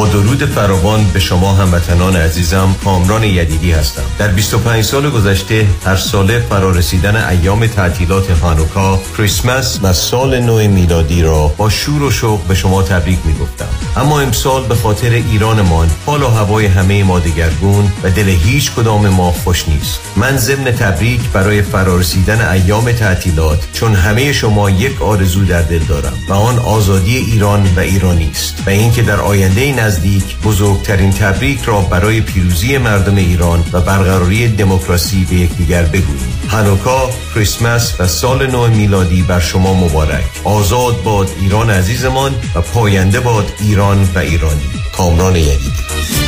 درود 0.07 0.45
فراوان 0.45 1.05
به 1.13 1.21
شما 1.21 1.53
هموطنان 1.53 2.17
عزیزم 2.17 2.75
کامران 2.85 3.25
یدیدی 3.25 3.73
هستم. 3.73 4.03
در 4.19 4.29
25 4.29 4.85
سال 4.85 5.11
گذشته 5.11 5.67
هر 5.85 5.97
ساله 5.97 6.41
فرارسیدن 6.41 7.17
ایام 7.17 7.67
تعطیلات 7.67 8.31
هانوکا 8.31 9.01
کریسمس 9.19 9.79
و 9.83 9.93
سال 9.93 10.41
نو 10.41 10.69
میلادی 10.69 11.23
را 11.23 11.49
با 11.49 11.71
شور 11.71 12.03
و 12.03 12.11
شوق 12.11 12.41
به 12.41 12.55
شما 12.55 12.83
تبریک 12.83 13.19
می 13.25 13.35
گفتم 13.35 13.69
اما 13.97 14.21
امسال 14.21 14.65
به 14.65 14.75
خاطر 14.75 15.11
ایرانمان 15.11 15.91
حال 16.07 16.23
و 16.23 16.29
هوای 16.29 16.67
همه 16.67 17.05
ما 17.05 17.19
دگرگون 17.19 17.93
و 18.03 18.11
دل 18.11 18.29
هیچ 18.29 18.73
کدام 18.73 19.09
ما 19.09 19.33
خوش 19.33 19.69
نیست. 19.69 20.01
من 20.17 20.37
ضمن 20.37 20.65
تبریک 20.65 21.21
برای 21.21 21.63
فرارسیدن 21.63 22.49
ایام 22.49 22.93
تعطیلات 22.93 23.59
چون 23.73 23.95
همه 23.95 24.33
شما 24.33 24.71
یک 24.71 25.03
آرزو 25.03 25.45
در 25.45 25.63
دل 25.63 25.79
دارم 25.79 26.13
و 26.29 26.33
آن 26.33 26.59
آزادی 26.59 27.17
ایران 27.17 27.69
و 27.77 27.81
ایرانی 27.81 28.31
است 28.31 28.63
و 28.67 28.71
اینکه 28.71 29.03
در 29.03 29.21
آینده 29.21 29.61
نزدیک 29.89 30.37
بزرگترین 30.45 31.11
تبریک 31.11 31.63
را 31.65 31.81
برای 31.81 32.21
پیروزی 32.21 32.79
مردم 32.79 33.17
ایران 33.17 33.65
و 33.73 33.81
برقراری 33.81 34.49
دموکراسی 34.49 35.25
به 35.25 35.37
یکدیگر 35.37 35.83
بگوییم. 35.83 36.41
هانوکا 36.49 37.11
کریسمس 37.35 38.01
و 38.01 38.07
سال 38.07 38.47
نو 38.47 38.67
میلادی 38.67 39.23
بر 39.23 39.41
شما 39.41 39.75
مبارک. 39.75 40.25
آزاد 40.45 41.03
باد 41.03 41.29
ایران 41.41 41.71
عزیزمان 41.71 42.35
و 42.55 42.61
پاینده 42.61 43.21
باد 43.21 43.53
ایران 43.61 44.09
و 44.15 44.19
ایرانی. 44.19 44.71
کامران 44.97 45.37
یدیدی 45.37 46.28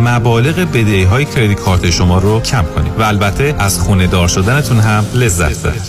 مبالغ 0.01 0.55
بدهی 0.55 1.03
های 1.03 1.25
کردیت 1.25 1.59
کارت 1.59 1.89
شما 1.89 2.19
رو 2.19 2.39
کم 2.39 2.65
کنیم 2.75 2.93
و 2.97 3.01
البته 3.01 3.55
از 3.59 3.79
خونه 3.79 4.07
دار 4.07 4.27
شدنتون 4.27 4.79
هم 4.79 5.05
لذت 5.13 5.59
ببرید. 5.59 5.81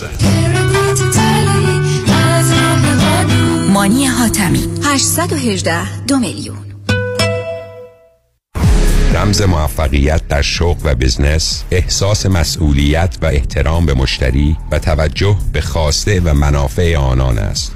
مانی 3.73 4.05
حاتمی 4.05 4.63
818 4.83 6.05
دو 6.07 6.19
میلیون. 6.19 6.57
رمز 9.13 9.41
موفقیت 9.41 10.27
در 10.27 10.41
شغل 10.41 10.91
و 10.91 10.95
بزنس 10.95 11.63
احساس 11.71 12.25
مسئولیت 12.25 13.17
و 13.21 13.25
احترام 13.25 13.85
به 13.85 13.93
مشتری 13.93 14.57
و 14.71 14.79
توجه 14.79 15.37
به 15.53 15.61
خواسته 15.61 16.19
و 16.19 16.33
منافع 16.33 16.97
آنان 16.97 17.37
است. 17.37 17.75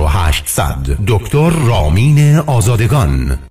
4800 0.07 0.97
دکتر 1.07 1.49
رامین 1.49 2.35
آزادگان. 2.37 3.50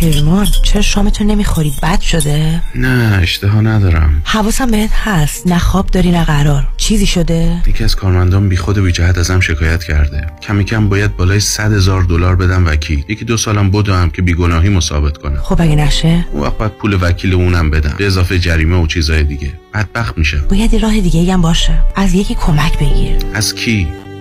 پیمان 0.00 0.46
چرا 0.62 0.82
شامتون 0.82 1.26
نمی‌خوری؟ 1.26 1.72
بد 1.82 2.00
شده؟ 2.00 2.62
نه 2.74 3.18
اشتها 3.22 3.60
ندارم. 3.60 4.22
حواسم 4.24 4.70
بهت 4.70 4.90
هست. 4.92 5.46
نه 5.46 5.58
خواب 5.58 5.86
داری 5.86 6.10
نه 6.10 6.24
قرار. 6.24 6.68
چیزی 6.76 7.06
شده؟ 7.06 7.62
یکی 7.66 7.84
از 7.84 7.96
کارمندان 7.96 8.48
بی 8.48 8.56
خود 8.56 8.78
بی 8.78 8.92
جهت 8.92 9.18
ازم 9.18 9.40
شکایت 9.40 9.84
کرده. 9.84 10.26
کمی 10.42 10.64
کم 10.64 10.88
باید 10.88 11.16
بالای 11.16 11.40
100 11.40 11.72
هزار 11.72 12.02
دلار 12.02 12.36
بدم 12.36 12.66
وکیل. 12.66 13.04
یکی 13.08 13.24
دو 13.24 13.36
سالم 13.36 13.70
بدم 13.70 14.10
که 14.10 14.22
بیگناهی 14.22 14.80
ثابت 14.80 15.16
کنم. 15.16 15.40
خب 15.42 15.62
اگه 15.62 15.76
نشه؟ 15.76 16.26
اون 16.32 16.42
وقت 16.42 16.58
باید 16.58 16.72
پول 16.72 16.98
وکیل 17.00 17.34
اونم 17.34 17.70
بدم. 17.70 17.94
به 17.98 18.06
اضافه 18.06 18.38
جریمه 18.38 18.76
و 18.76 18.86
چیزای 18.86 19.24
دیگه. 19.24 19.52
بدبخت 19.74 20.18
میشه 20.18 20.36
باید 20.36 20.82
راه 20.82 21.00
دیگه 21.00 21.32
هم 21.32 21.42
باشه. 21.42 21.78
از 21.96 22.14
یکی 22.14 22.34
کمک 22.34 22.78
بگیر. 22.78 23.16
از 23.34 23.54
کی؟ 23.54 23.88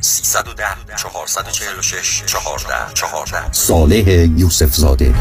310 0.00 0.64
446 0.96 2.22
14 2.26 2.94
14 2.94 3.52
صالح 3.52 4.08
یوسف 4.36 4.74
زاده. 4.74 5.14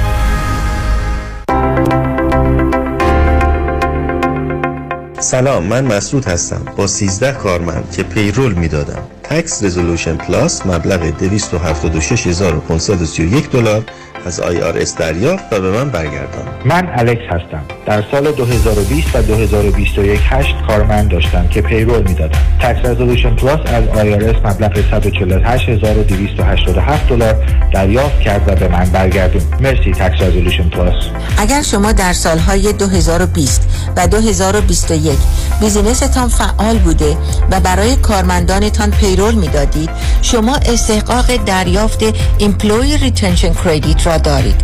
سلام 5.20 5.64
من 5.64 5.86
مسعود 5.86 6.26
هستم. 6.26 6.66
با 6.78 6.88
13 6.88 7.32
کارمند 7.32 7.92
که 7.92 8.04
payroll 8.04 8.54
می‌دادم. 8.54 9.17
Tax 9.30 9.64
Resolution 9.64 10.16
Plus 10.16 10.66
مبلغ 10.66 11.00
276531 11.00 13.52
دلار 13.52 13.84
از 14.26 14.42
IRS 14.42 15.00
دریافت 15.00 15.54
و 15.54 15.62
به 15.62 15.72
من 15.72 15.90
برگردان. 15.90 16.46
من 16.66 16.90
الکس 16.96 17.22
هستم. 17.30 17.62
در 17.86 18.04
سال 18.12 18.32
2020 18.32 19.16
و 19.16 19.22
2021 19.22 20.20
هشت 20.24 20.56
کارمند 20.68 21.12
داشتم 21.12 21.48
که 21.48 21.62
payroll 21.62 22.08
می‌دادم. 22.08 22.40
Tax 22.62 22.86
Resolution 22.86 23.36
Plus 23.36 23.60
از 23.66 23.84
IRS 23.84 24.46
مبلغ 24.46 24.78
148287 24.78 27.10
دلار 27.10 27.36
دریافت 27.74 28.20
کرد 28.20 28.44
و 28.48 28.56
به 28.56 28.68
من 28.68 28.90
برگردون. 28.90 29.42
مرسی 29.62 29.92
Tax 29.92 30.22
Resolution 30.22 30.70
Plus 30.70 30.94
اگر 31.38 31.62
شما 31.62 31.92
در 31.92 32.14
سالهای 32.14 32.74
2020 32.74 33.62
و 33.98 34.08
2021 34.08 35.18
business 35.60 36.16
تان 36.16 36.30
فعال 36.30 36.78
بوده 36.78 37.18
و 37.52 37.60
برای 37.60 37.96
کارمندانتان 37.96 38.92
payroll 38.92 39.17
می‌دادید 39.18 39.90
شما 40.22 40.56
استحقاق 40.56 41.36
دریافت 41.36 42.04
Employee 42.38 42.98
Retention 42.98 43.54
Credit 43.54 44.08
را 44.08 44.18
دارید. 44.18 44.62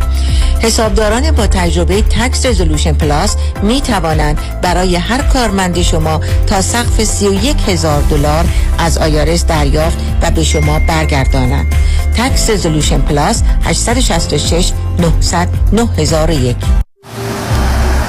حسابداران 0.62 1.32
با 1.32 1.48
تجربه 1.48 2.02
Tax 2.02 2.46
Resolution 2.46 2.94
Plus 2.94 3.36
می 3.64 3.82
توانند 3.82 4.62
برای 4.62 4.96
هر 4.96 5.22
کارمند 5.22 5.82
شما 5.82 6.22
تا 6.48 6.62
سقف 6.62 7.04
31 7.04 7.58
هزار 7.68 8.02
دلار 8.02 8.46
از 8.78 8.98
IRS 8.98 9.46
دریافت 9.46 9.98
و 10.22 10.32
به 10.32 10.44
شما 10.44 10.80
برگردانند. 10.88 11.76
Tax 12.18 12.50
Resolution 12.50 13.02
Plus 13.02 13.44
866 13.64 14.72
900 15.00 15.48
9001 15.74 16.56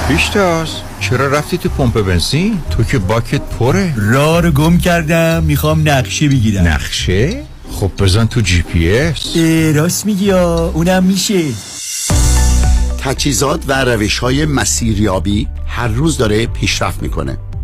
پیشتاز 0.07 0.69
چرا 1.09 1.27
رفتی 1.27 1.57
تو 1.57 1.69
پمپ 1.69 2.01
بنزین؟ 2.01 2.59
تو 2.69 2.83
که 2.83 2.99
باکت 2.99 3.41
پره. 3.41 3.93
راه 3.97 4.41
رو 4.41 4.51
گم 4.51 4.77
کردم 4.77 5.43
می‌خوام 5.43 5.89
نقشه 5.89 6.27
بگیرم. 6.27 6.67
نقشه؟ 6.67 7.43
خب 7.71 7.91
بزن 7.99 8.25
تو 8.25 8.41
جی 8.41 8.61
پی 8.61 8.89
اس. 8.89 9.37
راست 9.75 10.05
میگی 10.05 10.31
اونم 10.31 11.03
میشه. 11.03 11.43
تجهیزات 13.03 13.63
و 13.67 13.83
روش 13.83 14.19
های 14.19 14.45
مسیریابی 14.45 15.47
هر 15.67 15.87
روز 15.87 16.17
داره 16.17 16.45
پیشرفت 16.45 17.01
می‌کنه. 17.01 17.37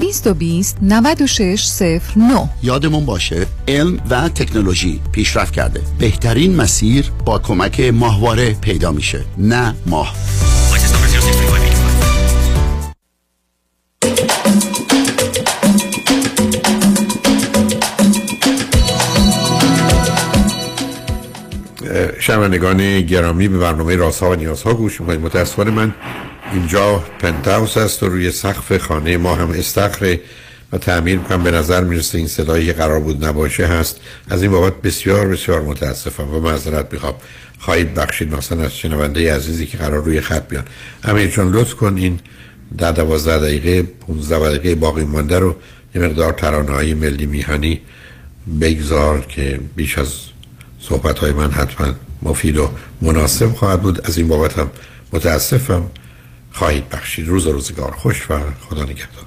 220 0.00 0.76
9609 0.82 2.48
یادمون 2.62 3.06
باشه 3.06 3.46
علم 3.68 3.98
و 4.10 4.28
تکنولوژی 4.28 5.00
پیشرفت 5.12 5.52
کرده. 5.52 5.80
بهترین 5.98 6.56
مسیر 6.56 7.10
با 7.24 7.38
کمک 7.38 7.80
ماهواره 7.80 8.54
پیدا 8.54 8.92
میشه 8.92 9.24
نه 9.38 9.74
ماه. 9.86 10.14
شنوندگان 22.20 23.00
گرامی 23.00 23.48
به 23.48 23.58
برنامه 23.58 23.96
رازها 23.96 24.30
و 24.30 24.34
نیازها 24.34 24.74
گوش 24.74 25.00
می‌کنید. 25.00 25.20
متاسفانه 25.20 25.70
من 25.70 25.94
اینجا 26.52 27.04
پنتاوس 27.18 27.76
است 27.76 28.02
و 28.02 28.08
روی 28.08 28.30
سقف 28.30 28.76
خانه 28.76 29.16
ما 29.16 29.34
هم 29.34 29.50
استخره 29.50 30.20
و 30.72 30.78
تعمیر 30.78 31.18
می‌کنم 31.18 31.42
به 31.42 31.50
نظر 31.50 31.84
می‌رسه 31.84 32.18
این 32.18 32.26
صدایی 32.26 32.72
قرار 32.72 33.00
بود 33.00 33.24
نباشه 33.24 33.66
هست. 33.66 34.00
از 34.28 34.42
این 34.42 34.50
بابت 34.50 34.82
بسیار 34.82 35.28
بسیار 35.28 35.62
متاسفم 35.62 36.34
و 36.34 36.40
معذرت 36.40 36.92
می‌خوام. 36.92 37.14
خواهید 37.58 37.94
بخشید. 37.94 38.34
مثلا 38.34 38.62
از 38.62 38.76
شنونده 38.76 39.34
عزیزی 39.34 39.66
که 39.66 39.78
قرار 39.78 40.04
روی 40.04 40.20
خط 40.20 40.48
بیان. 40.48 40.64
امیر 41.04 41.30
چون 41.30 41.52
لطف 41.52 41.74
کن 41.74 41.96
این 41.96 42.20
در 42.78 42.92
دوازده 42.92 43.38
دقیقه 43.38 43.82
15 43.82 44.38
دقیقه 44.38 44.74
باقی 44.74 45.04
مانده 45.04 45.38
رو 45.38 45.56
یه 45.94 46.02
مقدار 46.02 46.32
ترانه 46.32 46.72
های 46.72 46.94
ملی 46.94 47.26
میهنی 47.26 47.80
بگذار 48.60 49.20
که 49.20 49.60
بیش 49.76 49.98
از 49.98 50.12
صحبت 50.80 51.18
های 51.18 51.32
من 51.32 51.50
حتما 51.50 51.94
مفید 52.22 52.56
و 52.58 52.70
مناسب 53.02 53.52
خواهد 53.52 53.82
بود. 53.82 54.06
از 54.06 54.18
این 54.18 54.28
بابت 54.28 54.58
هم 54.58 54.70
متاسفم. 55.12 55.90
خواهید 56.60 56.88
بخشید. 56.88 57.28
روز 57.28 57.46
و 57.46 57.52
روزگار. 57.52 57.90
خوش 57.90 58.30
و 58.30 58.38
خدا 58.68 58.84
نگهدار. 58.84 59.26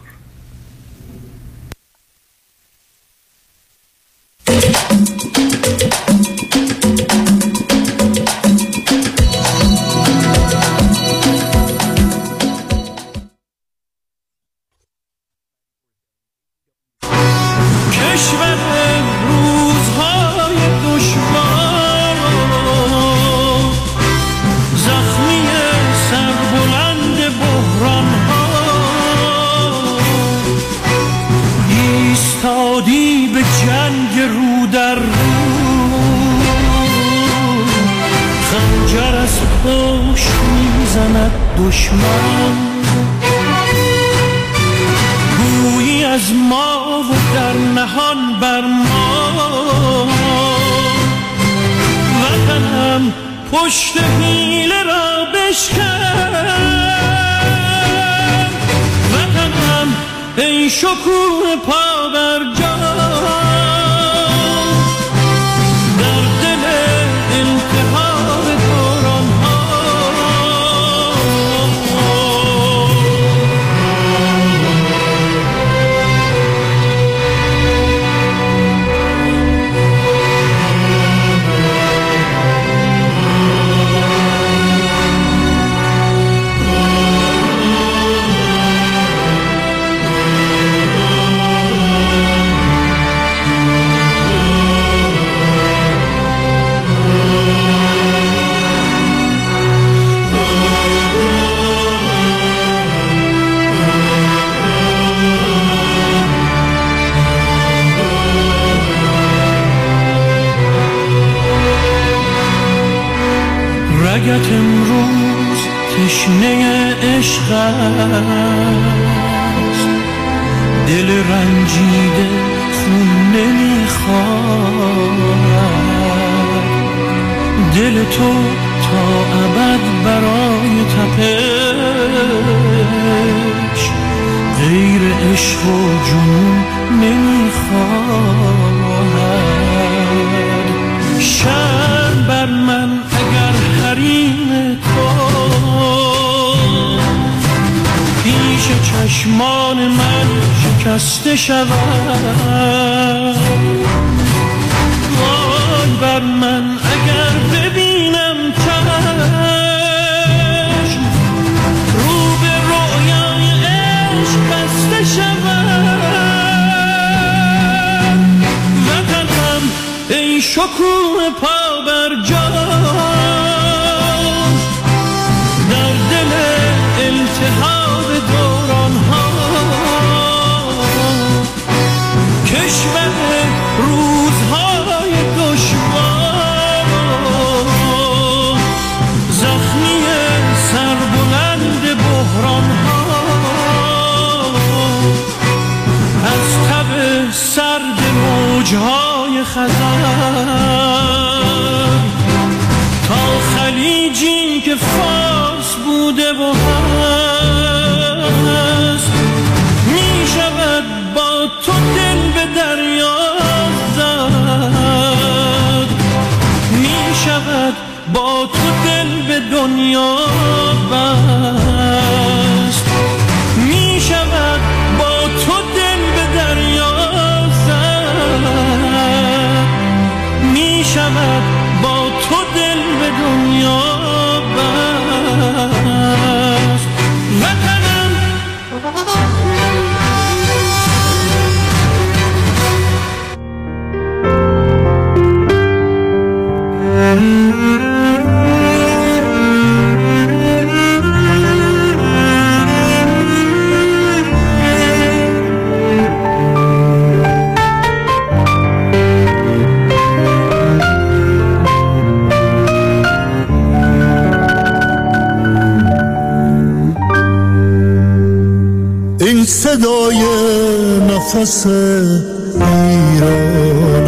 ایران 272.56 274.08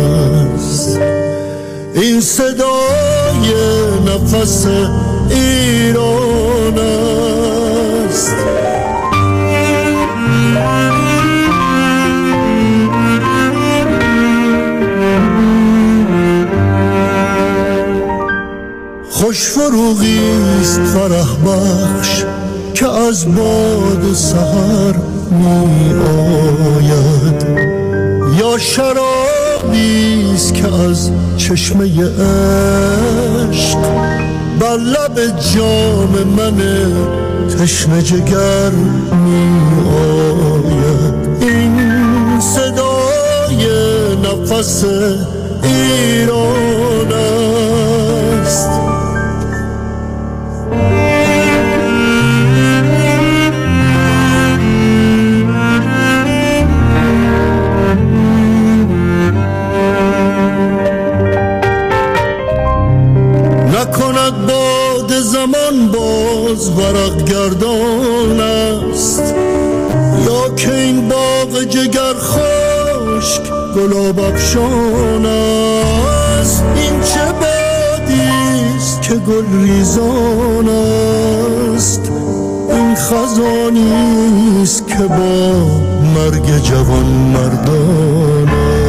است. 0.56 1.00
این 1.96 2.22
صدای 2.22 3.54
نفس 4.06 4.68
ایران 5.30 6.80
است. 6.80 8.36
خوش 19.10 19.50
فروغی 19.50 20.20
است 20.62 20.82
فرح 20.82 21.36
بخش 21.46 22.24
که 22.74 22.88
از 22.88 23.36
باد 23.36 24.14
سهر 24.14 25.05
می 25.32 25.94
آید 26.78 27.46
یا 28.40 28.58
شرابی 28.58 30.32
است 30.34 30.54
که 30.54 30.74
از 30.74 31.12
چشمه 31.38 31.86
عشق 32.04 33.80
بر 34.60 34.78
لب 34.78 35.20
جام 35.56 36.24
من 36.38 36.58
تشنه 37.60 38.02
جگر 38.02 38.70
می 39.26 39.50
آید 39.98 41.16
این 41.42 42.40
صدای 42.40 43.68
نفس 44.24 44.84
ایران 45.64 47.12
است. 48.44 48.85
ورق 66.78 67.24
گردان 67.24 68.40
است. 68.40 69.34
یا 70.26 70.56
که 70.56 70.74
این 70.74 71.10
باغ 71.10 71.64
جگر 71.64 72.14
خشک 72.14 73.42
گلاب 73.76 74.20
افشان 74.20 75.26
است. 75.26 76.64
این 76.76 77.02
چه 77.02 77.26
بادی 77.32 78.22
است 78.78 79.02
که 79.02 79.14
گل 79.14 79.64
ریزان 79.64 80.70
است. 80.70 82.02
این 82.72 82.96
خزانی 82.96 84.62
است 84.64 84.88
که 84.88 85.04
با 85.04 85.52
مرگ 86.16 86.64
جوان 86.64 87.06
مردان 87.06 88.50
است 88.50 88.85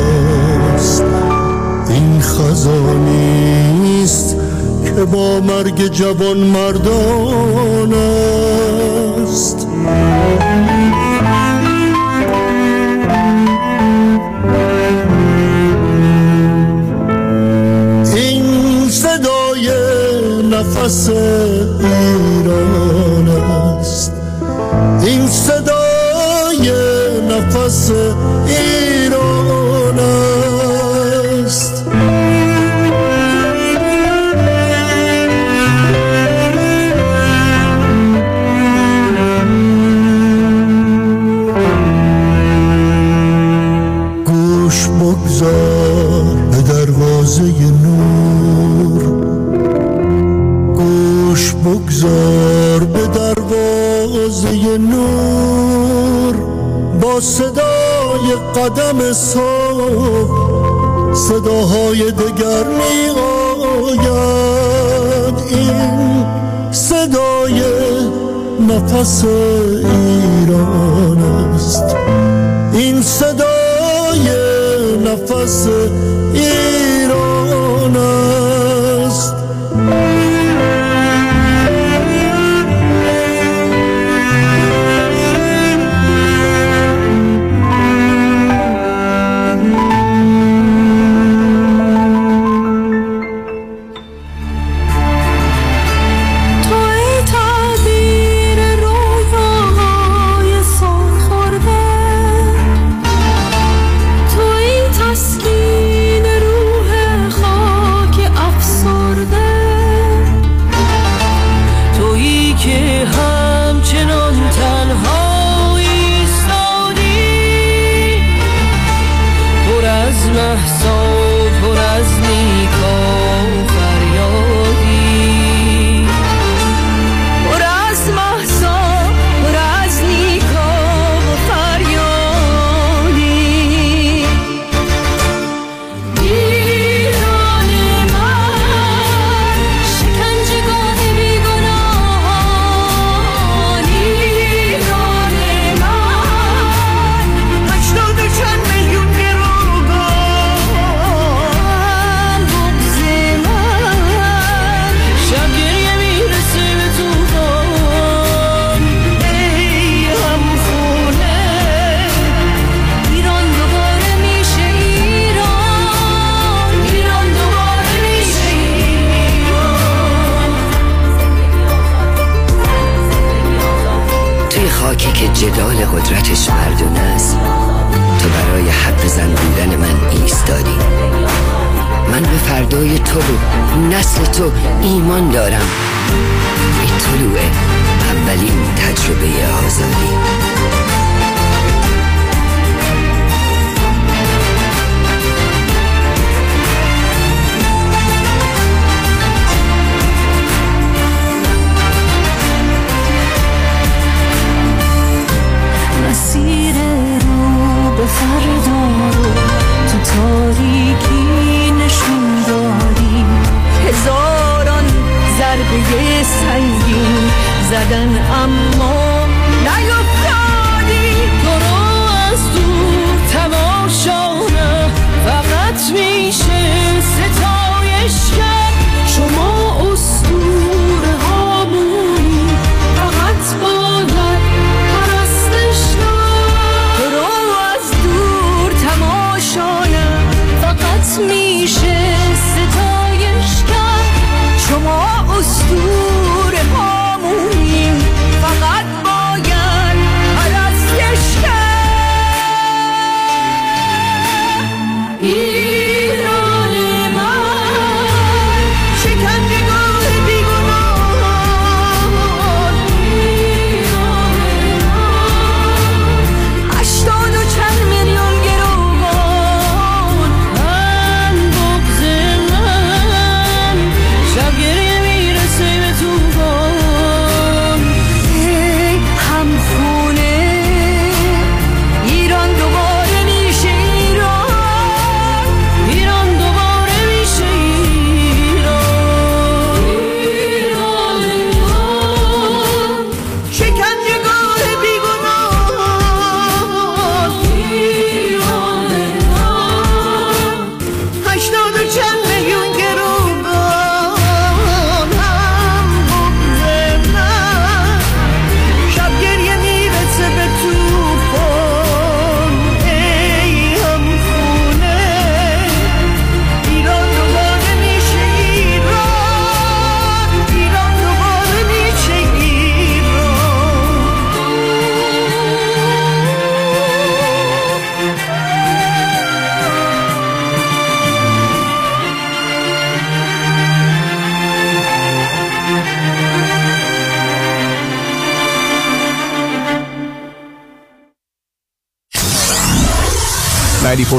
با 5.05 5.40
مرگ 5.40 5.86
جوان 5.86 6.36
مردان 6.36 7.93
است. 9.23 9.66
این 18.14 18.89
صدای 18.90 19.70
نفس 20.51 21.09
ایران 21.81 23.15
صبح 59.16 61.14
صداهای 61.14 62.10
دگر 62.12 62.64
می 62.64 63.10
آید 63.88 65.34
این 65.51 66.24
صدای 66.72 67.62
نفس 68.68 69.24
ایران 69.84 71.18
است. 71.55 71.97
این 72.72 73.02
صدای 73.02 74.26
نفس 75.05 75.66
ایران 76.34 76.76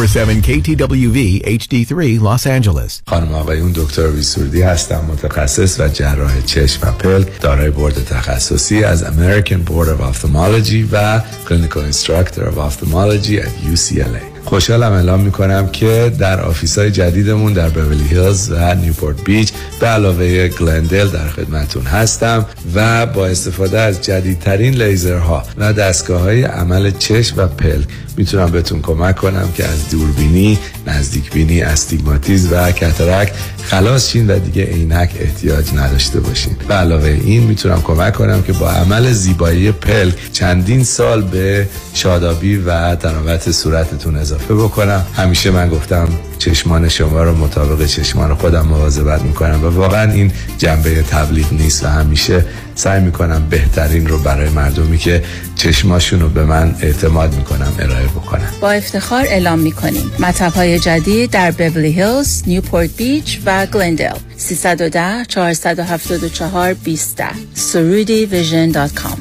24/7 0.07 0.41
KTWV 0.41 1.41
HD3 1.45 2.19
Los 2.19 2.45
Angeles. 2.47 3.01
خانم 3.07 3.33
آقایون 3.33 3.71
دکتر 3.71 4.07
سرودی 4.07 4.61
هستم 4.61 5.05
متخصص 5.07 5.79
و 5.79 5.87
جراح 5.87 6.41
چشم 6.41 6.87
و 6.87 6.91
پلک 6.91 7.41
دارای 7.41 7.69
بورد 7.69 8.03
تخصصی 8.05 8.83
از 8.83 9.03
American 9.03 9.69
Board 9.69 9.87
of 9.87 10.15
Ophthalmology 10.15 10.85
و 10.91 11.21
Clinical 11.49 11.93
Instructor 11.93 12.41
of 12.41 12.57
Ophthalmology 12.57 13.45
at 13.45 13.75
UCLA 13.75 14.37
خوشحالم 14.45 14.91
اعلام 14.91 15.19
می‌کنم 15.19 15.67
که 15.67 16.11
در 16.19 16.41
office 16.41 16.77
های 16.77 16.91
جدیدمون 16.91 17.53
در 17.53 17.69
بورلی 17.69 18.07
هیلز 18.07 18.51
و 18.51 18.75
نیوپورت 18.75 19.23
بیچ 19.23 19.53
به 19.79 19.87
علاوه 19.87 20.47
گلندل 20.47 21.07
در 21.07 21.27
خدمتون 21.27 21.83
هستم. 21.83 22.45
و 22.77 23.05
با 23.05 23.27
استفاده 23.27 23.79
از 23.79 24.01
جدیدترین 24.01 24.81
لیزرها 24.81 25.43
و 25.57 25.73
دستگاه 25.73 26.21
های 26.21 26.43
عمل 26.43 26.91
چشم 26.91 27.35
و 27.37 27.47
پلک 27.47 27.87
می‌تونم 28.17 28.51
بهتون 28.51 28.81
کمک 28.81 29.15
کنم 29.15 29.49
که 29.55 29.65
از 29.65 29.89
دوربینی، 29.89 30.59
نزدیک 30.87 31.31
بینی، 31.31 31.61
استیگماتیز 31.61 32.47
و 32.51 32.71
کترک 32.71 33.33
خلاص 33.63 34.11
شین 34.11 34.31
و 34.31 34.39
دیگه 34.39 34.63
عینک 34.63 35.09
احتیاج 35.19 35.73
نداشته 35.75 36.19
باشین. 36.19 36.55
به 36.67 36.73
علاوه 36.73 37.19
این 37.25 37.43
می‌تونم 37.43 37.81
کمک 37.81 38.13
کنم 38.13 38.41
که 38.43 38.53
با 38.53 38.69
عمل 38.69 39.11
زیبایی 39.11 39.71
پلک 39.71 40.13
چندین 40.31 40.83
سال 40.83 41.21
به 41.21 41.67
شادابی 41.93 42.57
و 42.57 42.95
تناوت 42.95 43.51
صورتتون 43.51 44.15
اضافه 44.15 44.53
بکنم. 44.53 45.05
همیشه 45.15 45.51
من 45.51 45.69
گفتم 45.69 46.07
چشمان 46.37 46.89
شما 46.89 47.23
رو 47.23 47.37
مطابق 47.37 47.85
چشمان 47.85 48.35
خودم 48.35 48.65
مواظبت 48.65 49.21
می‌کنم 49.21 49.63
و 49.63 49.67
واقعا 49.67 50.11
این 50.11 50.31
جنبه 50.57 51.01
تبلیغ 51.01 51.53
نیست 51.53 51.83
و 51.83 51.87
همیشه 51.87 52.45
سعی 52.77 53.01
می‌کنم 53.01 53.47
بهترین 53.49 54.07
رو 54.07 54.19
برای 54.19 54.49
مردمی 54.49 54.97
که 54.97 55.23
چشماشون 55.55 56.19
رو 56.19 56.29
به 56.29 56.45
من 56.45 56.75
اعتماد 56.81 57.35
می‌کنم 57.35 57.73
ارائه 57.79 58.05
بکنم. 58.05 58.53
با 58.61 58.71
افتخار 58.71 59.25
اعلام 59.25 59.59
می‌کنیم. 59.59 60.11
مطب 60.19 60.53
های 60.53 60.79
جدید 60.79 61.31
در 61.31 61.51
بورلی 61.51 61.91
هیلز، 61.91 62.43
نیوپورت 62.47 62.89
بیچ 62.97 63.39
و 63.45 63.65
گلندل 63.65 64.15
310 64.37 65.25
474 65.27 66.73
20 66.73 67.23
سرودی 67.53 68.25
Vision 68.25 68.71
dot 68.71 68.93
com. 68.93 69.17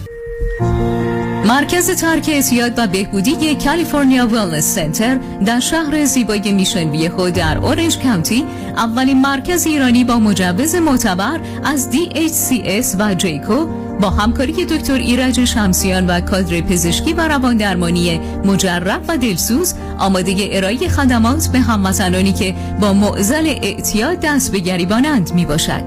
مرکز 1.47 1.91
ترک 1.91 2.29
اعتیاد 2.29 2.73
و 2.79 2.87
بهبودی 2.87 3.55
California 3.65 4.27
Wellness 4.27 4.75
Center 4.75 5.19
در 5.47 5.61
شهر 5.61 6.05
زیبای 6.05 6.53
میشن 6.53 6.91
ویهو 6.91 7.31
در 7.31 7.59
اورنج 7.59 7.99
کانتی 7.99 8.45
اولین 8.77 9.21
مرکز 9.21 9.67
ایرانی 9.67 10.05
با 10.05 10.19
مجوز 10.19 10.75
معتبر 10.75 11.41
از 11.65 11.89
DHCS 11.93 12.87
و 12.99 13.15
JCAHO 13.15 13.67
با 14.01 14.11
همکاری 14.11 14.65
دکتر 14.65 14.95
ایرج 14.95 15.45
شمسیان 15.45 16.07
و 16.07 16.21
کادر 16.21 16.61
پزشکی 16.61 17.13
و 17.13 17.29
روان 17.29 17.57
درمانی 17.57 18.21
مجرب 18.45 19.03
و 19.09 19.17
دلسوز 19.17 19.75
آماده 19.99 20.49
ارائه 20.53 20.89
خدمات 20.89 21.49
به 21.49 21.61
هموطنانی 21.61 22.33
که 22.33 22.55
با 22.81 22.93
معزل 22.93 23.47
اعتیاد 23.47 24.21
دست 24.21 24.53
به 24.53 24.59
گریبانند 24.59 25.35
می 25.35 25.47
باشد. 25.47 25.83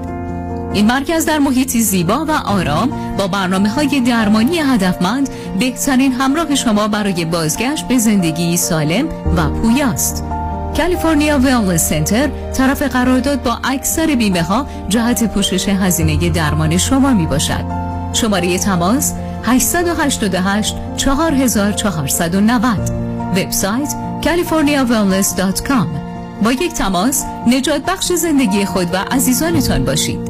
این 0.72 0.86
مرکز 0.86 1.26
در 1.26 1.38
محیطی 1.38 1.82
زیبا 1.82 2.24
و 2.24 2.30
آرام 2.30 3.16
با 3.18 3.26
برنامه 3.26 3.68
های 3.68 4.00
درمانی 4.00 4.58
هدفمند 4.58 5.28
بهترین 5.58 6.12
همراه 6.12 6.54
شما 6.54 6.88
برای 6.88 7.24
بازگشت 7.24 7.88
به 7.88 7.98
زندگی 7.98 8.56
سالم 8.56 9.08
و 9.36 9.50
پویاست. 9.50 10.29
کالیفرنیا 10.76 11.38
ویلنس 11.38 11.88
سنتر 11.88 12.28
طرف 12.54 12.82
قرارداد 12.82 13.42
با 13.42 13.58
اکثر 13.64 14.06
بیمه 14.14 14.42
ها 14.42 14.66
جهت 14.88 15.34
پوشش 15.34 15.68
هزینه 15.68 16.30
درمان 16.30 16.78
شما 16.78 17.12
می 17.12 17.26
باشد. 17.26 17.64
شماره 18.12 18.58
تماس 18.58 19.14
888 19.44 20.76
4490 20.96 22.90
وبسایت 23.36 23.94
californiawellness.com 24.22 25.86
با 26.44 26.52
یک 26.52 26.72
تماس 26.72 27.24
نجات 27.46 27.82
بخش 27.84 28.12
زندگی 28.12 28.64
خود 28.64 28.94
و 28.94 28.96
عزیزانتان 28.96 29.84
باشید. 29.84 30.29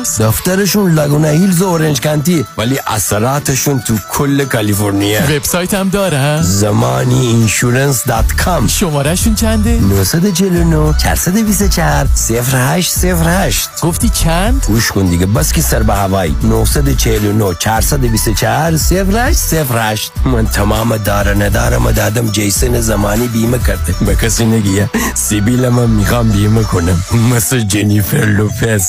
دفترشون 0.19 0.91
لاگونا 0.93 1.27
هیلز 1.27 1.61
و 1.61 1.65
اورنج 1.65 2.01
کانتی 2.01 2.45
ولی 2.57 2.79
اثراتشون 2.87 3.79
تو 3.79 3.93
کل 4.11 4.45
کالیفرنیا. 4.45 5.21
وبسایت 5.21 5.73
هم 5.73 5.89
داره 5.89 6.41
زمانی 6.41 7.27
insurance 7.27 8.07
dot 8.07 8.33
com 8.33 8.67
شمارهشون 8.67 9.35
چنده؟ 9.35 9.79
949 9.79 10.93
424 10.97 12.07
0808 12.07 13.69
گفتی 13.81 14.09
چند؟ 14.09 14.65
گوش 14.67 14.91
کن 14.91 15.05
دیگه 15.05 15.25
بس 15.25 15.53
که 15.53 15.61
سر 15.61 15.83
به 15.83 15.93
هوایی. 15.93 16.35
949 16.43 17.55
424 17.59 18.71
0808 18.71 20.11
من 20.25 20.45
تمام 20.45 20.97
داره 20.97 21.33
ندارم 21.33 21.91
دادم 21.91 22.31
جیسن 22.31 22.81
زمانی 22.81 23.27
بیمه 23.27 23.59
کرده. 23.59 23.95
به 24.05 24.15
کسی 24.15 24.45
نگیه 24.45 24.89
سیبیل 25.13 25.69
من 25.69 25.89
می‌خوام 25.89 26.29
بیمه 26.29 26.63
کنم. 26.63 27.03
مثل 27.35 27.59
جنیفر 27.59 28.25
لوپز. 28.25 28.85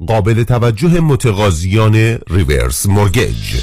قابل 0.00 0.44
توجه 0.44 1.00
متقاضیان 1.00 2.18
ریورس 2.30 2.86
مورگیج. 2.86 3.56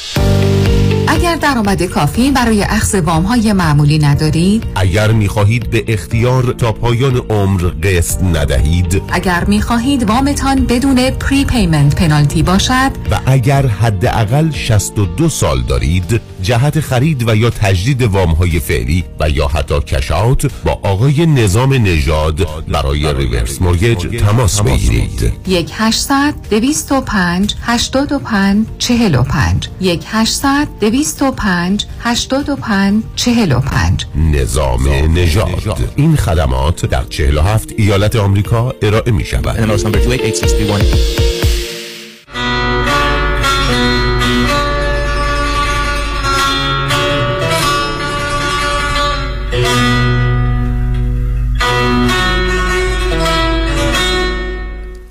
اگر 1.13 1.35
درآمد 1.35 1.83
کافی 1.83 2.31
برای 2.31 2.63
اخذ 2.63 2.95
وام 2.95 3.23
های 3.23 3.53
معمولی 3.53 3.99
ندارید 3.99 4.63
اگر 4.75 5.11
می‌خواهید 5.11 5.69
به 5.69 5.83
اختیار 5.87 6.43
تا 6.57 6.71
پایان 6.71 7.17
عمر 7.17 7.61
قسط 7.61 8.23
ندهید 8.23 9.01
اگر 9.11 9.43
می‌خواهید 9.45 10.09
وامتان 10.09 10.65
بدون 10.65 11.09
prepayment 11.09 11.95
penalty 11.95 12.43
باشد 12.43 12.91
و 13.11 13.19
اگر 13.25 13.67
حداقل 13.67 14.51
62 14.51 15.29
سال 15.29 15.61
دارید 15.61 16.21
جهت 16.43 16.79
خرید 16.79 17.29
و 17.29 17.35
یا 17.35 17.49
تجدید 17.49 18.01
وام 18.01 18.29
های 18.29 18.59
فعلی 18.59 19.03
و 19.19 19.29
یا 19.29 19.47
حتی 19.47 19.79
cash 19.79 20.20
out 20.20 20.51
با 20.65 20.79
آقای 20.83 21.25
نظام 21.25 21.73
نژاد 21.73 22.47
برای 22.67 23.13
reverse 23.13 23.61
mortgage 23.61 24.19
تماس 24.19 24.61
بگیرید. 24.61 25.33
1800 25.47 26.33
205 26.49 27.55
85 27.61 28.65
45 28.79 29.69
1800 29.81 30.67
25 31.03 31.85
85 31.99 33.03
45 33.15 34.05
نظام 34.15 34.89
نژاد. 34.89 35.93
این 35.95 36.15
خدمات 36.15 36.85
در 36.85 37.03
47 37.03 37.69
ایالت 37.77 38.15
آمریکا 38.15 38.73
ارائه 38.81 39.11
می 39.11 39.25
شود 39.25 39.59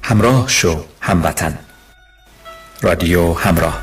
همراه 0.03 0.49
شو 0.49 0.85
هموطن. 1.01 1.59
رادیو 2.83 3.33
همراه. 3.33 3.83